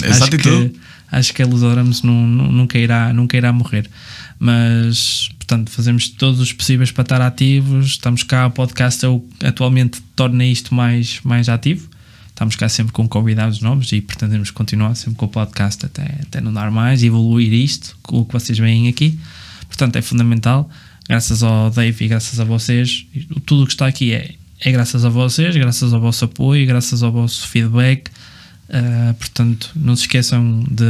Essa 0.00 0.24
acho, 0.24 0.34
atitude. 0.34 0.68
que, 0.70 0.80
acho 1.10 1.34
que 1.34 1.42
a 1.42 1.46
não, 1.46 2.26
não, 2.26 2.52
nunca, 2.52 2.78
irá, 2.78 3.12
nunca 3.12 3.36
irá 3.36 3.52
morrer. 3.52 3.90
Mas, 4.38 5.28
portanto, 5.40 5.70
fazemos 5.72 6.08
todos 6.08 6.38
os 6.38 6.52
possíveis 6.52 6.92
para 6.92 7.02
estar 7.02 7.20
ativos. 7.20 7.86
Estamos 7.86 8.22
cá, 8.22 8.46
o 8.46 8.50
podcast 8.52 9.04
é 9.04 9.08
o, 9.08 9.26
atualmente 9.42 10.00
torna 10.14 10.44
isto 10.44 10.72
mais, 10.72 11.20
mais 11.24 11.48
ativo. 11.48 11.95
Estamos 12.36 12.54
cá 12.54 12.68
sempre 12.68 12.92
com 12.92 13.08
convidados 13.08 13.62
novos 13.62 13.90
e 13.92 14.02
pretendemos 14.02 14.50
continuar 14.50 14.94
sempre 14.94 15.16
com 15.16 15.24
o 15.24 15.28
podcast 15.28 15.86
até, 15.86 16.02
até 16.20 16.38
não 16.38 16.52
dar 16.52 16.70
mais, 16.70 17.02
evoluir 17.02 17.50
isto, 17.50 17.96
com 18.02 18.18
o 18.18 18.26
que 18.26 18.32
vocês 18.34 18.58
veem 18.58 18.88
aqui. 18.88 19.18
Portanto, 19.66 19.96
é 19.96 20.02
fundamental. 20.02 20.68
Graças 21.08 21.42
ao 21.42 21.70
Dave 21.70 22.04
e 22.04 22.08
graças 22.08 22.38
a 22.38 22.44
vocês, 22.44 23.06
tudo 23.46 23.62
o 23.62 23.66
que 23.66 23.72
está 23.72 23.86
aqui 23.86 24.12
é, 24.12 24.34
é 24.60 24.70
graças 24.70 25.02
a 25.06 25.08
vocês, 25.08 25.56
graças 25.56 25.94
ao 25.94 26.00
vosso 26.00 26.26
apoio, 26.26 26.66
graças 26.66 27.02
ao 27.02 27.10
vosso 27.10 27.48
feedback. 27.48 28.10
Uh, 28.68 29.14
portanto, 29.14 29.70
não 29.74 29.96
se 29.96 30.02
esqueçam 30.02 30.62
de, 30.70 30.84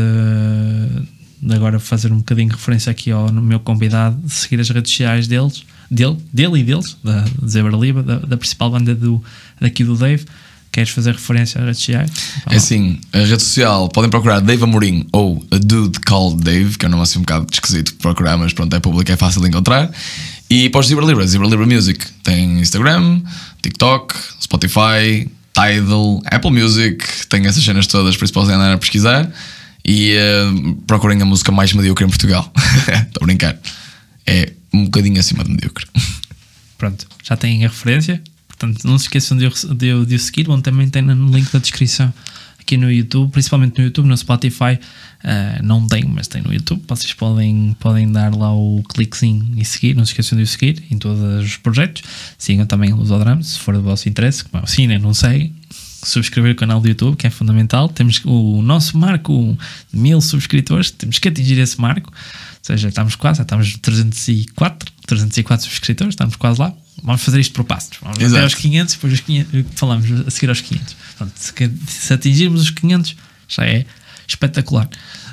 de, 1.41 1.55
agora 1.55 1.79
fazer 1.79 2.11
um 2.11 2.17
bocadinho 2.17 2.49
de 2.49 2.57
referência 2.57 2.91
aqui 2.91 3.13
ao 3.13 3.33
meu 3.33 3.61
convidado, 3.61 4.21
de 4.21 4.33
seguir 4.33 4.59
as 4.59 4.69
redes 4.69 4.91
sociais 4.91 5.29
deles, 5.29 5.65
dele, 5.89 6.17
dele 6.33 6.59
e 6.59 6.65
deles, 6.65 6.97
da 7.05 7.25
Zebra 7.47 7.77
Liba, 7.77 8.03
da, 8.03 8.19
da 8.19 8.37
principal 8.37 8.69
banda 8.69 8.97
do, 8.97 9.23
daqui 9.61 9.85
do 9.85 9.97
Dave. 9.97 10.27
Queres 10.73 10.91
fazer 10.91 11.13
referência 11.13 11.59
às 11.59 11.67
redes 11.67 11.81
sociais? 11.81 12.11
É 12.51 12.57
assim, 12.57 13.01
a 13.13 13.19
rede 13.19 13.43
social 13.43 13.89
podem 13.89 14.11
procurar 14.11 14.41
Dave 14.41 14.63
Amorim 14.63 15.07
ou 15.13 15.45
A 15.51 15.57
Dude 15.57 15.99
Called 16.01 16.43
Dave, 16.43 16.77
que 16.77 16.85
é 16.85 16.89
um 16.89 16.91
nome 16.91 17.03
assim 17.03 17.19
um 17.19 17.23
bocado 17.23 17.47
esquisito 17.51 17.93
de 17.93 17.99
procurar, 17.99 18.37
mas 18.37 18.53
pronto, 18.53 18.75
é 18.75 18.81
público, 18.81 19.11
é 19.11 19.17
fácil 19.17 19.41
de 19.41 19.49
encontrar. 19.49 19.91
E 20.51 20.69
para 20.69 20.81
os 20.81 20.87
Zebra 20.87 21.05
Libra, 21.05 21.27
Zebra 21.27 21.49
Libra 21.49 21.67
Music 21.67 22.05
tem 22.23 22.61
Instagram, 22.61 23.23
TikTok, 23.63 24.15
Spotify, 24.41 25.29
Tidal, 25.53 26.23
Apple 26.27 26.51
Music, 26.51 27.27
tem 27.29 27.47
essas 27.47 27.65
cenas 27.65 27.87
todas, 27.87 28.17
por 28.17 28.25
isso 28.25 28.35
podem 28.35 28.55
andar 28.55 28.73
a 28.73 28.79
pesquisar. 28.79 29.31
E 29.89 30.17
uh, 30.17 30.75
procurem 30.87 31.23
a 31.23 31.25
música 31.25 31.53
mais 31.53 31.73
medíocre 31.73 32.05
em 32.05 32.09
Portugal. 32.09 32.53
Estou 33.07 33.23
a 33.23 33.25
brincar. 33.25 33.57
É 34.27 34.53
um 34.73 34.85
bocadinho 34.85 35.19
acima 35.19 35.45
de 35.45 35.51
medíocre. 35.51 35.87
Pronto, 36.77 37.07
já 37.23 37.37
têm 37.37 37.65
a 37.65 37.69
referência. 37.69 38.21
Portanto, 38.59 38.85
não 38.85 38.99
se 38.99 39.05
esqueçam 39.05 39.37
de, 39.37 39.49
de, 39.49 40.07
de 40.07 40.15
o 40.15 40.19
seguir, 40.19 40.47
também 40.63 40.89
tem 40.89 41.03
no 41.03 41.35
link 41.35 41.53
da 41.53 41.59
descrição 41.59 42.13
aqui 42.67 42.77
no 42.77 42.91
YouTube, 42.91 43.31
principalmente 43.31 43.79
no 43.79 43.85
YouTube, 43.85 44.09
no 44.09 44.17
Spotify. 44.17 44.79
ah, 45.23 45.61
não 45.63 45.87
tem, 45.87 46.05
mas 46.05 46.27
tem 46.27 46.43
no 46.43 46.53
YouTube. 46.53 46.83
Vocês 46.89 47.13
podem, 47.15 47.77
podem 47.79 48.11
dar 48.11 48.35
lá 48.35 48.53
o 48.53 48.83
cliquezinho 48.93 49.55
e 49.57 49.65
seguir. 49.65 49.95
Não 49.95 50.05
se 50.05 50.11
esqueçam 50.11 50.37
de 50.37 50.43
o 50.43 50.47
seguir 50.47 50.83
em 50.91 50.99
todos 50.99 51.45
os 51.45 51.57
projetos. 51.57 52.03
Sigam 52.37 52.67
também 52.67 52.93
o 52.93 52.97
Lusodrama, 52.97 53.41
se 53.43 53.59
for 53.61 53.75
do 53.75 53.83
vosso 53.83 54.09
interesse. 54.09 54.45
Como 54.45 54.65
assim, 54.65 54.89
né? 54.89 54.99
não 54.99 55.15
sei. 55.15 55.53
Subscrever 56.03 56.53
o 56.53 56.57
canal 56.57 56.81
do 56.81 56.89
YouTube, 56.89 57.17
que 57.17 57.27
é 57.27 57.31
fundamental. 57.31 57.89
Temos 57.89 58.21
o 58.25 58.61
nosso 58.63 58.99
marco 58.99 59.57
de 59.93 59.99
mil 59.99 60.21
subscritores, 60.21 60.91
temos 60.91 61.19
que 61.19 61.29
atingir 61.29 61.59
esse 61.59 61.81
marco. 61.81 62.11
Ou 62.11 62.61
seja, 62.63 62.89
estamos 62.89 63.15
quase, 63.15 63.43
estamos 63.43 63.77
304, 63.79 64.93
304 65.07 65.67
subscritores, 65.67 66.13
estamos 66.13 66.35
quase 66.35 66.61
lá. 66.61 66.75
Vamos 67.03 67.23
fazer 67.23 67.41
isto 67.41 67.53
por 67.53 67.65
passos. 67.65 67.99
Vamos 68.01 68.17
até 68.17 68.25
Exato. 68.25 68.43
aos 68.43 68.55
500, 68.55 68.95
depois 68.95 69.13
os 69.13 69.21
500, 69.21 69.65
falamos 69.75 70.11
a 70.27 70.31
seguir 70.31 70.49
aos 70.49 70.61
500. 70.61 70.95
Portanto, 70.95 71.81
se, 71.89 72.13
atingirmos 72.13 72.63
os 72.63 72.71
500, 72.71 73.17
já 73.49 73.65
é 73.65 73.85
espetacular. 74.27 74.89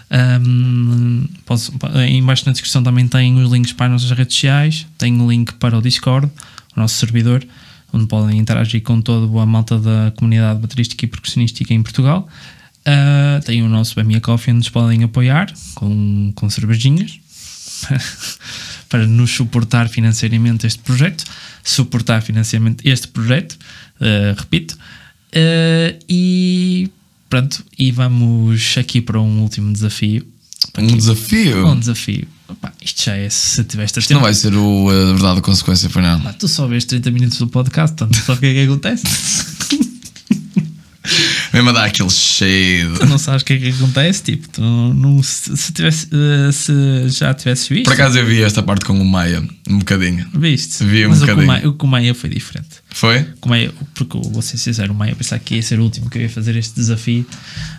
Ahm, 0.09 1.25
posso, 1.45 1.73
em 2.07 2.23
baixo 2.23 2.43
na 2.45 2.51
descrição 2.51 2.83
também 2.83 3.07
tem 3.07 3.35
os 3.41 3.51
links 3.51 3.73
para 3.73 3.87
as 3.87 4.03
nossas 4.03 4.17
redes 4.17 4.35
sociais, 4.35 4.85
tem 4.97 5.19
o 5.19 5.29
link 5.29 5.53
para 5.53 5.77
o 5.77 5.81
Discord, 5.81 6.29
o 6.75 6.79
nosso 6.79 6.95
servidor, 6.95 7.43
onde 7.91 8.05
podem 8.07 8.37
interagir 8.37 8.83
com 8.83 9.01
toda 9.01 9.41
a 9.41 9.45
malta 9.45 9.79
da 9.79 10.13
comunidade 10.15 10.59
baterística 10.59 11.05
e 11.05 11.07
percussionística 11.07 11.73
em 11.73 11.81
Portugal. 11.81 12.27
Ah, 12.85 13.39
tem 13.45 13.63
o 13.63 13.69
nosso 13.69 13.95
Bamia 13.95 14.19
Coffee, 14.19 14.51
onde 14.51 14.59
nos 14.59 14.69
podem 14.69 15.03
apoiar 15.03 15.51
com, 15.75 16.31
com 16.35 16.49
cervejinhas 16.49 17.19
para 18.89 19.05
nos 19.07 19.31
suportar 19.31 19.89
financeiramente 19.89 20.67
este 20.67 20.79
projeto, 20.79 21.23
suportar 21.63 22.21
financeiramente 22.21 22.87
este 22.87 23.07
projeto, 23.07 23.53
uh, 23.99 24.39
repito, 24.39 24.77
Uh, 25.33 25.97
e 26.07 26.91
pronto, 27.27 27.65
e 27.77 27.91
vamos 27.91 28.75
aqui 28.77 29.01
para 29.01 29.19
um 29.19 29.41
último 29.41 29.73
desafio. 29.73 30.27
Um 30.77 30.95
desafio. 30.95 31.67
Um 31.67 31.79
desafio. 31.79 32.27
Pá, 32.61 32.71
isto 32.79 33.03
já 33.03 33.15
é 33.15 33.27
se 33.29 33.63
tiveste 33.63 33.99
Isto 33.99 34.13
não 34.13 34.21
vai 34.21 34.33
ser 34.33 34.53
o 34.53 34.89
a 34.89 35.13
verdade 35.13 35.39
a 35.39 35.41
consequência, 35.41 35.89
foi 35.89 36.03
não. 36.03 36.21
Tu 36.33 36.47
só 36.47 36.67
vês 36.67 36.85
30 36.85 37.09
minutos 37.09 37.39
do 37.39 37.47
podcast, 37.47 37.95
portanto, 37.95 38.23
só 38.23 38.33
o 38.33 38.37
que 38.37 38.45
é 38.45 38.53
que 38.53 38.59
acontece? 38.61 39.03
Mesmo 41.53 41.69
a 41.69 41.71
dar 41.73 41.85
aquele 41.85 42.09
shade. 42.09 42.99
Tu 42.99 43.05
não 43.05 43.17
sabes 43.19 43.43
o 43.43 43.45
que 43.45 43.53
é 43.53 43.57
que 43.59 43.69
acontece, 43.69 44.23
tipo, 44.23 44.47
tu 44.49 44.61
não, 44.61 45.21
se, 45.21 45.55
se 45.55 45.71
tivesse, 45.71 46.07
eh, 46.11 46.51
se 46.51 47.09
já 47.09 47.33
tivesses 47.33 47.67
visto, 47.67 47.85
Por 47.85 47.93
acaso 47.93 48.17
eu 48.17 48.25
vi 48.25 48.41
esta 48.41 48.63
parte 48.63 48.83
com 48.85 48.99
o 48.99 49.05
Maia, 49.05 49.41
um 49.69 49.77
bocadinho. 49.79 50.27
viste? 50.33 50.83
vi 50.83 51.05
um 51.05 51.09
Mas 51.09 51.21
o 51.21 51.25
com 51.27 51.31
o 51.31 51.35
bocadinho. 51.35 51.47
Maia- 51.47 51.75
o 51.79 51.87
Maia 51.87 52.15
foi 52.15 52.29
diferente. 52.31 52.69
Foi? 52.89 53.27
O 53.41 53.49
Maia, 53.49 53.71
porque 53.93 54.17
vou 54.17 54.41
ser 54.41 54.57
sincero, 54.57 54.93
o 54.93 54.95
Maia 54.95 55.15
pensava 55.15 55.39
que 55.39 55.55
ia 55.55 55.61
ser 55.61 55.79
o 55.79 55.83
último 55.83 56.09
que 56.09 56.17
eu 56.17 56.23
ia 56.23 56.29
fazer 56.29 56.55
este 56.55 56.73
desafio, 56.75 57.25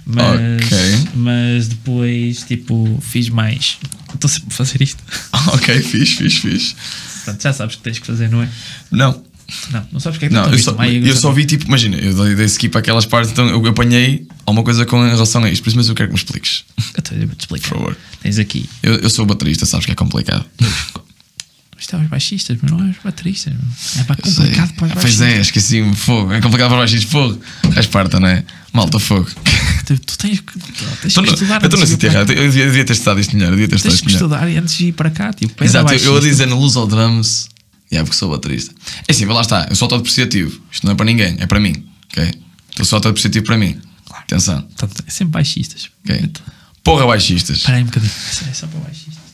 mas, 0.07 0.63
Ok. 0.63 0.79
mas 1.17 1.69
depois, 1.69 2.43
tipo, 2.45 2.99
fiz 3.03 3.29
mais. 3.29 3.79
Estou 4.15 4.31
sempre 4.31 4.49
a 4.51 4.57
fazer 4.57 4.83
isto. 4.83 5.03
ok, 5.49 5.81
fixe, 5.83 6.17
fixe, 6.17 6.41
fixe. 6.41 6.77
Portanto, 7.25 7.43
já 7.43 7.53
sabes 7.53 7.75
o 7.75 7.79
que 7.79 7.85
tens 7.85 7.99
que 7.99 8.07
fazer, 8.07 8.29
não 8.31 8.43
é? 8.43 8.49
Não, 8.93 9.23
Não, 9.71 9.87
não 9.93 10.01
sabes 10.01 10.17
o 10.17 10.21
que 10.21 10.27
é 10.27 10.29
que 10.29 10.35
não, 10.35 10.45
tu 10.49 10.55
eu 10.55 10.59
só, 10.59 10.75
Maia, 10.75 10.99
eu 10.99 11.17
só 11.17 11.33
vi 11.33 11.45
tipo, 11.47 11.67
imagina, 11.67 11.97
eu 11.97 12.15
dei, 12.15 12.35
dei 12.35 12.47
skip 12.47 12.77
àquelas 12.77 13.07
partes, 13.07 13.33
então 13.33 13.49
eu 13.49 13.65
apanhei 13.67 14.27
alguma 14.47 14.63
coisa 14.65 14.85
com 14.87 15.03
relação 15.03 15.43
a 15.45 15.51
isto, 15.51 15.63
por 15.63 15.69
isso 15.71 15.77
mesmo 15.77 15.93
eu 15.93 15.97
quero 15.97 16.09
que 16.09 16.15
me 16.15 16.19
expliques, 16.19 16.65
Então, 16.99 17.17
eu 17.19 17.27
vou-te 17.27 17.41
explicar. 17.41 17.69
por 17.69 17.79
favor. 17.79 17.97
Tens 18.23 18.39
aqui 18.39 18.69
Eu, 18.83 18.97
eu 18.97 19.11
sou 19.11 19.25
baterista, 19.27 19.65
sabes 19.67 19.87
que 19.87 19.93
é 19.93 19.95
complicado. 19.95 20.45
Isto 21.77 21.97
é 21.97 21.99
os 21.99 22.07
baixistas, 22.09 22.57
mas 22.63 22.71
não 22.71 22.81
é 22.87 22.91
os 22.91 22.97
bateristas. 23.05 23.53
É 23.99 24.05
para 24.05 24.17
Eu 24.25 24.31
sei. 24.33 24.45
complicado 24.45 24.73
para 24.75 24.85
os 24.87 24.91
Ah, 24.93 24.95
Pois 24.95 25.05
baixistas. 25.17 25.29
é, 25.29 25.41
esqueci-me, 25.41 25.95
fogo. 25.95 26.33
É 26.33 26.41
complicado 26.41 26.69
para 26.71 26.79
baixistas, 26.79 27.11
fogo. 27.11 27.39
Resparta, 27.73 28.19
não 28.21 28.29
é? 28.29 28.43
Malta, 28.73 28.99
fogo. 28.99 29.29
Tu, 29.85 29.99
tu 29.99 30.17
tens 30.17 30.41
que, 30.41 30.59
tu 30.59 30.59
tens 31.03 31.13
Então 31.13 31.23
que 31.25 31.29
não- 31.29 31.35
estudar. 31.35 31.61
eu 31.61 31.67
estou 31.67 31.79
no 31.79 31.87
sítio 31.87 32.09
para 32.09 32.19
errado. 32.21 32.33
Eu 32.33 32.51
devia, 32.51 32.85
ter 32.87 32.95
estudado 32.95 33.21
isto 33.21 33.37
melhor. 33.37 33.49
Eu 33.49 33.51
devia 33.51 33.69
ter 33.69 33.77
estudado 33.77 33.91
Tens 33.93 33.95
isto 33.97 34.07
que 34.07 34.15
melhor. 34.15 34.47
estudar 34.49 34.63
antes 34.63 34.79
de 34.79 34.87
ir 34.87 34.93
para 34.93 35.11
cá. 35.11 35.31
Tipo, 35.35 35.63
Exato, 35.63 35.93
eu, 35.93 35.99
eu 36.01 36.17
a 36.17 36.21
dizer 36.21 36.47
no 36.47 36.59
Luz 36.59 36.75
ao 36.75 36.87
Drums. 36.87 37.49
É 37.91 38.03
porque 38.03 38.17
sou 38.17 38.31
baterista. 38.31 38.75
É 39.07 39.13
assim, 39.13 39.25
lá 39.27 39.41
está. 39.41 39.67
Eu 39.71 39.77
sou 39.77 39.87
autodepreciativo. 39.87 40.61
Isto 40.73 40.85
não 40.87 40.93
é 40.93 40.97
para 40.97 41.07
ninguém, 41.07 41.37
é 41.39 41.47
para 41.47 41.61
mim. 41.61 41.87
Ok? 42.11 42.33
Eu 42.79 42.85
sou 42.85 42.97
autodepreciativo 42.97 43.45
para 43.47 43.57
mim. 43.57 43.81
Atenção. 44.11 44.63
Portanto, 44.63 45.05
é 45.07 45.11
sempre 45.11 45.33
baixistas. 45.33 45.91
Ok? 46.05 46.31
Porra, 46.83 47.07
baixistas. 47.07 47.59
Espera 47.59 47.77
aí 47.79 47.83
um 47.83 47.87
bocadinho. 47.87 48.13
É 48.51 48.53
só 48.55 48.67
para 48.67 48.81
baixistas. 48.81 49.25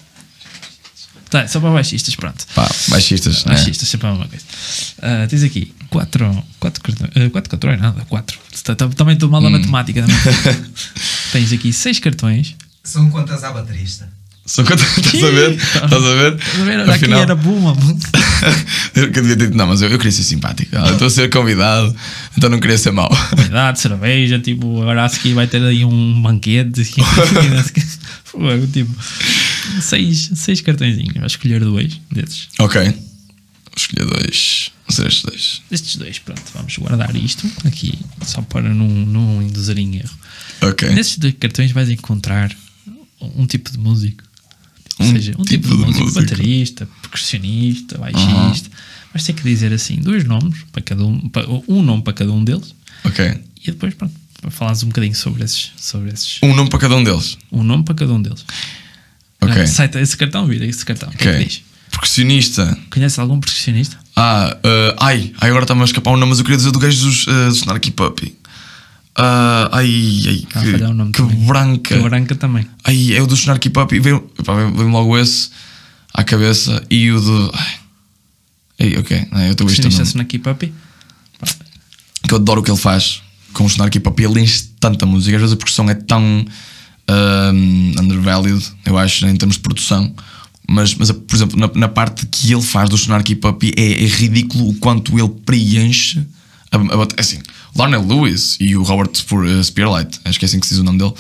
Tá, 1.31 1.47
só 1.47 1.61
para 1.61 1.71
baixistas, 1.71 2.17
pronto. 2.17 2.45
Pá, 2.55 2.69
baixistas. 2.89 3.45
né? 3.45 3.55
Baixistas, 3.55 3.89
sempre 3.89 4.09
é 4.09 4.11
uma 4.11 4.27
coisa. 4.27 4.45
Ah, 5.01 5.27
tens 5.29 5.45
aqui 5.45 5.73
quatro, 5.89 6.45
quatro 6.59 6.83
cartões. 6.83 7.11
ah, 7.15 7.31
quatro 7.31 7.51
cartões, 7.51 7.81
nada, 7.81 8.05
quatro. 8.07 8.37
Tá- 8.65 8.75
tá- 8.75 8.89
Também 8.89 9.15
estou 9.15 9.29
Hum. 9.29 9.33
mal 9.33 9.43
da 9.43 9.49
matemática. 9.51 10.03
Também. 10.03 10.17
tens 11.33 11.53
aqui 11.53 11.73
seis 11.73 12.01
cartões. 12.01 12.57
São 12.83 13.09
quantas 13.11 13.45
à 13.45 13.53
baterista? 13.53 14.13
São 14.51 14.65
quantas? 14.65 14.99
Estás 14.99 15.23
a 15.23 15.31
ver? 15.31 15.53
Estás 15.53 15.93
a 15.93 16.15
ver? 16.15 16.35
Estás 16.35 16.89
a 16.89 16.95
Afinal- 16.95 17.23
era 17.23 17.37
eu 18.97 19.13
que 19.13 19.21
devia 19.21 19.37
ter 19.37 19.47
dito, 19.47 19.57
não, 19.57 19.69
mas 19.69 19.81
eu, 19.81 19.89
eu 19.89 19.97
queria 19.97 20.11
ser 20.11 20.25
simpático. 20.25 20.75
Ah, 20.77 20.89
eu 20.89 20.95
Estou 20.95 21.07
a 21.07 21.11
ser 21.11 21.31
convidado, 21.31 21.95
então 22.37 22.51
não 22.51 22.59
queria 22.59 22.77
ser 22.77 22.91
mau. 22.91 23.09
Cuidado, 23.37 23.77
cerveja, 23.77 24.41
tipo, 24.41 24.83
agora 24.83 25.05
a 25.05 25.09
seguir 25.09 25.35
vai 25.35 25.47
ter 25.47 25.63
aí 25.63 25.85
um 25.85 26.21
banquete. 26.21 26.83
Fogo, 28.25 28.67
tipo, 28.73 28.93
seis, 29.81 30.31
seis 30.35 30.61
cartõezinhos. 30.61 31.15
Vai 31.15 31.27
escolher 31.27 31.61
dois 31.61 32.01
desses. 32.11 32.49
ok. 32.59 32.83
Vou 32.87 33.77
escolher 33.77 34.07
dois. 34.07 34.73
Vão 34.89 34.97
ser 34.97 35.07
estes 35.07 35.23
dois. 35.23 35.63
Destes 35.71 35.97
dois, 35.97 36.19
pronto, 36.19 36.43
vamos 36.55 36.77
guardar 36.77 37.15
isto 37.15 37.49
aqui, 37.65 37.97
só 38.27 38.43
para 38.43 38.69
não, 38.69 38.89
não 38.89 39.41
induzir 39.41 39.79
em 39.79 39.99
erro. 39.99 40.19
Ok. 40.63 40.89
Nesses 40.91 41.19
dois 41.19 41.35
cartões 41.39 41.71
vais 41.71 41.89
encontrar 41.89 42.51
um 43.37 43.47
tipo 43.47 43.71
de 43.71 43.79
músico. 43.79 44.25
Ou 45.01 45.07
Um 45.07 45.13
seja, 45.13 45.33
um 45.39 45.45
tipo, 45.45 45.65
tipo 45.65 45.69
de, 45.69 45.75
músico, 45.87 46.05
músico. 46.05 46.21
baterista, 46.21 46.89
percussionista, 47.03 47.99
baixista. 47.99 48.71
Vais 49.13 49.25
ter 49.25 49.33
que 49.33 49.43
dizer 49.43 49.73
assim, 49.73 49.97
dois 49.97 50.25
nomes 50.25 50.59
para 50.71 50.83
cada 50.83 51.05
um, 51.05 51.29
pa- 51.29 51.45
um 51.67 51.83
nome 51.83 52.03
para 52.03 52.13
cada 52.13 52.31
um 52.33 52.45
deles 52.45 52.75
Ok. 53.05 53.25
e 53.65 53.71
depois, 53.73 53.95
pronto, 53.95 54.15
para 54.41 54.51
falares 54.51 54.83
um 54.85 54.89
bocadinho 54.89 55.15
sobre 55.15 55.43
esses, 55.45 55.73
sobre 55.77 56.13
esses. 56.13 56.39
Um 56.43 56.55
nome 56.55 56.71
para 56.71 56.79
cada 56.79 56.95
um 56.97 57.03
deles. 57.03 57.37
Um 57.51 57.63
nome 57.63 57.83
para 57.85 57.95
cada 57.95 58.13
um 58.13 58.23
deles. 58.23 58.45
Ok. 59.41 59.67
Sai 59.67 59.91
esse 59.97 60.17
cartão, 60.17 60.47
vira 60.47 60.65
esse 60.67 60.85
cartão. 60.85 61.09
Que 61.11 61.17
é 61.17 61.19
que 61.19 61.29
Ok. 61.39 61.45
diz? 61.47 61.63
Percussionista. 61.91 62.79
Conhece 62.91 63.19
algum 63.21 63.41
percussionista? 63.41 63.99
Ah, 64.15 64.57
ah, 64.63 64.97
ai, 65.07 65.33
ai, 65.41 65.49
agora 65.51 65.65
está-me 65.65 65.81
a 65.83 65.85
escapar 65.85 66.11
um 66.13 66.17
nome, 66.17 66.31
mas 66.31 66.39
eu 66.39 66.45
queria 66.45 66.57
dizer 66.59 66.71
do 66.71 66.79
gajo 66.79 67.05
dos 67.05 67.27
uh, 67.27 67.49
do 67.49 67.55
Snarky 67.57 67.91
Puppy. 67.91 68.35
Ah, 69.17 69.69
ai, 69.73 70.23
ai, 70.27 70.47
Ah, 70.55 70.61
que, 70.61 71.23
que 71.23 71.37
branca. 71.47 71.97
Que 71.97 72.03
branca 72.03 72.35
também. 72.35 72.67
Ai, 72.85 73.13
é 73.15 73.23
o 73.23 73.27
do 73.27 73.35
Snarky 73.35 73.71
Puppy. 73.71 74.01
Veio 74.01 74.31
logo 74.91 75.19
esse 75.19 75.51
à 76.15 76.23
cabeça 76.25 76.83
e 76.91 77.11
o 77.11 77.21
do. 77.21 77.53
Ai, 77.55 77.75
ai 78.81 78.97
ok, 78.99 79.29
não, 79.31 79.41
eu 79.43 79.53
estou 79.53 79.67
isto 79.67 79.83
Percussionista 79.83 80.03
não. 80.03 80.09
Snaky 80.11 80.39
Puppy. 80.39 80.73
que 82.27 82.35
eu 82.35 82.39
adoro 82.39 82.61
o 82.61 82.65
que 82.65 82.71
ele 82.71 82.79
faz 82.79 83.23
com 83.53 83.65
o 83.65 83.67
Snarky 83.67 84.01
Puppy. 84.01 84.25
Ele 84.25 84.41
enche 84.41 84.71
tanta 84.79 85.05
música, 85.05 85.37
às 85.37 85.43
vezes 85.43 85.55
a 85.55 85.57
percussão 85.57 85.91
é 85.91 85.95
tão 85.95 86.45
um, 87.11 87.93
undervalued, 88.01 88.65
eu 88.87 88.97
acho, 88.97 89.27
em 89.27 89.37
termos 89.37 89.57
de 89.57 89.63
produção. 89.63 90.15
Mas, 90.69 90.95
mas 90.95 91.11
por 91.11 91.35
exemplo, 91.35 91.59
na, 91.59 91.69
na 91.75 91.89
parte 91.89 92.27
que 92.27 92.53
ele 92.53 92.63
faz 92.63 92.89
do 92.89 92.95
Snarky 92.95 93.35
Puppy 93.35 93.73
é, 93.77 94.05
é 94.05 94.07
ridículo 94.07 94.69
o 94.69 94.75
quanto 94.75 95.19
ele 95.19 95.29
preenche. 95.45 96.25
A, 96.71 96.77
a, 96.77 97.09
assim, 97.19 97.41
Lionel 97.77 98.07
Lewis 98.07 98.57
e 98.61 98.77
o 98.77 98.83
Robert 98.83 99.11
Spur- 99.15 99.47
eh, 99.47 99.63
Spearlight, 99.63 100.19
acho 100.25 100.39
que 100.39 100.45
é 100.45 100.47
assim 100.49 100.59
que 100.61 100.67
se 100.67 100.75
diz 100.75 100.81
o 100.81 100.85
nome 100.85 100.99
dele, 100.99 101.13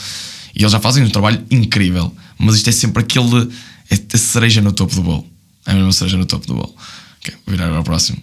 e 0.54 0.60
eles 0.62 0.72
já 0.72 0.80
fazem 0.80 1.04
um 1.04 1.10
trabalho 1.10 1.44
incrível. 1.50 2.14
Mas 2.38 2.56
isto 2.56 2.68
é 2.68 2.72
sempre 2.72 3.02
aquele. 3.02 3.48
É 3.90 3.98
a 4.14 4.18
cereja 4.18 4.60
no 4.60 4.72
topo 4.72 4.94
do 4.94 5.02
bolo. 5.02 5.26
É 5.66 5.72
a 5.72 5.74
mesma 5.74 5.92
cereja 5.92 6.16
no 6.16 6.24
topo 6.26 6.46
do 6.46 6.54
bolo. 6.54 6.74
Ok, 7.20 7.34
vou 7.46 7.56
virar 7.56 7.68
ao 7.74 7.82
próximo. 7.84 8.18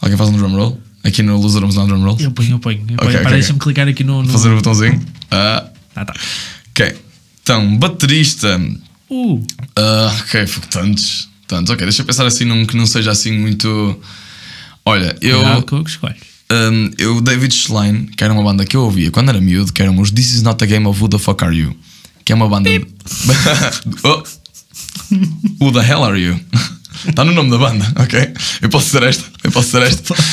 Alguém 0.00 0.16
faz 0.16 0.30
um 0.30 0.36
drum 0.36 0.54
roll? 0.54 0.80
Aqui 1.04 1.22
no 1.22 1.36
Loser 1.40 1.60
vamos 1.60 1.76
dar 1.76 1.82
um 1.82 1.86
drum 1.88 2.02
roll? 2.02 2.16
Eu 2.20 2.30
ponho, 2.30 2.50
eu 2.52 2.58
ponho. 2.58 2.80
Eu 2.80 2.96
ponho. 2.96 2.96
Ok, 3.00 3.12
Para 3.12 3.20
ok, 3.22 3.32
deixa-me 3.32 3.56
ok. 3.58 3.64
clicar 3.64 3.88
aqui 3.88 4.04
no. 4.04 4.22
no... 4.22 4.28
Fazer 4.32 4.50
o 4.50 4.56
botãozinho? 4.56 5.04
Ah, 5.30 5.68
Ah, 5.94 6.04
tá. 6.04 6.14
ok. 6.70 6.96
Então, 7.42 7.76
baterista. 7.78 8.60
Uh, 9.10 9.44
Ah, 9.76 10.16
ok, 10.20 10.46
tantos. 10.70 11.28
Tantos. 11.46 11.70
Ok, 11.72 11.84
deixa 11.86 12.02
eu 12.02 12.06
pensar 12.06 12.26
assim 12.26 12.44
num 12.44 12.64
que 12.66 12.76
não 12.76 12.86
seja 12.86 13.10
assim 13.10 13.32
muito. 13.32 14.00
Olha, 14.88 15.16
eu. 15.20 15.38
cuidado 15.40 15.66
com 15.66 15.76
o 15.80 15.84
que 15.84 15.90
escolhes. 15.90 16.16
Um, 16.50 16.90
eu, 16.96 17.20
David 17.20 17.54
Schlein, 17.54 18.06
que 18.06 18.24
era 18.24 18.32
uma 18.32 18.42
banda 18.42 18.64
que 18.64 18.74
eu 18.74 18.82
ouvia 18.82 19.10
quando 19.10 19.28
era 19.28 19.40
miúdo, 19.40 19.70
que 19.70 19.82
eram 19.82 19.98
os 20.00 20.10
This 20.10 20.32
Is 20.32 20.42
Not 20.42 20.64
a 20.64 20.66
Game 20.66 20.86
of 20.86 20.98
Who 21.00 21.08
the 21.08 21.18
Fuck 21.18 21.44
Are 21.44 21.54
You? 21.54 21.76
Que 22.24 22.32
é 22.32 22.34
uma 22.34 22.48
banda. 22.48 22.70
oh. 24.02 24.22
Who 25.60 25.72
the 25.72 25.80
hell 25.80 26.04
are 26.04 26.18
you? 26.18 26.40
Está 27.06 27.22
no 27.24 27.32
nome 27.32 27.50
da 27.50 27.58
banda, 27.58 27.86
ok? 27.96 28.32
Eu 28.62 28.68
posso 28.70 28.88
ser 28.88 29.02
esta, 29.02 29.24
eu 29.44 29.52
posso 29.52 29.70
ser 29.70 29.82
esta. 29.82 30.14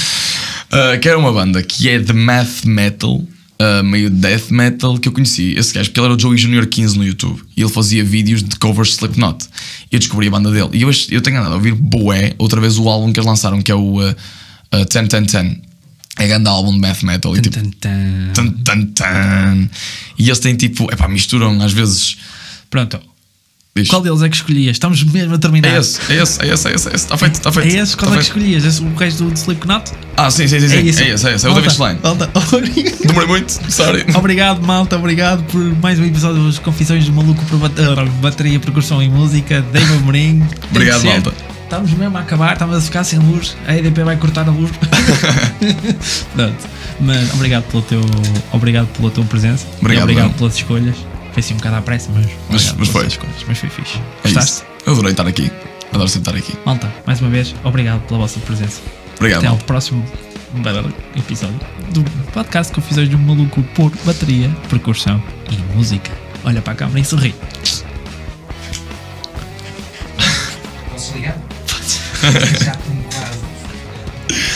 Uh, 0.66 1.00
que 1.00 1.08
era 1.08 1.18
uma 1.18 1.32
banda 1.32 1.62
que 1.64 1.88
é 1.88 2.00
de 2.00 2.12
math 2.12 2.66
metal, 2.66 3.18
uh, 3.18 3.84
meio 3.84 4.10
death 4.10 4.50
metal, 4.50 4.98
que 4.98 5.08
eu 5.08 5.14
conheci 5.14 5.54
esse 5.56 5.74
gajo, 5.74 5.90
porque 5.90 6.00
ele 6.00 6.08
era 6.08 6.16
o 6.16 6.20
Joey 6.20 6.38
Junior 6.38 6.66
15 6.66 6.98
no 6.98 7.06
YouTube 7.06 7.42
e 7.56 7.62
ele 7.62 7.72
fazia 7.72 8.04
vídeos 8.04 8.44
de 8.44 8.58
covers 8.58 8.90
de 8.90 8.96
Slipknot. 8.96 9.46
E 9.90 9.96
eu 9.96 10.00
descobri 10.00 10.28
a 10.28 10.32
banda 10.32 10.52
dele. 10.52 10.70
E 10.74 10.82
eu, 10.82 10.92
eu 11.12 11.22
tenho 11.22 11.38
andado 11.38 11.54
a 11.54 11.56
ouvir 11.56 11.74
Boé, 11.74 12.34
outra 12.38 12.60
vez 12.60 12.78
o 12.78 12.90
álbum 12.90 13.14
que 13.14 13.20
eles 13.20 13.28
lançaram, 13.28 13.62
que 13.62 13.72
é 13.72 13.76
o 13.76 14.02
uh, 14.02 14.16
uh, 14.82 14.86
10 14.86 15.08
10 15.08 15.32
10. 15.32 15.58
É 16.18 16.28
grande 16.28 16.48
álbum 16.48 16.72
de 16.72 16.80
math 16.80 17.04
metal. 17.04 17.36
E, 17.36 17.42
tipo, 17.42 17.60
Tan, 17.80 18.50
tan. 18.64 18.86
tan. 18.94 19.70
E 20.18 20.28
eles 20.28 20.40
têm 20.40 20.56
tipo, 20.56 20.92
epá, 20.92 21.08
misturam 21.08 21.62
às 21.62 21.74
vezes. 21.74 22.18
Pronto. 22.70 23.00
Diz. 23.78 23.90
Qual 23.90 24.02
deles 24.02 24.22
é 24.22 24.30
que 24.30 24.38
escolhias? 24.38 24.78
Estamos 24.78 25.04
mesmo 25.04 25.36
a 25.36 25.38
terminar. 25.38 25.68
É 25.68 25.80
esse, 25.80 26.00
é 26.10 26.22
esse, 26.22 26.42
é 26.42 26.54
esse, 26.54 26.70
é 26.70 26.76
esse, 26.76 26.88
é 26.88 26.96
esse. 26.96 27.04
Está 27.04 27.18
feito, 27.18 27.34
está 27.36 27.52
feito. 27.52 27.76
É 27.76 27.80
esse? 27.82 27.98
Qual 27.98 28.10
tá 28.10 28.16
é 28.16 28.20
que 28.20 28.24
feito. 28.24 28.38
escolhias? 28.38 28.64
Esse, 28.64 28.82
o 28.82 28.96
resto 28.96 29.26
do 29.26 29.34
de 29.34 29.40
Slipknot? 29.40 29.92
Ah, 30.16 30.32
sim, 30.32 30.48
sim, 30.48 30.62
sim, 30.62 30.70
sim. 30.70 30.78
É 30.78 30.82
isso. 30.82 31.04
esse, 31.04 31.28
é 31.28 31.36
esse. 31.36 31.46
É 31.46 31.50
o 31.50 31.54
David 31.54 31.74
Schlein. 31.74 31.98
Demorei 33.06 33.28
muito, 33.28 33.52
sorry. 33.70 34.06
Obrigado, 34.16 34.66
malta. 34.66 34.96
Obrigado 34.96 35.44
por 35.52 35.62
mais 35.82 36.00
um 36.00 36.06
episódio 36.06 36.46
das 36.46 36.58
Confissões 36.58 37.04
do 37.04 37.12
Maluco 37.12 37.44
por 37.48 37.60
ah, 37.66 38.06
Bateria, 38.22 38.62
Percussão 38.62 39.04
e 39.04 39.10
Música. 39.10 39.62
David 39.74 39.92
que 39.92 40.68
Obrigado, 40.72 41.04
malta. 41.04 41.55
Estamos 41.66 41.92
mesmo 41.94 42.16
a 42.18 42.22
acabar, 42.22 42.54
estamos 42.54 42.78
a 42.78 42.82
ficar 42.82 43.04
sem 43.04 43.20
luz. 43.20 43.58
A 43.68 43.76
EDP 43.76 44.04
vai 44.04 44.16
cortar 44.18 44.48
a 44.48 44.52
luz. 44.52 44.72
Pronto. 46.34 46.56
Mas 47.02 47.34
obrigado 47.34 47.64
pelo 47.64 47.82
teu, 47.84 48.02
obrigado 48.54 48.88
pela 48.96 49.10
tua 49.12 49.24
presença. 49.26 49.66
Obrigado, 49.82 50.04
obrigado 50.04 50.28
eu. 50.32 50.34
pelas 50.38 50.56
escolhas. 50.56 50.96
Foi 51.34 51.42
assim 51.42 51.54
um 51.56 51.58
bocado 51.58 51.76
à 51.78 51.82
pressa, 51.82 52.10
mas. 52.14 52.28
Mas- 52.50 52.74
mas 52.78 52.88
foi. 52.90 53.08
escolhas. 53.08 53.36
Mas 53.48 53.58
foi 53.58 53.70
fixe. 53.70 53.98
É 53.98 54.28
Gostaste? 54.30 54.52
isso. 54.54 54.64
Eu 54.86 54.94
adorei 54.94 55.12
estar 55.12 55.28
aqui. 55.28 55.52
Adoro 55.92 56.08
sempre 56.08 56.30
estar 56.40 56.52
aqui. 56.54 56.58
Malta, 56.66 56.94
mais 57.06 57.20
uma 57.20 57.30
vez, 57.30 57.54
obrigado 57.64 58.00
pela 58.08 58.20
vossa 58.20 58.40
presença. 58.42 58.82
Obrigado. 59.18 59.40
Até 59.40 59.48
ao 59.48 59.58
próximo 59.58 60.06
episódio 61.18 61.60
do 61.92 62.04
podcast 62.32 62.72
Confissões 62.74 63.10
de 63.10 63.16
um 63.16 63.20
Maluco 63.20 63.62
por 63.76 63.92
bateria, 64.06 64.50
percussão 64.70 65.22
e 65.52 65.76
música. 65.76 66.12
Olha 66.46 66.62
para 66.62 66.74
a 66.74 66.76
câmera 66.76 67.00
e 67.00 67.06
sorri. 67.06 67.34
Já 72.32 72.72
estou 72.72 72.96
quase. 73.12 73.46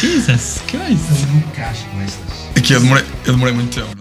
Jesus, 0.01 0.61
que 0.67 0.78
é 0.78 0.89
isso? 0.89 1.13
Estou 1.13 1.36
no 1.36 1.41
casco 1.55 1.89
estas. 2.03 2.57
Aqui 2.57 2.74
eu 2.74 2.80
demorei, 2.82 3.05
eu 3.26 3.34
demorei 3.34 3.53
muito 3.53 3.74
tempo. 3.76 3.99